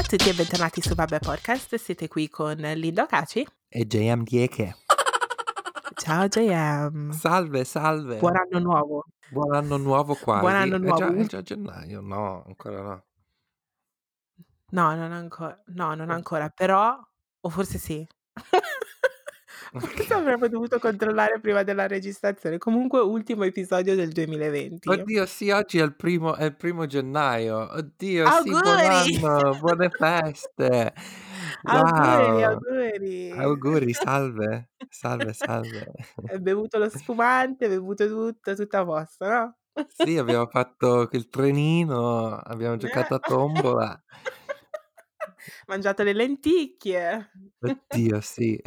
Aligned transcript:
Ciao 0.00 0.08
a 0.14 0.16
tutti 0.16 0.30
e 0.30 0.32
bentornati 0.32 0.80
su 0.80 0.94
Vabbè 0.94 1.18
Podcast, 1.18 1.74
siete 1.74 2.08
qui 2.08 2.30
con 2.30 2.56
Lindo 2.56 3.04
Caci 3.04 3.46
e 3.68 3.86
JM 3.86 4.22
Dieke. 4.22 4.76
Ciao 5.94 6.26
JM. 6.26 7.10
Salve, 7.10 7.64
salve. 7.64 8.16
Buon 8.16 8.36
anno 8.36 8.58
nuovo. 8.60 9.04
Buon 9.28 9.54
anno 9.54 9.76
nuovo 9.76 10.14
quasi. 10.14 10.40
Buon 10.40 10.54
anno 10.54 10.78
nuovo. 10.78 11.04
È 11.04 11.08
già, 11.08 11.14
è 11.14 11.26
già 11.26 11.42
gennaio, 11.42 12.00
no, 12.00 12.44
ancora 12.46 12.80
no. 12.80 13.04
No, 14.70 14.94
non 14.94 15.12
ancora, 15.12 15.62
no, 15.66 15.94
non 15.94 16.08
ancora, 16.08 16.48
però, 16.48 16.98
o 17.38 17.48
forse 17.50 17.76
sì. 17.76 18.08
Forse 19.72 20.14
avremmo 20.14 20.48
dovuto 20.48 20.78
controllare 20.78 21.38
prima 21.40 21.62
della 21.62 21.86
registrazione. 21.86 22.58
Comunque, 22.58 23.00
ultimo 23.00 23.44
episodio 23.44 23.94
del 23.94 24.10
2020. 24.10 24.88
Oddio, 24.88 25.26
sì, 25.26 25.50
oggi 25.50 25.78
è 25.78 25.82
il 25.84 25.94
primo, 25.94 26.34
è 26.34 26.44
il 26.44 26.56
primo 26.56 26.86
gennaio. 26.86 27.72
Oddio, 27.72 28.26
Auguri! 28.26 28.42
sì, 29.04 29.18
buon 29.20 29.38
anno, 29.40 29.58
buone 29.58 29.90
feste. 29.90 30.92
Auguri, 31.62 32.42
Wow. 32.42 32.42
auguri. 32.42 33.30
Auguri, 33.30 33.92
salve, 33.92 34.70
salve, 34.88 35.32
salve. 35.34 35.92
Hai 36.26 36.40
bevuto 36.40 36.78
lo 36.78 36.88
spumante, 36.88 37.64
hai 37.66 37.70
bevuto 37.70 38.06
tutto, 38.08 38.54
tutto 38.54 38.76
a 38.76 38.84
posto, 38.84 39.26
no? 39.26 39.56
Sì, 39.86 40.18
abbiamo 40.18 40.46
fatto 40.46 41.08
il 41.12 41.28
trenino, 41.28 42.36
abbiamo 42.36 42.76
giocato 42.76 43.14
a 43.14 43.18
tombola. 43.20 44.02
Mangiato 45.68 46.02
le 46.02 46.12
lenticchie. 46.12 47.30
Oddio, 47.60 48.20
sì. 48.20 48.60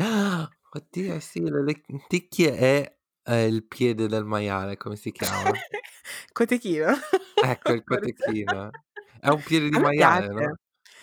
Oddio, 0.76 1.20
sì, 1.20 1.40
le 1.41 1.63
lenticchie 1.63 2.58
e 2.58 2.98
eh, 3.23 3.45
il 3.45 3.66
piede 3.68 4.08
del 4.08 4.26
maiale, 4.26 4.76
come 4.76 4.95
si 4.95 5.12
chiama? 5.12 5.52
Cotechino. 6.34 6.88
Ecco, 7.40 7.73
il 7.73 7.84
cotechino. 7.84 8.72
È 9.20 9.28
un 9.30 9.44
piede 9.44 9.70
di 9.70 9.76
A 9.76 9.80
me 9.80 9.84
maiale, 9.84 10.28
piace. 10.30 10.34
no? 10.34 10.55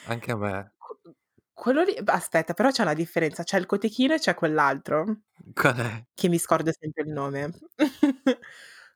Anche 0.05 0.31
a 0.33 0.37
me. 0.37 0.73
Qu- 0.79 1.15
Quello 1.53 1.83
lì, 1.85 1.95
aspetta, 2.07 2.55
però 2.55 2.71
c'è 2.71 2.83
una 2.83 2.95
differenza. 2.95 3.43
C'è 3.45 3.59
il 3.59 3.67
cotechino 3.67 4.15
e 4.15 4.19
c'è 4.19 4.35
quell'altro, 4.35 5.21
Qual 5.55 5.77
è? 5.77 6.05
che 6.15 6.29
mi 6.29 6.39
scordo 6.39 6.71
sempre 6.79 7.03
il 7.05 7.11
nome. 7.13 7.53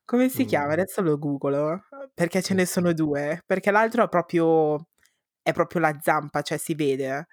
Come 0.04 0.28
si 0.28 0.44
chiama? 0.44 0.68
Mm, 0.68 0.70
Adesso 0.72 1.02
lo 1.02 1.18
googolo, 1.18 1.82
perché 2.14 2.42
ce 2.42 2.54
ne 2.54 2.66
sono 2.66 2.92
due. 2.92 3.42
Perché 3.46 3.70
l'altro 3.70 4.04
è 4.04 4.08
proprio, 4.08 4.88
è 5.42 5.52
proprio 5.52 5.80
la 5.80 5.98
zampa, 6.00 6.42
cioè 6.42 6.58
si 6.58 6.74
vede. 6.74 7.26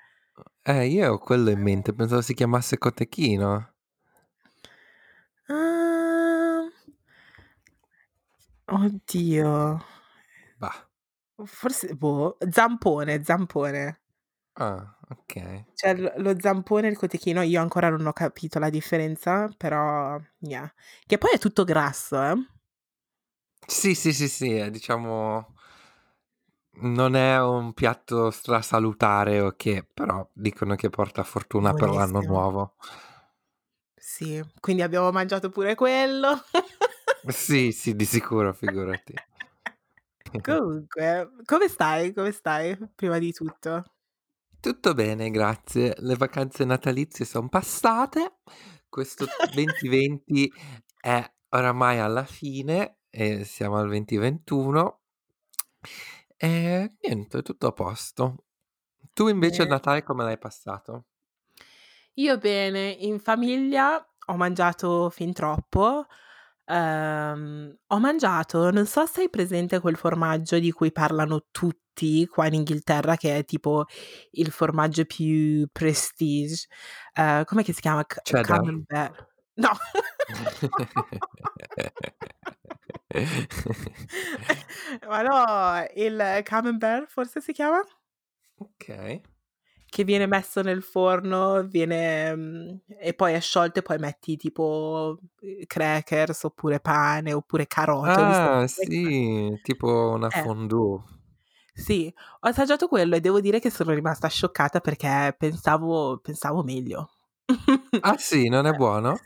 Eh, 0.63 0.87
io 0.87 1.13
ho 1.13 1.17
quello 1.19 1.49
in 1.51 1.59
mente, 1.61 1.93
pensavo 1.93 2.21
si 2.21 2.33
chiamasse 2.33 2.77
cotechino. 2.77 3.73
Ah, 5.49 6.67
oddio. 8.67 9.79
Bah. 10.59 10.87
Forse, 11.45 11.95
boh, 11.95 12.37
zampone, 12.49 13.23
zampone. 13.23 13.99
Ah, 14.55 14.97
ok. 15.09 15.65
Cioè 15.75 15.95
lo 15.95 16.11
lo 16.17 16.35
zampone 16.39 16.87
e 16.87 16.91
il 16.91 16.97
cotechino 16.97 17.41
io 17.41 17.61
ancora 17.61 17.89
non 17.89 18.05
ho 18.07 18.13
capito 18.13 18.59
la 18.59 18.69
differenza, 18.69 19.49
però 19.57 20.19
yeah. 20.39 20.71
Che 21.05 21.17
poi 21.17 21.31
è 21.33 21.39
tutto 21.39 21.63
grasso, 21.63 22.21
eh. 22.23 22.35
Sì, 23.67 23.95
sì, 23.95 24.11
sì, 24.13 24.27
sì, 24.27 24.51
è, 24.53 24.69
diciamo, 24.69 25.53
non 26.81 27.15
è 27.15 27.39
un 27.41 27.73
piatto 27.73 28.31
strasalutare 28.31 29.39
o 29.41 29.53
che, 29.55 29.87
però 29.91 30.27
dicono 30.33 30.75
che 30.75 30.89
porta 30.89 31.23
fortuna 31.23 31.73
per 31.73 31.89
l'anno 31.89 32.21
Buonissimo. 32.21 32.23
nuovo. 32.23 32.75
Sì, 33.95 34.43
quindi 34.59 34.81
abbiamo 34.81 35.11
mangiato 35.11 35.49
pure 35.49 35.75
quello. 35.75 36.43
Sì, 37.27 37.71
sì, 37.71 37.95
di 37.95 38.05
sicuro, 38.05 38.53
figurati. 38.53 39.13
Comunque, 40.41 41.29
come 41.45 41.67
stai? 41.67 42.13
Come 42.13 42.31
stai? 42.31 42.77
Prima 42.95 43.17
di 43.19 43.31
tutto. 43.33 43.83
Tutto 44.59 44.93
bene, 44.93 45.29
grazie. 45.31 45.95
Le 45.97 46.15
vacanze 46.15 46.65
natalizie 46.65 47.25
sono 47.25 47.49
passate. 47.49 48.37
Questo 48.87 49.25
2020 49.51 50.51
è 50.99 51.31
oramai 51.49 51.97
alla 51.99 52.25
fine 52.25 52.99
e 53.09 53.43
siamo 53.43 53.77
al 53.77 53.87
2021. 53.87 54.99
E 56.43 56.91
niente, 57.03 57.43
tutto 57.43 57.67
a 57.67 57.71
posto. 57.71 58.45
Tu 59.13 59.27
invece 59.27 59.61
il 59.61 59.67
Bene. 59.67 59.75
Natale 59.75 60.01
come 60.01 60.23
l'hai 60.23 60.39
passato? 60.39 61.05
Io 62.15 62.37
bene, 62.39 62.89
in 62.89 63.19
famiglia 63.19 64.03
ho 64.25 64.35
mangiato 64.37 65.11
fin 65.11 65.33
troppo. 65.33 66.07
Ehm, 66.65 67.77
ho 67.85 67.99
mangiato, 67.99 68.71
non 68.71 68.87
so 68.87 69.05
se 69.05 69.21
hai 69.21 69.29
presente 69.29 69.79
quel 69.79 69.97
formaggio 69.97 70.57
di 70.57 70.71
cui 70.71 70.91
parlano 70.91 71.45
tutti 71.51 72.25
qua 72.25 72.47
in 72.47 72.55
Inghilterra, 72.55 73.17
che 73.17 73.37
è 73.37 73.45
tipo 73.45 73.85
il 74.31 74.49
formaggio 74.49 75.05
più 75.05 75.67
prestige. 75.71 76.65
Eh, 77.13 77.43
com'è 77.45 77.63
che 77.63 77.73
si 77.73 77.81
chiama? 77.81 78.03
C- 78.03 78.19
Cheddar? 78.23 78.45
Camembert. 78.45 79.27
No. 79.55 79.69
Ma 85.07 85.21
no, 85.21 85.87
il 85.95 86.41
camembert 86.43 87.07
forse 87.09 87.41
si 87.41 87.51
chiama? 87.53 87.81
ok. 88.57 88.87
Che 89.93 90.05
viene 90.05 90.25
messo 90.25 90.61
nel 90.61 90.81
forno, 90.83 91.63
viene 91.63 92.33
mhmm, 92.33 92.79
e 92.97 93.13
poi 93.13 93.33
è 93.33 93.41
sciolto 93.41 93.79
e 93.79 93.81
poi 93.81 93.97
metti 93.97 94.37
tipo, 94.37 95.19
ehm, 95.41 95.65
crackers 95.65 96.43
oppure 96.43 96.79
pane 96.79 97.33
oppure 97.33 97.67
carote, 97.67 98.23
Ah, 98.23 98.67
sì, 98.67 99.57
tipo 99.63 100.11
una 100.13 100.29
Eh. 100.33 100.41
fondue. 100.41 101.01
Sì, 101.73 102.13
ho 102.41 102.47
assaggiato 102.47 102.87
quello 102.87 103.15
e 103.15 103.21
devo 103.21 103.39
dire 103.39 103.59
che 103.59 103.69
sono 103.69 103.91
rimasta 103.93 104.27
scioccata 104.27 104.79
perché 104.81 105.33
pensavo 105.37 106.17
pensavo 106.19 106.63
meglio. 106.63 107.09
Ah 108.03 108.15
sì, 108.19 108.47
non 108.47 108.67
è 108.67 108.73
buono? 108.73 109.25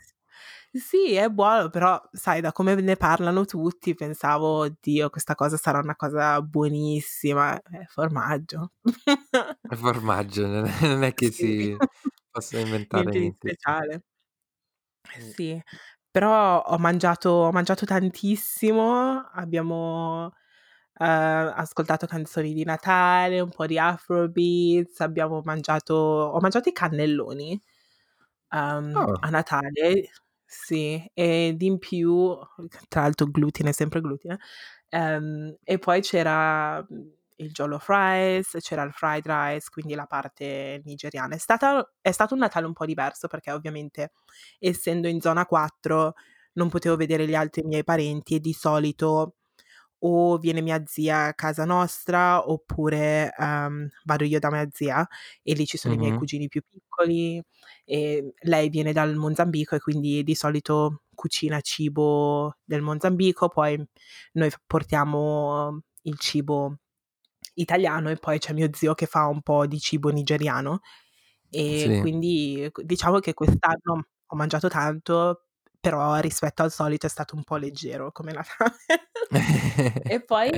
Sì, 0.78 1.14
è 1.14 1.28
buono, 1.28 1.68
però 1.70 2.00
sai 2.12 2.40
da 2.40 2.52
come 2.52 2.74
ne 2.76 2.96
parlano 2.96 3.44
tutti 3.44 3.94
pensavo: 3.94 4.58
"Oddio, 4.60 5.10
questa 5.10 5.34
cosa 5.34 5.56
sarà 5.56 5.78
una 5.80 5.96
cosa 5.96 6.40
buonissima." 6.42 7.60
È 7.62 7.84
formaggio. 7.86 8.72
È 9.68 9.74
formaggio, 9.74 10.46
non 10.46 10.66
è 10.66 10.80
non 10.86 11.02
è 11.02 11.12
che 11.12 11.32
Sì. 11.32 11.32
si 11.32 11.76
possa 12.30 12.58
inventare 12.60 13.12
Niente 13.12 13.20
di 13.20 13.30
niente. 13.30 13.56
speciale. 13.56 14.02
Mh. 15.14 15.32
Sì, 15.34 15.60
però 16.10 16.62
ho 16.62 16.78
mangiato 16.78 17.30
ho 17.30 17.52
mangiato 17.52 17.84
tantissimo, 17.86 19.28
abbiamo, 19.32 20.32
ehm, 20.98 21.52
ascoltato 21.56 22.06
canzoni 22.06 22.52
di 22.54 22.64
Natale, 22.64 23.40
un 23.40 23.50
po' 23.50 23.66
di 23.66 23.78
afrobeats, 23.78 25.00
abbiamo 25.00 25.40
mangiato 25.44 25.94
ho 25.94 26.40
mangiato 26.40 26.68
i 26.68 26.72
cannelloni, 26.72 27.60
ehm, 28.50 29.06
Oh. 29.06 29.16
a 29.20 29.30
Natale, 29.30 30.10
sì, 30.46 31.02
ed 31.14 31.60
in 31.62 31.78
più 31.78 32.36
tra 32.88 33.02
l'altro 33.02 33.26
glutine, 33.26 33.72
sempre 33.72 34.00
glutine, 34.00 34.38
ehm, 34.88 35.56
e 35.64 35.78
poi 35.78 36.00
c'era, 36.00 36.80
mhmm, 36.88 37.10
il 37.38 37.50
jollof 37.52 37.86
rice, 37.88 38.60
c'era 38.60 38.82
il 38.82 38.92
fried 38.92 39.26
rice, 39.26 39.68
quindi 39.70 39.94
la 39.94 40.06
parte 40.06 40.80
nigeriana. 40.84 41.34
È 41.34 41.38
stata 41.38 41.86
è 42.00 42.10
stato 42.12 42.32
un 42.34 42.40
Natale 42.40 42.66
un 42.66 42.72
po' 42.72 42.86
diverso 42.86 43.28
perché 43.28 43.50
ovviamente 43.52 44.12
essendo 44.58 45.06
in 45.08 45.20
zona 45.20 45.44
4 45.46 46.14
non 46.54 46.70
potevo 46.70 46.96
vedere 46.96 47.26
gli 47.26 47.34
altri 47.34 47.62
miei 47.64 47.84
parenti 47.84 48.36
e 48.36 48.40
di 48.40 48.52
solito 48.54 49.34
o 50.00 50.38
viene 50.38 50.60
mia 50.62 50.82
zia 50.86 51.26
a 51.26 51.34
casa 51.34 51.64
nostra 51.64 52.48
oppure, 52.50 53.32
ehm, 53.38 53.88
vado 54.04 54.24
io 54.24 54.38
da 54.38 54.50
mia 54.50 54.66
zia 54.72 55.06
e 55.42 55.54
lì 55.54 55.66
ci 55.66 55.76
sono 55.78 55.94
i 55.94 55.98
miei 55.98 56.12
cugini 56.12 56.48
più 56.48 56.62
piccoli 56.68 57.42
e 57.84 58.34
lei 58.42 58.68
viene 58.70 58.92
dal 58.92 59.14
Mozambico 59.16 59.74
e 59.76 59.80
quindi 59.80 60.22
di 60.22 60.34
solito 60.34 61.02
cucina 61.14 61.60
cibo 61.62 62.56
del 62.64 62.82
Mozambico, 62.82 63.48
poi 63.48 63.82
noi 64.32 64.50
portiamo 64.66 65.80
il 66.02 66.18
cibo 66.18 66.76
italiano 67.54 68.10
e 68.10 68.16
poi 68.16 68.38
c'è 68.38 68.52
mio 68.54 68.68
zio 68.72 68.94
che 68.94 69.06
fa 69.06 69.26
un 69.26 69.42
po' 69.42 69.66
di 69.66 69.78
cibo 69.80 70.10
nigeriano 70.10 70.80
e 71.50 71.94
Sì. 71.94 71.96
quindi 71.96 72.68
q 72.72 72.82
diciamo 72.82 73.18
che 73.20 73.34
quest'anno 73.34 74.06
ho 74.26 74.36
mangiato 74.36 74.68
tanto, 74.68 75.45
però 75.86 76.16
rispetto 76.16 76.62
al 76.62 76.72
solito 76.72 77.06
è 77.06 77.08
stato 77.08 77.36
un 77.36 77.44
po' 77.44 77.56
leggero 77.56 78.10
come 78.10 78.32
Natale. 78.32 78.74
E 80.04 80.20
poi 80.24 80.50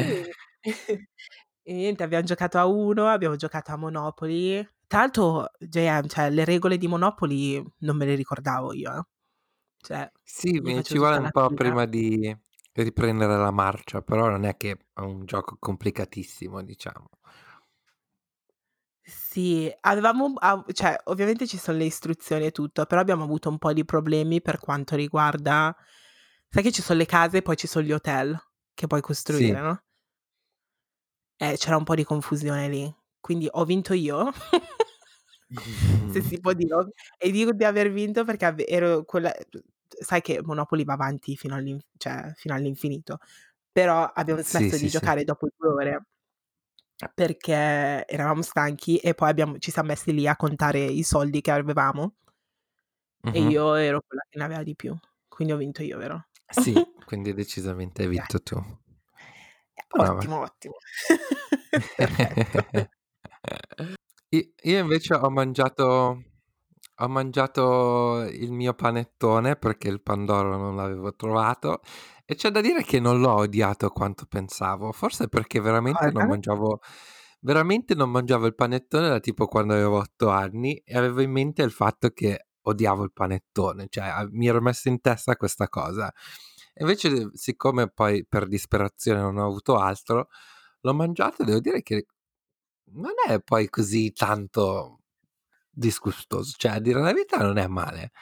e 1.62 1.72
niente, 1.74 2.02
abbiam 2.02 2.22
giocato 2.22 2.56
a 2.58 2.64
Uno, 2.66 3.06
abbiamo 3.08 3.36
giocato 3.36 3.72
a 3.72 3.76
Monopoly. 3.76 4.66
Tra 4.86 5.00
l'altro 5.00 5.50
JM, 5.58 6.06
cioè 6.08 6.30
le 6.30 6.44
regole 6.46 6.78
di 6.78 6.88
Monopoly 6.88 7.62
non 7.80 7.96
me 7.96 8.06
le 8.06 8.14
ricordavo 8.14 8.72
io, 8.72 8.96
eh. 8.98 9.02
Cioè, 9.78 10.10
Sì, 10.22 10.60
mi 10.60 10.82
ci 10.84 10.98
vuole 10.98 11.16
un 11.18 11.30
po' 11.30 11.48
fila. 11.48 11.54
prima 11.54 11.84
di 11.86 12.36
riprendere 12.72 13.36
la 13.36 13.50
marcia, 13.50 14.02
però 14.02 14.28
non 14.28 14.44
è 14.44 14.56
che 14.56 14.76
è 14.92 15.00
un 15.00 15.24
gioco 15.24 15.56
complicatissimo, 15.58 16.62
diciamo. 16.62 17.08
Sì, 19.38 19.72
avevamo 19.82 20.32
av 20.36 20.64
cioè 20.72 20.98
ovviamente 21.04 21.46
ci 21.46 21.58
son 21.58 21.76
le 21.76 21.84
istruzioni 21.84 22.46
e 22.46 22.50
tutto, 22.50 22.84
però 22.86 23.00
abbiamo 23.00 23.22
avuto 23.22 23.48
un 23.48 23.58
po' 23.58 23.72
di 23.72 23.84
problemi 23.84 24.42
per 24.42 24.58
quanto 24.58 24.96
riguarda 24.96 25.76
sai 26.48 26.62
che 26.64 26.72
ci 26.72 26.82
son 26.82 26.96
le 26.96 27.06
case 27.06 27.36
e 27.38 27.42
poi 27.42 27.56
ci 27.56 27.68
son 27.68 27.82
gli 27.84 27.92
hotel 27.92 28.36
che 28.74 28.86
puoi 28.88 29.00
Sì. 29.24 29.54
costruire, 29.54 29.60
no? 29.60 29.80
Eh, 31.40 31.56
c'era 31.56 31.76
un 31.76 31.84
po' 31.84 31.94
di 31.94 32.04
confusione 32.04 32.68
lì. 32.68 32.92
quindi 33.20 33.48
ho 33.50 33.64
vinto 33.64 33.92
io. 33.94 34.30
Se 36.04 36.20
si 36.22 36.40
può 36.40 36.52
dire. 36.52 36.74
E 37.18 37.30
dico 37.30 37.52
di 37.52 37.64
aver 37.64 37.90
vinto 37.92 38.24
perché 38.24 38.44
ave 38.46 38.66
ero 38.66 39.04
quella 39.04 39.32
sai 39.88 40.20
che 40.20 40.40
Monopoly 40.42 40.84
va 40.84 40.94
avanti 40.94 41.36
fino 41.36 41.54
all'in 41.54 41.78
cioè 41.96 42.32
fino 42.36 42.54
all'infinito, 42.54 43.18
però 43.72 44.04
abbiamo 44.04 44.42
Sì, 44.42 44.70
smesso 44.70 44.76
sì, 44.76 44.88
di 44.88 44.88
sì. 44.88 44.90
giocare 44.90 45.24
dopo 45.24 45.48
2 45.56 45.68
ore 45.70 46.02
perché 47.14 48.04
eravamo 48.06 48.42
stanchi 48.42 48.96
e 48.96 49.14
poi 49.14 49.30
abbiamo 49.30 49.58
ci 49.58 49.70
siam 49.70 49.86
messi 49.86 50.12
lì 50.12 50.26
a 50.26 50.36
contare 50.36 50.80
i 50.84 51.02
soldi 51.04 51.40
che 51.40 51.50
avevamo 51.52 52.14
e 53.32 53.40
Mh-mh. 53.40 53.50
io 53.50 53.74
ero 53.74 54.02
quella 54.06 54.22
che 54.28 54.38
ne 54.38 54.44
aveva 54.44 54.62
di 54.62 54.74
più. 54.74 54.96
Quindi 55.28 55.52
ho 55.52 55.56
vinto 55.56 55.82
io, 55.82 55.98
vero? 55.98 56.28
Sì, 56.48 56.72
quindi 57.04 57.34
decisamente 57.34 58.02
hai 58.02 58.08
vinto 58.08 58.40
tu. 58.42 58.54
Grazie. 58.56 58.78
Brava. 59.88 60.14
Ottimo, 60.14 60.40
ottimo. 60.40 60.74
Perfetto. 61.96 62.88
I 64.30 64.54
io 64.62 64.78
invece 64.78 65.14
ho 65.14 65.30
mangiato 65.30 66.22
ho 67.00 67.08
mangiato 67.08 68.26
il 68.30 68.52
mio 68.52 68.74
panettone 68.74 69.56
perché 69.56 69.88
il 69.88 70.02
pandoro 70.02 70.56
non 70.56 70.76
l'avevo 70.76 71.14
trovato 71.14 71.80
e 72.30 72.34
c'è 72.34 72.50
da 72.50 72.60
dire 72.60 72.82
che 72.82 73.00
non 73.00 73.20
l'ho 73.20 73.36
odiato 73.36 73.88
quanto 73.88 74.26
pensavo, 74.26 74.92
forse 74.92 75.28
perché 75.28 75.60
veramente 75.60 76.04
non 76.04 76.12
Cosa? 76.12 76.26
mangiavo 76.26 76.80
veramente 77.40 77.94
non 77.94 78.10
mangiavo 78.10 78.44
il 78.44 78.54
panettone 78.54 79.08
da 79.08 79.18
tipo 79.18 79.46
quando 79.46 79.72
avevo 79.72 79.96
8 79.96 80.28
anni 80.28 80.76
e 80.84 80.94
avevo 80.98 81.22
in 81.22 81.30
mente 81.30 81.62
il 81.62 81.70
fatto 81.70 82.10
che 82.10 82.48
odiavo 82.60 83.02
il 83.04 83.12
panettone, 83.14 83.86
cioè 83.88 84.26
mi 84.30 84.46
ero 84.46 84.60
messo 84.60 84.88
in 84.88 85.00
testa 85.00 85.36
questa 85.36 85.68
cosa. 85.70 86.12
Invece 86.80 87.30
siccome 87.32 87.88
poi 87.90 88.26
per 88.26 88.46
disperazione 88.46 89.20
non 89.20 89.38
ho 89.38 89.46
avuto 89.46 89.78
altro, 89.78 90.28
l'ho 90.80 90.94
mangiato 90.94 91.42
e 91.42 91.44
devo 91.46 91.60
dire 91.60 91.80
che 91.82 92.08
non 92.92 93.12
è 93.26 93.40
poi 93.40 93.70
così 93.70 94.12
tanto 94.12 95.00
disgustoso, 95.70 96.54
cioè 96.58 96.72
a 96.72 96.78
dire 96.80 97.00
la 97.00 97.12
verità 97.12 97.38
non 97.38 97.56
è 97.56 97.66
male. 97.68 98.12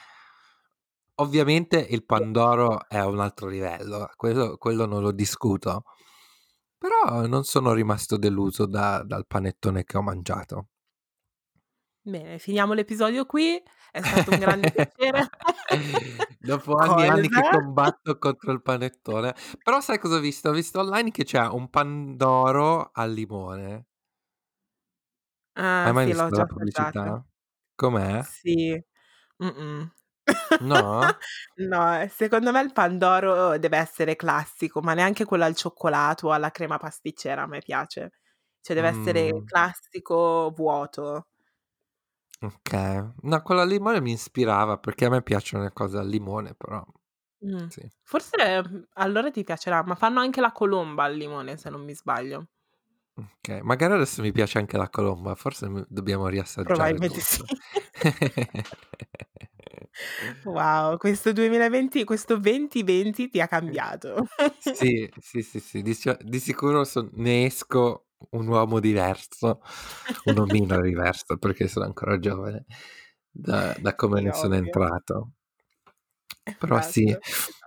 Ovviamente 1.18 1.78
il 1.78 2.04
pandoro 2.04 2.86
è 2.88 3.00
un 3.02 3.20
altro 3.20 3.48
livello, 3.48 4.10
quello 4.16 4.58
quello 4.58 4.84
non 4.84 5.00
lo 5.00 5.12
discuto. 5.12 5.84
Però 6.78 7.26
non 7.26 7.44
sono 7.44 7.72
rimasto 7.72 8.16
deluso 8.18 8.66
da 8.66 9.02
dal 9.02 9.26
panettone 9.26 9.84
che 9.84 9.96
ho 9.98 10.02
mangiato. 10.02 10.68
Bene, 12.04 12.38
finiamo 12.38 12.72
l'episodio 12.72 13.26
qui. 13.26 13.60
È 13.90 14.00
stato 14.00 14.30
un 14.30 14.38
grande 14.38 14.68
piacere. 14.70 15.28
Dopo 16.38 16.76
anni 16.78 17.02
e 17.02 17.06
anni 17.08 17.28
che 17.30 17.44
combatto 17.46 18.18
contro 18.18 18.52
il 18.52 18.62
panettone. 18.62 19.34
Però 19.62 19.80
sai 19.80 19.98
cosa 19.98 20.16
ho 20.16 20.20
visto? 20.20 20.48
Ho 20.50 20.52
visto 20.52 20.78
online 20.80 21.10
che 21.10 21.24
c'è 21.24 21.46
un 21.48 21.68
pandoro 21.70 22.90
al 22.92 23.12
limone. 23.12 23.86
Hai 25.82 25.90
Ah, 25.90 25.94
mai 25.94 26.04
sì, 26.04 26.12
l'ho 26.12 26.24
visto 26.24 26.34
già 26.34 26.42
la 26.42 26.46
assaggiato. 26.46 27.20
pubblicità? 27.24 27.24
Com'è? 27.74 28.26
Sì. 28.28 28.78
Mh-mh. 29.38 29.90
No? 30.61 31.17
No, 31.58 32.00
e 32.00 32.08
secondo 32.08 32.52
me 32.52 32.61
il 32.61 32.73
pandoro 32.73 33.58
deve 33.58 33.76
essere 33.78 34.17
classico, 34.17 34.81
ma 34.81 34.94
neanche 34.94 35.25
quello 35.25 35.44
al 35.44 35.55
cioccolato 35.56 36.28
o 36.28 36.32
alla 36.32 36.50
crema 36.50 36.78
pasticcera 36.78 37.43
a 37.43 37.46
me 37.46 37.61
piace. 37.61 38.12
Cioè 38.61 38.75
deve 38.76 38.88
essere 38.88 39.31
Mh. 39.31 39.46
classico, 39.46 40.52
vuoto. 40.55 41.26
Okay. 42.43 43.12
No, 43.23 43.43
quello 43.43 43.62
al 43.62 43.69
limone 43.69 44.00
mi 44.02 44.12
ispirava 44.12 44.76
perché 44.78 45.06
a 45.06 45.08
me 45.11 45.23
piacciono 45.23 45.62
le 45.64 45.73
cose 45.73 45.96
al 45.96 46.06
limone, 46.08 46.55
però 46.55 46.84
Mh. 47.43 47.67
sì. 47.67 47.90
Forse, 48.02 48.37
mhmm, 48.62 48.84
allora 48.94 49.31
ti 49.31 49.44
piacerà, 49.44 49.82
ma 49.84 49.94
fanno 49.94 50.20
anche 50.20 50.40
la 50.40 50.52
colomba 50.52 51.05
al 51.05 51.17
limone 51.17 51.56
se 51.56 51.70
non 51.70 51.84
mi 51.84 51.94
sbaglio. 51.94 52.46
Okay, 53.19 53.62
magari 53.62 53.94
adesso 53.94 54.20
mi 54.20 54.31
piace 54.31 54.58
anche 54.58 54.76
la 54.76 54.90
colomba, 54.90 55.34
forse 55.34 55.67
m 55.70 55.87
dobbiamo 55.88 56.26
riassaggiare 56.28 57.00
Probabilmente 57.00 57.20
sì. 57.20 57.43
tutto. 57.43 57.49
Wow, 60.44 60.96
questo 60.98 61.32
2020 61.32 62.04
questo 62.04 62.37
2020 62.38 63.28
ti 63.28 63.40
ha 63.40 63.46
cambiato. 63.48 64.26
Sì, 64.58 65.08
sì, 65.19 65.43
sì, 65.43 65.60
sì, 65.60 65.82
di 65.82 65.94
di 66.22 66.38
sicuro 66.38 66.84
son 66.84 67.10
ne 67.14 67.44
esco 67.46 68.08
un 68.31 68.46
uomo 68.48 68.81
diverso, 68.81 69.60
un 70.25 70.38
omino 70.38 70.81
diverso 70.82 71.37
perché 71.38 71.69
sono 71.69 71.84
ancora 71.87 72.19
giovane 72.19 72.64
da 73.31 73.75
da 73.78 73.94
come 73.94 74.20
Sì, 74.20 74.22
ne 74.22 74.32
sono 74.32 74.54
ovvio. 74.54 74.56
entrato. 74.56 75.32
Però 76.60 76.81
sì, 76.81 77.04
Esatto, 77.08 77.22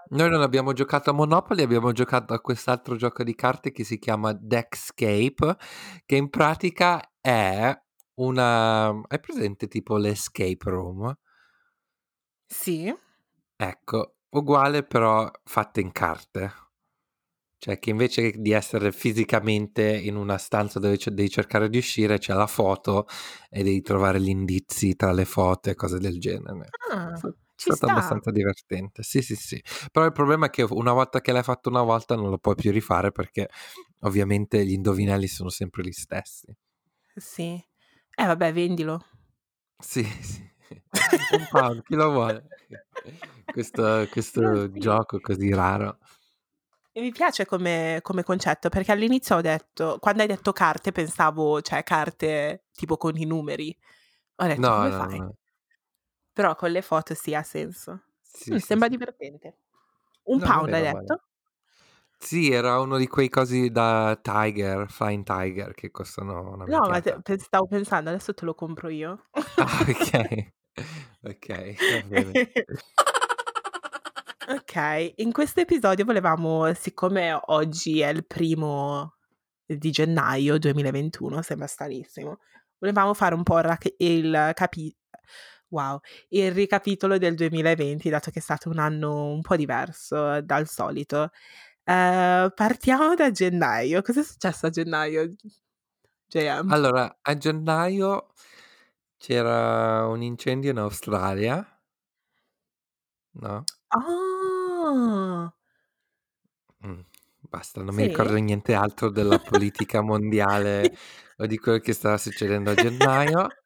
noi 0.09 0.29
esatto. 0.29 0.31
non 0.31 0.41
abbiamo 0.41 0.73
giocato 0.73 1.11
a 1.11 1.13
Monopoly, 1.13 1.61
abbiamo 1.63 1.91
giocato 1.91 2.33
a 2.33 2.41
quest'altro 2.41 2.95
gioco 2.95 3.23
di 3.23 3.35
carte 3.35 3.71
che 3.71 3.83
si 3.83 3.99
chiama 3.99 4.33
Deckscape, 4.33 5.57
che 6.05 6.15
in 6.15 6.29
pratica 6.29 7.11
è 7.21 7.71
una 8.15 8.87
hai 8.89 9.19
presente 9.19 9.67
tipo 9.67 9.97
le 9.97 10.09
escape 10.09 10.57
room? 10.69 11.15
Sì. 12.49 12.93
Ecco, 13.61 14.15
uguale 14.29 14.83
però 14.83 15.29
fatte 15.43 15.81
in 15.81 15.91
carte. 15.91 16.49
Cioè 17.61 17.77
che 17.77 17.89
invece 17.89 18.31
di 18.37 18.51
essere 18.51 18.93
fisicamente 18.93 19.83
in 19.97 20.15
una 20.15 20.37
stanza 20.37 20.79
dove 20.79 20.95
c 20.97 21.09
devi 21.09 21.29
cercare 21.29 21.69
di 21.69 21.77
uscire, 21.77 22.17
c'è 22.17 22.33
la 22.33 22.47
foto 22.47 23.05
e 23.49 23.63
devi 23.63 23.81
trovare 23.81 24.21
gli 24.21 24.29
indizi 24.29 24.95
tra 24.95 25.11
le 25.11 25.25
foto 25.25 25.69
e 25.69 25.75
cose 25.75 25.99
del 25.99 26.19
genere. 26.19 26.75
Ah, 26.91 27.11
Sta 27.11 27.27
è 27.29 27.33
stato 27.57 27.85
sta. 27.85 27.87
abbastanza 27.87 28.31
divertente. 28.31 29.03
Sì, 29.03 29.21
sì, 29.21 29.35
sì. 29.35 29.61
Però 29.91 30.05
il 30.05 30.13
problema 30.13 30.45
è 30.47 30.49
che 30.49 30.63
una 30.63 30.93
volta 30.93 31.19
che 31.21 31.33
l'hai 31.33 31.43
fatto 31.43 31.67
una 31.69 31.83
volta 31.83 32.15
non 32.15 32.29
lo 32.29 32.37
puoi 32.37 32.55
più 32.55 32.71
rifare 32.71 33.11
perché 33.11 33.49
ovviamente 34.01 34.65
gli 34.65 34.71
indovinelli 34.71 35.27
sono 35.27 35.49
sempre 35.49 35.83
gli 35.83 35.91
stessi. 35.91 36.55
Sì. 37.17 37.61
Eh 38.15 38.25
vabbè, 38.25 38.53
vendilo. 38.53 38.99
Sì, 39.81 40.03
sì. 40.21 40.48
Un 41.31 41.47
pound, 41.47 41.83
chi 41.83 41.95
lo 41.95 42.11
vuole? 42.11 42.49
Questo 43.49 44.07
questo 44.09 44.71
gioco 44.77 45.19
così 45.19 45.51
raro. 45.53 45.97
E 46.95 47.01
mi 47.01 47.11
piace 47.11 47.45
come 47.45 47.99
come 48.01 48.23
concetto, 48.23 48.69
perché 48.69 48.91
all'inizio 48.91 49.35
ho 49.37 49.41
detto 49.41 49.97
quando 49.99 50.21
hai 50.23 50.27
detto 50.27 50.51
carte 50.51 50.91
pensavo, 50.91 51.61
cioè 51.61 51.83
carte 51.83 52.65
tipo 52.73 52.97
con 52.97 53.15
i 53.17 53.25
numeri. 53.25 53.75
Ho 54.37 54.45
detto: 54.47 54.71
No, 54.71 54.73
"Come 54.73 54.91
no, 54.91 55.07
fai?" 55.07 55.23
no. 55.23 55.35
Però 56.37 56.55
con 56.55 56.71
le 56.71 56.81
foto 56.81 57.13
sì, 57.15 57.33
ha 57.35 57.43
senso. 57.43 58.03
Sì, 58.21 58.59
sì, 58.59 58.59
sembra 58.59 58.87
sì. 58.87 58.87
divertente. 58.87 59.57
1 60.23 60.41
No, 60.41 60.53
non 60.53 60.67
pound 60.67 60.73
hai 60.73 60.81
era 60.81 60.87
male. 60.87 61.13
detto? 61.13 61.23
Sì, 62.21 62.51
era 62.51 62.79
uno 62.79 62.97
di 62.97 63.07
quei 63.07 63.29
cosi 63.29 63.69
da 63.71 64.19
Tiger, 64.21 64.89
Flying 64.91 65.23
Tiger, 65.23 65.73
che 65.73 65.89
costano 65.89 66.51
una 66.51 66.65
No, 66.67 66.87
ma 66.89 66.99
te 67.01 67.37
stavo 67.39 67.67
pensando 67.67 68.09
adesso 68.09 68.33
te 68.33 68.45
lo 68.45 68.53
compro 68.53 68.89
io. 68.89 69.25
Ah, 69.57 69.85
okay. 69.89 70.51
Okay, 71.23 71.75
va 71.75 72.01
bene. 72.07 72.51
Okay, 74.49 75.13
in 75.17 75.31
questo 75.31 75.59
episodio 75.59 76.05
volevamo 76.05 76.73
siccome 76.73 77.39
oggi 77.49 77.99
è 77.99 78.07
il 78.07 78.25
primo 78.25 79.13
di 79.63 79.91
gennaio 79.91 80.57
2021, 80.57 81.43
sembra 81.43 81.67
stranissimo, 81.67 82.39
volevamo 82.79 83.13
fare 83.13 83.35
un 83.35 83.43
po' 83.43 83.59
rac 83.59 83.93
il 83.97 84.51
capi 84.55 84.91
wow, 85.67 85.99
il 86.29 86.51
ricapitolo 86.51 87.19
del 87.19 87.35
2020, 87.35 88.09
dato 88.09 88.31
che 88.31 88.39
è 88.39 88.41
stato 88.41 88.69
un 88.69 88.79
anno 88.79 89.25
un 89.25 89.41
po' 89.41 89.55
diverso 89.55 90.41
dal 90.41 90.67
solito. 90.67 91.29
Ehm, 91.83 92.51
partiamo 92.55 93.15
da 93.15 93.31
gennaio. 93.31 94.01
Cos'è 94.01 94.23
successo 94.23 94.65
a 94.67 94.69
gennaio? 94.69 95.35
JM. 96.27 96.71
Allora, 96.71 97.19
a 97.21 97.37
gennaio 97.37 98.27
c'era 99.19 100.07
un 100.07 100.23
incendio 100.23 100.71
in 100.71 100.77
Australia. 100.79 101.63
No? 103.33 103.69
Ah! 103.91 105.53
Basta, 107.41 107.81
non 107.83 107.95
mi 107.95 108.01
Sì? 108.01 108.03
ricordo 108.03 108.35
niente 108.35 108.73
altro 108.73 109.09
della 109.09 109.39
politica 109.39 110.01
mondiale 110.01 110.91
o 111.37 111.45
di 111.45 111.57
quello 111.57 111.79
che 111.79 111.93
stava 111.93 112.17
succedendo 112.17 112.69
a 112.71 112.75
gennaio. 112.75 113.57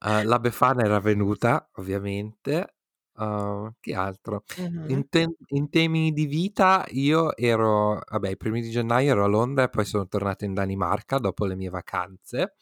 Uhm, 0.00 0.24
la 0.26 0.38
Befana 0.40 0.84
era 0.84 1.00
venuta, 1.00 1.68
ovviamente. 1.74 2.74
Uhm, 3.16 3.74
che 3.80 3.94
altro? 3.94 4.44
Mh-mh. 4.56 4.86
In 4.86 5.08
tem 5.08 5.34
in 5.48 5.68
temi 5.70 6.12
di 6.12 6.26
vita 6.26 6.84
io 6.90 7.36
ero 7.36 8.00
vabbè, 8.08 8.30
i 8.30 8.36
primi 8.36 8.60
di 8.62 8.70
gennaio 8.70 9.12
ero 9.12 9.24
a 9.24 9.26
Londra 9.28 9.64
e 9.64 9.68
poi 9.70 9.84
sono 9.84 10.06
tornato 10.08 10.44
in 10.44 10.54
Danimarca 10.54 11.18
dopo 11.18 11.44
le 11.46 11.56
mie 11.56 11.70
vacanze. 11.70 12.54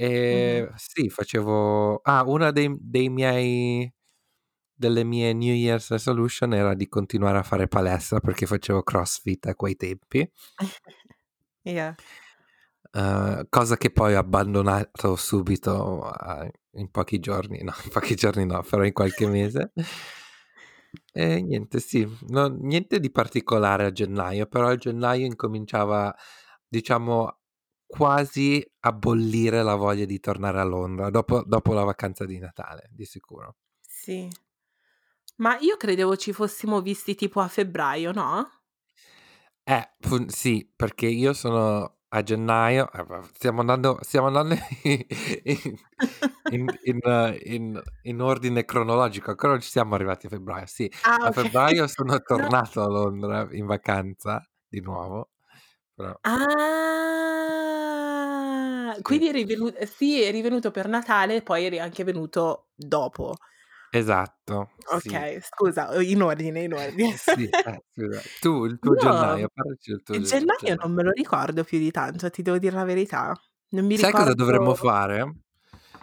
Mh-mh. 0.00 0.68
Ehm, 0.68 0.72
sì, 0.76 1.08
facevo 1.10 2.00
ah, 2.02 2.22
una 2.26 2.50
dei 2.52 2.74
dei 2.80 3.08
miei 3.08 3.92
delle 4.74 5.04
mie 5.04 5.32
New 5.34 5.54
Year's 5.54 5.90
resolution 5.90 6.54
era 6.54 6.74
di 6.74 6.88
continuare 6.88 7.38
a 7.38 7.42
fare 7.42 7.68
palestra 7.68 8.20
perché 8.20 8.46
facevo 8.46 8.82
CrossFit 8.82 9.46
a 9.46 9.54
quei 9.56 9.76
tempi. 9.76 10.30
Yeah. 11.64 11.94
Uhm, 12.94 13.46
cosa 13.50 13.76
che 13.76 13.90
poi 13.90 14.14
ho 14.14 14.18
abbandonato 14.20 15.16
subito 15.16 16.02
a 16.04 16.48
in 16.74 16.90
pochi 16.90 17.18
giorni, 17.20 17.62
no, 17.62 17.72
in 17.84 17.90
pochi 17.90 18.14
giorni 18.14 18.46
no, 18.46 18.62
però 18.62 18.84
in 18.84 18.92
qualche 18.92 19.26
mese. 19.26 19.72
E 21.12 21.42
niente, 21.42 21.80
sì, 21.80 22.06
no 22.28 22.46
niente 22.48 22.98
di 23.00 23.10
particolare 23.10 23.84
a 23.86 23.92
gennaio, 23.92 24.46
però 24.46 24.68
a 24.68 24.76
gennaio 24.76 25.26
incominciava, 25.26 26.14
diciamo 26.66 27.37
quasi 27.88 28.64
a 28.80 28.92
bollire 28.92 29.64
la 29.64 29.74
voglia 29.76 30.04
di 30.06 30.20
tornare 30.20 30.60
a 30.60 30.64
Londra 30.64 31.10
dopo 31.10 31.42
dopo 31.44 31.74
la 31.74 31.84
vacanza 31.84 32.26
di 32.26 32.38
Natale, 32.38 32.88
di 32.92 33.06
sicuro. 33.06 33.54
Sì. 33.86 34.28
Ma 35.36 35.56
io 35.58 35.76
credevo 35.76 36.16
ci 36.16 36.32
fossimo 36.32 36.80
visti 36.80 37.14
tipo 37.14 37.40
a 37.40 37.48
febbraio, 37.48 38.12
no? 38.12 38.50
Eh, 39.66 39.86
sì, 40.28 40.70
perché 40.74 41.06
io 41.06 41.32
sono 41.34 41.96
a 42.10 42.22
gennaio 42.22 42.90
eh, 42.90 43.04
stiamo 43.34 43.60
andando 43.60 43.98
stiamo 44.00 44.28
andando 44.28 44.54
in 44.84 45.76
in 46.46 46.70
in 46.84 47.00
in 47.44 47.82
in 48.02 48.20
ordine 48.22 48.64
cronologico, 48.64 49.28
ancora 49.30 49.52
non 49.52 49.60
ci 49.60 49.68
siamo 49.70 49.94
arrivati 49.94 50.26
a 50.26 50.30
febbraio. 50.30 50.64
Sì, 50.66 50.90
Ah, 51.02 51.18
a 51.20 51.30
okay. 51.30 51.32
febbraio 51.32 51.86
sono 51.86 52.18
No. 52.36 52.48
tornato 52.48 52.82
a 52.82 52.88
Londra 52.88 53.46
in 53.52 53.66
vacanza 53.66 54.42
di 54.66 54.80
nuovo, 54.80 55.32
però 55.94 56.18
Ah! 56.24 57.57
Sì. 59.06 59.18
Quindi 59.18 59.28
eri 59.28 59.44
venu 59.44 59.68
ehm, 59.68 59.84
sì, 59.86 60.22
eri 60.22 60.40
venuto 60.42 60.70
per 60.70 60.88
Natale 60.88 61.36
e 61.36 61.42
poi 61.42 61.64
eri 61.66 61.78
anche 61.78 62.04
venuto 62.04 62.68
dopo. 62.74 63.36
Esatto, 63.92 64.70
sì. 64.86 65.10
Okay, 65.16 65.40
scusa, 65.42 66.00
in 66.02 66.22
ordine, 66.22 66.62
in 66.62 66.72
ordine. 66.72 67.16
Sì, 67.34 67.44
eh, 67.62 67.82
scusa. 67.94 68.22
Tu, 68.38 68.64
il 68.64 68.80
tuo 68.80 68.94
Io 68.94 68.96
gennaio, 68.96 69.48
parlaci 69.52 69.90
del 69.90 70.02
tuo 70.02 70.18
il 70.18 70.22
ge 70.22 70.26
gennaio 70.26 70.74
gennaio. 70.74 70.82
non 70.82 70.92
me 70.94 71.02
lo 71.02 71.10
ricordo 71.12 71.64
più 71.64 71.78
di 71.78 71.90
tanto, 71.90 72.30
ti 72.30 72.42
devo 72.42 72.58
dir 72.58 72.72
la 72.74 72.84
verità. 72.84 73.34
Non 73.70 73.86
mi 73.86 73.96
Sai 73.96 74.12
cosa 74.12 74.32
dovremmo 74.34 74.74
ricordo 74.74 74.74
fare? 74.74 75.40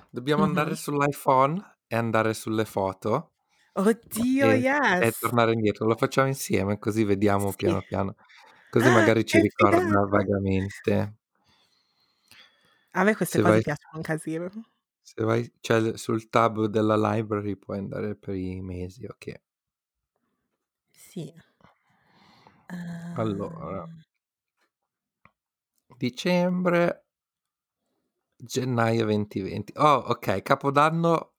Dobbiamo 0.09 0.43
andare 0.43 0.75
Mh-mh. 0.75 0.75
sull'iPhone 0.75 1.77
e 1.87 1.95
andare 1.95 2.33
sulle 2.33 2.65
foto 2.65 3.31
Oddio, 3.77 4.51
e 4.51 4.65
e 4.97 5.11
yes! 5.11 5.17
tornare 5.17 5.51
indietro. 5.53 5.85
Lo 5.87 5.95
facciamo 5.95 6.27
insieme 6.27 6.79
così 6.79 7.03
vediamo 7.03 7.53
Sì. 7.53 7.55
piano 7.55 7.81
piano. 7.83 8.15
Così 8.69 8.89
magari 8.89 9.25
ci 9.25 9.39
ricorda 9.39 10.05
figata! 10.09 10.09
vagamente. 10.09 11.17
A 12.97 13.03
me 13.03 13.13
queste 13.15 13.37
Se 13.37 13.41
cose 13.41 13.59
vai 13.59 13.61
piacciono 13.61 13.97
un 13.97 14.01
casino. 14.03 14.49
se 15.07 15.21
vai 15.23 15.41
l 15.81 15.93
sul 15.97 16.29
tab 16.29 16.65
della 16.65 16.97
library 16.97 17.55
puoi 17.57 17.77
andare 17.77 18.15
per 18.15 18.33
i 18.33 18.59
mesi, 18.61 19.05
okay. 19.05 19.39
Sì. 20.93 21.33
Allora 23.13 23.87
Uhm 23.87 24.05
Dicembre 25.99 27.03
gennaio 28.39 29.05
2020. 29.05 29.71
Oh, 29.77 30.03
okay, 30.11 30.41
Capodanno 30.41 31.31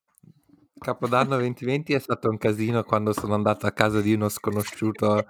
Capodanno 0.79 1.37
2020 1.37 1.95
è 1.95 1.99
stato 1.99 2.29
un 2.29 2.39
casino 2.39 2.83
quando 2.85 3.13
sono 3.13 3.35
andato 3.35 3.67
a 3.67 3.73
casa 3.73 4.01
di 4.01 4.13
uno 4.15 4.29
sconosciuto, 4.29 5.27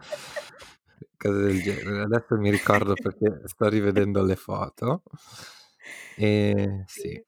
cose 1.16 1.38
del 1.42 1.60
genere. 1.62 2.02
Adesso 2.02 2.36
mi 2.36 2.50
ricordo 2.50 2.96
perché 2.96 3.42
sto 3.46 3.68
rivedendo 3.68 4.22
le 4.22 4.36
foto. 4.36 5.02
Ehm, 6.18 6.84
sì. 6.88 7.22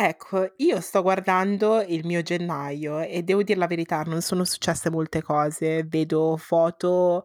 Ecco, 0.00 0.52
io 0.58 0.80
sto 0.80 1.02
guardando 1.02 1.80
il 1.82 2.06
mio 2.06 2.22
gennaio 2.22 3.00
e 3.00 3.24
devo 3.24 3.42
dir 3.42 3.56
la 3.58 3.66
verità, 3.66 4.02
non 4.02 4.22
sono 4.22 4.44
successe 4.44 4.90
molte 4.90 5.22
cose. 5.22 5.82
Vedo 5.84 6.36
foto, 6.36 7.24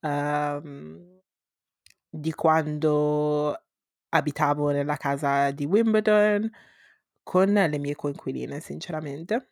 uhm, 0.00 1.20
di 2.10 2.32
quando 2.34 3.56
abitavo 4.10 4.70
nella 4.70 4.96
casa 4.96 5.50
di 5.52 5.64
Wimbledon 5.66 6.50
con 7.22 7.52
le 7.52 7.78
mie 7.78 7.96
coinquiline, 7.96 8.60
sinceramente. 8.60 9.49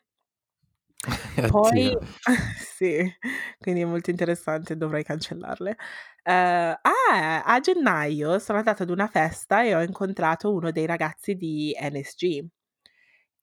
Poi 1.45 1.95
Oddio. 1.95 1.99
sì, 2.57 3.11
quindi 3.59 3.81
è 3.81 3.85
molto 3.85 4.09
interessante, 4.09 4.77
dovrei 4.77 5.03
cancellarle. 5.03 5.77
Ehm, 6.23 6.77
ah, 6.81 7.43
a 7.43 7.59
gennaio 7.59 8.37
sono 8.39 8.57
andata 8.59 8.83
ad 8.83 8.89
una 8.89 9.07
festa 9.07 9.63
e 9.63 9.75
ho 9.75 9.81
incontrato 9.81 10.53
uno 10.53 10.71
dei 10.71 10.85
ragazzi 10.85 11.35
di 11.35 11.75
NSG. 11.79 12.45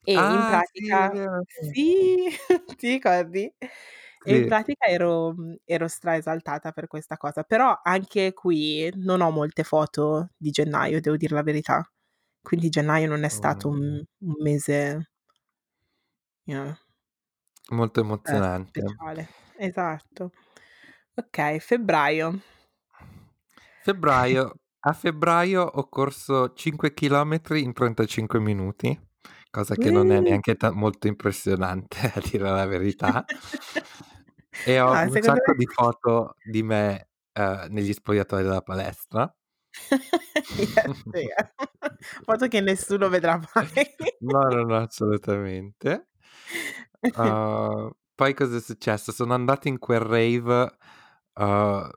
E 0.04 0.22
in 0.32 0.44
Ah, 0.44 0.60
sì, 0.72 0.88
è 0.96 1.02
pratica 1.02 1.10
vero, 1.10 1.42
sì. 1.48 1.72
sì, 1.72 2.28
ti 2.76 2.88
ricordi? 2.90 3.52
E 4.22 4.34
in 4.34 4.44
Sì. 4.44 4.46
pratica 4.46 4.86
ero 4.86 5.32
mhmm, 5.34 5.56
ero 5.64 5.88
stra-esaltata 5.88 6.72
per 6.72 6.86
questa 6.88 7.16
cosa, 7.16 7.42
però 7.44 7.78
anche 7.82 8.32
qui 8.34 8.90
non 8.96 9.20
ho 9.22 9.30
molte 9.30 9.64
foto 9.64 10.30
di 10.36 10.50
gennaio, 10.50 11.00
devo 11.00 11.16
dir 11.16 11.32
la 11.32 11.42
verità. 11.42 11.88
Quindi 12.42 12.68
gennaio 12.70 13.08
non 13.08 13.24
è 13.24 13.28
stato 13.28 13.68
Mh. 13.68 13.70
un 13.70 14.02
un 14.20 14.34
mese 14.40 15.08
know 16.46 16.76
Molto 17.70 18.00
ehm, 18.24 18.40
emozionante. 18.40 18.82
speciale. 18.84 19.28
Esatto. 19.58 20.32
Okay, 21.14 21.58
febbraio. 21.60 22.40
Febbraio. 23.84 24.52
A 24.80 24.92
febbraio 24.92 25.62
ho 25.62 25.88
corso 25.88 26.52
5 26.54 26.92
chilometri 26.94 27.62
in 27.62 27.72
35 27.72 28.38
minuti, 28.40 28.96
cosa 29.50 29.76
che 29.76 29.90
non 29.90 30.10
è 30.12 30.20
Uh! 30.20 30.20
neanche 30.20 30.54
ta 30.56 30.70
molto 30.72 31.06
impressionante 31.08 31.98
a 32.14 32.20
dire 32.20 32.50
la 32.50 32.66
verità. 32.66 33.28
E 34.68 34.80
ho 34.80 34.98
Ah, 34.98 35.08
un 35.10 35.18
secondo 35.18 35.20
sacco 35.20 35.54
me 35.54 35.54
di 35.54 35.66
foto 35.66 36.34
di 36.42 36.62
me, 36.62 37.10
ehm, 37.32 37.66
negli 37.70 37.92
spogliatoi 37.92 38.42
della 38.42 38.62
palestra. 38.62 39.32
Yes, 40.58 41.04
yeah. 41.14 41.50
Foto 42.24 42.48
che 42.48 42.60
nessuno 42.60 43.08
vedrà 43.08 43.40
mai. 43.54 43.94
No, 44.20 44.40
no, 44.50 44.64
no, 44.64 44.76
assolutamente. 44.76 46.06
Uhm, 47.16 47.90
poi 48.14 48.34
cosa 48.34 48.56
è 48.56 48.60
successo? 48.60 49.12
Sono 49.12 49.34
andato 49.34 49.68
in 49.68 49.78
quel 49.78 50.00
rave, 50.00 50.76
uhm, 51.34 51.90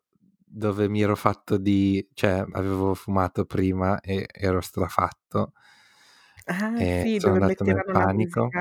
dove 0.51 0.87
mi 0.89 1.01
ero 1.01 1.15
fatto 1.15 1.57
di 1.57 2.07
cioè 2.13 2.45
avevo 2.51 2.93
fumato 2.95 3.45
prima 3.45 3.99
e 4.01 4.25
ero 4.31 4.61
strafatto. 4.61 5.53
Ah, 6.47 6.83
E 6.85 6.85
sì, 6.85 7.19
sono 7.19 7.33
dove 7.33 7.39
andato 7.39 7.63
nel 7.63 7.83
panico. 7.89 8.55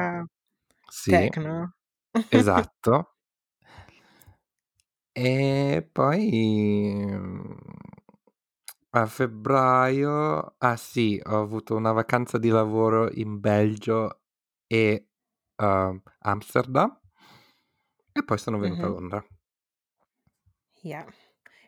Sì, 0.88 1.30
techno. 1.30 1.72
esatto. 2.28 3.16
E 5.14 5.86
poi, 5.92 6.22
mhmm, 7.04 7.56
a 8.90 9.06
febbraio 9.06 10.54
ah 10.58 10.76
sì, 10.76 11.20
ho 11.24 11.40
avuto 11.40 11.74
una 11.76 11.92
vacanza 11.92 12.38
di 12.38 12.48
lavoro 12.48 13.10
in 13.12 13.38
Belgio 13.40 14.22
e, 14.66 15.07
uhm, 15.58 16.02
Amsterdam 16.20 16.98
e 18.12 18.22
poi 18.22 18.36
sono 18.36 18.58
venuto 18.58 18.84
a 18.84 18.88
Mh-mh. 18.88 18.90
Londra. 18.90 19.24
Yeah, 20.82 21.06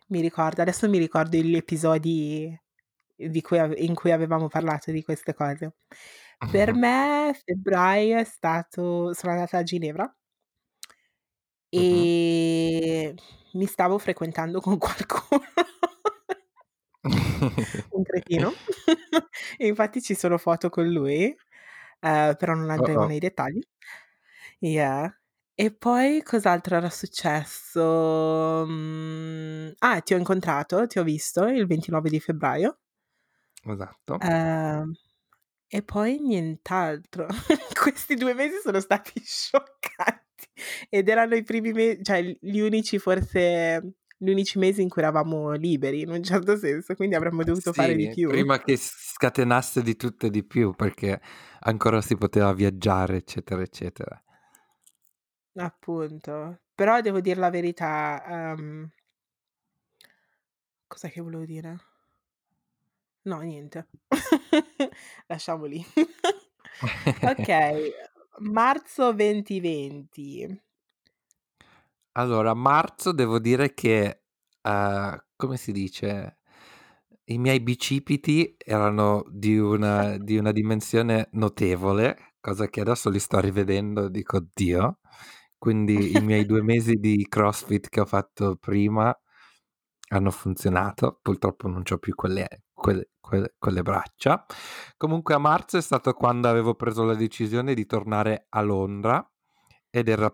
mi 0.08 0.20
ricordo. 0.20 0.62
Adesso 0.62 0.88
mi 0.88 0.98
ricordo 0.98 1.36
gli 1.36 1.56
episodi 1.56 2.56
di 3.16 3.42
cui 3.42 3.58
in 3.86 3.94
cui 3.94 4.12
avevamo 4.12 4.48
parlato 4.48 4.90
di 4.92 5.02
queste 5.02 5.34
cose. 5.34 5.74
Per 6.48 6.72
me 6.74 7.32
febbraio 7.44 8.18
è 8.18 8.24
stato 8.24 9.12
sono 9.14 9.32
andata 9.32 9.58
a 9.58 9.62
Ginevra 9.62 10.12
e 11.72 13.14
mi 13.52 13.66
stavo 13.66 13.98
frequentando 13.98 14.60
con 14.60 14.78
qualcuno. 14.78 15.42
Un 17.90 18.02
cretino. 18.04 18.58
E 19.58 19.66
infatti 19.66 20.00
ci 20.02 20.14
sono 20.14 20.38
foto 20.38 20.68
con 20.70 20.88
lui, 20.88 21.34
ehm, 22.00 22.36
però 22.36 22.54
non 22.54 22.70
andremo 22.70 23.04
Oh-oh. 23.04 23.08
nei 23.08 23.18
dettagli. 23.18 23.60
Yeah. 24.60 25.12
E 25.54 25.70
poi 25.72 26.22
cos'altro 26.22 26.76
era 26.76 26.88
successo? 26.90 28.64
Mhmm, 28.66 29.72
ah, 29.78 30.00
ti 30.00 30.14
ho 30.14 30.16
incontrato, 30.16 30.86
ti 30.86 30.98
ho 30.98 31.02
visto 31.04 31.44
il 31.46 31.66
29 31.66 32.08
di 32.10 32.18
febbraio. 32.20 32.78
Esatto. 33.64 34.20
Ehm, 34.22 34.92
e 35.68 35.82
poi 35.82 36.18
nient'altro. 36.20 37.26
Questi 37.80 38.14
2 38.16 38.34
mesi 38.34 38.56
sono 38.62 38.80
stati 38.80 39.20
scioccanti 39.24 40.48
ed 40.90 41.08
erano 41.08 41.34
i 41.36 41.42
primi 41.44 41.72
me 41.72 42.02
cioè 42.02 42.22
gli 42.40 42.60
unici 42.60 42.98
forse 42.98 43.94
gli 44.22 44.28
unici 44.30 44.58
mesi 44.58 44.82
in 44.82 44.90
cui 44.90 45.00
eravamo 45.00 45.52
liberi 45.52 46.02
in 46.02 46.10
un 46.10 46.22
certo 46.22 46.54
senso, 46.56 46.94
quindi 46.94 47.14
avremmo 47.16 47.42
dovuto 47.42 47.72
fare 47.72 47.94
di 47.94 48.06
Sì, 48.06 48.10
più. 48.10 48.26
prima 48.26 48.58
che 48.58 48.76
scatenasse 48.76 49.82
di 49.82 49.96
tutto 49.96 50.26
e 50.26 50.30
di 50.30 50.44
più, 50.44 50.74
perché 50.74 51.20
ancora 51.60 52.00
si 52.00 52.16
poteva 52.16 52.52
viaggiare, 52.52 53.16
eccetera, 53.16 53.62
eccetera. 53.62 54.22
Appunto. 55.56 56.60
Però 56.74 57.00
devo 57.00 57.20
dir 57.20 57.36
la 57.38 57.50
verità, 57.50 58.22
ehm 58.52 58.90
Cos'è 60.90 61.08
che 61.12 61.20
volevo 61.20 61.44
dire? 61.44 61.78
No, 63.26 63.40
niente. 63.42 63.86
Lasciamo 65.28 65.64
lì. 65.66 65.84
Okay, 67.22 67.92
marzo 68.38 69.12
2020. 69.12 70.60
Allora, 72.12 72.54
marzo 72.54 73.12
devo 73.12 73.38
dire 73.38 73.72
che, 73.74 74.22
uhm, 74.62 75.24
come 75.36 75.56
si 75.56 75.72
dice, 75.72 76.38
i 77.26 77.38
miei 77.38 77.60
bicipiti 77.60 78.56
erano 78.58 79.24
di 79.30 79.56
una 79.58 80.16
di 80.18 80.36
una 80.36 80.50
dimensione 80.52 81.28
notevole, 81.32 82.34
cosa 82.40 82.66
che 82.68 82.80
adesso 82.80 83.10
li 83.10 83.18
sto 83.20 83.38
rivedendo 83.40 84.06
e 84.06 84.10
dico: 84.10 84.38
"Oddio". 84.38 84.98
Quindi 85.58 86.16
i 86.16 86.20
miei 86.22 86.46
2 86.46 86.62
mesi 86.64 86.94
di 86.96 87.26
CrossFit 87.28 87.88
che 87.88 88.00
ho 88.00 88.06
fatto 88.06 88.56
prima 88.56 89.14
hanno 90.10 90.30
funzionato. 90.30 91.18
Purtroppo 91.22 91.68
non 91.68 91.82
c'ho 91.82 91.98
più 91.98 92.14
quelle 92.14 92.46
quelle, 92.72 93.10
quelle, 93.20 93.54
con 93.58 93.72
le 93.72 93.82
braccia. 93.82 94.44
Comunque 94.96 95.34
a 95.34 95.38
marzo 95.38 95.76
è 95.78 95.82
stato 95.82 96.12
quando 96.14 96.48
avevo 96.48 96.74
preso 96.74 97.04
la 97.04 97.14
decisione 97.14 97.74
di 97.74 97.86
tornare 97.86 98.46
a 98.50 98.60
Londra 98.62 99.24
ed 99.90 100.08
era 100.08 100.30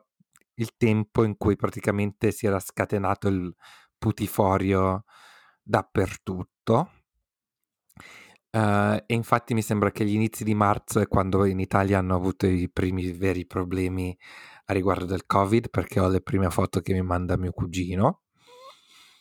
il 0.57 0.77
tempo 0.77 1.25
in 1.25 1.37
cui 1.37 1.57
praticamente 1.57 2.31
si 2.31 2.47
era 2.47 2.59
scatenato 2.59 3.29
il 3.29 3.55
putiforio 3.99 5.05
dappertutto. 5.63 6.91
Uh, 8.51 8.97
e 9.05 9.15
infatti 9.15 9.53
mi 9.53 9.61
sembra 9.61 9.91
che 9.91 10.05
gli 10.05 10.15
inizi 10.15 10.43
di 10.43 10.55
marzo 10.55 11.01
è 11.01 11.09
quando 11.09 11.45
in 11.45 11.59
Italia 11.59 11.99
hanno 11.99 12.15
avuto 12.15 12.47
i 12.47 12.71
primi 12.71 13.13
veri 13.13 13.45
problemi 13.45 14.17
a 14.67 14.73
riguardo 14.73 15.05
del 15.05 15.27
Covid, 15.27 15.69
perché 15.69 16.01
ho 16.01 16.09
le 16.09 16.23
prime 16.23 16.49
foto 16.51 16.81
che 16.81 16.93
mi 16.93 17.03
manda 17.03 17.37
mio 17.37 17.53
cugino. 17.53 18.23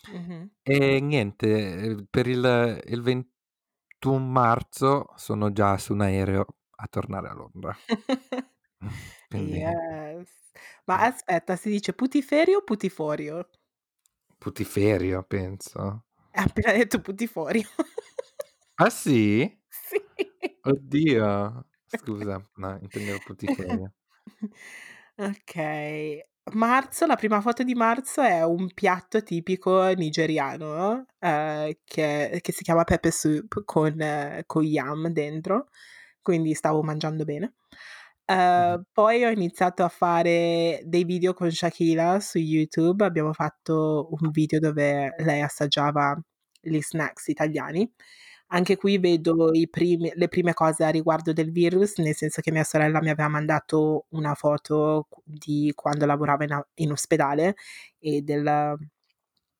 Mm-hmm. 0.09 0.45
E 0.61 0.99
niente, 1.01 2.07
per 2.09 2.27
il, 2.27 2.81
il 2.85 3.01
21 3.01 4.25
marzo 4.25 5.07
sono 5.15 5.51
già 5.51 5.77
su 5.77 5.93
un 5.93 6.01
aereo 6.01 6.45
a 6.77 6.87
tornare 6.87 7.27
a 7.27 7.33
Londra. 7.33 7.75
Quindi... 9.27 9.57
Yes. 9.57 10.44
Ma 10.85 11.01
aspetta, 11.01 11.55
si 11.55 11.69
dice 11.69 11.93
putiferio 11.93 12.59
o 12.59 12.63
putiforio? 12.63 13.49
Putiferio, 14.37 15.23
penso. 15.23 16.05
Ha 16.31 16.43
appena 16.43 16.71
detto 16.73 17.01
putiforio. 17.01 17.67
Ah 18.77 18.89
sì? 18.89 19.43
Sì. 19.69 20.01
Oddio. 20.63 21.65
Scusa, 21.85 22.41
no, 22.55 22.77
intendevo 22.81 23.19
putiferio. 23.23 23.93
ok. 25.15 26.33
Marzo, 26.53 27.05
la 27.05 27.15
prima 27.15 27.41
foto 27.41 27.63
di 27.63 27.73
marzo 27.73 28.21
è 28.21 28.43
un 28.43 28.71
piatto 28.73 29.23
tipico 29.23 29.87
nigeriano 29.93 31.05
eh, 31.19 31.79
che, 31.83 32.39
che, 32.41 32.51
si 32.51 32.63
chiama 32.63 32.83
pepper 32.83 33.11
soup 33.11 33.63
con, 33.63 33.99
eh, 33.99 34.43
con 34.45 34.63
yam 34.63 35.07
dentro, 35.07 35.69
quindi 36.21 36.53
stavo 36.53 36.83
mangiando 36.83 37.23
bene. 37.23 37.55
Uh. 38.27 38.81
Poi 38.91 39.23
ho 39.23 39.29
iniziato 39.29 39.83
a 39.83 39.87
fare 39.87 40.81
dei 40.83 41.03
video 41.03 41.33
con 41.33 41.51
Shakira 41.51 42.19
su 42.19 42.39
YouTube. 42.39 43.05
Abbiamo 43.05 43.33
fatto 43.33 44.07
un 44.19 44.31
video 44.31 44.59
dove 44.59 45.13
lei 45.19 45.41
assaggiava 45.41 46.19
gli 46.59 46.81
snacks 46.81 47.27
italiani. 47.27 47.87
Anche 48.47 48.77
qui 48.77 48.97
vedo 48.97 49.51
primi, 49.69 50.11
le 50.15 50.27
prime 50.27 50.53
cose 50.53 50.83
a 50.83 50.89
riguardo 50.89 51.33
del 51.33 51.51
virus, 51.51 51.97
nel 51.97 52.15
senso 52.15 52.41
che 52.41 52.51
mia 52.51 52.63
sorella 52.63 52.99
mi 53.01 53.09
aveva 53.09 53.29
mandato 53.29 54.05
una 54.09 54.33
foto 54.35 55.07
di 55.23 55.71
quando 55.75 56.05
lavorava 56.05 56.43
in, 56.45 56.63
in 56.75 56.91
ospedale 56.91 57.55
e 57.99 58.21
del, 58.21 58.77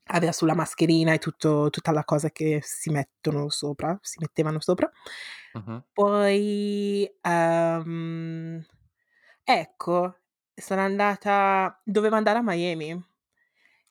aveva 0.08 0.32
sulla 0.32 0.54
mascherina 0.56 1.14
e 1.14 1.18
tutto, 1.18 1.70
tutta 1.70 1.92
la 1.92 2.04
cosa 2.04 2.30
che 2.32 2.60
si 2.64 2.90
mettono 2.92 3.50
sopra, 3.50 3.98
si 4.02 4.18
mettevano 4.20 4.60
sopra. 4.60 4.90
Uh-huh. 5.54 5.84
Poi, 5.94 7.10
um, 7.24 8.64
ecco, 9.44 10.20
sono 10.54 10.82
andata, 10.82 11.82
dovevo 11.84 12.16
andare 12.16 12.40
a 12.40 12.44
Miami. 12.44 13.04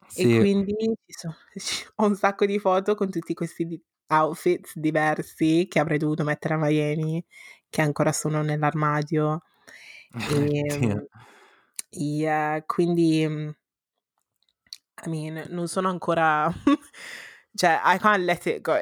Sì. 0.06 0.37
E 0.37 0.38
quindi 0.38 0.75
ho 1.97 2.06
un 2.06 2.14
sacco 2.16 2.47
di 2.47 2.59
foto 2.59 2.94
con 2.94 3.11
tutti 3.11 3.35
questi 3.35 3.83
outfits 4.09 4.76
diversi 4.78 5.66
che 5.68 5.78
avrei 5.80 5.99
dovuto 5.99 6.25
mettere 6.25 6.54
a 6.54 6.59
Miami, 6.59 7.25
che 7.68 7.83
ancora 7.83 8.12
sono 8.12 8.42
nell'armadio. 8.42 9.42
E, 11.97 12.00
yeah, 12.00 12.62
quindi, 12.66 13.54
I 15.07 15.09
mean, 15.11 15.45
non 15.51 15.69
sono 15.69 15.89
ancora, 15.89 16.51
cioè, 17.55 17.81
I 17.85 17.99
can't 17.99 18.25
let 18.25 18.47
it 18.47 18.61
go. 18.61 18.75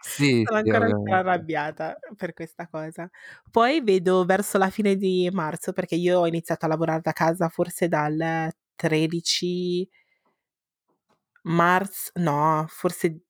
Sì, 0.00 0.44
sono 0.46 0.58
sì, 0.62 0.70
ancora 0.70 1.18
arrabbiata 1.18 1.98
per 2.16 2.32
questa 2.34 2.68
cosa. 2.68 3.08
Poi 3.50 3.80
vedo 3.82 4.24
verso 4.24 4.58
la 4.58 4.70
fine 4.70 4.96
di 4.96 5.28
marzo, 5.32 5.72
perché 5.72 5.94
io 5.96 6.20
ho 6.20 6.26
iniziato 6.26 6.64
a 6.66 6.68
lavorare 6.68 7.00
da 7.02 7.12
casa 7.12 7.48
forse 7.48 7.88
dal 7.88 8.50
13 8.76 9.88
marzo, 11.42 12.10
no, 12.16 12.64
forse 12.68 13.22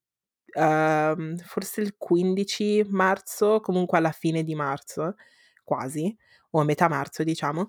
uh, 0.54 1.36
forse 1.44 1.80
il 1.80 1.94
15 1.96 2.84
marzo, 2.88 3.60
comunque 3.60 3.98
alla 3.98 4.12
fine 4.12 4.42
di 4.44 4.54
marzo, 4.54 5.16
quasi, 5.64 6.14
o 6.50 6.60
a 6.60 6.64
metà 6.64 6.88
marzo 6.88 7.24
diciamo, 7.24 7.68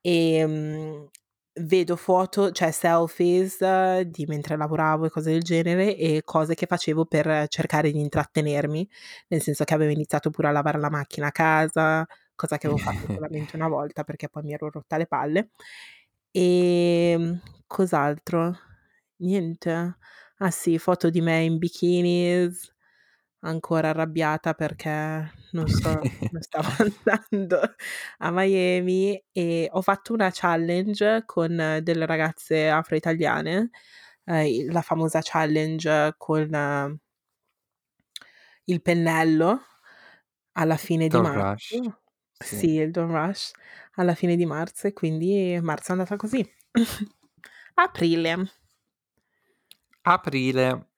e 0.00 0.44
um, 0.44 1.08
vedo 1.56 1.96
foto, 1.96 2.50
cioè 2.50 2.70
selfies 2.70 3.58
uh, 3.60 4.02
di 4.04 4.26
mentre 4.26 4.56
lavoravo 4.56 5.06
e 5.06 5.10
cose 5.10 5.30
del 5.32 5.42
genere 5.42 5.96
e 5.96 6.22
cose 6.24 6.54
che 6.54 6.66
facevo 6.66 7.06
per 7.06 7.46
cercare 7.48 7.90
di 7.90 8.00
intrattenermi, 8.00 8.88
nel 9.28 9.40
senso 9.42 9.64
che 9.64 9.74
avevo 9.74 9.92
iniziato 9.92 10.30
pure 10.30 10.48
a 10.48 10.50
lavare 10.50 10.78
la 10.80 10.90
macchina 10.90 11.28
a 11.28 11.32
casa, 11.32 12.06
cosa 12.34 12.58
che 12.58 12.66
avevo 12.66 12.80
fatto 12.80 13.06
solamente 13.12 13.56
una 13.56 13.68
volta 13.68 14.04
perché 14.04 14.28
poi 14.28 14.42
mi 14.42 14.52
ero 14.52 14.70
rotta 14.70 14.96
le 14.96 15.06
palle. 15.06 15.50
E 16.30 17.40
cos'altro? 17.66 18.56
Niente. 19.18 19.96
Ah 20.38 20.50
sì, 20.50 20.78
foto 20.78 21.10
di 21.10 21.20
me 21.20 21.42
in 21.42 21.58
bikinis, 21.58 22.73
ancora 23.44 23.90
arrabbiata 23.90 24.54
perché 24.54 25.32
non 25.52 25.68
so, 25.68 26.00
non 26.32 26.42
stavo 26.42 26.68
andando 26.78 27.60
a 28.18 28.30
Miami 28.30 29.22
e 29.32 29.68
ho 29.70 29.82
fatto 29.82 30.12
una 30.12 30.30
challenge 30.32 31.22
con 31.26 31.80
delle 31.82 32.06
ragazze 32.06 32.68
afro-italiane, 32.68 33.70
eh, 34.24 34.66
la 34.70 34.82
famosa 34.82 35.20
challenge 35.22 36.14
con 36.16 36.52
uh, 36.52 36.98
il 38.64 38.82
pennello 38.82 39.60
alla 40.52 40.76
fine 40.76 41.08
di 41.08 41.18
marzo. 41.20 41.76
rush. 41.76 41.94
Sì. 42.36 42.56
Sì. 42.56 42.70
il 42.72 42.90
Don't 42.90 43.10
Rush 43.12 43.52
alla 43.94 44.14
fine 44.14 44.36
di 44.36 44.44
marzo 44.44 44.88
e 44.88 44.92
quindi 44.92 45.58
marzo 45.62 45.90
è 45.90 45.92
andata 45.92 46.16
così. 46.16 46.46
Aprile. 47.74 48.50
Aprile. 50.02 50.93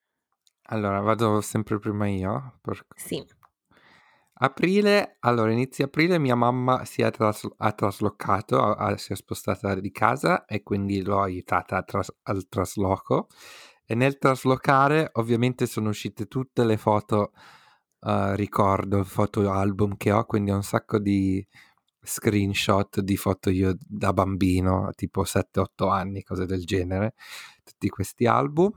Allora, 0.68 1.00
vado 1.00 1.40
sempre 1.40 1.79
prima 1.79 2.09
io. 2.09 2.59
per- 2.61 2.85
Sì. 2.96 3.24
Aprile, 4.38 5.16
allora 5.20 5.50
inizio 5.50 5.87
aprile 5.87 6.18
mia 6.18 6.35
mamma 6.35 6.85
si 6.85 7.00
è 7.00 7.11
tras- 7.11 7.48
ha 7.57 7.72
traslocato, 7.72 8.61
ha- 8.61 8.74
ha- 8.74 8.96
si 8.98 9.12
è 9.12 9.16
spostata 9.16 9.74
di 9.81 9.90
casa 9.90 10.44
e 10.44 10.62
quindi 10.62 11.02
l'ho 11.02 11.22
aiutata 11.22 11.79
a 11.79 11.83
tras- 11.83 12.14
al 12.24 12.46
trasloco. 12.48 13.29
E 13.87 13.94
nel 13.94 14.18
traslocare 14.18 15.09
ovviamente 15.14 15.64
sono 15.66 15.88
uscite 15.88 16.26
tutte 16.26 16.64
le 16.64 16.76
foto, 16.76 17.33
eh, 18.00 18.37
ricordo, 18.37 19.05
foto 19.05 19.50
album 19.50 19.96
che 19.96 20.12
ho, 20.12 20.24
quindi 20.26 20.50
ho 20.50 20.57
un 20.57 20.62
sacco 20.62 20.98
di 20.98 21.46
screenshot 22.02 23.00
di 23.00 23.16
foto 23.16 23.50
io 23.50 23.74
da 23.81 24.12
bambino, 24.12 24.90
tipo 24.94 25.24
7-8 25.24 25.88
anni, 25.88 26.22
cose 26.22 26.44
del 26.46 26.64
genere, 26.64 27.14
tutti 27.64 27.88
questi 27.88 28.26
album. 28.26 28.70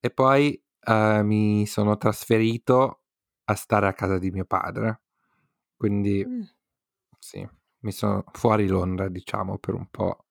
E 0.00 0.10
poi 0.10 0.60
eh, 0.86 1.22
mi 1.22 1.66
sono 1.66 1.96
trasferito 1.96 3.02
a 3.44 3.54
stare 3.54 3.86
a 3.88 3.92
casa 3.94 4.18
di 4.18 4.30
mio 4.30 4.44
padre. 4.46 5.02
Quindi 5.76 6.24
Mm. 6.26 6.42
sì, 7.18 7.48
mi 7.80 7.92
sono 7.92 8.24
fuori 8.32 8.66
Londra, 8.68 9.08
diciamo, 9.08 9.58
per 9.58 9.74
un 9.74 9.88
po' 9.90 10.26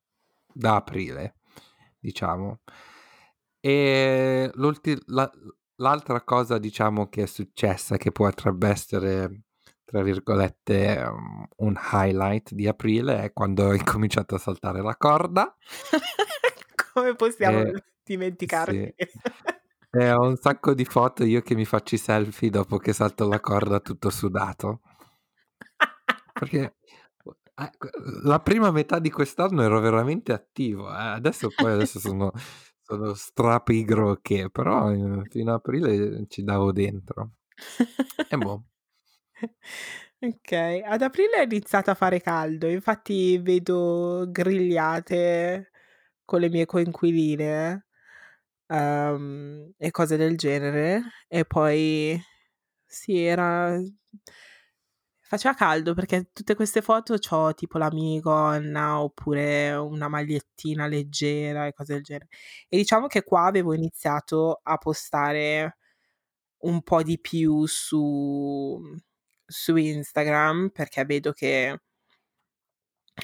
da 0.54 0.76
aprile, 0.78 1.36
diciamo. 2.00 2.62
E 3.60 4.52
l'ulti- 4.56 4.98
la- 5.08 5.32
l'altra 5.78 6.22
cosa, 6.24 6.58
diciamo, 6.60 7.08
che 7.10 7.24
è 7.24 7.26
successa, 7.26 7.98
che 7.98 8.12
potrebbe 8.12 8.68
essere, 8.70 9.42
tra 9.84 10.04
virgolette, 10.04 11.04
um, 11.10 11.48
un 11.58 11.76
highlight 11.92 12.54
di 12.54 12.68
aprile, 12.68 13.24
è 13.24 13.34
quando 13.34 13.66
ho 13.66 13.74
incominciato 13.74 14.36
a 14.36 14.40
saltare 14.40 14.82
la 14.82 14.96
corda. 14.98 15.56
Come 16.94 17.16
possiamo 17.16 17.62
Eh, 17.62 17.84
dimenticarci? 18.04 18.94
sì. 18.98 19.06
E 19.98 20.12
ho 20.12 20.28
un 20.28 20.36
sacco 20.36 20.74
di 20.74 20.84
foto 20.84 21.24
io 21.24 21.42
che 21.42 21.56
mi 21.56 21.64
faccio 21.64 21.96
i 21.96 21.98
selfie 21.98 22.50
dopo 22.50 22.78
che 22.78 22.92
salto 22.92 23.30
la 23.30 23.40
corda 23.40 23.80
tutto 23.80 24.10
sudato. 24.10 24.82
Perché 26.34 26.76
eh, 27.56 27.72
la 28.24 28.42
prima 28.42 28.72
metà 28.72 29.00
di 29.00 29.10
quest'anno 29.10 29.62
ero 29.62 29.80
veramente 29.80 30.34
attivo, 30.34 30.90
eh. 30.90 30.98
adesso 30.98 31.48
poi 31.56 31.72
adesso 31.72 32.00
sono, 32.00 32.34
sono 32.82 33.14
strapigro 33.14 34.20
che, 34.22 34.50
però 34.52 34.92
eh, 34.92 35.22
fino 35.30 35.54
a 35.54 35.56
aprile 35.56 36.26
ci 36.28 36.44
davo 36.44 36.74
dentro. 36.74 37.36
E 38.30 38.38
boh. 38.38 38.66
Ok, 40.20 40.52
ad 40.52 41.02
aprile 41.04 41.38
è 41.38 41.44
iniziato 41.44 41.92
a 41.92 41.94
fare 41.94 42.20
caldo, 42.20 42.68
infatti 42.68 43.38
vedo 43.38 44.26
grigliate 44.30 45.72
con 46.26 46.40
le 46.40 46.50
mie 46.50 46.66
coinquiline 46.66 47.85
ehm, 48.68 49.74
e 49.78 49.92
cose 49.92 50.18
del 50.18 50.38
genere. 50.38 51.02
E 51.28 51.46
poi 51.46 52.20
sì, 52.86 53.24
era... 53.24 53.80
Faceva 55.28 55.56
caldo 55.56 55.96
perché 55.96 56.30
tutte 56.34 56.54
queste 56.56 56.82
foto 56.84 57.18
c'ho 57.18 57.54
tipo 57.56 57.80
la 57.80 57.90
minigonna 57.92 59.02
oppure 59.02 59.72
una 59.74 60.08
magliettina 60.08 60.86
leggera 60.88 61.66
e 61.66 61.74
cose 61.74 61.94
del 61.96 62.04
genere. 62.04 62.28
E 62.70 62.78
diciamo 62.78 63.08
che 63.08 63.24
qua 63.24 63.46
avevo 63.46 63.74
iniziato 63.74 64.60
a 64.64 64.78
postare 64.78 65.78
un 66.60 66.82
po' 66.84 67.04
di 67.04 67.20
più 67.20 67.66
su 67.68 68.82
su 69.48 69.76
Instagram, 69.78 70.70
perché 70.74 71.06
vedo 71.06 71.32
che 71.34 71.80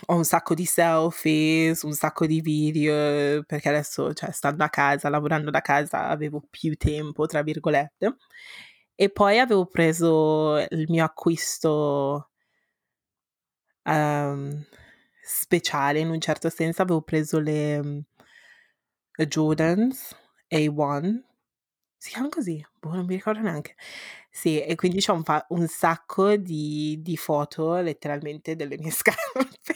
ho 0.08 0.16
un 0.16 0.24
sacco 0.26 0.54
di 0.54 0.66
selfies, 0.66 1.82
un 1.84 1.94
sacco 1.94 2.26
di 2.26 2.42
video, 2.42 3.44
perché 3.44 3.70
adesso, 3.70 4.14
cioè 4.14 4.32
stando 4.32 4.64
a 4.64 4.70
casa, 4.70 5.10
lavorando 5.10 5.50
da 5.52 5.62
casa, 5.62 6.08
avevo 6.08 6.42
"più 6.50 6.76
tempo" 6.78 7.26
tra 7.26 7.42
virgolette. 7.44 8.16
E 8.96 9.10
poi 9.10 9.40
avevo 9.40 9.66
preso 9.66 10.58
il 10.70 10.86
mio 10.90 11.04
acquisto 11.06 12.28
uhm, 13.86 14.64
speciale 15.24 16.00
in 16.00 16.10
un 16.10 16.20
certo 16.20 16.50
senso, 16.50 16.82
avevo 16.82 17.02
preso 17.02 17.40
le 17.40 18.04
le 19.18 19.26
Jordans 19.28 20.16
A1. 20.52 21.22
Si 22.04 22.10
chiaman 22.10 22.30
così? 22.32 22.66
Boh, 22.80 22.94
non 22.96 23.06
mi 23.06 23.14
ricordo 23.14 23.42
neanche. 23.42 23.76
Sì, 24.32 24.60
e 24.60 24.74
quindi 24.76 25.00
c'ho 25.02 25.14
un 25.14 25.24
fa 25.24 25.46
un 25.50 25.68
sacco 25.68 26.36
di 26.36 26.98
di 27.00 27.16
foto 27.16 27.76
letteralmente 27.80 28.56
delle 28.56 28.78
mie 28.80 28.90
scarpe. 28.92 29.76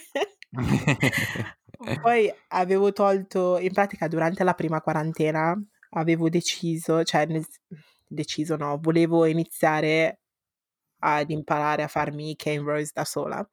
Poi 2.00 2.32
avevo 2.50 2.92
tolto 2.94 3.58
in 3.60 3.74
pratica 3.74 4.08
durante 4.08 4.44
la 4.44 4.54
prima 4.54 4.82
quarantena 4.82 5.56
avevo 5.92 6.30
deciso 6.30 7.04
cioè 7.04 7.26
nel 7.26 7.46
deciso 8.08 8.56
no, 8.56 8.78
volevo 8.82 9.26
iniziare 9.26 10.20
ad 11.00 11.30
imparare 11.32 11.84
a 11.84 11.88
farmi 11.88 12.32
i 12.32 12.36
cornrows 12.38 12.92
da 12.94 13.06
sola. 13.06 13.48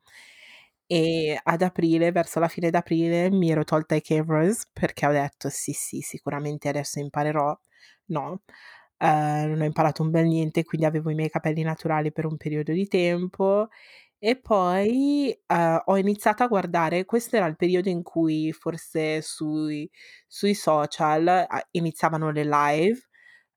E 0.87 1.39
ad 1.43 1.63
aprile, 1.63 2.13
verso 2.13 2.39
la 2.41 2.49
fine 2.49 2.71
d'aprile, 2.71 3.31
mi 3.31 3.51
ero 3.51 3.65
tolta 3.65 3.95
i 3.95 4.03
cornrows 4.03 4.67
perché 4.73 5.07
ho 5.07 5.13
detto: 5.13 5.49
"Sì, 5.51 5.73
sì, 5.73 6.01
sicuramente 6.01 6.69
adesso 6.69 6.99
imparerò." 7.01 7.57
No, 8.11 8.43
ehm, 8.99 9.49
non 9.51 9.61
ho 9.61 9.65
imparato 9.65 10.03
un 10.03 10.11
bel 10.11 10.27
niente, 10.27 10.65
quindi 10.65 10.87
avevo 10.87 11.11
i 11.11 11.15
miei 11.15 11.31
capelli 11.31 11.63
naturali 11.63 12.13
per 12.13 12.27
un 12.27 12.37
periodo 12.37 12.73
di 12.73 12.87
tempo 12.89 13.69
e 14.19 14.37
poi, 14.39 15.37
uhm, 15.49 15.83
ho 15.87 15.97
iniziato 15.99 16.43
a 16.43 16.47
guardare 16.49 17.05
questo 17.05 17.37
era 17.37 17.47
il 17.47 17.57
periodo 17.57 17.89
in 17.89 18.03
cui 18.03 18.53
forse 18.53 19.23
sui 19.23 19.91
sui 20.27 20.55
social 20.55 21.47
iniziavano 21.73 22.31
le 22.31 22.45
live, 22.45 23.01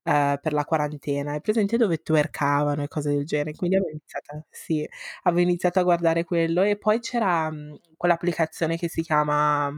uhm, 0.04 0.38
per 0.40 0.52
la 0.52 0.64
quarantena. 0.64 1.32
Hai 1.32 1.40
presente 1.40 1.76
dove 1.76 1.98
twerkavano 2.02 2.82
e 2.84 2.88
cose 2.88 3.10
del 3.12 3.26
genere? 3.26 3.54
Quindi 3.56 3.76
avevo 3.76 3.90
iniziato 3.92 4.46
sì, 4.50 4.88
avevo 5.24 5.42
iniziato 5.48 5.80
a 5.80 5.82
guardare 5.84 6.24
quello 6.24 6.62
e 6.62 6.76
poi 6.78 7.00
c'era, 7.00 7.50
mhmm, 7.50 7.76
quell'applicazione 7.96 8.76
che 8.76 8.88
si 8.88 9.02
chiama 9.02 9.70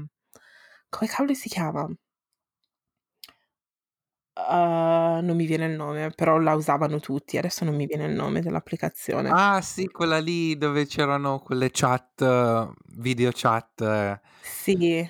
come 0.91 1.11
cavolo 1.11 1.35
si 1.35 1.49
chiama? 1.51 1.89
Uhm, 4.47 5.25
non 5.25 5.35
mi 5.37 5.47
viene 5.47 5.67
il 5.67 5.73
nome, 5.73 6.11
però 6.11 6.39
la 6.39 6.55
usavano 6.55 7.01
tutti. 7.01 7.37
Adesso 7.39 7.65
non 7.65 7.75
mi 7.75 7.87
viene 7.87 8.05
il 8.07 8.15
nome 8.15 8.41
dell'applicazione. 8.41 9.31
Ah 9.31 9.61
sì, 9.61 9.89
quella 9.91 10.19
lì 10.21 10.57
dove 10.57 10.87
c'erano 10.87 11.39
quelle 11.41 11.69
chat 11.71 12.73
video 12.97 13.31
chat. 13.35 14.21
Sì. 14.43 15.09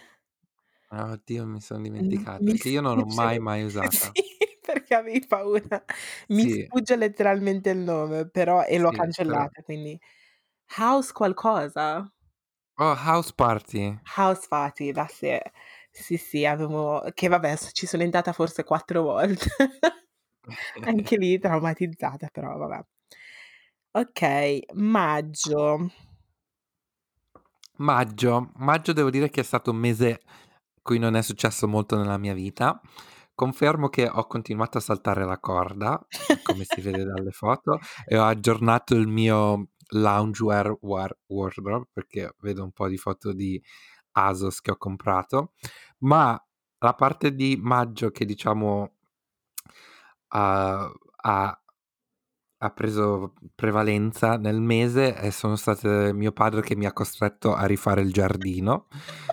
Ah, 0.91 1.11
oddio, 1.13 1.45
mi 1.47 1.61
son 1.61 1.83
Mh, 1.97 2.23
dimenticato, 2.23 2.45
mi 2.45 2.57
che 2.57 2.71
io 2.71 2.81
non 2.81 2.99
ho 2.99 3.05
sfugge 3.05 3.05
mai, 3.05 3.39
mai 3.39 3.63
sì, 3.91 3.99
usata. 4.03 4.17
perché 4.63 4.95
avevi 4.95 5.27
paura. 5.27 5.85
Mi 6.29 6.47
Sì. 6.47 6.69
sfugge 6.69 6.97
letteralmente 6.97 7.71
il 7.71 7.79
nome, 7.79 8.29
però 8.29 8.63
e 8.65 8.79
l'ho 8.79 8.91
Sì, 8.91 9.07
però 9.23 9.45
cancellata, 9.45 9.63
quindi 9.63 9.99
House 10.79 11.13
qualcosa? 11.13 12.11
Oh, 12.79 12.95
House 12.95 13.31
Party. 13.33 13.99
House 14.07 14.47
Party, 14.47 14.93
that's 14.93 15.23
it. 15.23 15.43
Sì, 16.01 16.17
sì, 16.17 16.45
avevo 16.47 17.03
che 17.13 17.29
vabbè 17.29 17.57
ci 17.73 17.87
sono 17.87 18.03
entrata 18.05 18.33
forse 18.33 18.63
4 18.65 19.03
volte. 19.03 19.49
Anche 20.85 21.17
lì 21.19 21.39
traumatizzata, 21.39 22.29
però 22.33 22.57
vabbè. 22.57 22.85
Okay, 23.91 24.63
maggio. 24.75 25.91
Maggio. 27.79 28.53
Maggio 28.57 28.93
devo 28.93 29.11
dire 29.11 29.29
che 29.29 29.41
è 29.41 29.45
stato 29.45 29.73
un 29.73 29.77
mese 29.79 30.21
cui 30.83 30.99
non 30.99 31.17
è 31.17 31.23
successo 31.23 31.67
molto 31.67 31.97
nella 31.97 32.17
mia 32.17 32.33
vita. 32.35 32.81
Confermo 33.35 33.89
che 33.89 34.09
ho 34.09 34.27
continuato 34.27 34.79
a 34.79 34.81
saltare 34.81 35.25
la 35.25 35.39
corda, 35.39 36.01
come 36.43 36.65
si 36.65 36.81
vede 36.81 37.05
dalle 37.05 37.31
foto, 37.33 37.79
e 38.07 38.17
ho 38.17 38.25
aggiornato 38.25 38.95
il 38.95 39.07
mio 39.09 39.71
loungewear 39.91 40.77
war 40.81 41.17
wardrobe, 41.27 41.89
perché 41.93 42.35
vedo 42.41 42.63
un 42.65 42.73
po' 42.73 42.89
di 42.89 42.97
foto 42.99 43.33
di 43.33 43.61
ASOS 44.27 44.61
che 44.61 44.71
ho 44.73 44.77
comprato, 44.77 45.53
ma 46.01 46.41
la 46.81 46.95
parte 46.95 47.35
di 47.35 47.59
maggio 47.61 48.11
che 48.11 48.25
diciamo 48.25 48.93
ha 50.31 50.93
ha 51.25 51.59
ha 52.61 52.71
preso 52.71 53.35
prevalenza 53.55 54.37
nel 54.37 54.61
mese 54.61 55.17
e 55.21 55.31
sono 55.31 55.55
state 55.57 56.13
mio 56.13 56.33
padre 56.33 56.61
che 56.61 56.75
mi 56.77 56.87
ha 56.87 56.93
costretto 56.93 57.55
a 57.55 57.67
rifare 57.67 58.01
il 58.03 58.13
giardino, 58.13 58.89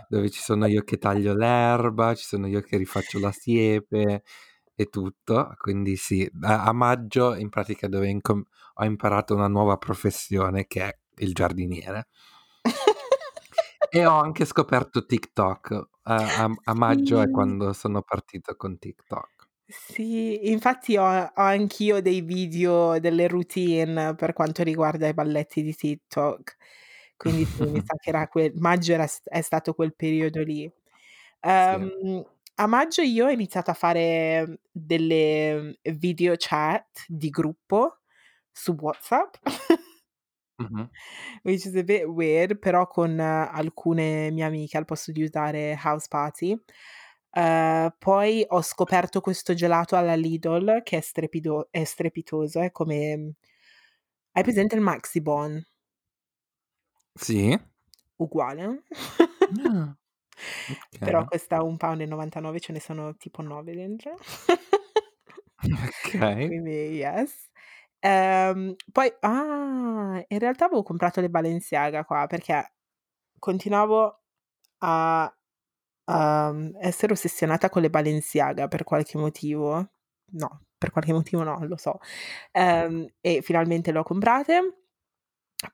dove 0.09 0.29
ci 0.29 0.39
sono 0.41 0.67
io 0.67 0.83
che 0.83 0.97
taglio 0.99 1.33
l'erba, 1.35 2.13
ci 2.13 2.23
sono 2.25 2.45
io 2.47 2.61
che 2.61 2.77
rifaccio 2.77 3.19
la 3.19 3.31
siepe 3.31 4.23
e 4.75 4.85
tutto. 4.89 5.53
Quindi 5.57 5.95
sì, 5.95 6.29
a 6.43 6.65
a 6.65 6.71
maggio 6.73 7.33
in 7.35 7.49
pratica 7.49 7.87
dove 7.87 8.09
incom 8.09 8.43
ho 8.75 8.85
imparato 8.85 9.33
una 9.35 9.47
nuova 9.47 9.77
professione 9.77 10.67
che 10.67 10.83
è 10.83 10.97
il 11.23 11.33
giardiniere. 11.33 12.07
E 13.97 14.05
ho 14.05 14.19
anche 14.19 14.45
scoperto 14.45 15.05
TikTok. 15.05 15.89
A 16.03 16.43
a 16.43 16.51
a 16.65 16.73
maggio 16.75 17.19
è 17.21 17.29
Sì. 17.29 17.31
quando 17.31 17.73
sono 17.73 18.01
partito 18.03 18.55
con 18.55 18.77
TikTok. 18.77 19.47
Sì, 19.67 20.51
infatti 20.51 20.95
ho 20.95 21.03
ho 21.03 21.31
anch'io 21.35 21.99
dei 21.99 22.21
video, 22.21 22.99
delle 22.99 23.27
routine 23.27 24.13
per 24.13 24.33
quanto 24.33 24.61
riguarda 24.61 25.07
i 25.07 25.13
balletti 25.15 25.63
di 25.63 25.73
TikTok. 25.73 26.55
Quindi 27.17 27.45
sì, 27.45 27.65
mi 27.65 27.81
sa 27.83 27.95
che 27.99 28.09
era 28.09 28.27
que 28.27 28.51
maggio 28.57 28.93
era 28.93 29.07
è 29.23 29.41
stato 29.41 29.73
quel 29.73 29.95
periodo 29.95 30.43
lì. 30.43 30.71
Sì. 31.49 31.75
Ehm, 31.81 32.23
a 32.57 32.67
maggio 32.67 33.01
io 33.01 33.25
ho 33.25 33.29
iniziato 33.31 33.71
a 33.71 33.73
fare 33.73 34.59
delle 34.71 35.79
video 35.93 36.35
chat 36.37 37.05
di 37.07 37.29
gruppo 37.29 38.01
su 38.51 38.73
WhatsApp. 38.79 39.35
Mh-mh. 40.59 40.89
Which 41.43 41.65
is 41.65 41.75
a 41.75 41.83
bit 41.83 42.05
weird, 42.07 42.57
però 42.59 42.87
con 42.87 43.19
alcune 43.19 44.31
mie 44.31 44.43
amiche 44.45 44.77
al 44.77 44.85
posto 44.85 45.11
di 45.11 45.23
usare 45.23 45.77
House 45.83 46.07
Party. 46.09 46.57
Ehm, 47.31 47.93
poi 47.99 48.45
ho 48.47 48.61
scoperto 48.61 49.19
questo 49.21 49.53
gelato 49.53 49.95
alla 49.95 50.15
Lidl 50.15 50.81
che 50.83 50.97
è 50.97 51.01
strepido 51.01 51.67
è 51.69 51.83
strepitoso, 51.83 52.61
è 52.61 52.71
come 52.71 53.35
hai 54.37 54.43
presente 54.43 54.75
il 54.75 54.81
Maxibon? 54.81 55.65
Sì. 57.17 57.57
Uguale. 58.19 58.83
Ah, 59.63 59.95
Però 61.03 61.23
okay. 61.23 61.25
costa 61.25 61.61
1,99 61.63 62.57
£, 62.57 62.59
ce 62.59 62.71
ne 62.73 62.79
sono 62.79 63.15
tipo 63.17 63.41
9 63.41 63.73
dentro. 63.75 64.17
Okay. 66.05 66.55
Quindi 66.55 66.71
yes. 66.97 67.49
Ehm, 68.05 68.75
poi 68.91 69.11
ah, 69.21 70.23
in 70.27 70.39
realtà 70.39 70.65
avevo 70.65 70.83
comprato 70.83 71.21
le 71.21 71.29
Balenciaga 71.29 72.05
qua, 72.05 72.27
perché 72.27 72.73
continuavo 73.39 74.21
a 74.79 75.33
uhm, 76.05 76.71
essere 76.81 77.13
ossessionata 77.13 77.69
con 77.69 77.81
le 77.83 77.89
Balenciaga 77.89 78.67
per 78.67 78.83
qualche 78.83 79.17
motivo. 79.17 79.91
No, 80.33 80.61
per 80.77 80.91
qualche 80.91 81.13
motivo 81.13 81.43
no, 81.43 81.65
lo 81.65 81.77
so. 81.77 81.99
Ehm, 82.51 83.07
e 83.21 83.41
finalmente 83.43 83.91
le 83.91 83.99
ho 83.99 84.03
comprate. 84.03 84.75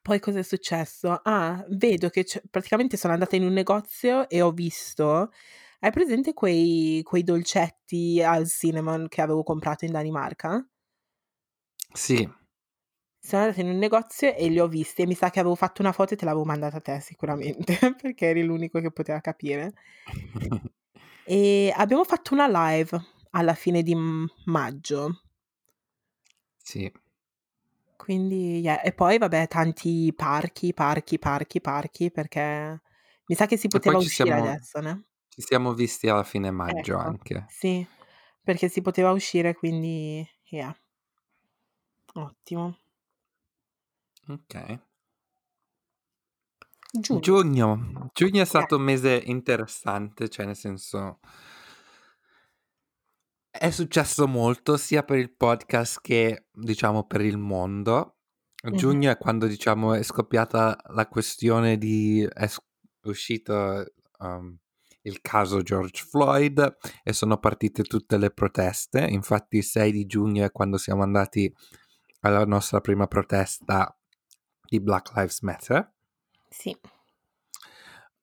Poi 0.02 0.20
cosa 0.20 0.39
è 0.39 0.44
successo? 0.44 1.20
Ah, 1.24 1.63
vedo 1.70 2.10
che 2.10 2.26
praticamente 2.50 2.98
sono 2.98 3.13
andata 3.13 3.36
in 3.36 3.44
un 3.44 3.54
negozio 3.54 4.30
e 4.30 4.41
ho 4.41 4.52
visto 4.52 5.32
hai 5.82 5.91
presente 5.91 6.34
quei 6.34 7.02
quei 7.04 7.24
dolcetti 7.24 8.22
al 8.24 8.48
cinnamon 8.48 9.08
che 9.10 9.22
avevo 9.22 9.44
comprato 9.44 9.86
in 9.86 9.91
Danimarca? 9.94 10.65
Sì. 11.94 12.30
Sono 13.24 13.44
andata 13.44 13.62
in 13.62 13.70
un 13.70 13.78
negozio 13.78 14.36
e 14.36 14.50
li 14.50 14.60
ho 14.60 14.68
visti 14.68 15.04
e 15.04 15.06
mi 15.06 15.14
sa 15.14 15.30
che 15.30 15.40
avevo 15.40 15.56
fatto 15.56 15.82
una 15.82 15.92
foto 15.92 16.14
e 16.14 16.18
te 16.18 16.26
l'avevo 16.26 16.44
mandata 16.44 16.78
a 16.78 16.82
te 16.82 17.00
sicuramente, 17.00 17.78
perché 18.02 18.28
eri 18.28 18.44
l'unico 18.44 18.80
che 18.80 18.92
poteva 18.92 19.20
capire. 19.20 19.74
E 21.24 21.72
abbiamo 21.78 22.04
fatto 22.04 22.34
una 22.34 22.48
live 22.50 23.00
alla 23.30 23.54
fine 23.54 23.84
di, 23.84 23.96
maggio. 24.46 25.22
Sì. 26.58 26.92
Quindi 27.96 28.60
yeah, 28.60 28.82
e 28.82 28.92
poi 28.92 29.18
vabbè 29.18 29.48
tanti 29.48 30.12
parchi, 30.14 30.74
parchi, 30.74 31.20
parchi, 31.20 31.62
parchi, 31.62 32.12
perché 32.12 32.82
mi 33.28 33.36
sa 33.36 33.46
che 33.46 33.56
si 33.56 33.68
poteva 33.68 34.00
ci 34.00 34.06
uscire 34.08 34.30
siamo 34.30 34.50
adesso, 34.50 34.80
né? 34.80 35.04
ci 35.30 35.42
siamo 35.42 35.74
visti 35.74 36.10
alla 36.10 36.24
fine 36.24 36.52
maggio 36.52 36.94
Ecco, 36.96 37.08
anche. 37.08 37.46
sì, 37.48 37.86
perché 38.44 38.68
si 38.68 38.82
poteva 38.82 39.12
uscire 39.12 39.56
quindi 39.56 40.28
yeah. 40.50 40.76
Ottimo. 42.15 42.78
Okay. 44.30 44.80
Giugno. 46.93 47.19
Giugno. 47.21 48.10
Giugno 48.13 48.41
è 48.41 48.45
stato 48.45 48.76
un 48.76 48.84
mese 48.84 49.21
interessante, 49.26 50.30
cioè 50.30 50.45
nel 50.45 50.56
senso 50.56 51.19
È 53.54 53.69
successo 53.69 54.28
molto 54.28 54.78
sia 54.78 55.04
per 55.04 55.17
il 55.17 55.36
podcast 55.36 56.00
che, 56.02 56.45
diciamo, 56.52 57.06
per 57.06 57.21
il 57.21 57.38
mondo. 57.38 58.15
Giugno 58.74 59.12
è 59.12 59.17
quando, 59.17 59.45
diciamo, 59.45 59.93
è 59.93 60.04
scoppiata 60.04 60.78
la 60.93 61.08
questione 61.08 61.78
di 61.78 62.26
è 62.34 62.47
uscito, 63.04 63.86
uhm, 64.19 64.58
il 65.04 65.19
caso 65.21 65.62
George 65.63 66.04
Floyd 66.04 66.78
e 67.04 67.12
sono 67.13 67.38
partite 67.39 67.84
tutte 67.84 68.17
le 68.17 68.32
proteste. 68.32 69.00
Infatti 69.02 69.58
il 69.58 69.63
6 69.63 69.91
di 69.91 70.06
giugno 70.06 70.45
è 70.45 70.52
quando 70.52 70.78
siamo 70.78 71.04
andati 71.04 71.54
alla 72.22 72.46
nostra 72.46 72.82
prima 72.82 73.08
protesta 73.08 73.96
di 74.68 74.80
Black 74.80 75.16
Lives 75.16 75.42
Matter. 75.42 75.92
Sì. 76.50 76.76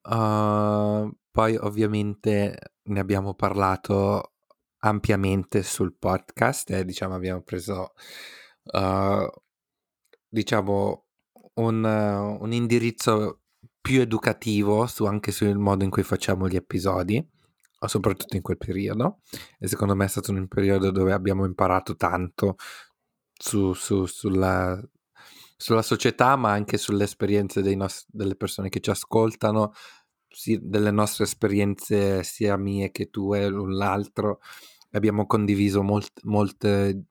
Uh, 0.03 1.11
poi 1.31 1.57
ovviamente 1.57 2.59
ne 2.83 3.01
abbiamo 3.01 3.35
parlato 3.35 4.33
ampiamente 4.81 5.63
sul 5.63 5.95
podcast 5.95 6.71
e 6.71 6.85
diciamo 6.85 7.15
abbiamo 7.15 7.43
preso 7.43 7.93
uh, 8.73 9.29
diciamo 10.29 11.05
un, 11.55 11.85
uh, 11.85 12.43
un, 12.43 12.53
indirizzo 12.53 13.41
più 13.81 14.01
educativo 14.01 14.87
su, 14.87 15.05
anche 15.05 15.33
sul 15.33 15.59
modo 15.59 15.85
in 15.85 15.91
cui 15.91 16.05
facciamo 16.05 16.49
gli 16.49 16.57
episodi 16.57 17.27
soprattutto 17.87 18.37
in 18.37 18.43
quel 18.43 18.57
periodo 18.57 19.21
e 19.59 19.69
secondo 19.69 19.95
me 19.95 20.05
è 20.05 20.09
stato 20.09 20.33
un 20.33 20.49
periodo 20.49 20.91
dove 20.91 21.13
abbiamo 21.13 21.45
imparato 21.45 21.97
tanto 21.97 22.57
su, 23.38 23.72
su, 23.72 24.05
sulla, 24.07 24.79
sulla 25.57 25.83
società 25.83 26.37
ma 26.37 26.51
anche 26.51 26.77
sulle 26.77 27.05
esperienze 27.05 27.62
nost- 27.74 28.09
delle 28.11 28.35
persone 28.37 28.68
che 28.68 28.81
ci 28.81 28.90
ascoltano 28.90 29.72
sì, 30.29 30.59
delle 30.61 30.90
nostre 30.90 31.24
esperienze 31.24 32.22
sia 32.22 32.57
mie 32.57 32.90
che 32.90 33.11
tue 33.11 33.48
l'un 33.48 33.74
l'altro. 33.77 34.40
Abbiamo 34.92 35.27
condiviso 35.27 35.83
molt, 35.83 36.22
molte, 36.24 37.05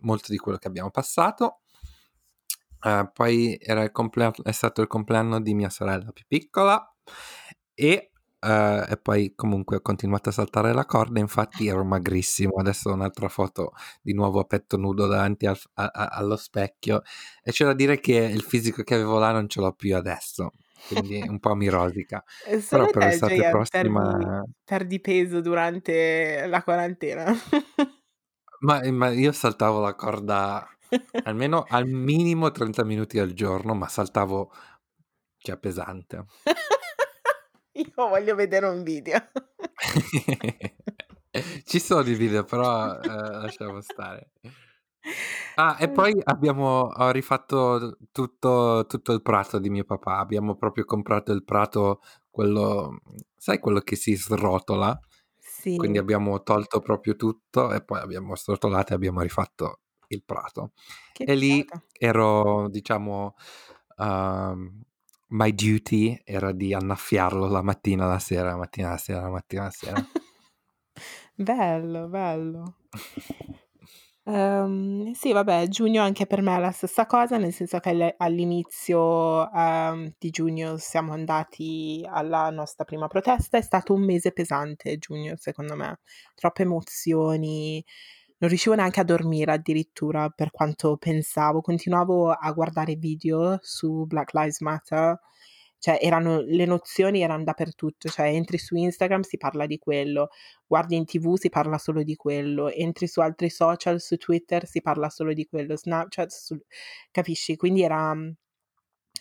molto 0.00 0.32
di 0.32 0.38
quello 0.38 0.58
che 0.58 0.68
abbiamo 0.68 0.90
passato. 0.90 1.60
Uh, 2.80 3.08
poi 3.12 3.58
compleanno, 3.92 4.34
è 4.42 4.52
stato 4.52 4.80
il 4.80 4.88
compleanno 4.88 5.40
di 5.40 5.54
mia 5.54 5.70
sorella 5.70 6.10
più 6.10 6.24
piccola 6.26 6.84
e 7.74 8.11
Uh, 8.44 8.90
e 8.90 8.98
poi 9.00 9.34
comunque 9.36 9.76
ho 9.76 9.80
continuato 9.80 10.30
a 10.30 10.32
saltare 10.32 10.72
la 10.72 10.84
corda, 10.84 11.20
infatti 11.20 11.68
ero 11.68 11.84
magrissimo, 11.84 12.56
adesso 12.56 12.90
ho 12.90 12.92
un'altra 12.92 13.28
foto 13.28 13.72
di 14.00 14.14
nuovo 14.14 14.40
a 14.40 14.44
petto 14.44 14.76
nudo 14.76 15.06
davanti 15.06 15.46
al, 15.46 15.56
a, 15.74 15.84
a, 15.84 16.06
allo 16.06 16.34
specchio 16.34 17.02
e 17.40 17.52
c'è 17.52 17.64
da 17.64 17.72
dire 17.72 18.00
che 18.00 18.16
il 18.16 18.42
fisico 18.42 18.82
che 18.82 18.94
avevo 18.94 19.20
là 19.20 19.30
non 19.30 19.48
ce 19.48 19.60
l'ho 19.60 19.72
più 19.74 19.94
adesso, 19.94 20.50
quindi 20.88 21.22
un 21.24 21.38
po' 21.38 21.54
mi 21.54 21.68
rosica. 21.68 22.24
Però 22.68 22.90
per 22.90 23.04
l'estate 23.04 23.48
prossima... 23.48 24.18
Perdi, 24.18 24.52
perdi 24.64 25.00
peso 25.00 25.40
durante 25.40 26.44
la 26.48 26.64
quarantena? 26.64 27.32
ma, 28.62 28.80
ma 28.90 29.10
io 29.10 29.30
saltavo 29.30 29.80
la 29.80 29.94
corda 29.94 30.66
almeno 31.22 31.64
al 31.68 31.86
minimo 31.86 32.50
30 32.50 32.84
minuti 32.84 33.20
al 33.20 33.32
giorno, 33.34 33.74
ma 33.74 33.86
saltavo 33.86 34.50
cioè 35.38 35.58
pesante. 35.58 36.24
Io 37.72 38.08
voglio 38.08 38.34
vedere 38.34 38.66
un 38.66 38.82
video. 38.82 39.18
Ci 41.64 41.78
sono 41.78 42.08
i 42.08 42.14
video, 42.14 42.44
però 42.44 43.00
eh, 43.00 43.08
lasciamo 43.08 43.80
stare. 43.80 44.32
Ah, 45.56 45.76
e 45.80 45.90
poi 45.90 46.18
abbiamo 46.24 46.90
ho 46.94 47.10
rifatto 47.10 47.96
tutto, 48.12 48.84
tutto 48.86 49.12
il 49.12 49.22
prato 49.22 49.58
di 49.58 49.70
mio 49.70 49.84
papà. 49.84 50.18
Abbiamo 50.18 50.54
proprio 50.56 50.84
comprato 50.84 51.32
il 51.32 51.44
prato, 51.44 52.00
quello, 52.30 53.00
sai, 53.36 53.58
quello 53.58 53.80
che 53.80 53.96
si 53.96 54.14
srotola. 54.14 54.98
Sì. 55.38 55.76
Quindi 55.76 55.98
abbiamo 55.98 56.42
tolto 56.42 56.80
proprio 56.80 57.16
tutto 57.16 57.72
e 57.72 57.82
poi 57.82 58.00
abbiamo 58.00 58.36
srotolato 58.36 58.92
e 58.92 58.96
abbiamo 58.96 59.20
rifatto 59.20 59.80
il 60.08 60.22
prato. 60.24 60.72
Che 61.12 61.24
e 61.24 61.34
lì 61.34 61.64
ero, 61.98 62.68
diciamo, 62.68 63.34
um, 63.96 64.82
my 65.32 65.52
duty 65.54 66.20
era 66.24 66.52
di 66.52 66.74
annaffiarlo 66.74 67.48
la 67.48 67.62
mattina, 67.62 68.06
la 68.06 68.18
sera, 68.18 68.50
la 68.50 68.56
mattina, 68.56 68.90
la 68.90 68.96
sera, 68.98 69.20
la 69.22 69.30
mattina, 69.30 69.62
la 69.64 69.70
sera. 69.70 70.06
bello, 71.34 72.08
bello. 72.08 72.76
Um, 74.24 75.10
sì, 75.14 75.32
vabbè, 75.32 75.66
giugno 75.66 76.00
anche 76.02 76.26
per 76.26 76.42
me 76.42 76.56
è 76.56 76.60
la 76.60 76.70
stessa 76.70 77.06
cosa, 77.06 77.38
nel 77.38 77.52
senso 77.52 77.80
che 77.80 78.14
all'inizio 78.18 79.50
um, 79.50 80.12
di 80.16 80.30
giugno 80.30 80.76
siamo 80.76 81.12
andati 81.12 82.06
alla 82.08 82.48
nostra 82.50 82.84
prima 82.84 83.08
protesta, 83.08 83.58
è 83.58 83.62
stato 83.62 83.94
un 83.94 84.04
mese 84.04 84.32
pesante 84.32 84.98
giugno 84.98 85.34
secondo 85.36 85.74
me, 85.74 85.98
troppe 86.36 86.62
emozioni, 86.62 87.84
non 88.42 88.50
riuscivo 88.50 88.74
neanche 88.74 88.98
a 89.00 89.04
dormire 89.04 89.52
addirittura 89.52 90.28
per 90.28 90.50
quanto 90.50 90.96
pensavo, 90.96 91.60
continuavo 91.60 92.32
a 92.32 92.52
guardare 92.52 92.96
video 92.96 93.58
su 93.62 94.04
Black 94.04 94.32
Lives 94.32 94.60
Matter, 94.60 95.16
cioè 95.78 95.98
erano, 96.00 96.40
le 96.40 96.64
nozioni 96.64 97.22
erano 97.22 97.44
dappertutto, 97.44 98.08
cioè 98.08 98.26
entri 98.26 98.58
su 98.58 98.74
Instagram 98.74 99.20
si 99.20 99.36
parla 99.36 99.64
di 99.66 99.78
quello, 99.78 100.30
guardi 100.66 100.96
in 100.96 101.04
tv 101.04 101.36
si 101.36 101.50
parla 101.50 101.78
solo 101.78 102.02
di 102.02 102.16
quello, 102.16 102.68
entri 102.68 103.06
su 103.06 103.20
altri 103.20 103.48
social, 103.48 104.00
su 104.00 104.16
Twitter 104.16 104.66
si 104.66 104.82
parla 104.82 105.08
solo 105.08 105.32
di 105.32 105.46
quello, 105.46 105.76
Snapchat, 105.76 106.30
su, 106.30 106.58
capisci? 107.12 107.54
Quindi 107.54 107.82
era, 107.82 108.12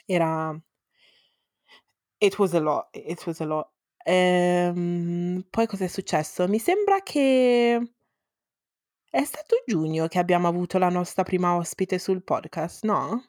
era, 0.06 0.60
it 2.18 2.38
was 2.40 2.54
a 2.56 2.60
lot, 2.60 2.88
it 2.94 3.24
was 3.28 3.40
a 3.40 3.46
lot. 3.46 3.70
Ehm, 4.04 5.46
poi 5.48 5.68
è 5.78 5.88
successo? 5.88 6.48
Mi 6.48 6.58
sembra 6.58 7.02
che 7.04 7.80
è 9.12 9.26
stato 9.26 9.62
giugno 9.68 10.08
che 10.08 10.20
abbiamo 10.20 10.48
avuto 10.48 10.78
la 10.78 10.88
nostra 10.88 11.24
prima 11.24 11.56
ospite 11.56 12.00
sul 12.00 12.24
podcast, 12.24 12.86
no? 12.86 13.26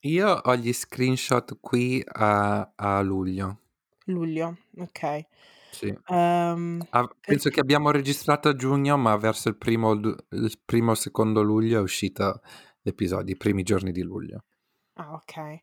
Io 0.00 0.28
ho 0.28 0.56
gli 0.56 0.72
screenshot 0.72 1.58
qui 1.60 2.02
a, 2.04 2.72
a 2.74 3.00
luglio. 3.02 3.60
Luglio, 4.06 4.56
ok. 4.78 5.26
Sì. 5.70 5.88
Um, 6.06 6.80
ah, 6.90 7.06
penso 7.06 7.14
perché... 7.20 7.50
che 7.50 7.60
abbiamo 7.60 7.90
registrato 7.90 8.48
a 8.48 8.54
giugno, 8.54 8.96
ma 8.96 9.14
verso 9.16 9.50
il 9.50 9.56
primo, 9.56 9.92
il 9.92 10.58
primo 10.64 10.94
secondo 10.94 11.42
luglio 11.42 11.78
è 11.78 11.82
uscito 11.82 12.40
l'episodio, 12.80 13.34
i 13.34 13.36
primi 13.36 13.62
giorni 13.62 13.92
di 13.92 14.02
luglio. 14.02 14.44
Ah, 14.94 15.12
ok. 15.12 15.60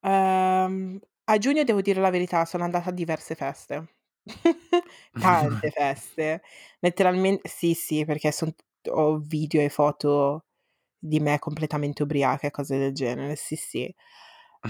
Um, 0.00 0.98
a 1.26 1.38
giugno 1.38 1.62
devo 1.62 1.80
dire 1.80 2.00
la 2.00 2.10
verità, 2.10 2.44
sono 2.44 2.64
andata 2.64 2.90
a 2.90 2.92
diverse 2.92 3.36
feste. 3.36 3.94
Tante 5.18 5.70
feste. 5.74 6.42
Letteralmente, 6.80 7.48
sì, 7.48 7.74
sì, 7.74 8.04
perché 8.04 8.32
son, 8.32 8.52
ho 8.90 9.18
video 9.18 9.60
e 9.60 9.68
foto 9.68 10.46
di 10.98 11.20
me 11.20 11.38
completamente 11.38 12.02
ubriaca 12.02 12.46
e 12.46 12.50
cose 12.50 12.78
del 12.78 12.92
genere, 12.94 13.36
sì, 13.36 13.56
sì. 13.56 13.94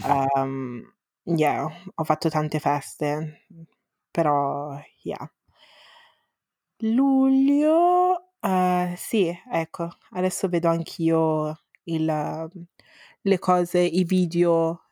Um, 0.02 0.82
yeah, 1.24 1.66
ho 1.94 2.04
fatto 2.04 2.28
tante 2.30 2.58
feste, 2.60 3.46
però, 4.10 4.78
yeah. 5.02 5.30
Luglio, 6.80 8.30
uh, 8.40 8.94
sì, 8.96 9.32
ecco, 9.52 9.88
adesso 10.10 10.48
vedo 10.48 10.68
anch'io 10.68 11.56
il, 11.84 12.04
le 13.22 13.38
cose, 13.38 13.78
i 13.80 14.04
video 14.04 14.82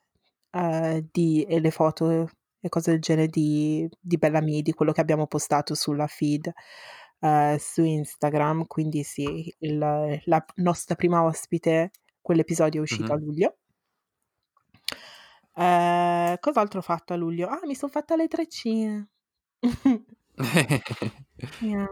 uh, 0.52 1.06
di, 1.10 1.44
e 1.44 1.60
le 1.60 1.70
foto 1.70 2.28
e 2.64 2.68
cose 2.68 2.92
del 2.92 3.00
genere 3.00 3.26
di, 3.26 3.88
di 4.00 4.16
Bellamy, 4.16 4.62
di 4.62 4.72
quello 4.72 4.92
che 4.92 5.00
abbiamo 5.00 5.26
postato 5.26 5.74
sulla 5.74 6.06
feed 6.06 6.50
uh, 7.18 7.56
su 7.58 7.82
Instagram. 7.82 8.66
Quindi 8.66 9.02
sì, 9.02 9.52
il, 9.58 9.78
la 10.24 10.44
nostra 10.56 10.94
prima 10.94 11.24
ospite, 11.24 11.90
quell'episodio 12.20 12.78
è 12.80 12.82
uscito 12.84 13.12
mm-hmm. 13.12 13.12
a 13.12 13.16
luglio. 13.16 13.56
Uh, 15.54 16.38
cos'altro 16.38 16.78
ho 16.78 16.82
fatto 16.82 17.12
a 17.12 17.16
luglio? 17.16 17.48
Ah, 17.48 17.60
mi 17.64 17.74
sono 17.74 17.90
fatta 17.90 18.14
le 18.14 18.28
treccine. 18.28 19.08
yeah. 21.60 21.88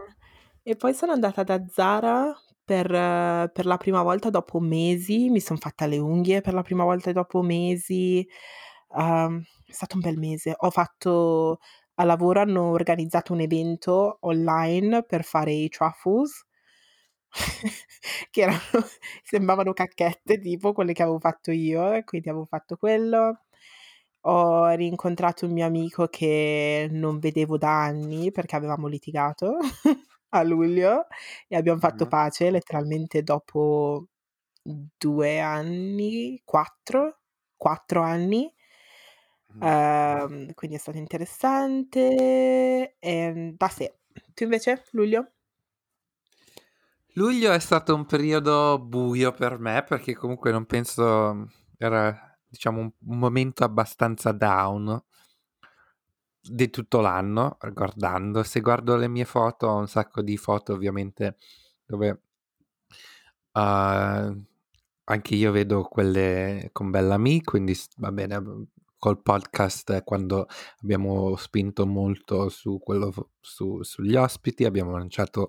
E 0.63 0.75
poi 0.77 0.93
sono 0.93 1.11
andata 1.11 1.43
da 1.43 1.61
Zara 1.67 2.33
per, 2.63 2.87
per, 2.87 3.65
la 3.65 3.77
prima 3.77 4.03
volta 4.03 4.29
dopo 4.29 4.59
mesi. 4.59 5.29
Mi 5.29 5.41
sono 5.41 5.59
fatta 5.59 5.85
le 5.85 5.97
unghie 5.97 6.39
per 6.39 6.53
la 6.53 6.61
prima 6.61 6.85
volta 6.85 7.11
dopo 7.11 7.41
mesi. 7.41 8.25
Um, 8.93 9.43
è 9.65 9.71
stato 9.71 9.95
un 9.95 10.01
bel 10.01 10.17
mese. 10.17 10.53
Ho 10.57 10.69
fatto 10.71 11.59
a 11.95 12.03
lavoro 12.03 12.39
hanno 12.41 12.71
organizzato 12.71 13.33
un 13.33 13.41
evento 13.41 14.17
online 14.21 15.03
per 15.03 15.23
fare 15.23 15.51
i 15.53 15.69
truffles 15.69 16.45
che 18.31 18.41
erano, 18.41 18.59
sembravano 19.23 19.73
cacchette 19.73 20.39
tipo 20.39 20.73
quelle 20.73 20.93
che 20.93 21.03
avevo 21.03 21.19
fatto 21.19 21.51
io, 21.51 22.03
quindi 22.03 22.29
avevo 22.29 22.45
fatto 22.45 22.75
quello. 22.77 23.41
Ho 24.25 24.69
rincontrato 24.69 25.45
un 25.47 25.53
mio 25.53 25.65
amico 25.65 26.07
che 26.07 26.87
non 26.91 27.19
vedevo 27.19 27.57
da 27.57 27.83
anni 27.83 28.31
perché 28.31 28.55
avevamo 28.55 28.87
litigato 28.87 29.57
a 30.29 30.43
luglio 30.43 31.07
e 31.47 31.55
abbiamo 31.57 31.79
fatto 31.79 32.07
pace 32.07 32.51
letteralmente 32.51 33.23
dopo 33.23 34.05
due 34.63 35.39
anni, 35.39 36.41
quattro, 36.45 37.19
quattro 37.57 38.01
anni. 38.01 38.51
Uh, 39.59 40.53
quindi 40.53 40.75
è 40.75 40.79
stato 40.79 40.97
interessante. 40.97 42.95
E, 42.99 43.53
da 43.57 43.67
sé. 43.69 43.99
Tu 44.33 44.43
invece, 44.43 44.83
luglio? 44.91 45.31
Luglio 47.15 47.51
è 47.51 47.59
stato 47.59 47.93
un 47.93 48.05
periodo 48.05 48.79
buio 48.79 49.33
per 49.33 49.59
me 49.59 49.83
perché 49.83 50.15
comunque 50.15 50.51
non 50.51 50.65
penso 50.65 51.49
era 51.77 52.39
diciamo 52.47 52.79
un, 52.79 52.91
un 53.05 53.17
momento 53.17 53.65
abbastanza 53.65 54.31
down 54.31 55.03
di 56.41 56.69
tutto 56.69 57.01
l'anno 57.01 57.57
guardando 57.73 58.43
se 58.43 58.61
guardo 58.61 58.95
le 58.95 59.09
mie 59.09 59.25
foto 59.25 59.67
ho 59.67 59.77
un 59.77 59.87
sacco 59.87 60.21
di 60.21 60.37
foto 60.37 60.73
ovviamente 60.73 61.35
dove 61.85 62.09
uh, 63.51 63.59
anche 65.03 65.35
io 65.35 65.51
vedo 65.51 65.83
quelle 65.83 66.69
con 66.71 66.91
Bellamy 66.91 67.41
quindi 67.41 67.77
va 67.97 68.11
bene 68.11 68.41
col 69.01 69.19
podcast 69.19 70.03
quando 70.03 70.45
abbiamo 70.83 71.35
spinto 71.35 71.87
molto 71.87 72.49
su 72.49 72.79
quello 72.79 73.11
su, 73.39 73.81
sugli 73.81 74.15
ospiti 74.15 74.63
abbiamo 74.63 74.91
lanciato 74.91 75.47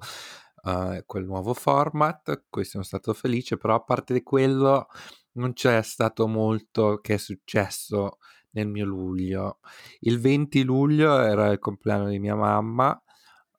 uh, 0.63 1.05
quel 1.05 1.27
nuovo 1.27 1.53
format 1.53 2.45
cui 2.49 2.65
sono 2.65 2.83
stato 2.83 3.13
felice 3.13 3.59
però 3.59 3.75
a 3.75 3.83
parte 3.83 4.15
di 4.15 4.23
quello 4.23 4.87
non 5.33 5.53
c'è 5.53 5.83
stato 5.83 6.27
molto 6.27 7.01
che 7.03 7.15
è 7.15 7.19
successo 7.19 8.17
nel 8.53 8.69
mio 8.69 8.87
luglio. 8.87 9.59
Il 10.01 10.19
20 10.19 10.63
luglio 10.63 11.19
era 11.21 11.51
il 11.51 11.59
compleanno 11.59 12.09
di 12.09 12.19
mia 12.19 12.35
mamma, 12.35 13.01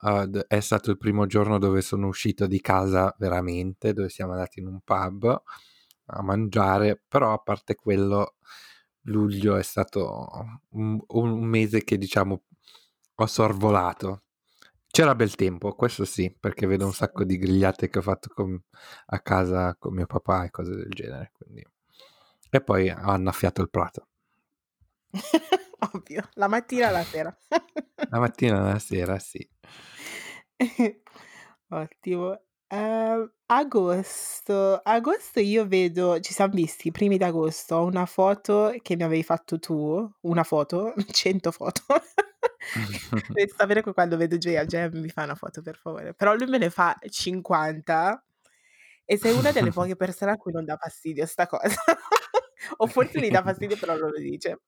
uh, 0.02 0.40
è 0.48 0.60
stato 0.60 0.90
il 0.90 0.98
primo 0.98 1.26
giorno 1.28 1.60
dove 1.60 1.82
sono 1.82 2.08
uscito 2.08 2.48
di 2.48 2.62
casa 2.62 3.14
veramente, 3.20 3.94
dove 3.94 4.10
siamo 4.10 4.32
andati 4.34 4.60
in 4.60 4.68
un 4.68 4.80
pub 4.82 5.42
a 6.06 6.22
mangiare, 6.22 7.02
però 7.08 7.34
a 7.34 7.38
parte 7.38 7.76
quello 7.76 8.36
luglio 9.04 9.56
è 9.56 9.64
stato 9.64 10.60
un, 10.70 11.00
un 11.08 11.44
mese 11.44 11.84
che 11.84 11.98
diciamo 11.98 12.44
ho 13.16 13.26
sorvolato. 13.26 14.24
C'era 14.88 15.16
bel 15.16 15.36
tempo, 15.36 15.74
questo 15.74 16.06
sì, 16.06 16.36
perché 16.40 16.68
vedo 16.68 16.86
un 16.86 16.94
sacco 16.94 17.24
di 17.24 17.38
grigliate 17.38 17.90
che 17.90 17.98
ho 17.98 18.02
fatto 18.04 18.30
con, 18.34 18.62
a 19.08 19.20
casa 19.22 19.76
con 19.76 19.96
mio 19.96 20.06
papà 20.06 20.44
e 20.46 20.52
cose 20.52 20.76
del 20.76 20.90
genere. 20.90 21.32
Quindi. 21.34 21.66
E 22.50 22.62
poi 22.62 22.90
ho 22.90 23.10
annaffiato 23.10 23.62
il 23.62 23.72
prato. 23.72 24.08
Ovvio, 25.94 26.30
la 26.34 26.48
mattina 26.48 26.90
e 26.90 26.92
la 26.92 27.04
sera. 27.04 27.38
La 28.10 28.20
mattina 28.20 28.60
e 28.60 28.74
la 28.74 28.80
sera, 28.80 29.18
sì. 29.18 29.50
Ottimo. 31.70 32.40
Ehm, 32.74 33.32
agosto. 33.46 34.82
Agosto 34.84 35.40
io 35.40 35.68
vedo 35.68 36.20
ci 36.20 36.34
siam 36.34 36.50
visti 36.50 36.88
i 36.88 36.92
primi 36.92 37.18
d'agosto, 37.18 37.76
ho 37.76 37.86
una 37.86 38.08
foto 38.08 38.74
che 38.82 38.96
mi 38.96 39.04
avevi 39.04 39.22
fatto 39.22 39.60
tu, 39.60 40.12
una 40.22 40.44
foto, 40.44 40.92
100 41.12 41.52
foto. 41.52 41.82
Devi 43.32 43.52
sapere 43.56 43.84
che 43.84 43.94
quando 43.94 44.18
vedo 44.18 44.38
Gea, 44.40 44.66
Gea 44.66 44.90
mi 44.92 45.10
fa 45.10 45.24
una 45.24 45.36
foto 45.36 45.62
per 45.62 45.76
favore, 45.78 46.16
però 46.16 46.34
lui 46.34 46.48
me 46.48 46.58
ne 46.58 46.72
fa 46.72 46.98
50 47.10 48.24
e 49.06 49.18
sei 49.18 49.38
una 49.38 49.52
delle 49.52 49.72
poche 49.72 49.96
persone 49.96 50.32
a 50.32 50.38
cui 50.38 50.52
non 50.52 50.66
dà 50.66 50.76
fastidio 50.78 51.28
sta 51.28 51.46
cosa. 51.46 51.76
o 52.78 52.88
forse 52.88 53.20
gli 53.20 53.30
dà 53.30 53.44
fastidio 53.44 53.78
però 53.78 53.96
non 53.98 54.10
lo 54.10 54.20
dice. 54.20 54.62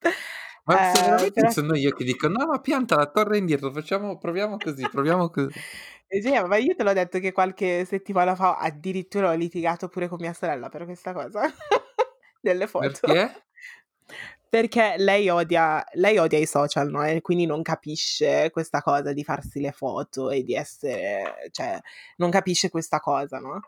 Ma 0.66 0.94
se 0.94 1.02
veramente 1.02 1.42
però... 1.42 1.52
sono 1.52 1.76
io 1.76 1.92
che 1.92 2.04
dico 2.04 2.28
no 2.28 2.48
ma 2.48 2.60
pianta 2.60 2.96
la 2.96 3.06
torre 3.06 3.38
indietro, 3.38 3.72
facciamo, 3.72 4.18
proviamo 4.18 4.58
così, 4.58 4.88
proviamo 4.90 5.30
così. 5.30 5.54
Gia, 6.22 6.46
ma 6.48 6.58
io 6.58 6.76
te 6.76 6.84
l'ho 6.84 6.94
detto 6.94 7.20
che 7.20 7.32
qualche 7.32 7.86
settimana 7.86 8.36
fa 8.36 8.58
addirittura 8.58 9.30
ho 9.30 9.34
litigato 9.34 9.88
pure 9.90 10.08
con 10.08 10.18
mia 10.20 10.34
sorella 10.34 10.70
per 10.70 10.86
questa 10.86 11.14
cosa 11.14 11.42
delle 12.42 12.68
foto. 12.68 13.00
Perché? 13.02 13.44
Perché 14.48 14.96
lei 14.98 15.28
odia, 15.30 15.84
lei 15.94 16.18
odia 16.18 16.40
i 16.40 16.46
social, 16.46 16.90
no? 16.90 17.04
E 17.04 17.22
quindi 17.22 17.46
non 17.46 17.62
capisce 17.62 18.50
questa 18.52 18.82
cosa 18.82 19.12
di 19.12 19.24
farsi 19.24 19.60
le 19.60 19.72
foto 19.72 20.30
e 20.30 20.44
di 20.44 20.54
essere, 20.54 21.50
cioè, 21.52 21.78
non 22.18 22.30
capisce 22.30 22.70
questa 22.70 23.00
cosa, 23.00 23.40
no? 23.40 23.62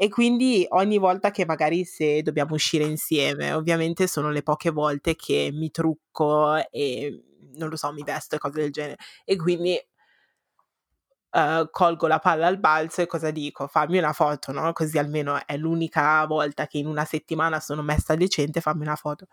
E 0.00 0.08
quindi 0.08 0.64
ogni 0.70 0.96
volta 0.98 1.32
che 1.32 1.44
magari 1.44 1.84
se 1.84 2.22
dobbiamo 2.22 2.54
uscire 2.54 2.84
insieme, 2.84 3.52
ovviamente 3.52 4.06
sono 4.06 4.30
le 4.30 4.42
poche 4.44 4.70
volte 4.70 5.16
che 5.16 5.50
mi 5.52 5.72
trucco 5.72 6.54
e 6.70 7.24
non 7.56 7.68
lo 7.68 7.76
so, 7.76 7.92
mi 7.92 8.04
vesto 8.04 8.36
e 8.36 8.38
cose 8.38 8.60
del 8.60 8.70
genere. 8.70 8.96
E 9.24 9.34
quindi 9.36 9.76
uh, 11.32 11.68
colgo 11.70 12.06
la 12.06 12.18
palla 12.18 12.46
al 12.46 12.58
balzo 12.58 13.02
e 13.02 13.06
cosa 13.06 13.30
dico? 13.30 13.66
Fammi 13.66 13.98
una 13.98 14.12
foto, 14.12 14.52
no? 14.52 14.72
Così 14.72 14.98
almeno 14.98 15.44
è 15.46 15.56
l'unica 15.56 16.24
volta 16.26 16.66
che 16.66 16.78
in 16.78 16.86
una 16.86 17.04
settimana 17.04 17.60
sono 17.60 17.82
messa 17.82 18.14
decente, 18.14 18.60
fammi 18.60 18.82
una 18.82 18.96
foto. 18.96 19.26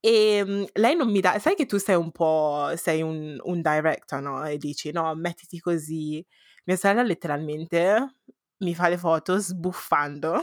E 0.00 0.42
um, 0.46 0.66
lei 0.74 0.96
non 0.96 1.10
mi 1.10 1.20
dà, 1.20 1.38
sai 1.38 1.54
che 1.56 1.66
tu 1.66 1.78
sei 1.78 1.96
un 1.96 2.12
po', 2.12 2.70
sei 2.76 3.02
un, 3.02 3.38
un 3.42 3.60
director, 3.62 4.20
no? 4.22 4.44
E 4.46 4.58
dici, 4.58 4.92
no, 4.92 5.14
mettiti 5.14 5.58
così. 5.60 6.24
Mia 6.64 6.76
sorella 6.76 7.02
letteralmente 7.02 8.17
mi 8.58 8.74
fa 8.74 8.88
le 8.88 8.98
foto 8.98 9.38
sbuffando 9.38 10.40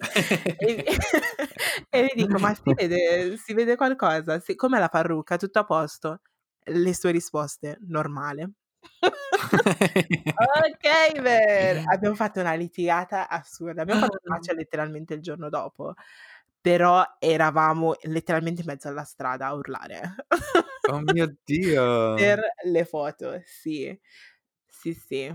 e, 0.58 0.84
e 1.90 2.00
le 2.02 2.12
dico 2.14 2.38
ma 2.38 2.54
si 2.54 2.72
vede, 2.74 3.36
si 3.36 3.54
vede 3.54 3.76
qualcosa? 3.76 4.40
Si, 4.40 4.54
com'è 4.54 4.78
la 4.78 4.88
parrucca? 4.88 5.36
Tutto 5.36 5.58
a 5.60 5.64
posto? 5.64 6.20
Le 6.64 6.94
sue 6.94 7.10
risposte? 7.10 7.78
Normale. 7.86 8.52
ok, 10.34 11.20
ver. 11.20 11.82
abbiamo 11.86 12.14
fatto 12.14 12.40
una 12.40 12.54
litigata 12.54 13.28
assurda. 13.28 13.82
Abbiamo 13.82 14.00
fatto 14.00 14.18
faccia 14.22 14.52
letteralmente 14.54 15.14
il 15.14 15.20
giorno 15.20 15.48
dopo. 15.48 15.94
Però 16.60 17.04
eravamo 17.18 17.94
letteralmente 18.04 18.62
in 18.62 18.66
mezzo 18.66 18.88
alla 18.88 19.04
strada 19.04 19.48
a 19.48 19.54
urlare. 19.54 20.14
oh 20.90 21.00
mio 21.00 21.36
Dio! 21.44 22.14
Per 22.14 22.40
le 22.64 22.84
foto, 22.86 23.42
sì. 23.44 23.98
Sì, 24.66 24.94
sì. 24.94 25.34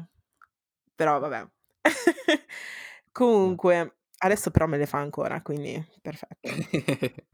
Però 0.95 1.19
vabbè, 1.19 1.47
Comunque, 3.11 3.95
adesso 4.19 4.51
però 4.51 4.67
me 4.67 4.77
le 4.77 4.85
fa 4.85 4.99
ancora, 4.99 5.41
quindi 5.41 5.83
perfetto. 6.01 6.37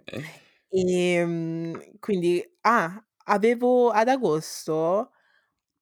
Ehm, 0.77 1.99
quindi 1.99 2.43
ah, 2.61 3.01
avevo 3.25 3.91
ad 3.91 4.09
agosto 4.09 5.11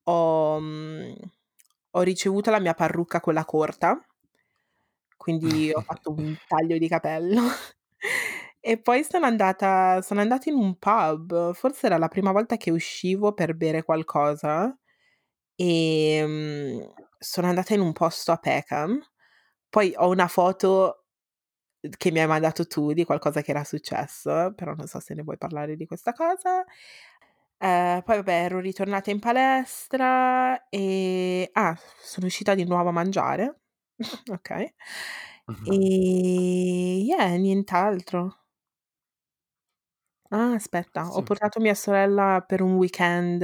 ho 0.03 0.59
mhmm, 0.59 1.15
ho 1.91 2.01
ricevuto 2.01 2.51
la 2.51 2.59
mia 2.59 2.73
parrucca 2.75 3.19
quella 3.21 3.45
corta, 3.45 3.99
quindi 5.17 5.71
ho 5.73 5.81
fatto 5.81 6.11
un 6.11 6.35
taglio 6.47 6.77
di 6.77 6.87
capello 6.87 7.41
e 8.59 8.77
poi 8.79 9.03
sono 9.03 9.25
andata 9.25 10.01
sono 10.01 10.21
andata 10.21 10.49
in 10.49 10.55
un 10.55 10.77
pub, 10.77 11.53
forse 11.53 11.85
era 11.87 11.97
la 11.97 12.07
prima 12.07 12.31
volta 12.31 12.57
che 12.57 12.71
uscivo 12.71 13.33
per 13.33 13.55
bere 13.55 13.83
qualcosa, 13.83 14.75
ehm, 15.55 16.93
sono 17.23 17.47
andata 17.47 17.73
in 17.73 17.81
un 17.81 17.93
posto 17.93 18.31
a 18.31 18.37
Peckham 18.37 18.99
poi 19.69 19.93
ho 19.97 20.09
una 20.09 20.27
foto 20.27 21.05
che 21.97 22.11
mi 22.11 22.19
hai 22.19 22.27
mandato 22.27 22.65
tu 22.67 22.93
di 22.93 23.03
qualcosa 23.05 23.41
che 23.41 23.51
era 23.51 23.63
successo, 23.63 24.53
però 24.55 24.73
non 24.75 24.87
so 24.87 24.99
se 24.99 25.13
ne 25.15 25.23
vuoi 25.23 25.37
parlare 25.37 25.75
di 25.75 25.85
questa 25.85 26.13
cosa. 26.13 26.63
Eh, 27.57 28.01
poi 28.05 28.15
vabbè, 28.17 28.31
ero 28.45 28.59
ritornata 28.59 29.09
in 29.11 29.19
palestra 29.19 30.67
e 30.69 31.49
ah, 31.53 31.77
sono 32.01 32.25
uscita 32.27 32.55
di 32.55 32.65
nuovo 32.65 32.89
a 32.89 32.91
mangiare. 32.91 33.61
ok. 34.31 34.73
E 35.63 35.75
yeah, 37.07 37.35
nient'altro. 37.37 38.37
Ah, 40.31 40.53
aspetta, 40.55 41.07
ho 41.15 41.21
portato 41.21 41.59
mia 41.59 41.75
sorella 41.75 42.43
per 42.45 42.61
un 42.61 42.73
weekend 42.75 43.41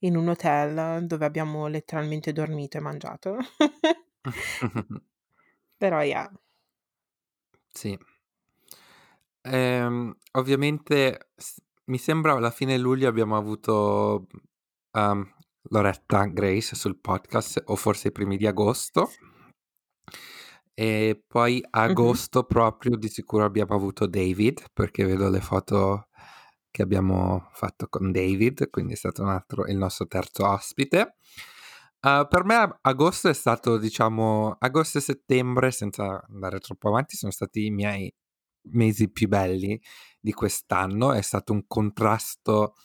in 0.00 0.16
un 0.16 0.28
hotel 0.28 1.06
dove 1.06 1.24
abbiamo 1.24 1.66
letteralmente 1.66 2.32
dormito 2.32 2.76
e 2.76 2.80
mangiato. 2.80 3.36
Però 5.76 6.02
yeah. 6.02 6.30
Sì. 7.72 7.96
Ehm, 9.42 10.16
ovviamente 10.32 11.30
mi 11.84 11.98
sembra 11.98 12.32
alla 12.32 12.50
fine 12.50 12.76
luglio 12.76 13.08
abbiamo 13.08 13.36
avuto, 13.36 14.26
um, 14.92 15.32
Loretta 15.70 16.24
Grace 16.26 16.74
sul 16.74 16.98
podcast 16.98 17.62
o 17.66 17.76
forse 17.76 18.08
i 18.08 18.12
primi 18.12 18.36
di 18.36 18.46
agosto. 18.46 19.10
E 20.74 21.22
poi 21.26 21.64
agosto 21.70 22.44
proprio 22.44 22.96
di 22.96 23.08
sicuro 23.08 23.44
abbiamo 23.44 23.74
avuto 23.74 24.06
David, 24.06 24.64
perché 24.72 25.04
vedo 25.04 25.28
le 25.28 25.40
foto 25.40 26.07
che 26.78 26.84
abbiamo 26.84 27.48
fatto 27.54 27.88
con 27.88 28.12
David, 28.12 28.70
quindi 28.70 28.92
è 28.92 28.96
stato 28.96 29.24
altro 29.24 29.66
il 29.66 29.76
nostro 29.76 30.06
terzo 30.06 30.46
ospite. 30.46 31.16
Uh, 32.00 32.24
per 32.28 32.44
me 32.44 32.78
agosto 32.82 33.28
è 33.28 33.34
stato, 33.34 33.78
diciamo, 33.78 34.54
agosto 34.60 34.98
e 34.98 35.00
settembre, 35.00 35.72
senza 35.72 36.24
andare 36.28 36.60
troppo 36.60 36.86
avanti, 36.86 37.16
sono 37.16 37.32
stati 37.32 37.64
i 37.64 37.70
miei 37.72 38.14
mesi 38.70 39.10
più 39.10 39.26
belli 39.26 39.80
di 40.20 40.32
quest'anno. 40.32 41.12
È 41.12 41.20
stato 41.20 41.52
un 41.52 41.66
contrasto 41.66 42.76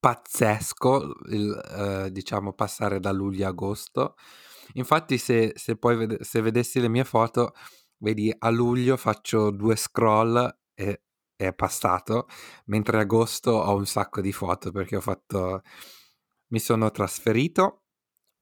pazzesco, 0.00 1.12
il, 1.32 2.06
uh, 2.06 2.08
diciamo, 2.08 2.54
passare 2.54 2.98
da 2.98 3.12
luglio 3.12 3.44
a 3.44 3.50
agosto. 3.50 4.14
Infatti, 4.74 5.18
se, 5.18 5.52
se 5.54 5.76
poi 5.76 5.96
ved- 5.96 6.22
se 6.22 6.40
vedessi 6.40 6.80
le 6.80 6.88
mie 6.88 7.04
foto, 7.04 7.52
vedi, 7.98 8.34
a 8.38 8.48
luglio 8.48 8.96
faccio 8.96 9.50
due 9.50 9.76
scroll 9.76 10.60
e 10.72 11.02
è 11.46 11.54
passato, 11.54 12.26
mentre 12.66 13.00
agosto 13.00 13.50
ho 13.52 13.74
un 13.76 13.86
sacco 13.86 14.20
di 14.20 14.32
foto 14.32 14.70
perché 14.72 14.96
ho 14.96 15.00
fatto... 15.00 15.62
Mi 16.48 16.58
sono 16.58 16.90
trasferito 16.90 17.82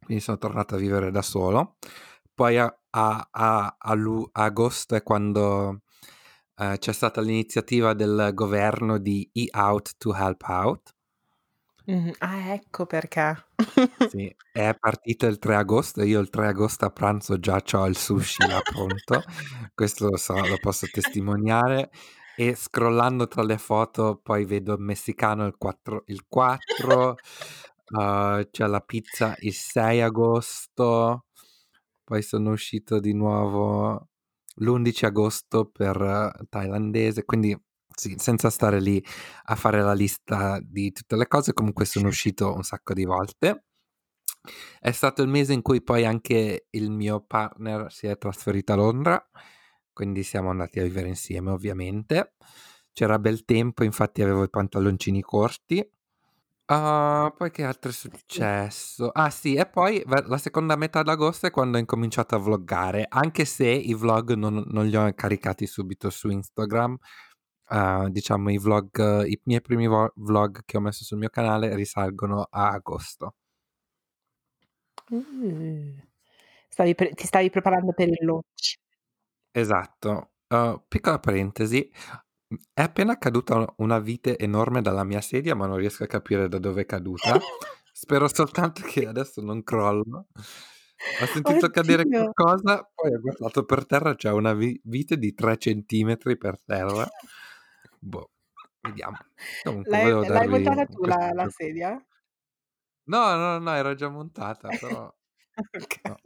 quindi 0.04 0.24
sono 0.24 0.38
tornato 0.38 0.74
a 0.74 0.78
vivere 0.78 1.10
da 1.10 1.22
solo. 1.22 1.76
Poi 2.34 2.58
a, 2.58 2.64
a, 2.90 3.28
a, 3.30 3.76
a, 3.78 3.94
lu- 3.94 4.28
agosto 4.32 4.94
è 4.96 5.02
quando 5.02 5.82
eh, 6.56 6.76
c'è 6.78 6.92
stata 6.92 7.20
l'iniziativa 7.20 7.92
del 7.94 8.30
governo 8.34 8.98
di 8.98 9.28
E 9.32 9.48
Out 9.52 9.92
to 9.98 10.14
Help 10.14 10.42
Out. 10.48 10.94
Mh-mh. 11.86 12.14
Ah, 12.18 12.52
ecco 12.54 12.86
perché. 12.86 13.44
Sì, 14.02 14.34
è 14.50 14.74
partito 14.78 15.26
il 15.26 15.38
3 15.38 15.54
agosto, 15.54 16.02
io 16.02 16.18
il 16.18 16.30
3 16.30 16.48
agosto 16.48 16.84
a 16.86 16.90
pranzo 16.90 17.38
già 17.38 17.60
c'ho 17.62 17.86
il 17.86 17.96
sushi 17.96 18.46
là 18.46 18.60
pronto, 18.60 19.22
questo 19.74 20.08
lo 20.08 20.16
so, 20.16 20.34
lo 20.34 20.56
posso 20.60 20.86
testimoniare 20.90 21.90
e 22.34 22.54
scrollando 22.54 23.26
tra 23.28 23.42
le 23.42 23.58
foto 23.58 24.20
poi 24.22 24.44
vedo 24.44 24.74
il 24.74 24.80
messicano 24.80 25.46
il 25.46 25.56
4 25.58 26.04
il 26.06 26.24
4, 26.28 27.16
uhm, 27.90 28.48
c'è 28.50 28.66
la 28.66 28.80
pizza 28.80 29.34
il 29.40 29.52
6 29.54 30.00
agosto, 30.02 31.26
poi 32.04 32.22
sono 32.22 32.50
uscito 32.52 33.00
di 33.00 33.12
nuovo 33.14 34.08
l'11 34.56 35.04
agosto 35.06 35.66
per 35.70 36.32
thailandese, 36.48 37.24
quindi 37.24 37.56
sì, 37.94 38.14
senza 38.18 38.50
stare 38.50 38.80
lì 38.80 39.02
a 39.44 39.54
fare 39.56 39.82
la 39.82 39.92
lista 39.94 40.58
di 40.62 40.92
tutte 40.92 41.16
le 41.16 41.26
cose, 41.28 41.52
comunque 41.52 41.84
sono 41.84 42.08
uscito 42.08 42.54
un 42.54 42.62
sacco 42.62 42.94
di 42.94 43.04
volte. 43.04 43.64
È 44.78 44.90
stato 44.92 45.22
il 45.22 45.28
mese 45.28 45.52
in 45.52 45.62
cui 45.62 45.82
poi 45.82 46.04
anche 46.04 46.66
il 46.70 46.90
mio 46.90 47.20
partner 47.20 47.92
si 47.92 48.06
è 48.06 48.16
trasferito 48.16 48.72
a 48.72 48.76
Londra, 48.76 49.30
quindi 50.00 50.22
siamo 50.22 50.48
andati 50.48 50.80
a 50.80 50.82
vivere 50.82 51.08
insieme 51.08 51.50
ovviamente. 51.50 52.32
C'era 52.90 53.18
bel 53.18 53.44
tempo, 53.44 53.84
infatti 53.84 54.22
avevo 54.22 54.42
i 54.44 54.48
pantaloncini 54.48 55.20
corti. 55.20 55.78
Uh, 56.66 57.30
poi 57.36 57.50
che 57.50 57.64
altro 57.64 57.90
è 57.90 57.92
successo? 57.92 59.10
Ah 59.10 59.28
sì, 59.28 59.56
e 59.56 59.66
poi 59.66 60.02
la 60.06 60.38
seconda 60.38 60.74
metà 60.76 61.02
d'agosto 61.02 61.48
è 61.48 61.50
quando 61.50 61.76
ho 61.76 61.80
incominciato 61.80 62.34
a 62.34 62.38
vloggare, 62.38 63.04
anche 63.10 63.44
se 63.44 63.68
i 63.68 63.92
vlog 63.92 64.32
non, 64.32 64.64
non 64.68 64.86
li 64.86 64.96
ho 64.96 65.12
caricati 65.12 65.66
subito 65.66 66.08
su 66.08 66.30
Instagram, 66.30 66.96
uh, 67.68 68.08
diciamo 68.08 68.50
i 68.50 68.56
vlog, 68.56 69.26
i 69.26 69.38
miei 69.44 69.60
primi 69.60 69.86
vlog 69.86 70.62
che 70.64 70.78
ho 70.78 70.80
messo 70.80 71.04
sul 71.04 71.18
mio 71.18 71.28
canale 71.28 71.74
risalgono 71.74 72.46
a 72.48 72.70
agosto. 72.70 73.34
Uh, 75.10 75.94
stavi 76.70 76.94
pre- 76.94 77.10
ti 77.10 77.26
stavi 77.26 77.50
preparando 77.50 77.92
per 77.92 78.08
il 78.08 78.24
launch. 78.24 78.78
Esatto. 79.52 80.32
Uh, 80.48 80.82
piccola 80.88 81.18
parentesi, 81.18 81.90
è 82.72 82.82
appena 82.82 83.16
caduta 83.18 83.72
una 83.76 84.00
vite 84.00 84.36
enorme 84.36 84.82
dalla 84.82 85.04
mia 85.04 85.20
sedia, 85.20 85.54
ma 85.54 85.66
non 85.66 85.76
riesco 85.76 86.02
a 86.04 86.08
capire 86.08 86.48
da 86.48 86.58
dove 86.58 86.82
è 86.82 86.86
caduta. 86.86 87.38
Spero 87.92 88.28
soltanto 88.28 88.82
che 88.82 89.06
adesso 89.06 89.40
non 89.40 89.62
crollo. 89.62 90.26
Ho 91.22 91.26
sentito 91.26 91.66
Oddio. 91.66 91.70
cadere 91.70 92.04
qualcosa, 92.04 92.90
poi 92.94 93.14
ho 93.14 93.20
guardato 93.20 93.64
per 93.64 93.86
terra, 93.86 94.14
c'è 94.14 94.30
una 94.30 94.52
vi- 94.52 94.80
vite 94.84 95.16
di 95.16 95.32
3 95.34 95.56
centimetri 95.56 96.36
per 96.36 96.60
terra. 96.62 97.08
Boh, 97.98 98.30
vediamo. 98.80 99.16
Comunque, 99.62 99.90
L'hai, 99.90 100.02
volevo 100.02 100.20
l'hai 100.20 100.28
darvi 100.28 100.48
montata 100.50 100.86
tu 100.86 100.98
questo 100.98 101.18
la, 101.18 101.32
la 101.32 101.48
sedia? 101.48 102.06
No, 103.04 103.36
no, 103.36 103.58
no, 103.58 103.74
era 103.74 103.94
già 103.94 104.08
montata, 104.08 104.68
però... 104.68 105.14
Ok. 105.72 106.00
no. 106.04 106.16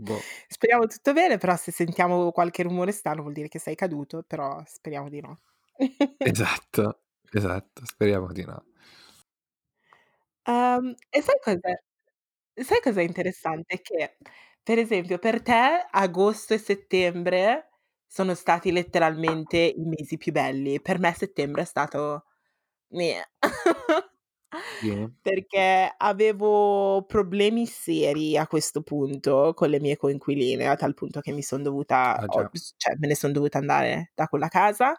Boh. 0.00 0.26
Speriamo 0.48 0.86
tutto 0.86 1.12
bene, 1.12 1.38
però 1.38 1.56
se 1.56 1.72
sentiamo 1.72 2.30
qualche 2.30 2.62
rumore 2.62 2.92
strano 2.92 3.22
vuol 3.22 3.32
dire 3.34 3.48
che 3.48 3.58
sei 3.58 3.74
caduto, 3.74 4.22
però 4.26 4.62
speriamo 4.66 5.08
di 5.08 5.20
no. 5.20 5.40
Esatto, 6.22 7.02
esatto, 7.32 7.84
speriamo 7.86 8.32
di 8.32 8.44
no. 8.44 8.66
Ehm, 10.48 10.94
e 11.10 11.20
sai 11.22 11.38
cos'è? 11.42 11.74
Sai 12.54 12.80
cos'è 12.82 13.02
interessante? 13.02 13.80
Che, 13.82 14.16
per 14.62 14.78
esempio, 14.78 15.18
per 15.18 15.42
te 15.42 15.86
agosto 15.90 16.54
e 16.54 16.58
settembre 16.58 17.70
sono 18.06 18.34
stati 18.34 18.72
letteralmente 18.72 19.58
i 19.58 19.84
mesi 19.86 20.16
più 20.18 20.32
belli. 20.32 20.80
Per 20.80 20.98
me 21.00 21.12
settembre 21.14 21.62
è 21.62 21.64
stato 21.66 22.26
meh. 22.90 23.22
Sì. 24.80 25.16
Perché 25.20 25.92
avevo 25.96 27.04
problemi 27.06 27.66
seri 27.66 28.36
a 28.38 28.46
questo 28.46 28.82
punto 28.82 29.52
con 29.54 29.68
le 29.70 29.80
mie 29.80 29.96
coinquiline, 29.96 30.66
a 30.68 30.76
tal 30.76 30.94
punto 30.94 31.20
che 31.20 31.32
mi 31.32 31.42
son 31.42 31.62
dovuta 31.64 32.18
Ah 32.18 32.28
ho 32.28 32.48
già. 32.48 32.50
s 32.52 32.74
cioè 32.76 32.94
me 32.98 33.08
ne 33.08 33.16
son 33.16 33.32
dovuta 33.32 33.58
andare 33.58 34.12
da 34.14 34.28
quella 34.28 34.48
casa. 34.48 34.96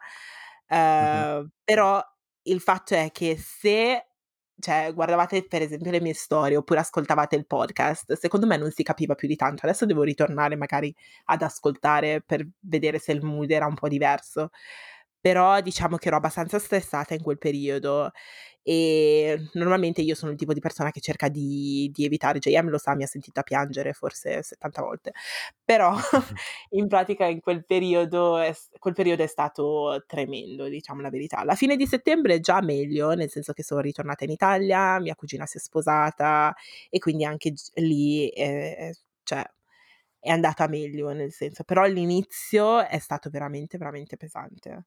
Mh-mh. 0.99 1.27
Ehm, 1.35 1.49
però 1.63 2.01
il 2.43 2.59
fatto 2.61 2.95
è 2.95 3.09
che 3.11 3.37
se 3.37 4.01
cioè 4.59 4.91
guardavate 4.93 5.45
per 5.47 5.61
esempio 5.61 5.91
le 5.91 6.01
mie 6.01 6.13
storie 6.15 6.57
oppure 6.57 6.79
ascoltavate 6.79 7.35
il 7.35 7.45
podcast, 7.47 8.13
secondo 8.13 8.47
me 8.47 8.57
non 8.57 8.71
si 8.71 8.83
capiva 8.83 9.15
più 9.15 9.27
di 9.27 9.35
tanto. 9.37 9.65
Adesso 9.65 9.85
devo 9.85 10.03
ritornare 10.03 10.55
magari 10.57 10.93
ad 11.25 11.41
ascoltare 11.43 12.21
per 12.25 12.47
vedere 12.61 12.99
se 12.99 13.11
il 13.13 13.23
mood 13.23 13.51
era 13.51 13.67
un 13.67 13.75
po' 13.75 13.87
diverso. 13.87 14.49
Però 15.21 15.59
diciamo 15.61 15.97
che 15.97 16.07
ero 16.09 16.17
abbastanza 16.17 16.59
stressata 16.59 17.13
in 17.13 17.21
quel 17.23 17.37
periodo 17.39 18.11
e 18.69 19.47
normalmente 19.53 20.01
io 20.01 20.13
sono 20.13 20.33
il 20.33 20.37
tipo 20.37 20.51
di 20.51 20.59
persona 20.59 20.91
che 20.91 20.99
cerca 20.99 21.29
di 21.29 21.89
di 21.93 22.03
evitare 22.03 22.39
JM 22.39 22.67
lo 22.69 22.77
sa, 22.77 22.95
mi 22.95 23.03
ha 23.03 23.07
sentita 23.07 23.41
piangere 23.41 23.93
forse 23.93 24.43
70 24.43 24.81
volte. 24.81 25.13
Però 25.63 25.95
in 26.71 26.87
pratica 26.89 27.25
in 27.27 27.39
quel 27.39 27.63
periodo 27.65 28.37
è 28.37 28.53
quel 28.77 28.93
periodo 28.93 29.23
è 29.23 29.27
stato 29.27 30.03
tremendo, 30.05 30.67
diciamo 30.67 30.99
la 31.01 31.09
verità. 31.09 31.43
La 31.45 31.55
fine 31.55 31.77
di 31.77 31.87
settembre 31.87 32.41
già 32.41 32.61
meglio, 32.61 33.13
nel 33.13 33.29
senso 33.29 33.53
che 33.53 33.63
sono 33.63 33.79
ritornata 33.79 34.25
in 34.25 34.31
Italia, 34.31 34.99
mia 34.99 35.15
cugina 35.15 35.45
si 35.45 35.57
è 35.57 35.61
sposata 35.61 36.53
e 36.89 36.99
quindi 36.99 37.23
anche 37.23 37.53
lì, 37.75 38.27
ehm, 38.29 38.91
cioè 39.23 39.43
è 40.19 40.29
andata 40.31 40.67
meglio, 40.67 41.11
nel 41.13 41.31
senso 41.31 41.63
però 41.63 41.85
l'inizio 41.85 42.85
è 42.85 42.99
stato 42.99 43.29
veramente, 43.29 43.77
veramente 43.77 44.17
pesante. 44.17 44.85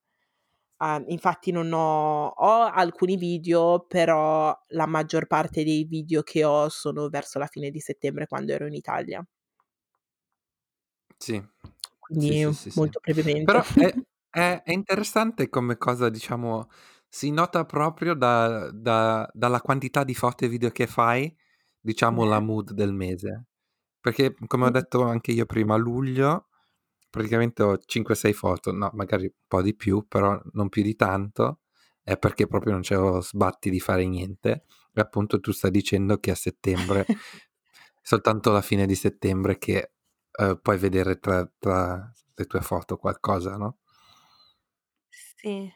Uhm, 0.82 1.04
infatti 1.08 1.50
non 1.52 1.70
ho 1.74 2.28
ho 2.28 2.62
alcuni 2.64 3.16
video, 3.16 3.84
però 3.86 4.58
la 4.68 4.86
maggior 4.86 5.26
parte 5.26 5.62
dei 5.62 5.84
video 5.84 6.22
che 6.22 6.42
ho 6.42 6.70
sono 6.70 7.08
verso 7.10 7.38
la 7.38 7.46
fine 7.46 7.70
di 7.70 7.80
settembre 7.80 8.26
quando 8.26 8.52
ero 8.52 8.66
in 8.66 8.72
Italia. 8.74 9.22
Sì. 11.18 11.42
Quindi 11.98 12.32
sì, 12.34 12.52
sì, 12.54 12.70
sì. 12.70 12.90
molto 12.90 12.98
brevemente. 13.00 13.42
Però 13.42 13.72
è 13.76 13.94
è 14.30 14.62
è 14.64 14.72
interessante 14.72 15.48
come 15.48 15.76
cosa, 15.76 16.08
diciamo, 16.08 16.68
si 17.08 17.30
nota 17.30 17.64
proprio 17.64 18.14
da 18.14 18.70
da 18.72 19.28
dalla 19.32 19.60
quantità 19.60 20.04
di 20.04 20.14
foto 20.14 20.44
e 20.44 20.48
video 20.48 20.70
che 20.70 20.86
fai, 20.86 21.34
diciamo 21.80 22.24
la 22.24 22.40
mood 22.40 22.72
del 22.72 22.92
mese. 22.94 23.46
Perché, 24.00 24.34
come 24.48 24.66
ho 24.66 24.70
detto 24.70 25.02
anche 25.04 25.32
io 25.32 25.46
prima, 25.46 25.76
luglio 25.76 26.49
praticamente 27.10 27.62
ho 27.62 27.78
5, 27.78 28.14
6 28.14 28.32
foto, 28.32 28.72
no, 28.72 28.90
magari 28.94 29.24
un 29.24 29.32
po' 29.46 29.62
di 29.62 29.74
più, 29.74 30.06
però 30.08 30.40
non 30.52 30.68
più 30.68 30.82
di 30.82 30.96
tanto, 30.96 31.60
è 32.02 32.16
perché 32.18 32.46
proprio 32.46 32.72
non 32.72 32.82
c'avevo 32.82 33.20
sbatti 33.20 33.70
di 33.70 33.80
fare 33.80 34.06
niente. 34.06 34.64
E 34.92 35.00
appunto 35.00 35.40
tu 35.40 35.52
stai 35.52 35.70
dicendo 35.70 36.18
che 36.18 36.30
a 36.32 36.34
settembre 36.34 37.06
soltanto 38.02 38.50
alla 38.50 38.62
fine 38.62 38.86
di 38.86 38.94
settembre 38.94 39.58
che, 39.58 39.92
uhm, 40.38 40.58
puoi 40.62 40.78
vedere 40.78 41.18
tra 41.18 41.50
tra 41.58 42.12
le 42.34 42.44
tue 42.46 42.60
foto 42.62 42.96
qualcosa, 42.96 43.56
no? 43.56 43.78
Sì. 45.36 45.70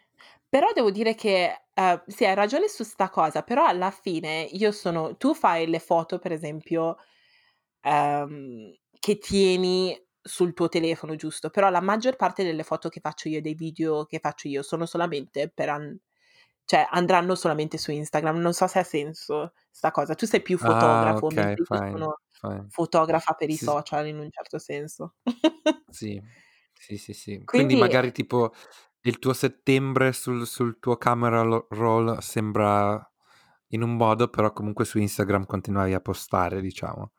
Però 0.48 0.70
devo 0.72 0.90
dire 0.90 1.14
che, 1.14 1.64
uhm, 1.74 2.02
sì 2.06 2.24
hai 2.24 2.34
ragione 2.34 2.68
su 2.68 2.84
'sta 2.84 3.10
cosa, 3.10 3.42
però 3.42 3.66
alla 3.66 3.90
fine 3.90 4.42
io 4.52 4.70
sono 4.72 5.16
tu 5.16 5.34
fai 5.34 5.66
le 5.66 5.80
foto 5.80 6.18
per 6.18 6.32
esempio, 6.32 6.96
ehm, 7.82 8.72
che 9.00 9.18
tieni 9.18 9.98
sul 10.24 10.54
tuo 10.54 10.68
telefono, 10.68 11.16
giusto? 11.16 11.50
Però 11.50 11.70
la 11.70 11.80
maggior 11.82 12.16
parte 12.16 12.44
delle 12.44 12.64
foto 12.64 12.88
che 12.88 13.00
faccio 13.00 13.28
io 13.28 13.38
e 13.38 13.40
dei 13.42 13.54
video 13.54 14.04
che 14.06 14.18
faccio 14.20 14.48
io 14.48 14.62
sono 14.62 14.86
solamente 14.86 15.50
per 15.50 15.68
an 15.70 15.98
cioè 16.66 16.86
andranno 16.90 17.34
solamente 17.34 17.76
su 17.78 17.90
Instagram. 17.92 18.38
Non 18.38 18.54
so 18.54 18.66
se 18.66 18.78
ha 18.80 18.84
senso 18.84 19.52
'sta 19.70 19.90
cosa. 19.90 20.14
Tu 20.14 20.26
sei 20.26 20.42
più 20.42 20.58
Ah, 20.60 21.16
fotografo, 21.18 21.30
okay, 21.30 21.30
mentre 21.30 21.64
io 21.64 21.66
fine, 21.68 21.82
sono 21.90 22.18
fine. 22.40 22.68
fotografa 22.68 23.34
per 23.34 23.50
i 23.50 23.56
Sì, 23.56 23.58
social 23.58 24.06
in 24.08 24.18
un 24.18 24.30
certo 24.30 24.58
senso. 24.58 25.16
Sì, 25.88 26.20
sì, 26.72 26.96
sì, 26.98 27.12
sì. 27.12 27.42
Quindi 27.52 27.76
Quindi 27.76 27.76
magari 27.76 28.10
tipo 28.12 28.52
il 29.02 29.18
tuo 29.18 29.32
settembre 29.32 30.12
sul 30.12 30.46
sul 30.46 30.78
tuo 30.80 30.96
camera 30.96 31.42
lo 31.42 31.66
roll 31.70 32.18
sembra 32.18 33.08
in 33.68 33.82
un 33.82 33.96
modo, 33.96 34.28
però 34.28 34.52
comunque 34.52 34.84
su 34.84 34.98
Instagram 34.98 35.46
continuavi 35.46 35.94
a 35.94 36.00
postare, 36.00 36.60
diciamo. 36.60 37.12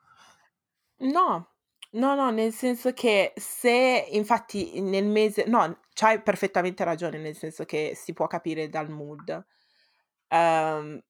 No, 1.00 1.48
no, 1.92 2.14
no, 2.14 2.30
nel 2.30 2.52
senso 2.52 2.92
che 2.92 3.32
se 3.36 4.06
infatti 4.10 4.80
nel 4.80 5.06
mese 5.06 5.44
no, 5.46 5.80
c'hai 5.94 6.20
perfettamente 6.22 6.84
ragione, 6.84 7.18
nel 7.18 7.36
senso 7.36 7.64
che 7.64 7.92
si 7.94 8.12
può 8.12 8.26
capire 8.26 8.68
dal 8.68 8.90
mood. 8.90 9.44
Ehm, 10.28 11.00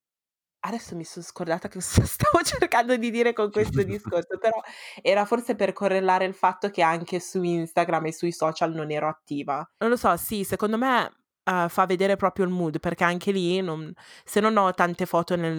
adesso 0.61 0.97
mi 0.97 1.05
son 1.05 1.23
scordata 1.23 1.69
che 1.69 1.79
cosa 1.81 2.05
stavo 2.07 2.43
cercando 2.45 2.97
di 2.97 3.11
dire 3.11 3.33
con 3.33 3.51
questo 3.51 3.83
discorso, 3.85 4.39
però 4.41 4.61
era 5.03 5.25
forse 5.27 5.57
per 5.57 5.73
correlare 5.73 6.25
il 6.27 6.35
fatto 6.35 6.71
che 6.71 6.83
anche 6.83 7.21
su 7.21 7.43
Instagram 7.43 8.07
e 8.07 8.13
sui 8.13 8.33
social 8.33 8.73
non 8.75 8.91
ero 8.93 9.09
attiva. 9.09 9.69
Non 9.81 9.91
lo 9.91 9.97
so, 9.97 10.17
sì, 10.17 10.45
secondo 10.45 10.79
me, 10.79 11.13
uhm, 11.45 11.69
fa 11.69 11.87
vedere 11.87 12.17
proprio 12.17 12.45
il 12.47 12.51
mood, 12.53 12.81
perché 12.81 13.05
anche 13.05 13.31
lì 13.33 13.61
non 13.61 13.93
se 14.25 14.41
non 14.41 14.57
ho 14.57 14.73
tante 14.73 15.07
foto 15.07 15.37
nel 15.37 15.57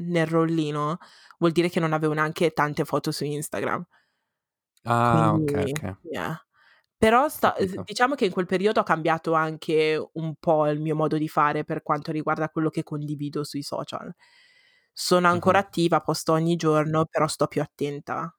nel 0.00 0.26
rollino, 0.26 0.98
vuol 1.38 1.52
dire 1.52 1.68
che 1.68 1.80
non 1.80 1.92
avevo 1.92 2.14
neanche 2.14 2.52
tante 2.52 2.84
foto 2.84 3.10
su 3.12 3.24
Instagram. 3.24 3.84
Ah, 4.84 5.34
Quindi 5.34 5.54
okay. 5.66 5.94
yeah. 6.02 6.36
Però 6.96 7.28
sta 7.28 7.56
diciamo 7.84 8.14
che 8.14 8.26
in 8.26 8.32
quel 8.32 8.46
periodo 8.46 8.80
ho 8.80 8.82
cambiato 8.84 9.32
anche 9.34 10.00
un 10.14 10.36
po' 10.36 10.68
il 10.68 10.80
mio 10.80 10.94
modo 10.96 11.18
di 11.18 11.28
fare 11.28 11.64
per 11.64 11.82
quanto 11.82 12.12
riguarda 12.12 12.48
quello 12.50 12.70
che 12.70 12.84
condivido 12.84 13.42
sui 13.44 13.62
social. 13.62 14.12
Sono 14.92 15.28
ancora 15.28 15.58
Mh-mh. 15.58 15.60
attiva, 15.60 16.00
posto 16.00 16.32
ogni 16.32 16.56
giorno, 16.56 17.06
però 17.06 17.26
sto 17.26 17.46
più 17.48 17.60
attenta 17.62 18.32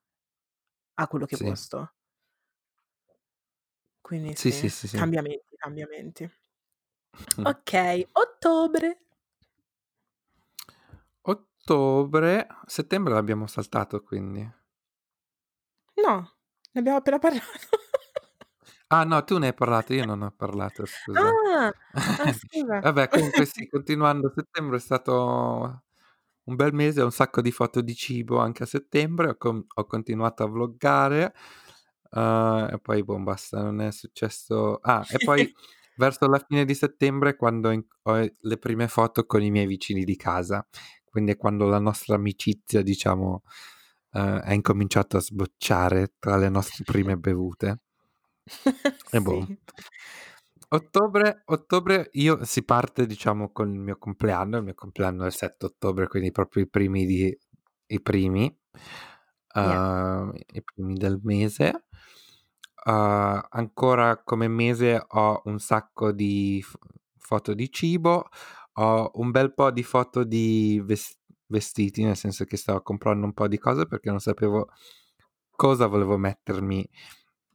a 0.97 1.07
quello 1.07 1.25
che 1.25 1.37
Sì. 1.37 1.39
posto. 1.39 1.93
Quindi 4.05 4.35
Sì, 4.35 4.51
sì, 4.51 4.69
sì, 4.69 4.87
sì, 4.87 4.97
cambiamenti, 4.97 5.55
cambiamenti. 5.55 6.29
Okay, 7.45 8.05
ottobre. 8.15 8.97
Ottobre 11.25 12.47
settembre 12.65 13.13
l'abbiamo 13.13 13.47
saltato 13.47 14.01
quindi. 14.01 14.45
No, 15.97 16.32
ne 16.73 16.79
abbiamo 16.81 16.97
appena 16.97 17.19
parlato. 17.19 17.45
Ah 18.91 19.03
no, 19.05 19.23
tu 19.23 19.37
ne 19.39 19.47
hai 19.47 19.53
parlato, 19.53 19.93
io 19.93 20.05
non 20.05 20.21
ho 20.21 20.31
parlato, 20.35 20.85
scusa. 20.85 21.39
Ah! 21.55 21.71
Ah. 21.91 22.33
Vabbè 22.81 23.07
comunque 23.09 23.45
sì, 23.45 23.67
continuando, 23.69 24.31
settembre 24.35 24.77
è 24.77 24.79
stato 24.79 25.83
un 26.45 26.55
bel 26.55 26.73
mese, 26.73 27.01
un 27.01 27.11
sacco 27.11 27.41
di 27.41 27.51
foto 27.51 27.81
di 27.81 27.95
cibo 27.95 28.39
anche 28.39 28.63
a 28.63 28.65
settembre, 28.65 29.29
ho 29.29 29.35
com 29.37 29.63
ho 29.75 29.85
continuato 29.85 30.43
a 30.43 30.47
vloggare, 30.47 31.33
uhm, 32.11 32.69
e 32.73 32.79
poi 32.81 33.03
boh, 33.03 33.19
basta, 33.19 33.61
non 33.61 33.81
è 33.81 33.91
successo 33.91 34.77
ah, 34.81 35.05
e 35.09 35.17
poi 35.23 35.51
verso 35.97 36.27
la 36.27 36.39
fine 36.45 36.65
di 36.65 36.75
settembre 36.75 37.35
quando 37.35 37.71
in 37.71 37.83
ho 38.03 38.15
le 38.39 38.57
prime 38.57 38.87
foto 38.87 39.25
con 39.25 39.41
i 39.43 39.51
miei 39.51 39.65
vicini 39.67 40.03
di 40.03 40.15
casa, 40.17 40.65
quindi 41.09 41.31
è 41.31 41.37
quando 41.37 41.65
la 41.67 41.79
nostra 41.79 42.15
amicizia 42.15 42.81
diciamo, 42.83 43.43
uhm, 44.13 44.41
ha 44.43 44.53
incominciato 44.53 45.17
a 45.17 45.21
sbocciare 45.21 46.13
tra 46.19 46.37
le 46.37 46.49
nostre 46.49 46.83
prime 46.85 47.17
bevute. 47.17 47.79
E 49.17 49.19
boh. 49.21 49.53
Ottobre 50.69 51.43
ottobre 51.45 52.09
io 52.13 52.43
si 52.45 52.63
parte 52.63 53.05
diciamo 53.05 53.51
con 53.51 53.71
il 53.73 53.79
mio 53.79 53.97
compleanno, 53.97 54.57
il 54.57 54.63
mio 54.63 54.73
compleanno 54.73 55.23
è 55.23 55.27
il 55.27 55.33
7 55.33 55.65
ottobre, 55.67 56.07
quindi 56.07 56.31
proprio 56.31 56.63
i 56.63 56.69
primi 56.69 57.05
di 57.05 57.37
i 57.87 58.01
primi, 58.01 58.51
Yeah. 59.61 59.83
uhm, 59.83 60.33
i 60.53 60.63
primi 60.63 60.95
del 60.95 61.19
mese. 61.23 61.85
Uhm, 62.85 63.41
ancora 63.51 64.21
come 64.23 64.47
mese 64.47 65.03
ho 65.07 65.41
un 65.45 65.59
sacco 65.59 66.11
di 66.11 66.61
f 66.61 66.75
foto 67.17 67.53
di 67.53 67.71
cibo, 67.71 68.27
ho 68.73 69.11
un 69.15 69.31
bel 69.31 69.53
po' 69.53 69.71
di 69.71 69.83
foto 69.83 70.23
di 70.25 70.81
ves 70.83 71.17
vestiti, 71.47 72.03
nel 72.03 72.17
senso 72.17 72.45
che 72.45 72.57
stavo 72.57 72.81
comprando 72.81 73.25
un 73.25 73.33
po' 73.33 73.47
di 73.47 73.57
cose 73.57 73.85
perché 73.87 74.09
non 74.09 74.19
sapevo 74.19 74.69
cosa 75.51 75.87
volevo 75.87 76.17
mettermi, 76.17 76.87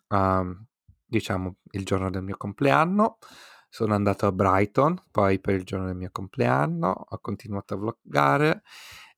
uhm, 0.08 0.66
diciamo 1.06 1.56
il 1.72 1.84
giorno 1.84 2.10
del 2.10 2.22
mio 2.22 2.36
compleanno. 2.36 3.18
Sono 3.70 3.94
andato 3.94 4.26
a 4.26 4.32
Brighton, 4.32 5.02
poi 5.10 5.40
per 5.40 5.54
il 5.54 5.64
giorno 5.64 5.86
del 5.86 5.96
mio 5.96 6.10
compleanno, 6.12 6.88
ho 7.08 7.18
continuato 7.20 7.74
a 7.74 7.76
vloggare 7.78 8.62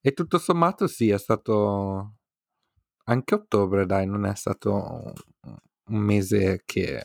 e 0.00 0.12
tutto 0.12 0.38
sommato 0.38 0.86
sì, 0.88 1.10
è 1.10 1.18
stato 1.18 2.14
anche 3.06 3.34
ottobre 3.34 3.86
dai, 3.86 4.06
non 4.06 4.26
è 4.26 4.34
stato 4.36 5.12
un 5.90 5.98
mese 6.00 6.62
che 6.66 7.04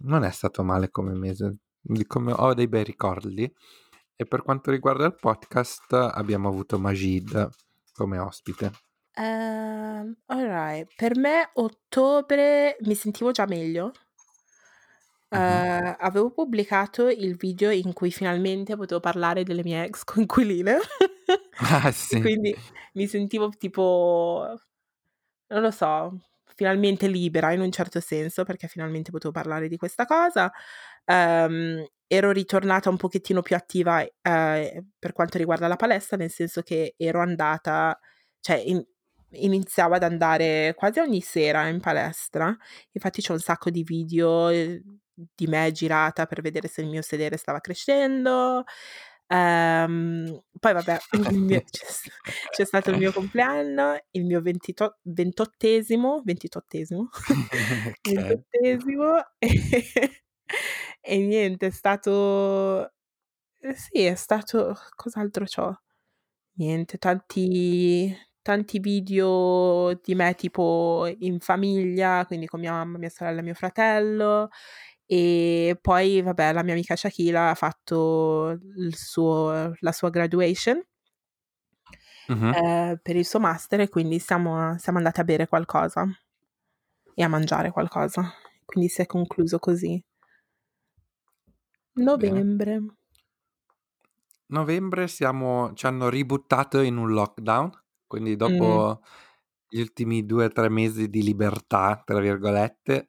non 0.00 0.24
è 0.24 0.30
stato 0.30 0.62
male 0.64 0.90
come 0.90 1.14
mese, 1.14 1.58
come 2.06 2.32
ho 2.32 2.54
dei 2.54 2.68
bei 2.68 2.84
ricordi. 2.84 3.52
E 4.20 4.26
per 4.26 4.42
quanto 4.42 4.70
riguarda 4.70 5.06
il 5.06 5.16
podcast 5.16 5.92
abbiamo 5.92 6.48
avuto 6.48 6.78
Majid 6.78 7.48
come 7.92 8.18
ospite. 8.18 8.70
Ehm, 9.16 10.16
alright. 10.26 10.88
Per 10.96 11.16
me 11.16 11.50
ottobre 11.54 12.76
mi 12.80 12.94
sentivo 12.96 13.30
già 13.30 13.46
meglio. 13.46 13.92
Uhm, 15.32 15.96
avevo 15.98 16.30
pubblicato 16.30 17.08
il 17.08 17.36
video 17.36 17.70
in 17.70 17.92
cui 17.92 18.10
finalmente 18.12 18.76
potevo 18.76 19.00
parlare 19.00 19.42
delle 19.42 19.62
mie 19.64 19.84
ex 19.84 20.04
coinquiline 20.04 20.78
Ah 21.58 21.90
sì. 21.92 22.18
quindi 22.20 22.56
mi 22.94 23.06
sentivo 23.06 23.48
tipo, 23.50 24.54
non 25.48 25.62
lo 25.62 25.70
so, 25.72 26.18
finalmente 26.56 27.08
libera 27.08 27.52
in 27.52 27.60
un 27.60 27.72
certo 27.72 28.00
senso, 28.00 28.44
perché 28.44 28.68
finalmente 28.68 29.10
potevo 29.12 29.32
parlare 29.32 29.68
di 29.68 29.76
questa 29.78 30.06
cosa. 30.06 30.52
Uhm, 31.06 31.84
ero 32.06 32.30
ritornata 32.32 32.90
un 32.90 32.96
pochettino 32.96 33.42
più 33.42 33.56
attiva, 33.56 34.00
uhm, 34.00 34.90
per 34.98 35.12
quanto 35.12 35.38
riguarda 35.38 35.68
la 35.68 35.76
palestra, 35.76 36.16
nel 36.16 36.30
senso 36.30 36.62
che 36.62 36.94
ero 36.96 37.20
andata 37.20 37.98
cioè 38.40 38.56
in 38.64 38.84
iniziavo 39.36 39.94
ad 39.94 40.02
andare 40.04 40.74
quasi 40.76 41.00
ogni 41.00 41.20
sera 41.20 41.66
in 41.68 41.80
palestra. 41.80 42.56
Infatti 42.92 43.20
c'ho 43.22 43.32
un 43.32 43.40
sacco 43.40 43.70
di 43.70 43.82
video, 43.82 44.48
ehm, 44.48 44.80
di 45.34 45.46
me 45.46 45.72
girata 45.72 46.26
per 46.26 46.40
vedere 46.40 46.68
se 46.68 46.82
il 46.82 46.88
mio 46.88 47.02
sedere 47.02 47.36
stava 47.36 47.60
crescendo. 47.60 48.64
Ehm, 49.28 50.40
poi 50.60 50.72
vabbè, 50.72 50.98
mio 51.34 51.62
c'è 51.70 51.86
c'è 52.50 52.64
stato 52.64 52.90
il 52.90 52.98
mio 52.98 53.12
compleanno, 53.12 53.98
il 54.12 54.24
mio 54.24 54.40
ventito 54.40 54.98
ventottesimo 55.02 56.22
ventitottesimo? 56.24 57.08
Okay. 58.06 58.14
Ventottesimo 58.14 59.16
e 59.38 59.50
e 61.04 61.18
niente, 61.18 61.66
è 61.68 61.70
stato 61.70 62.92
eh 63.60 63.74
sì, 63.76 64.02
è 64.04 64.14
stato 64.16 64.74
cos'altro 64.96 65.44
c'ho? 65.46 65.80
Niente, 66.56 66.98
tanti 66.98 68.16
tanti 68.42 68.78
video 68.80 69.98
di 70.02 70.14
me 70.16 70.34
tipo 70.36 71.06
in 71.20 71.40
famiglia, 71.40 72.24
quindi 72.26 72.46
con 72.46 72.60
mia 72.60 72.72
mamma, 72.72 72.98
mia 72.98 73.10
sorella 73.10 73.42
mio 73.42 73.54
fratello. 73.54 74.50
E 75.06 75.78
poi 75.82 76.22
vabbè, 76.22 76.52
la 76.54 76.62
mia 76.64 76.74
amica 76.74 76.96
Shakila 76.96 77.50
ha 77.50 77.54
fatto 77.56 78.50
il 78.78 78.96
suo 78.96 79.74
la 79.80 79.92
sua 79.92 80.10
graduation 80.10 80.82
Mh-mh. 82.28 82.54
ehm, 82.54 82.98
per 83.02 83.16
il 83.16 83.24
suo 83.24 83.40
master 83.40 83.80
e 83.80 83.88
quindi 83.88 84.18
siamo 84.18 84.76
siamo 84.78 84.98
andate 84.98 85.20
a 85.20 85.24
bere 85.24 85.46
qualcosa 85.48 86.06
e 87.16 87.22
a 87.22 87.28
mangiare 87.28 87.70
qualcosa. 87.72 88.32
Quindi 88.64 88.88
si 88.88 89.02
è 89.02 89.06
concluso 89.06 89.58
così. 89.58 90.02
Bene. 92.16 92.44
Novembre. 92.44 92.80
Novembre 94.48 95.08
siamo 95.08 95.72
ci 95.74 95.86
hanno 95.86 96.08
ributtato 96.10 96.80
in 96.80 96.96
un 96.98 97.10
lockdown, 97.12 97.70
quindi 98.06 98.36
Mh. 98.46 98.84
dopo 98.84 99.00
gli 99.68 99.80
ultimi 99.80 100.26
2, 100.26 100.50
3 100.50 100.68
mesi 100.68 101.08
di 101.08 101.22
"libertà" 101.22 102.02
tra 102.04 102.20
virgolette, 102.20 103.08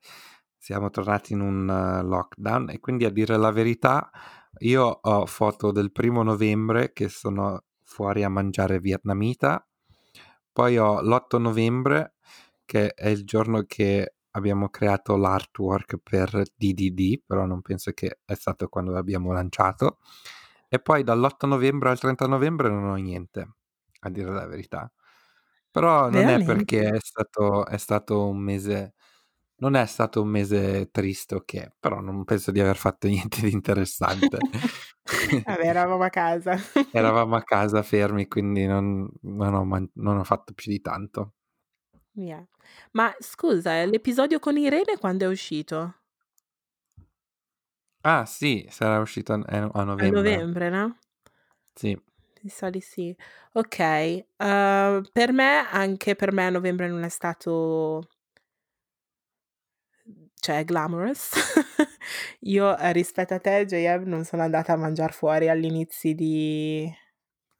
siamo 0.58 0.90
tornati 0.90 1.34
in 1.34 1.42
un 1.42 1.66
lockdown 2.06 2.70
e 2.72 2.80
quindi 2.80 3.06
a 3.06 3.10
dire 3.12 3.38
la 3.38 3.52
verità 3.52 4.10
io 4.60 4.84
ho 5.02 5.26
foto 5.26 5.72
del 5.72 5.92
primo 5.92 6.24
novembre 6.24 6.94
che 6.94 7.10
sono 7.10 7.66
fuori 7.84 8.24
a 8.24 8.30
mangiare 8.30 8.80
vietnamita, 8.80 9.68
poi 10.52 10.78
ho 10.78 11.02
l'8 11.02 11.38
novembre 11.38 12.16
che 12.66 12.94
è 12.94 13.10
il 13.10 13.26
giorno 13.26 13.64
che 13.68 14.16
abbiamo 14.36 14.70
creato 14.70 15.16
l'artwork 15.18 15.98
per 16.04 16.44
DDD, 16.56 17.24
però 17.26 17.46
non 17.46 17.62
penso 17.62 17.92
che 17.94 18.20
è 18.26 18.36
stato 18.36 18.68
quando 18.70 18.92
l'abbiamo 18.92 19.32
lanciato, 19.34 20.00
e 20.70 20.80
poi 20.80 21.04
dall'8 21.04 21.48
novembre 21.48 21.90
al 21.90 22.00
30 22.00 22.28
novembre 22.28 22.70
non 22.70 22.86
ho 22.86 22.96
niente, 22.96 23.56
a 24.02 24.10
dire 24.10 24.32
la 24.32 24.46
verità. 24.48 24.92
Però 25.72 26.10
non 26.10 26.30
è 26.30 26.42
perché 26.42 26.82
Veramente? 26.82 26.96
è 26.96 27.00
stato 27.00 27.66
è 27.66 27.78
stato 27.78 28.28
un 28.30 28.38
mese 28.40 28.94
non 29.58 29.76
è 29.76 29.86
stato 29.88 30.22
un 30.22 30.30
mese 30.30 30.90
triste 30.92 31.36
o 31.36 31.42
che, 31.46 31.74
però 31.80 32.00
non 32.02 32.24
penso 32.26 32.52
di 32.52 32.60
aver 32.62 32.78
fatto 32.78 33.08
niente 33.10 33.42
di 33.42 33.52
interessante. 33.54 34.46
Vabbè, 35.46 35.66
eravamo 35.68 36.04
a 36.04 36.10
casa. 36.10 36.58
Eravamo 36.90 37.36
a 37.36 37.44
casa 37.44 37.84
fermi, 37.84 38.28
quindi 38.28 38.66
non 38.66 39.08
non 39.22 39.54
ho 39.54 39.64
man 39.66 39.88
non 39.96 40.18
ho 40.18 40.24
fatto 40.24 40.54
più 40.54 40.72
di 40.72 40.82
tanto. 40.82 41.34
Yeah. 42.18 42.45
Ma 42.93 43.13
scusa, 43.20 43.84
l'episodio 43.86 44.39
con 44.39 44.57
Irene 44.57 44.97
quando 44.97 45.26
è 45.26 45.28
uscito? 45.28 45.95
Ah 48.03 48.26
sì, 48.26 48.66
sarà 48.70 48.99
uscito 48.99 49.34
a 49.34 49.38
n 49.38 49.43
ehm, 49.49 49.72
a 49.74 49.84
A 49.97 50.07
novembre. 50.07 50.11
novembre, 50.11 50.70
no? 50.70 50.95
Sì. 51.76 51.97
Mi 52.43 52.49
sa 52.49 52.70
di 52.70 52.82
sì. 52.82 53.16
Okay, 53.53 54.24
uhm, 54.38 55.03
per 55.11 55.32
me 55.32 55.68
anche 55.70 56.16
per 56.16 56.32
me 56.32 56.49
novembre 56.49 56.88
non 56.88 57.03
è 57.03 57.09
stato 57.09 58.07
cioè 60.39 60.63
glamorous. 60.66 61.32
Io, 62.41 62.78
ehm, 62.78 62.91
rispetto 62.93 63.34
a 63.34 63.39
te 63.39 63.66
JM 63.66 64.03
non 64.07 64.24
sono 64.26 64.43
andata 64.43 64.74
a 64.74 64.76
mangiar 64.78 65.13
fuori 65.13 65.49
agli 65.49 65.66
inizi 65.66 66.13
di 66.13 66.91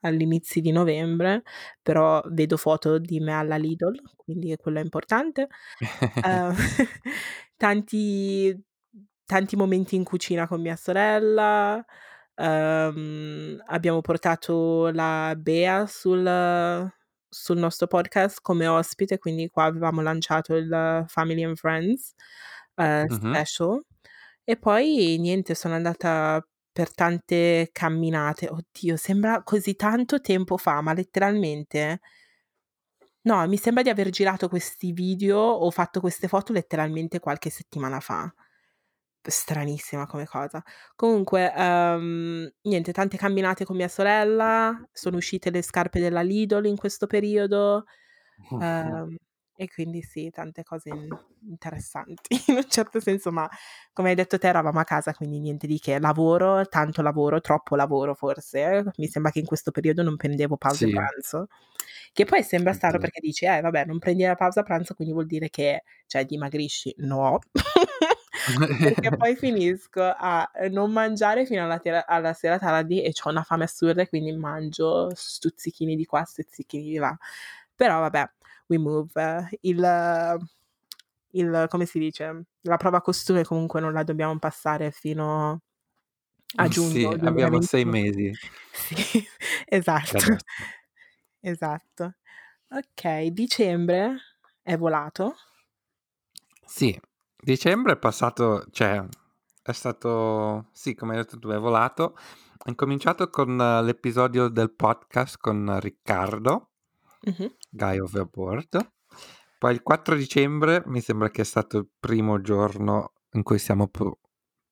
agli 0.06 0.22
inizi 0.22 0.62
di 0.62 0.72
novembre, 0.72 1.44
però 1.82 2.22
vedo 2.30 2.58
foto 2.58 2.98
di 3.00 3.20
me 3.20 3.34
alla 3.34 3.58
Lidl, 3.58 4.00
quindi 4.18 4.56
quello 4.58 4.80
è 4.80 4.84
importante. 4.84 5.48
Uhm, 6.22 6.54
tanti 7.58 8.64
tanti 9.26 9.56
momenti 9.56 9.96
in 9.96 10.04
cucina 10.04 10.48
con 10.48 10.62
mia 10.62 10.76
sorella, 10.76 11.84
uhm, 12.36 13.62
abbiamo 13.68 14.02
portato 14.02 14.90
la 14.92 15.34
Bea 15.38 15.86
sul 15.88 16.92
sul 17.30 17.58
nostro 17.58 17.88
podcast 17.88 18.40
come 18.42 18.66
ospite, 18.68 19.18
quindi 19.20 19.50
qua 19.50 19.66
avevamo 19.66 20.02
lanciato 20.02 20.56
il 20.56 21.04
Family 21.08 21.44
and 21.44 21.58
Friends, 21.58 22.14
ehm, 22.76 23.08
Mh-mh. 23.10 23.46
special. 23.48 23.82
E 24.44 24.58
poi 24.58 25.18
niente, 25.20 25.56
sono 25.56 25.74
andata 25.76 26.46
per 26.76 26.94
tante 26.94 27.70
camminate. 27.72 28.50
Oddio, 28.50 28.98
sembra 28.98 29.44
così 29.44 29.76
tanto 29.78 30.20
tempo 30.20 30.58
fa, 30.58 30.82
ma 30.82 30.92
letteralmente 30.92 32.02
no, 33.22 33.48
mi 33.48 33.56
sembra 33.58 33.82
di 33.82 33.90
aver 33.90 34.10
girato 34.10 34.50
questi 34.50 34.92
video 34.92 35.38
o 35.40 35.72
fatto 35.72 36.02
queste 36.02 36.28
foto 36.28 36.52
letteralmente 36.52 37.20
qualche 37.20 37.50
settimana 37.50 38.02
fa. 38.02 38.30
Stranissima 39.28 40.06
come 40.06 40.26
cosa. 40.26 40.62
Comunque, 40.96 41.52
ehm, 41.56 42.52
niente, 42.64 42.92
tante 42.92 43.18
camminate 43.18 43.64
con 43.66 43.78
mia 43.78 43.88
sorella, 43.88 44.78
sono 44.92 45.18
uscite 45.18 45.50
le 45.50 45.62
scarpe 45.64 46.00
della 46.02 46.22
Lidl 46.22 46.66
in 46.66 46.76
questo 46.78 47.08
periodo, 47.08 47.86
ehm, 48.60 49.16
e 49.56 49.68
quindi 49.70 50.02
sì, 50.02 50.30
tante 50.32 50.64
cose 50.64 50.90
in 50.90 51.16
interessanti 51.48 52.36
in 52.50 52.56
un 52.58 52.66
certo 52.68 53.00
senso, 53.00 53.32
ma 53.32 53.48
come 53.94 54.10
hai 54.10 54.16
detto 54.16 54.38
te 54.40 54.48
eravamo 54.48 54.80
a 54.80 54.84
casa, 54.84 55.14
quindi 55.14 55.40
niente 55.40 55.68
di 55.68 55.80
che. 55.80 56.00
Lavoro, 56.00 56.66
tanto 56.68 57.02
lavoro, 57.04 57.40
troppo 57.42 57.76
lavoro 57.76 58.14
forse. 58.16 58.84
Mi 58.98 59.08
sembra 59.08 59.32
che 59.32 59.40
in 59.40 59.46
questo 59.46 59.72
periodo 59.72 60.02
non 60.04 60.16
prendevo 60.18 60.58
pause 60.58 60.88
Sì. 60.88 60.90
pranzo, 60.90 61.48
che 62.14 62.26
poi 62.26 62.44
sembra 62.44 62.74
strano 62.74 62.98
perché 63.00 63.20
dici: 63.22 63.46
"Eh 63.46 63.62
vabbè, 63.62 63.86
non 63.86 64.00
prendi 64.00 64.24
la 64.24 64.36
pausa 64.36 64.64
pranzo, 64.64 64.94
quindi 64.96 65.14
vuol 65.14 65.28
dire 65.28 65.50
che, 65.50 65.84
cioè, 66.08 66.26
dimagrisci." 66.26 66.94
No, 67.00 67.40
perché 68.82 69.14
poi 69.16 69.36
finisco 69.36 70.02
a, 70.04 70.50
ehm, 70.56 70.72
non 70.74 70.92
mangiare 70.92 71.46
fino 71.46 71.64
alla 71.64 71.80
tera 71.80 72.06
alla 72.06 72.34
sera 72.34 72.58
tardi 72.60 73.02
e 73.04 73.12
c'ho 73.14 73.30
una 73.30 73.44
fame 73.44 73.64
assurda 73.66 74.02
e 74.02 74.08
quindi 74.10 74.32
mangio 74.34 75.12
stuzzichini 75.16 75.96
di 75.96 76.06
qua, 76.06 76.24
stuzzichini 76.24 76.84
di 76.84 76.96
là. 76.98 77.16
Però 77.76 78.00
vabbè, 78.00 78.30
we 78.68 78.78
move. 78.78 79.50
Il 79.62 79.80
il 81.36 81.66
come 81.70 81.86
si 81.86 82.00
dice, 82.00 82.46
la 82.62 82.78
prova 82.78 83.02
costume 83.02 83.44
comunque 83.44 83.82
non 83.82 83.92
la 83.94 84.04
dobbiamo 84.04 84.38
passare 84.40 84.92
fino 84.92 85.62
a 86.58 86.68
Sì, 86.68 86.70
giugno 86.70 87.10
abbiamo 87.12 87.60
6 87.62 87.86
2021. 87.86 87.92
mesi. 87.92 88.32
Sì, 88.76 89.26
esatto. 89.66 90.18
adesso. 90.18 90.36
Esatto. 91.42 92.16
Okay, 92.68 93.32
dicembre 93.32 94.18
è 94.64 94.76
volato. 94.78 95.36
Sì, 96.66 97.00
dicembre 97.38 97.94
è 97.94 97.98
passato 97.98 98.66
cioè 98.72 99.04
è 99.62 99.72
stato 99.72 100.70
sì, 100.72 100.96
come 100.96 101.12
hai 101.16 101.20
detto 101.24 101.38
tu, 101.40 101.50
è 101.50 101.58
volato. 101.58 102.16
È 102.64 102.70
incominciato 102.70 103.30
con 103.30 103.56
l'episodio 103.58 104.48
del 104.48 104.72
podcast 104.72 105.38
con 105.38 105.80
Riccardo, 105.80 106.72
Mh-mh. 107.26 107.50
Guy 107.70 108.00
Overboard. 108.00 108.92
Poi 109.58 109.74
il 109.74 109.82
4 109.82 110.16
dicembre 110.16 110.84
mi 110.88 111.02
sembra 111.02 111.30
che 111.30 111.42
è 111.42 111.46
stato 111.46 111.78
il 111.78 111.90
primo 112.00 112.42
giorno 112.42 113.14
in 113.32 113.44
cui 113.44 113.60
siamo 113.60 113.88
pro 113.88 114.20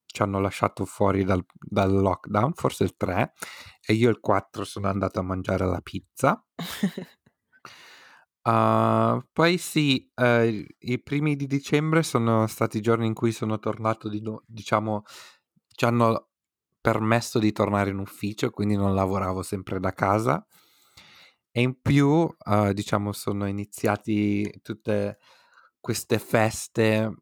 ci 0.05 0.21
hanno 0.21 0.39
lasciato 0.39 0.85
fuori 0.85 1.23
dal 1.23 1.43
dal 1.59 1.91
lockdown, 1.91 2.53
forse 2.53 2.83
il 2.83 2.95
3, 2.95 3.33
e 3.83 3.93
io 3.93 4.09
il 4.11 4.19
4 4.19 4.63
sono 4.63 4.87
andato 4.87 5.19
a 5.19 5.23
mangiare 5.23 5.65
la 5.65 5.81
pizza. 5.81 6.43
Uhm, 8.45 9.25
poi 9.31 9.57
sì, 9.57 10.09
ehm, 10.15 10.65
i 10.79 11.01
primi 11.01 11.35
di 11.35 11.47
dicembre 11.47 12.03
sono 12.03 12.45
stati 12.47 12.77
i 12.77 12.81
giorni 12.81 13.07
in 13.07 13.13
cui 13.13 13.31
sono 13.31 13.57
tornato 13.59 14.09
di 14.09 14.21
nu 14.21 14.39
diciamo 14.45 15.03
ci 15.75 15.85
hanno 15.85 16.29
permesso 16.81 17.39
di 17.39 17.51
tornare 17.53 17.89
in 17.91 17.99
ufficio, 17.99 18.49
quindi 18.51 18.75
non 18.75 18.93
lavoravo 18.95 19.41
sempre 19.43 19.79
da 19.79 19.93
casa. 19.93 20.45
E 21.55 21.61
in 21.61 21.79
più, 21.81 22.07
uhm, 22.45 22.71
diciamo 22.71 23.11
sono 23.11 23.45
iniziati 23.47 24.51
tutte 24.63 25.19
queste 25.79 26.17
feste 26.17 27.13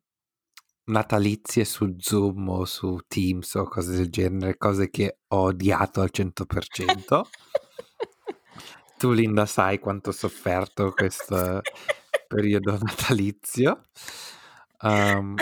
natalizie 0.86 1.66
su 1.66 1.96
Zoom 1.98 2.48
o 2.50 2.66
su 2.66 2.98
Teams 3.08 3.56
o 3.56 3.66
cose 3.66 3.92
del 3.98 4.10
genere, 4.10 4.58
cose 4.58 4.90
che 4.90 5.20
ho 5.28 5.42
odiato 5.44 6.00
al 6.02 6.12
100%. 6.12 7.24
Tu 8.98 9.12
Linda 9.12 9.46
sai 9.48 9.80
quanto 9.80 10.10
ho 10.10 10.14
sofferto 10.14 10.92
questo 10.92 11.62
periodo 12.28 12.78
natalizio. 12.80 13.82
Uhm, 14.84 15.36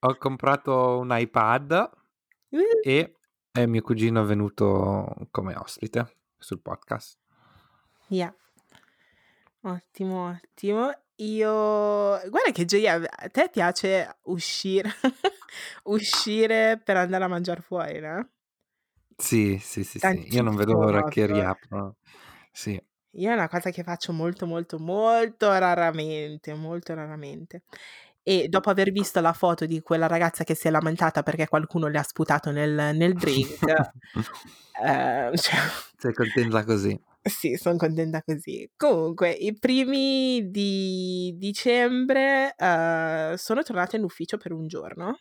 ho 0.00 0.16
comprato 0.16 0.98
un 0.98 1.08
iPad 1.10 1.90
Uh. 2.50 2.60
e 2.82 3.12
e 3.52 3.66
mio 3.66 3.82
cugino 3.82 4.22
è 4.22 4.24
venuto 4.24 5.14
come 5.30 5.54
ospite 5.56 6.18
sul 6.38 6.60
podcast. 6.60 7.18
Yeah. 8.10 8.30
Ottimo, 9.62 10.28
ottimo. 10.30 10.90
Io 11.16 11.48
guarda 12.28 12.52
che 12.52 12.64
gioia 12.64 12.94
a 12.94 13.28
te 13.28 13.48
piace 13.50 14.18
uscire 14.24 14.88
uscire 15.84 16.80
per 16.82 16.96
andare 16.96 17.24
a 17.24 17.28
mangiar 17.28 17.60
fuori, 17.60 17.98
no? 18.00 18.28
Sì, 19.16 19.58
sì, 19.60 19.82
sì, 19.84 19.98
sì. 19.98 20.26
Io 20.30 20.42
non 20.42 20.54
vedo 20.56 20.72
Tantissimo 20.72 20.78
l'ora 20.78 21.02
che 21.04 21.26
proprio. 21.26 21.26
riaprono. 21.26 21.96
Sì. 22.52 22.80
Io 23.12 23.30
è 23.30 23.32
una 23.34 23.48
cosa 23.48 23.70
che 23.70 23.82
faccio 23.82 24.12
molto, 24.12 24.46
molto, 24.46 24.78
molto 24.78 25.50
raramente, 25.50 26.54
molto 26.54 26.94
raramente. 26.94 27.62
E 28.22 28.48
dopo 28.48 28.68
aver 28.70 28.92
visto 28.92 29.20
la 29.20 29.32
foto 29.32 29.64
di 29.66 29.80
quella 29.80 30.06
ragazza 30.06 30.44
che 30.44 30.54
si 30.54 30.68
è 30.68 30.70
lamentata 30.70 31.22
perché 31.22 31.48
qualcuno 31.48 31.88
le 31.88 31.98
ha 31.98 32.02
sputato 32.02 32.50
nel 32.50 32.94
nel 32.94 33.14
drink, 33.14 33.62
ehm, 34.82 35.34
cioè 35.36 35.58
Sei 36.00 36.12
contenta 36.14 36.64
così. 36.64 36.98
Sì, 37.26 37.56
son 37.56 37.76
contenta 37.76 38.22
così. 38.22 38.70
Comunque, 38.76 39.30
i 39.32 39.52
primi 39.58 40.50
di 40.50 41.34
dicembre, 41.36 42.54
uhm, 42.56 43.34
sono 43.34 43.62
tornata 43.62 43.96
in 43.96 44.04
ufficio 44.04 44.36
per 44.38 44.52
un 44.52 44.66
giorno. 44.68 45.18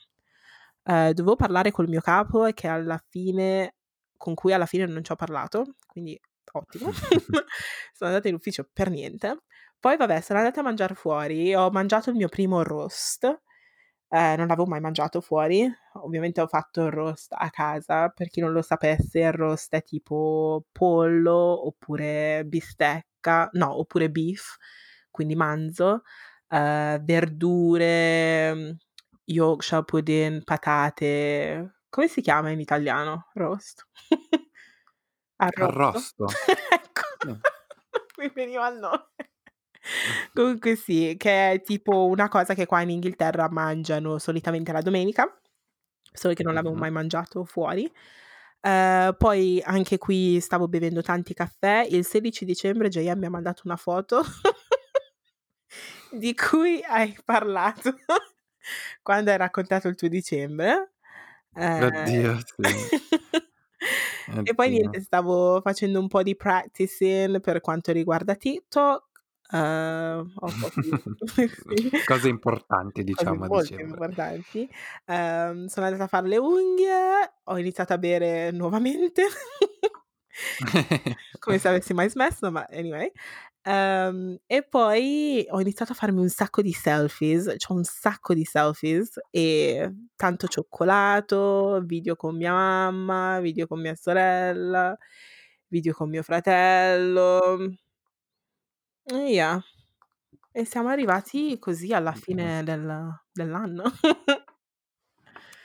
Uhm, 0.85 1.11
dovevo 1.13 1.35
parlare 1.35 1.71
col 1.71 1.87
mio 1.89 2.01
capo 2.01 2.45
e 2.45 2.53
che 2.53 2.67
alla 2.67 3.01
fine 3.09 3.75
con 4.17 4.33
cui 4.35 4.53
alla 4.53 4.65
fine 4.67 4.85
non 4.87 5.03
ci 5.03 5.11
ho 5.11 5.15
parlato, 5.15 5.75
quindi 5.87 6.19
ottimo. 6.53 6.89
Sono 7.93 8.11
andata 8.11 8.27
in 8.29 8.35
ufficio 8.35 8.67
per 8.73 8.89
niente. 8.89 9.43
Poi 9.79 9.97
vabbè, 9.97 10.21
sono 10.21 10.39
andata 10.39 10.61
a 10.61 10.63
mangiar 10.63 10.95
fuori, 10.95 11.53
ho 11.55 11.69
mangiato 11.71 12.09
il 12.11 12.15
mio 12.17 12.29
primo 12.29 12.63
roast, 12.63 13.41
ehm, 14.09 14.37
non 14.37 14.47
l'avevo 14.47 14.65
mai 14.67 14.79
mangiato 14.79 15.21
fuori. 15.21 15.67
Ovviamente 15.93 16.41
ho 16.41 16.47
fatto 16.47 16.83
il 16.85 16.91
roast 16.91 17.33
a 17.37 17.49
casa, 17.49 18.09
per 18.09 18.29
chi 18.29 18.39
non 18.41 18.51
lo 18.53 18.61
sapesse 18.61 19.19
il 19.19 19.31
roast 19.33 19.73
è 19.73 19.83
tipo 19.83 20.65
pollo 20.71 21.67
oppure 21.67 22.43
bistecca 22.45 23.49
no, 23.53 23.79
oppure 23.79 24.09
beef, 24.09 24.57
quindi 25.11 25.35
manzo, 25.35 26.03
ehm, 26.49 27.03
verdure, 27.03 28.53
mhmm, 28.53 28.77
Yorkshire 29.25 29.83
pudding, 29.83 30.43
patate. 30.43 31.75
Come 31.89 32.07
si 32.07 32.21
chiama 32.21 32.49
in 32.51 32.59
italiano? 32.59 33.27
Roast? 33.33 33.87
Arrosto? 35.37 35.99
Arrosto. 35.99 36.27
Ecco, 36.71 37.03
Mh. 37.23 37.33
mi 38.19 38.29
veniva 38.33 38.67
il 38.69 38.79
nome. 38.79 39.09
Comunque 40.33 40.75
sì, 40.75 41.15
che 41.17 41.51
è 41.53 41.61
tipo 41.61 42.05
una 42.07 42.27
cosa 42.29 42.53
che 42.53 42.65
qua 42.65 42.81
in 42.81 42.89
Inghilterra 42.89 43.49
mangiano 43.49 44.17
solitamente 44.19 44.71
la 44.71 44.81
domenica, 44.81 45.39
solo 46.11 46.33
che 46.33 46.43
non 46.43 46.53
l'avevo 46.53 46.75
mai 46.75 46.91
mangiato 46.91 47.43
fuori. 47.45 47.91
Ehm, 48.61 49.15
poi 49.17 49.61
anche 49.63 49.97
qui 49.97 50.39
stavo 50.39 50.67
bevendo 50.67 51.01
tanti 51.01 51.33
caffè. 51.33 51.85
Il 51.89 52.05
16 52.05 52.45
dicembre 52.45 52.89
JM 52.89 53.19
mi 53.19 53.25
ha 53.25 53.29
mandato 53.29 53.61
una 53.65 53.77
foto 53.77 54.21
di 56.11 56.33
cui 56.35 56.81
hai 56.83 57.15
parlato 57.23 57.95
quando 59.01 59.31
hai 59.31 59.37
raccontato 59.37 59.87
il 59.87 59.95
tuo 59.95 60.07
dicembre. 60.07 60.93
Ehm, 61.55 61.83
Oddio, 61.83 62.37
sì. 62.39 62.97
e 64.43 64.53
poi 64.53 64.67
Oddio. 64.67 64.79
niente, 64.79 65.01
stavo 65.01 65.61
facendo 65.61 65.99
un 65.99 66.07
po' 66.07 66.23
di 66.23 66.35
practicing 66.35 67.39
per 67.41 67.61
quanto 67.61 67.91
riguarda 67.91 68.35
TikTok. 68.35 69.05
Ehm, 69.51 70.31
ho 70.35 70.45
un 70.47 70.55
po' 70.57 70.69
di 70.75 70.83
sì. 70.83 70.99
Cose 72.03 72.29
importanti 72.29 73.03
Cose 73.15 73.35
diciamo 73.35 73.45
a 73.45 73.47
molto 73.47 73.81
dicembre. 73.81 73.81
importanti. 73.81 74.69
Ehm, 75.05 75.65
sono 75.67 75.85
andata 75.85 76.03
a 76.05 76.07
far 76.07 76.23
le 76.25 76.37
unghie, 76.37 77.33
ho 77.45 77.57
iniziato 77.57 77.93
a 77.93 77.97
bere 77.97 78.51
nuovamente, 78.51 79.23
come 81.39 81.57
se 81.59 81.67
avessi 81.69 81.93
mai 81.93 82.09
smesso, 82.09 82.51
ma 82.51 82.65
anyway. 82.69 83.11
Ehm, 83.63 84.37
e 84.47 84.63
poi 84.63 85.45
ho 85.49 85.59
iniziato 85.61 85.91
a 85.93 85.95
farmi 85.95 86.19
un 86.21 86.29
sacco 86.29 86.61
di 86.61 86.71
selfies, 86.73 87.55
c'ho 87.57 87.73
un 87.75 87.83
sacco 87.83 88.33
di 88.33 88.45
selfies 88.45 89.19
e 89.31 89.93
tanto 90.15 90.47
cioccolato, 90.47 91.81
video 91.85 92.15
con 92.15 92.35
mia 92.37 92.53
mamma, 92.53 93.39
video 93.41 93.67
con 93.67 93.81
mia 93.81 93.95
sorella, 93.95 94.97
video 95.67 95.93
con 95.93 96.09
mio 96.09 96.23
fratello. 96.23 97.57
E 99.09 99.31
yeah. 99.31 99.63
E 100.51 100.65
siamo 100.65 100.89
arrivati 100.89 101.57
così 101.59 101.93
alla 101.93 102.11
fine 102.11 102.61
del 102.63 103.09
dell'anno. 103.31 103.83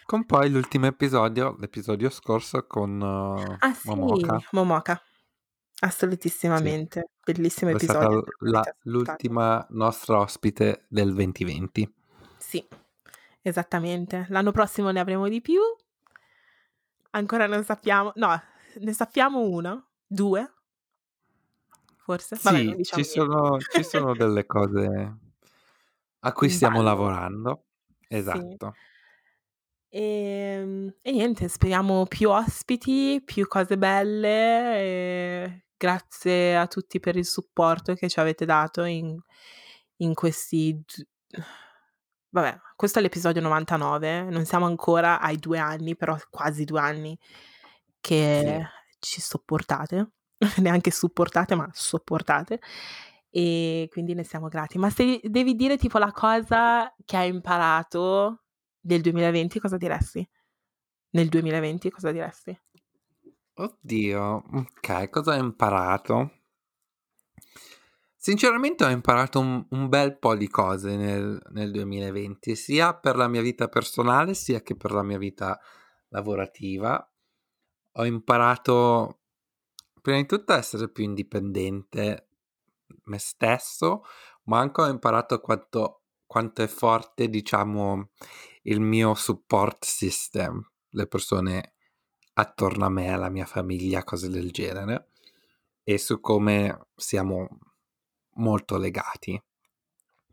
Con 0.04 0.26
poi 0.26 0.48
l'ultimo 0.48 0.86
episodio, 0.86 1.56
l'episodio 1.58 2.08
scorso 2.10 2.66
con 2.66 3.02
Ah 3.02 3.74
sì, 3.74 3.88
Momoka. 3.88 4.38
Momoka. 4.52 5.02
Sì. 5.04 5.84
Assolutissimamente. 5.84 7.08
bellissimo 7.24 7.72
È 7.72 7.74
episodio, 7.74 8.24
la 8.40 8.62
l'ultima 8.82 9.66
nostra 9.70 10.18
ospite 10.18 10.84
del 10.88 11.12
2020. 11.12 11.94
Sì, 12.36 12.64
esattamente. 13.40 14.26
L'anno 14.28 14.52
prossimo 14.52 14.90
ne 14.90 15.00
avremo 15.00 15.28
di 15.28 15.40
più. 15.40 15.60
Ancora 17.10 17.46
non 17.46 17.64
sappiamo 17.64 18.12
no, 18.14 18.40
ne 18.78 18.92
sappiamo 18.92 19.40
1? 19.40 19.86
2? 20.06 20.52
Forse? 22.12 22.36
Vabbè, 22.42 22.64
Sì, 22.64 22.76
diciamo 22.76 23.02
ci 23.02 23.04
sono 23.04 23.64
ci 23.68 23.82
sono 23.82 24.14
delle 24.16 24.46
cose 24.46 25.16
a 26.20 26.32
cui 26.32 26.48
stiamo 26.48 26.82
ballo. 26.82 26.82
lavorando. 26.82 27.66
Sì. 28.30 28.38
Esatto. 28.48 28.78
Ehm, 29.94 30.94
e 31.02 31.12
niente, 31.12 31.48
speriamo 31.48 32.06
più 32.06 32.30
ospiti, 32.30 33.20
più 33.22 33.46
cose 33.46 33.76
belle 33.76 34.74
e 34.80 35.64
grazie 35.76 36.56
a 36.56 36.66
tutti 36.66 36.98
per 36.98 37.16
il 37.16 37.26
supporto 37.26 37.92
che 37.94 38.08
ci 38.08 38.18
avete 38.20 38.44
dato 38.46 38.84
in 38.84 39.20
in 39.98 40.14
questi 40.14 40.82
vabbè, 42.30 42.58
questo 42.76 42.98
è 42.98 43.02
l'episodio 43.02 43.40
99, 43.42 44.22
non 44.24 44.44
siamo 44.46 44.66
ancora 44.66 45.20
ai 45.20 45.36
2 45.38 45.58
anni, 45.58 45.96
però 45.96 46.16
quasi 46.30 46.64
2 46.64 46.80
anni 46.80 47.18
che 48.00 48.60
Sì. 48.60 48.62
ci 48.98 49.20
sopportate, 49.20 50.12
neanche 50.58 50.90
supportate, 50.90 51.54
ma 51.54 51.68
sopportate, 51.72 52.60
e 53.30 53.88
quindi 53.90 54.14
ne 54.14 54.24
siamo 54.24 54.48
grati. 54.48 54.78
Ma 54.78 54.90
se 54.90 55.20
devi 55.24 55.54
dire 55.54 55.76
tipo 55.76 55.98
la 55.98 56.12
cosa 56.12 56.92
che 57.04 57.16
hai 57.16 57.28
imparato 57.28 58.42
del 58.80 59.00
2020, 59.00 59.60
cosa 59.60 59.76
diresti? 59.76 60.28
Nel 61.10 61.28
2020 61.28 61.90
cosa 61.90 62.10
diresti? 62.10 62.58
Oddio, 63.54 64.44
okay, 64.52 65.08
cosa 65.10 65.32
ho 65.32 65.38
imparato? 65.38 66.30
Sinceramente 68.16 68.84
ho 68.84 68.88
imparato 68.88 69.40
un 69.40 69.66
un 69.70 69.88
bel 69.88 70.16
po' 70.16 70.36
di 70.36 70.48
cose 70.48 70.96
nel 70.96 71.40
nel 71.50 71.70
2020, 71.70 72.54
sia 72.54 72.94
per 72.94 73.16
la 73.16 73.28
mia 73.28 73.42
vita 73.42 73.68
personale, 73.68 74.34
sia 74.34 74.62
che 74.62 74.76
per 74.76 74.92
la 74.92 75.02
mia 75.02 75.18
vita 75.18 75.58
lavorativa. 76.08 77.04
Ho 77.96 78.04
imparato 78.06 79.21
prima 80.02 80.18
di 80.18 80.26
tutto 80.26 80.52
essere 80.52 80.90
più 80.90 81.04
indipendente 81.04 82.28
me 83.04 83.18
stesso, 83.18 84.02
ma 84.44 84.58
anche 84.58 84.82
ho 84.82 84.88
imparato 84.88 85.40
quanto 85.40 86.02
quanto 86.32 86.62
è 86.62 86.66
forte, 86.66 87.28
diciamo, 87.28 88.08
il 88.62 88.80
mio 88.80 89.12
support 89.14 89.84
system, 89.84 90.66
le 90.92 91.06
persone 91.06 91.74
attorno 92.32 92.86
a 92.86 92.88
me, 92.88 93.14
la 93.18 93.28
mia 93.28 93.44
famiglia, 93.44 94.02
cose 94.02 94.30
del 94.30 94.50
genere, 94.50 95.10
e 95.84 95.98
su 95.98 96.20
come 96.20 96.86
siamo 96.96 97.58
molto 98.36 98.78
legati. 98.78 99.38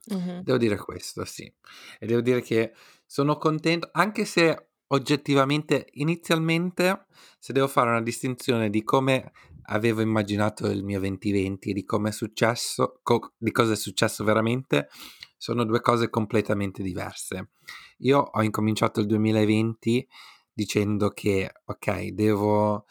Mh-mh. 0.06 0.44
Devo 0.44 0.58
dire 0.58 0.78
questo, 0.78 1.26
sì. 1.26 1.54
E 2.00 2.06
devo 2.06 2.22
dire 2.22 2.42
che 2.42 2.74
sono 3.06 3.38
contento 3.38 3.90
anche 3.92 4.24
se 4.24 4.70
oggettivamente 4.88 5.90
inizialmente, 5.96 7.08
se 7.40 7.52
devo 7.52 7.68
fare 7.68 7.90
una 7.90 8.02
distinzione 8.02 8.70
di 8.70 8.84
come 8.86 9.34
avevo 9.70 10.02
immaginato 10.02 10.68
il 10.68 10.84
mio 10.84 11.00
2020, 11.00 11.74
di 11.74 11.84
come 11.86 12.10
è 12.10 12.12
successo 12.12 13.00
co 13.04 13.34
di 13.38 13.52
cosa 13.52 13.74
è 13.74 13.76
successo 13.76 14.24
veramente, 14.24 14.90
sono 15.38 15.64
2 15.66 15.82
cose 15.82 16.10
completamente 16.10 16.84
diverse. 16.84 17.52
Io 18.00 18.20
ho 18.20 18.44
incominciato 18.44 19.00
il 19.00 19.06
2020 19.08 20.08
dicendo 20.54 21.10
che: 21.10 21.52
"Okay, 21.66 22.14
devo" 22.14 22.86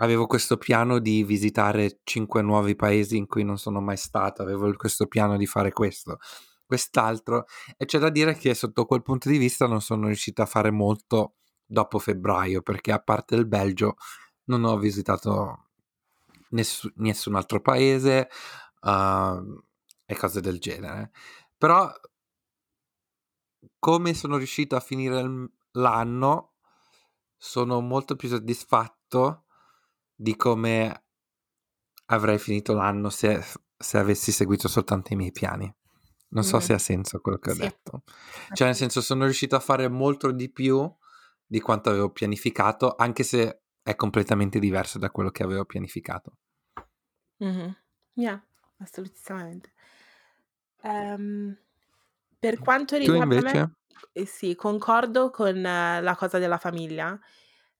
avevo 0.00 0.26
questo 0.26 0.56
piano 0.58 0.98
di 1.00 1.24
visitare 1.24 2.00
5 2.04 2.42
nuovi 2.42 2.76
paesi 2.76 3.16
in 3.16 3.26
cui 3.26 3.44
non 3.44 3.58
sono 3.58 3.80
mai 3.80 3.96
stato, 3.96 4.42
avevo 4.42 4.72
questo 4.76 5.06
piano 5.06 5.36
di 5.36 5.46
fare 5.46 5.72
questo, 5.72 6.18
quest'altro, 6.66 7.46
e 7.76 7.84
c'è 7.84 7.98
da 7.98 8.10
dire 8.10 8.34
che 8.36 8.54
sotto 8.54 8.86
quel 8.86 9.02
punto 9.02 9.28
di 9.28 9.38
vista 9.38 9.66
non 9.66 9.80
sono 9.80 10.06
riuscito 10.06 10.42
a 10.42 10.46
fare 10.46 10.70
molto 10.70 11.34
dopo 11.66 11.98
febbraio, 11.98 12.62
perché 12.62 12.92
a 12.92 13.00
parte 13.00 13.34
il 13.34 13.46
Belgio 13.46 13.96
non 14.44 14.64
ho 14.64 14.78
visitato 14.78 15.67
nessu 16.50 16.90
nessun 16.96 17.34
altro 17.36 17.60
paese, 17.60 18.28
uhm, 18.82 19.62
e 20.06 20.16
cose 20.16 20.40
del 20.40 20.58
genere. 20.58 21.10
Però 21.58 21.90
come 23.78 24.14
sono 24.14 24.36
riuscito 24.36 24.76
a 24.76 24.80
finire 24.80 25.50
l'anno, 25.72 26.54
sono 27.36 27.80
molto 27.80 28.16
più 28.16 28.28
soddisfatto 28.28 29.44
di 30.14 30.36
come 30.36 31.02
avrei 32.10 32.38
finito 32.38 32.72
l'anno 32.72 33.10
se 33.10 33.42
se 33.80 33.98
avessi 33.98 34.32
seguito 34.32 34.66
soltanto 34.66 35.12
i 35.12 35.16
miei 35.16 35.30
piani. 35.30 35.72
Non 36.30 36.42
so 36.42 36.58
Mh-mh. 36.58 36.60
se 36.60 36.72
ha 36.72 36.78
senso 36.78 37.20
quello 37.20 37.38
che 37.38 37.50
ho 37.50 37.54
Sì. 37.54 37.54
detto. 37.54 38.02
Cioè, 38.52 38.66
nel 38.66 38.74
senso, 38.74 39.00
sono 39.00 39.24
riuscito 39.24 39.54
a 39.54 39.60
fare 39.60 39.88
molto 39.88 40.32
di 40.32 40.50
più 40.50 40.90
di 41.46 41.60
quanto 41.60 41.90
avevo 41.90 42.10
pianificato, 42.10 42.94
anche 42.96 43.22
se 43.22 43.62
è 43.82 43.96
completamente 43.96 44.58
diverso 44.58 44.98
da 44.98 45.10
quello 45.10 45.30
che 45.30 45.42
avevo 45.42 45.64
pianificato. 45.64 46.36
Mh-mh. 47.40 47.74
Yeah, 48.16 48.40
assolutamente. 48.80 49.70
Ehm, 50.82 51.56
per 52.38 52.58
quanto 52.58 52.96
riguarda 52.96 53.40
me, 53.40 53.54
invece? 53.54 53.70
ehm, 54.12 54.24
sì, 54.24 54.54
concordo 54.54 55.30
con 55.30 55.60
la 55.62 56.14
cosa 56.16 56.38
della 56.38 56.58
famiglia. 56.58 57.18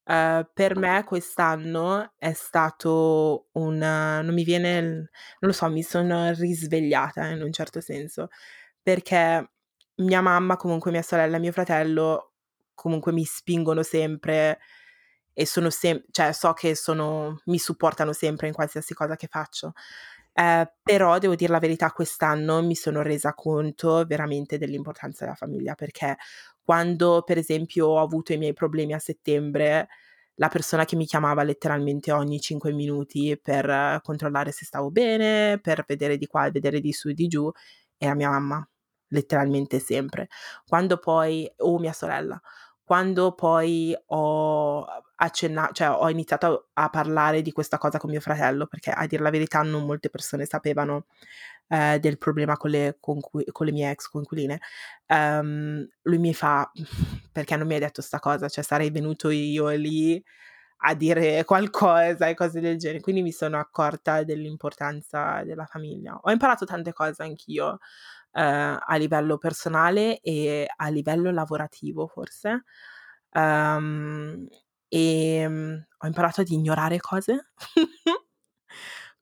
Ehm, 0.04 0.50
per 0.54 0.76
me 0.76 1.04
quest'anno 1.04 2.12
è 2.18 2.32
stato 2.32 3.48
un 3.52 3.76
non 3.78 4.34
mi 4.34 4.44
viene 4.44 4.78
il 4.78 4.86
non 4.94 5.08
lo 5.40 5.52
so, 5.52 5.68
mi 5.70 5.82
sono 5.82 6.32
risvegliata 6.32 7.26
in 7.28 7.42
un 7.42 7.52
certo 7.52 7.80
senso, 7.80 8.28
perché 8.82 9.50
mia 9.96 10.20
mamma, 10.20 10.56
comunque 10.56 10.90
mia 10.90 11.02
sorella 11.02 11.36
e 11.36 11.40
mio 11.40 11.52
fratello, 11.52 12.32
comunque 12.74 13.12
mi 13.12 13.24
spingono 13.24 13.82
sempre 13.82 14.58
e 15.40 15.46
sono 15.46 15.70
sem 15.70 16.02
cioè 16.10 16.32
so 16.32 16.52
che 16.52 16.74
sono 16.74 17.40
mi 17.46 17.58
supportano 17.58 18.12
sempre 18.12 18.48
in 18.48 18.52
qualsiasi 18.54 18.92
cosa 18.94 19.14
che 19.16 19.28
faccio. 19.28 19.72
Ehm, 20.34 20.68
però 20.82 21.18
devo 21.18 21.34
dir 21.36 21.50
la 21.50 21.58
verità, 21.60 21.90
quest'anno 21.92 22.62
mi 22.62 22.74
sono 22.74 23.02
resa 23.02 23.34
conto 23.34 24.04
veramente 24.06 24.58
dell'importanza 24.58 25.24
della 25.24 25.36
famiglia, 25.36 25.74
perché 25.74 26.16
quando 26.62 27.22
per 27.24 27.38
esempio 27.38 27.86
ho 27.88 28.00
avuto 28.00 28.32
i 28.32 28.38
miei 28.38 28.52
problemi 28.52 28.94
a 28.94 28.98
settembre, 28.98 29.88
la 30.36 30.48
persona 30.48 30.84
che 30.84 30.96
mi 30.96 31.06
chiamava 31.06 31.42
letteralmente 31.44 32.12
ogni 32.12 32.40
5 32.40 32.72
minuti 32.72 33.38
per 33.40 34.00
controllare 34.02 34.52
se 34.52 34.64
stavo 34.64 34.90
bene, 34.90 35.58
per 35.60 35.84
vedere 35.86 36.16
di 36.18 36.26
qua 36.26 36.46
e 36.46 36.50
vedere 36.52 36.80
di 36.80 36.92
su 36.92 37.08
e 37.08 37.14
di 37.14 37.26
giù, 37.28 37.50
era 37.96 38.14
mia 38.14 38.30
mamma, 38.30 38.66
letteralmente 39.08 39.78
sempre. 39.80 40.28
Quando 40.66 40.98
poi 40.98 41.50
o 41.58 41.78
mia 41.78 41.92
sorella. 41.92 42.40
Quando 42.88 43.32
poi 43.34 43.94
ho 44.06 44.82
accenna 45.16 45.68
cioè 45.74 45.90
ho 45.90 46.08
iniziato 46.08 46.68
a 46.72 46.88
parlare 46.88 47.42
di 47.42 47.52
questa 47.52 47.76
cosa 47.76 47.98
con 47.98 48.08
mio 48.08 48.18
fratello, 48.20 48.66
perché 48.66 48.90
a 48.90 49.06
dir 49.06 49.20
la 49.20 49.28
verità 49.28 49.60
non 49.60 49.84
molte 49.84 50.08
persone 50.08 50.46
sapevano, 50.46 51.04
ehm, 51.68 51.96
del 51.98 52.16
problema 52.16 52.56
con 52.56 52.70
le 52.70 52.96
conqui 52.98 53.44
con 53.52 53.66
le 53.66 53.72
mie 53.72 53.90
ex 53.90 54.06
coinquiline, 54.08 54.58
ehm, 55.06 55.86
lui 56.04 56.18
mi 56.18 56.32
fa: 56.32 56.70
"Perché 57.30 57.56
non 57.56 57.66
mi 57.66 57.74
hai 57.74 57.80
detto 57.80 58.00
'sta 58.00 58.20
cosa? 58.20 58.48
Cioè 58.48 58.64
sarei 58.64 58.88
venuto 58.90 59.28
io 59.28 59.68
lì 59.68 60.24
a 60.82 60.94
dire 60.94 61.44
qualcosa", 61.44 62.26
e 62.28 62.34
cose 62.34 62.60
del 62.60 62.78
genere. 62.78 63.00
Quindi 63.02 63.20
mi 63.22 63.32
sono 63.32 63.58
accorta 63.58 64.22
dell'importanza 64.24 65.42
della 65.44 65.66
famiglia. 65.66 66.18
Ho 66.22 66.30
imparato 66.30 66.64
tante 66.64 66.92
cose 66.94 67.22
anch'io, 67.22 67.80
a 68.40 68.96
livello 68.96 69.38
personale 69.38 70.20
e 70.20 70.66
a 70.76 70.88
livello 70.88 71.30
lavorativo 71.30 72.06
forse. 72.06 72.64
Ehm, 73.32 74.46
ehm, 74.88 75.86
ho 75.98 76.06
imparato 76.06 76.40
ad 76.42 76.48
ignorare 76.50 76.98
cose, 76.98 77.50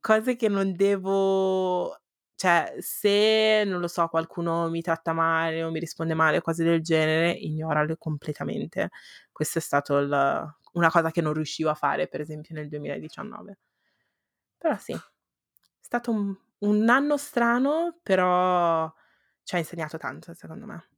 cose 0.01 0.37
che 0.37 0.49
non 0.49 0.75
devo 0.75 1.97
cioè 2.39 2.75
se, 2.81 3.65
non 3.67 3.81
lo 3.81 3.89
so, 3.89 4.09
qualcuno 4.09 4.69
mi 4.69 4.83
tratta 4.83 5.15
male 5.15 5.63
o 5.65 5.71
mi 5.71 5.79
risponde 5.81 6.13
male 6.15 6.43
cose 6.43 6.65
del 6.65 6.83
genere, 6.83 7.31
ignorale 7.33 7.97
completamente. 7.97 8.91
Questo 9.33 9.59
è 9.59 9.63
stato 9.63 9.97
il 9.99 10.55
una 10.75 10.91
cosa 10.91 11.11
che 11.11 11.23
non 11.23 11.33
riuscivo 11.33 11.71
a 11.71 11.75
fare 11.75 12.07
per 12.09 12.21
esempio 12.21 12.55
nel 12.55 12.69
2019. 12.69 13.59
Però 14.59 14.77
sì, 14.79 14.93
è 14.93 14.99
stato 15.81 16.11
un 16.13 16.37
un 16.61 16.89
anno 16.89 17.19
strano, 17.19 17.99
però 18.03 18.91
ci 19.47 19.55
ha 19.55 19.59
insegnato 19.59 19.97
tanto 19.97 20.35
secondo 20.35 20.67
me. 20.67 20.89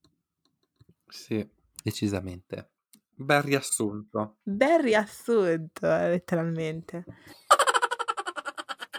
Sì, 1.07 1.46
decisamente. 1.82 2.70
Bel 3.14 3.42
riassunto. 3.42 4.38
Bel 4.42 4.80
riassunto, 4.80 5.86
letteralmente. 5.86 7.05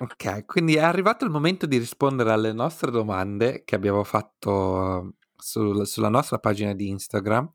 Okay, 0.01 0.45
quindi 0.45 0.75
è 0.75 0.79
arrivato 0.81 1.25
il 1.25 1.29
momento 1.29 1.65
di 1.65 1.77
rispondere 1.77 2.31
alle 2.31 2.53
nostre 2.53 2.89
domande 2.89 3.63
che 3.65 3.75
abbiamo 3.75 4.05
fatto 4.05 5.15
sul 5.35 5.85
sulla 5.85 6.07
nostra 6.07 6.39
pagina 6.39 6.73
di 6.73 6.87
Instagram 6.87 7.51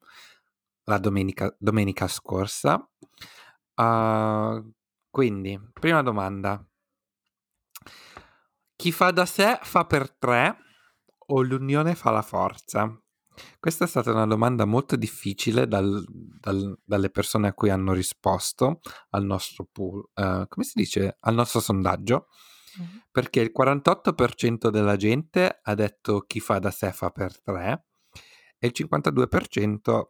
la 0.85 0.99
domenica 0.99 1.55
domenica 1.59 2.07
scorsa. 2.07 2.87
Uhm, 3.77 4.73
quindi, 5.09 5.59
prima 5.73 6.03
domanda 6.03 6.63
Chi 8.77 8.91
fa 8.93 9.11
da 9.13 9.25
sé 9.25 9.59
fa 9.63 9.87
per 9.87 10.11
tre 10.11 10.57
o 11.27 11.43
l'unione 11.43 11.95
fa 11.95 12.11
la 12.11 12.23
forza? 12.23 12.99
Questa 13.59 13.85
è 13.85 13.89
stata 13.89 14.13
una 14.13 14.27
domanda 14.27 14.65
molto 14.65 14.97
difficile 14.97 15.67
dal, 15.67 16.05
dal, 16.09 16.79
dalle 16.85 17.11
persone 17.11 17.49
a 17.49 17.53
cui 17.53 17.71
hanno 17.71 17.93
risposto 17.93 18.81
al 19.11 19.25
nostro 19.25 19.69
pool, 19.71 19.99
uh, 20.15 20.47
come 20.49 20.65
si 20.65 20.73
dice? 20.75 21.17
Al 21.21 21.35
nostro 21.35 21.61
sondaggio. 21.61 22.29
Mm-hmm. 22.81 22.97
Perché 23.11 23.41
il 23.41 23.53
48% 23.57 24.69
della 24.69 24.97
gente 24.97 25.61
ha 25.63 25.75
detto 25.75 26.21
chi 26.23 26.41
fa 26.41 26.59
da 26.59 26.71
sé 26.71 26.93
fa 26.93 27.11
per 27.11 27.41
tre 27.41 27.87
e 28.59 28.67
il 28.67 28.73
52% 28.75 30.03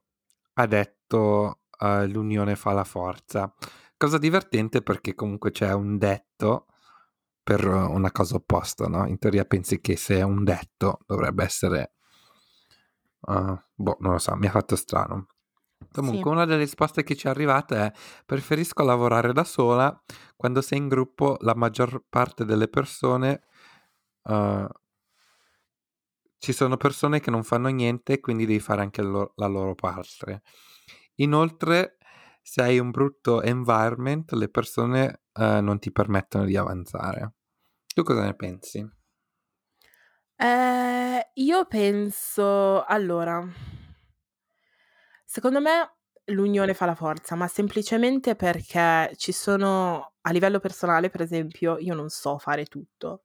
ha 0.54 0.66
detto 0.66 1.60
uh, 1.78 2.04
l'unione 2.06 2.56
fa 2.56 2.72
la 2.72 2.84
forza. 2.84 3.52
Cosa 3.96 4.18
divertente 4.18 4.82
perché 4.82 5.14
comunque 5.14 5.50
c'è 5.50 5.72
un 5.72 5.98
detto 5.98 6.66
per 7.45 7.64
una 7.66 8.11
cosa 8.11 8.36
opposta, 8.36 8.88
no? 8.88 9.07
In 9.07 9.18
teoria 9.18 9.45
pensi 9.45 9.80
che 9.80 9.97
se 9.97 10.16
è 10.16 10.22
un 10.22 10.42
detto 10.42 11.01
dovrebbe 11.07 11.45
essere... 11.45 11.92
Uh, 13.20 13.57
boh, 13.74 13.97
non 14.01 14.12
lo 14.12 14.18
so, 14.18 14.34
mi 14.36 14.47
ha 14.47 14.51
fatto 14.51 14.74
strano. 14.76 15.26
Comunque, 15.92 16.22
sì. 16.22 16.28
una 16.28 16.45
delle 16.45 16.61
risposte 16.61 17.03
che 17.05 17.14
ci 17.14 17.26
è 17.26 17.30
arrivata 17.30 17.84
è: 17.86 17.92
preferisco 18.24 18.82
lavorare 18.82 19.32
da 19.32 19.45
sola. 19.45 20.03
Quando 20.36 20.61
sei 20.61 20.78
in 20.78 20.88
gruppo, 20.88 21.36
la 21.40 21.55
maggior 21.55 22.05
parte 22.09 22.45
delle 22.45 22.68
persone. 22.68 23.42
Uh, 24.22 24.66
ci 26.38 26.53
sono 26.53 26.76
persone 26.76 27.20
che 27.20 27.30
non 27.30 27.42
fanno 27.42 27.68
niente, 27.68 28.20
quindi 28.20 28.45
devi 28.45 28.61
fare 28.61 28.82
anche 28.82 29.03
lo- 29.03 29.32
la 29.36 29.47
loro 29.47 29.74
parte. 29.74 30.42
Inoltre, 31.16 31.97
se 32.42 32.62
hai 32.62 32.78
un 32.78 32.90
brutto 32.90 33.40
environment, 33.40 34.30
le 34.32 34.49
persone 34.49 35.24
uh, 35.35 35.61
non 35.61 35.78
ti 35.78 35.93
permettono 35.93 36.45
di 36.45 36.57
avanzare. 36.57 37.35
Tu 37.95 38.03
cosa 38.03 38.24
ne 38.24 38.35
pensi? 38.35 38.87
Eh, 40.37 41.30
io 41.35 41.64
penso, 41.66 42.85
allora, 42.85 43.47
secondo 45.24 45.61
me 45.61 45.97
l'unione 46.26 46.74
fa 46.74 46.87
la 46.87 46.95
forza, 46.95 47.35
ma 47.35 47.47
semplicemente 47.49 48.35
perché 48.35 49.12
ci 49.16 49.32
sono, 49.32 50.14
a 50.22 50.30
livello 50.32 50.59
personale, 50.59 51.11
per 51.11 51.20
esempio, 51.22 51.78
io 51.78 51.95
non 51.95 52.09
so 52.09 52.39
fare 52.39 52.64
tutto. 52.66 53.24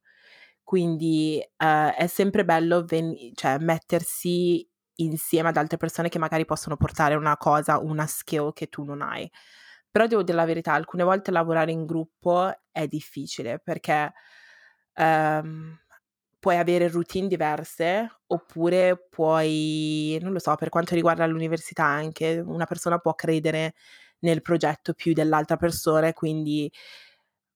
Quindi 0.64 1.40
eh, 1.40 1.96
è 1.96 2.08
sempre 2.08 2.46
bello 2.46 2.84
ven- 2.86 3.16
cioè, 3.34 3.58
mettersi 3.60 4.68
insieme 4.96 5.50
ad 5.50 5.58
altre 5.58 5.78
persone 5.78 6.10
che 6.10 6.20
magari 6.20 6.46
possono 6.46 6.78
portare 6.78 7.16
una 7.16 7.38
cosa, 7.38 7.80
una 7.80 8.06
skill 8.06 8.54
che 8.54 8.68
tu 8.68 8.84
non 8.84 9.02
hai. 9.02 9.30
Però 9.96 10.06
devo 10.06 10.22
dire 10.24 10.38
la 10.38 10.46
verità, 10.46 10.74
alcune 10.74 11.04
volte 11.04 11.32
lavorare 11.32 11.72
in 11.72 11.86
gruppo 11.86 12.52
è 12.72 12.88
difficile 12.88 13.60
perché 13.60 14.14
ehm, 14.94 15.78
puoi 16.40 16.58
avere 16.58 16.88
routine 16.90 17.28
diverse 17.28 18.20
oppure 18.28 19.08
puoi, 19.10 20.18
non 20.22 20.32
lo 20.34 20.40
so, 20.40 20.56
per 20.56 20.70
quanto 20.70 20.94
riguarda 20.96 21.26
l'università 21.26 21.84
anche, 21.86 22.40
una 22.46 22.66
persona 22.66 23.00
può 23.00 23.16
credere 23.16 23.74
nel 24.20 24.42
progetto 24.44 24.94
più 24.94 25.14
dell'altra 25.14 25.58
persona 25.58 26.08
e 26.08 26.14
quindi, 26.14 26.72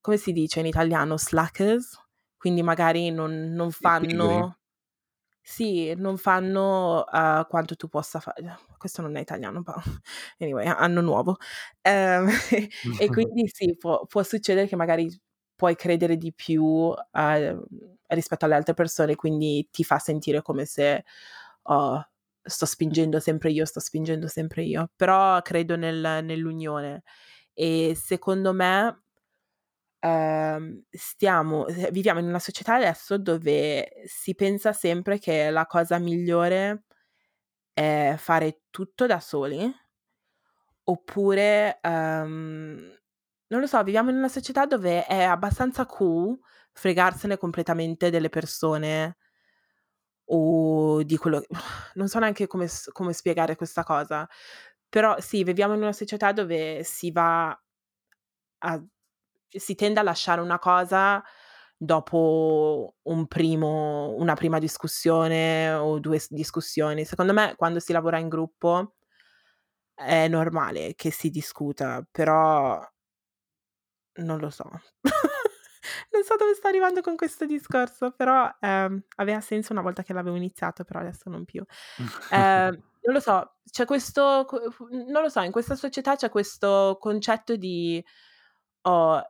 come 0.01 0.17
si 0.17 0.31
dice 0.33 0.59
in 0.61 0.65
italiano, 0.67 1.17
slackers, 1.17 1.99
quindi 2.37 2.63
magari 2.63 3.11
non, 3.11 3.51
non 3.53 3.71
fanno... 3.71 4.57
Sì, 5.45 5.93
non 5.97 6.17
fanno 6.17 6.99
uh, 7.01 7.45
quanto 7.49 7.75
tu 7.75 7.89
possa 7.89 8.21
fare. 8.21 8.59
Questo 8.77 9.01
non 9.01 9.17
è 9.17 9.19
italiano, 9.19 9.61
ma 9.65 9.75
anyway, 10.39 10.65
anno 10.67 11.01
nuovo. 11.01 11.37
Um, 11.81 12.29
e 12.99 13.09
quindi 13.11 13.49
sì, 13.51 13.75
può, 13.77 14.05
può, 14.05 14.23
succedere 14.23 14.67
che 14.67 14.77
magari 14.77 15.09
puoi 15.53 15.75
credere 15.75 16.15
di 16.15 16.33
più 16.33 16.63
uh, 16.63 16.95
rispetto 18.07 18.45
alle 18.45 18.55
altre 18.55 18.73
persone, 18.73 19.15
quindi 19.15 19.67
ti 19.69 19.83
fa 19.83 19.99
sentire 19.99 20.41
come 20.41 20.63
se 20.65 21.03
oh, 21.63 22.07
sto 22.41 22.65
spingendo 22.65 23.19
sempre 23.19 23.51
io, 23.51 23.65
sto 23.65 23.81
spingendo 23.81 24.29
sempre 24.29 24.63
io. 24.63 24.91
Però 24.95 25.41
credo 25.41 25.75
nel, 25.75 26.23
nell'unione 26.23 27.03
e 27.53 27.95
secondo 27.95 28.53
me 28.53 29.02
Uh, 30.05 30.83
stiamo, 30.91 31.63
viviamo 31.91 32.19
in 32.19 32.27
una 32.27 32.39
società 32.39 32.75
adesso 32.75 33.17
dove 33.17 33.89
si 34.05 34.35
pensa 34.35 34.73
sempre 34.73 35.17
che 35.17 35.49
la 35.49 35.65
cosa 35.65 35.97
migliore 35.97 36.83
è 37.73 38.15
fare 38.17 38.63
tutto 38.69 39.05
da 39.07 39.19
soli, 39.21 39.71
oppure, 40.85 41.79
um, 41.83 42.99
non 43.47 43.59
lo 43.61 43.67
so, 43.67 43.81
viviamo 43.83 44.09
in 44.11 44.17
una 44.17 44.29
società 44.29 44.65
dove 44.65 45.05
è 45.05 45.23
abbastanza 45.23 45.85
cool 45.85 46.37
fregarsene 46.73 47.37
completamente 47.37 48.09
delle 48.09 48.29
persone 48.29 49.15
o 50.29 51.03
di 51.03 51.17
quello... 51.17 51.43
Non 51.95 52.07
so 52.07 52.19
neanche 52.19 52.47
come, 52.47 52.67
come 52.91 53.13
spiegare 53.13 53.55
questa 53.55 53.83
cosa, 53.83 54.27
però 54.89 55.19
sì, 55.19 55.43
viviamo 55.43 55.73
in 55.75 55.81
una 55.81 55.93
società 55.93 56.31
dove 56.31 56.83
si 56.83 57.11
va 57.11 57.55
a 58.59 58.83
si 59.59 59.75
tende 59.75 59.99
a 59.99 60.03
lasciare 60.03 60.41
una 60.41 60.59
cosa 60.59 61.23
dopo 61.75 62.95
un 63.03 63.27
primo, 63.27 64.13
una 64.17 64.35
prima 64.35 64.59
discussione 64.59 65.71
o 65.73 65.99
due 65.99 66.21
discussioni. 66.29 67.05
Secondo 67.05 67.33
me, 67.33 67.55
quando 67.55 67.79
si 67.79 67.91
lavora 67.91 68.19
in 68.19 68.29
gruppo 68.29 68.95
è 69.93 70.27
normale 70.27 70.93
che 70.95 71.11
si 71.11 71.29
discuta, 71.29 72.05
però 72.09 72.81
non 74.15 74.39
lo 74.39 74.49
so. 74.49 74.69
non 76.11 76.23
so 76.23 76.35
dove 76.37 76.53
sto 76.53 76.67
arrivando 76.67 77.01
con 77.01 77.15
questo 77.15 77.45
discorso, 77.45 78.11
però 78.11 78.49
ehm, 78.59 79.03
aveva 79.17 79.41
senso 79.41 79.73
una 79.73 79.81
volta 79.81 80.03
che 80.03 80.13
l'avevo 80.13 80.35
iniziato, 80.35 80.83
però 80.83 80.99
adesso 80.99 81.29
non 81.29 81.45
più. 81.45 81.63
Eh, 82.31 82.69
non 83.03 83.13
lo 83.13 83.19
so, 83.19 83.57
c'è 83.69 83.85
questo, 83.85 84.47
non 84.91 85.21
lo 85.21 85.29
so, 85.29 85.41
in 85.41 85.51
questa 85.51 85.75
società 85.75 86.15
c'è 86.15 86.29
questo 86.29 86.97
concetto 86.99 87.55
di 87.55 88.03
oh, 88.83 89.21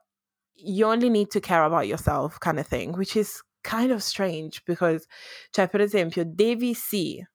you 0.55 0.87
only 0.87 1.09
need 1.09 1.29
to 1.31 1.39
care 1.39 1.63
about 1.63 1.85
yourself 1.85 2.37
kind 2.39 2.59
of 2.59 2.67
thing, 2.67 2.95
which 2.95 3.15
is 3.15 3.41
kind 3.63 3.91
of 3.91 4.01
strange 4.01 4.61
because, 4.65 5.07
cioè, 5.51 5.67
per 5.67 5.81
esempio, 5.81 6.23
devi 6.25 6.73
sì 6.73 7.25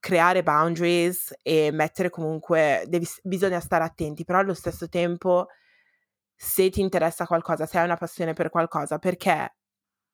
creare 0.00 0.42
boundaries 0.42 1.34
e 1.42 1.70
mettere 1.72 2.10
comunque, 2.10 2.84
devi, 2.88 3.06
bisogna 3.22 3.60
stare 3.60 3.84
attenti, 3.84 4.24
però 4.24 4.38
allo 4.38 4.54
stesso 4.54 4.88
tempo, 4.88 5.48
se 6.34 6.70
ti 6.70 6.80
interessa 6.80 7.26
qualcosa, 7.26 7.66
se 7.66 7.78
hai 7.78 7.84
una 7.84 7.96
passione 7.96 8.32
per 8.32 8.48
qualcosa, 8.48 8.98
perché 8.98 9.54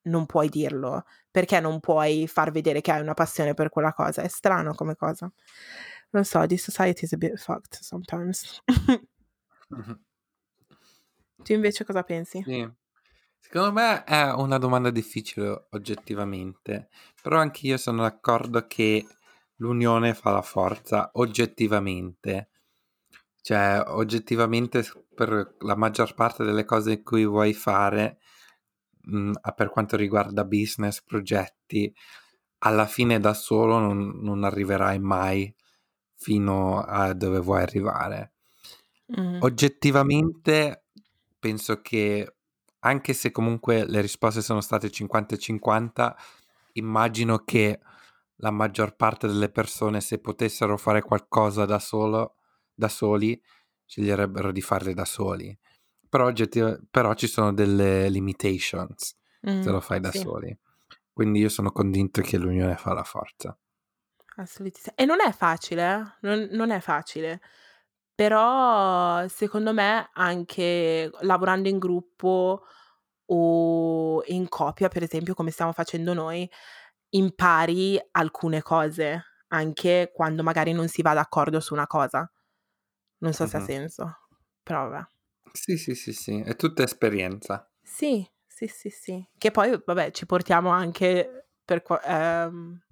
non 0.06 0.26
puoi 0.26 0.48
dirlo? 0.48 1.04
Perché 1.30 1.60
non 1.60 1.80
puoi 1.80 2.26
far 2.26 2.50
vedere 2.50 2.80
che 2.80 2.92
hai 2.92 3.00
una 3.00 3.14
passione 3.14 3.54
per 3.54 3.68
quella 3.68 3.92
cosa? 3.92 4.22
È 4.22 4.28
strano 4.28 4.74
come 4.74 4.96
cosa. 4.96 5.30
Non 6.10 6.24
so, 6.24 6.46
the 6.46 6.56
society 6.56 7.04
is 7.04 7.12
a 7.12 7.16
bit 7.16 7.36
fucked 7.36 7.78
sometimes. 7.80 8.60
mm-hmm. 9.74 9.92
Tu 11.47 11.53
invece 11.53 11.84
cosa 11.84 12.03
pensi? 12.03 12.42
Sì. 12.42 12.68
Secondo 13.38 13.72
me 13.72 14.03
è 14.03 14.32
una 14.32 14.59
domanda 14.59 14.90
difficile 14.90 15.68
oggettivamente, 15.70 16.88
però 17.22 17.38
anche 17.38 17.68
io 17.68 17.76
sono 17.76 18.03
d'accordo 18.03 18.66
che 18.66 19.07
l'unione 19.59 20.12
fa 20.14 20.32
la 20.32 20.42
forza 20.42 21.11
oggettivamente. 21.12 22.49
Cioè, 23.40 23.80
oggettivamente 23.86 24.84
per 25.14 25.55
la 25.61 25.76
maggior 25.76 26.14
parte 26.14 26.42
delle 26.42 26.64
cose 26.64 27.05
che 27.05 27.24
vuoi 27.24 27.55
fare, 27.55 28.18
mh, 29.03 29.18
mm, 29.18 29.32
per 29.55 29.70
quanto 29.70 29.97
riguarda 29.97 30.44
business, 30.44 31.01
progetti, 31.01 31.94
alla 32.59 32.86
fine 32.86 33.20
da 33.20 33.34
solo 33.34 33.78
non, 33.78 34.18
non 34.20 34.42
arriverai 34.42 34.99
mai 34.99 35.55
fino 36.16 36.80
a 36.80 37.12
dove 37.12 37.38
vuoi 37.38 37.62
arrivare. 37.62 38.32
Mm. 39.16 39.38
Oggettivamente 39.42 40.86
penso 41.39 41.80
che 41.80 42.37
anche 42.80 43.12
se 43.12 43.30
comunque 43.30 43.84
le 43.84 44.01
risposte 44.01 44.43
sono 44.43 44.61
state 44.61 44.89
50-50, 44.89 46.14
immagino 46.72 47.39
che 47.39 47.80
la 48.37 48.51
maggior 48.51 48.95
parte 48.97 49.26
delle 49.26 49.51
persone, 49.51 50.01
se 50.01 50.18
potessero 50.18 50.76
fare 50.76 51.03
qualcosa 51.03 51.64
da 51.64 51.78
solo, 51.78 52.37
da 52.74 52.89
soli, 52.89 53.41
sceglierebbero 53.84 54.53
di 54.53 54.61
farle 54.61 54.95
da 54.95 55.05
soli. 55.05 55.57
Però, 56.09 56.32
però 56.91 57.14
ci 57.14 57.26
sono 57.26 57.53
delle 57.53 58.09
limitations 58.09 59.16
mm, 59.49 59.62
se 59.62 59.70
lo 59.70 59.80
fai 59.80 60.01
da 60.01 60.11
sì. 60.11 60.18
soli. 60.18 60.57
Quindi 61.12 61.41
io 61.41 61.49
sono 61.49 61.72
convinto 61.72 62.20
che 62.20 62.37
l'unione 62.37 62.76
fa 62.76 62.93
la 62.93 63.03
forza. 63.03 63.57
Assolutamente. 64.37 65.03
E 65.03 65.07
non 65.07 65.20
è 65.20 65.32
facile, 65.32 65.95
eh? 65.95 66.05
non, 66.20 66.49
non 66.53 66.70
è 66.70 66.80
facile. 66.80 67.41
Però 68.18 69.28
secondo 69.28 69.74
me 69.74 70.08
anche 70.14 71.10
lavorando 71.20 71.68
in 71.68 71.78
gruppo 71.78 72.64
o 73.26 74.22
in 74.26 74.48
coppia, 74.48 74.88
per 74.88 75.02
esempio, 75.02 75.34
come 75.34 75.50
stiamo 75.50 75.72
facendo 75.72 76.14
noi, 76.14 76.48
impari 77.10 78.00
alcune 78.12 78.62
cose, 78.62 79.22
anche 79.48 80.12
quando 80.14 80.42
magari 80.42 80.72
non 80.72 80.88
si 80.88 81.02
va 81.02 81.12
d'accordo 81.14 81.60
su 81.60 81.74
una 81.74 81.86
cosa. 81.86 82.30
Non 83.18 83.34
so 83.34 83.46
se 83.46 83.56
ha 83.58 83.60
senso, 83.60 84.16
però 84.62 84.88
vabbè. 84.88 85.06
Sì, 85.52 85.76
sì, 85.76 85.94
sì, 85.94 86.12
sì, 86.12 86.40
è 86.40 86.54
tutta 86.56 86.82
esperienza. 86.82 87.68
Sì, 87.84 88.26
Sì, 88.48 88.66
sì, 88.68 88.88
sì. 88.90 89.26
Che 89.38 89.50
poi, 89.50 89.78
vabbè, 89.84 90.10
ci 90.12 90.24
portiamo 90.24 90.70
anche 90.70 91.48
per 91.64 91.82
qua 91.82 92.00
ehm 92.02 92.86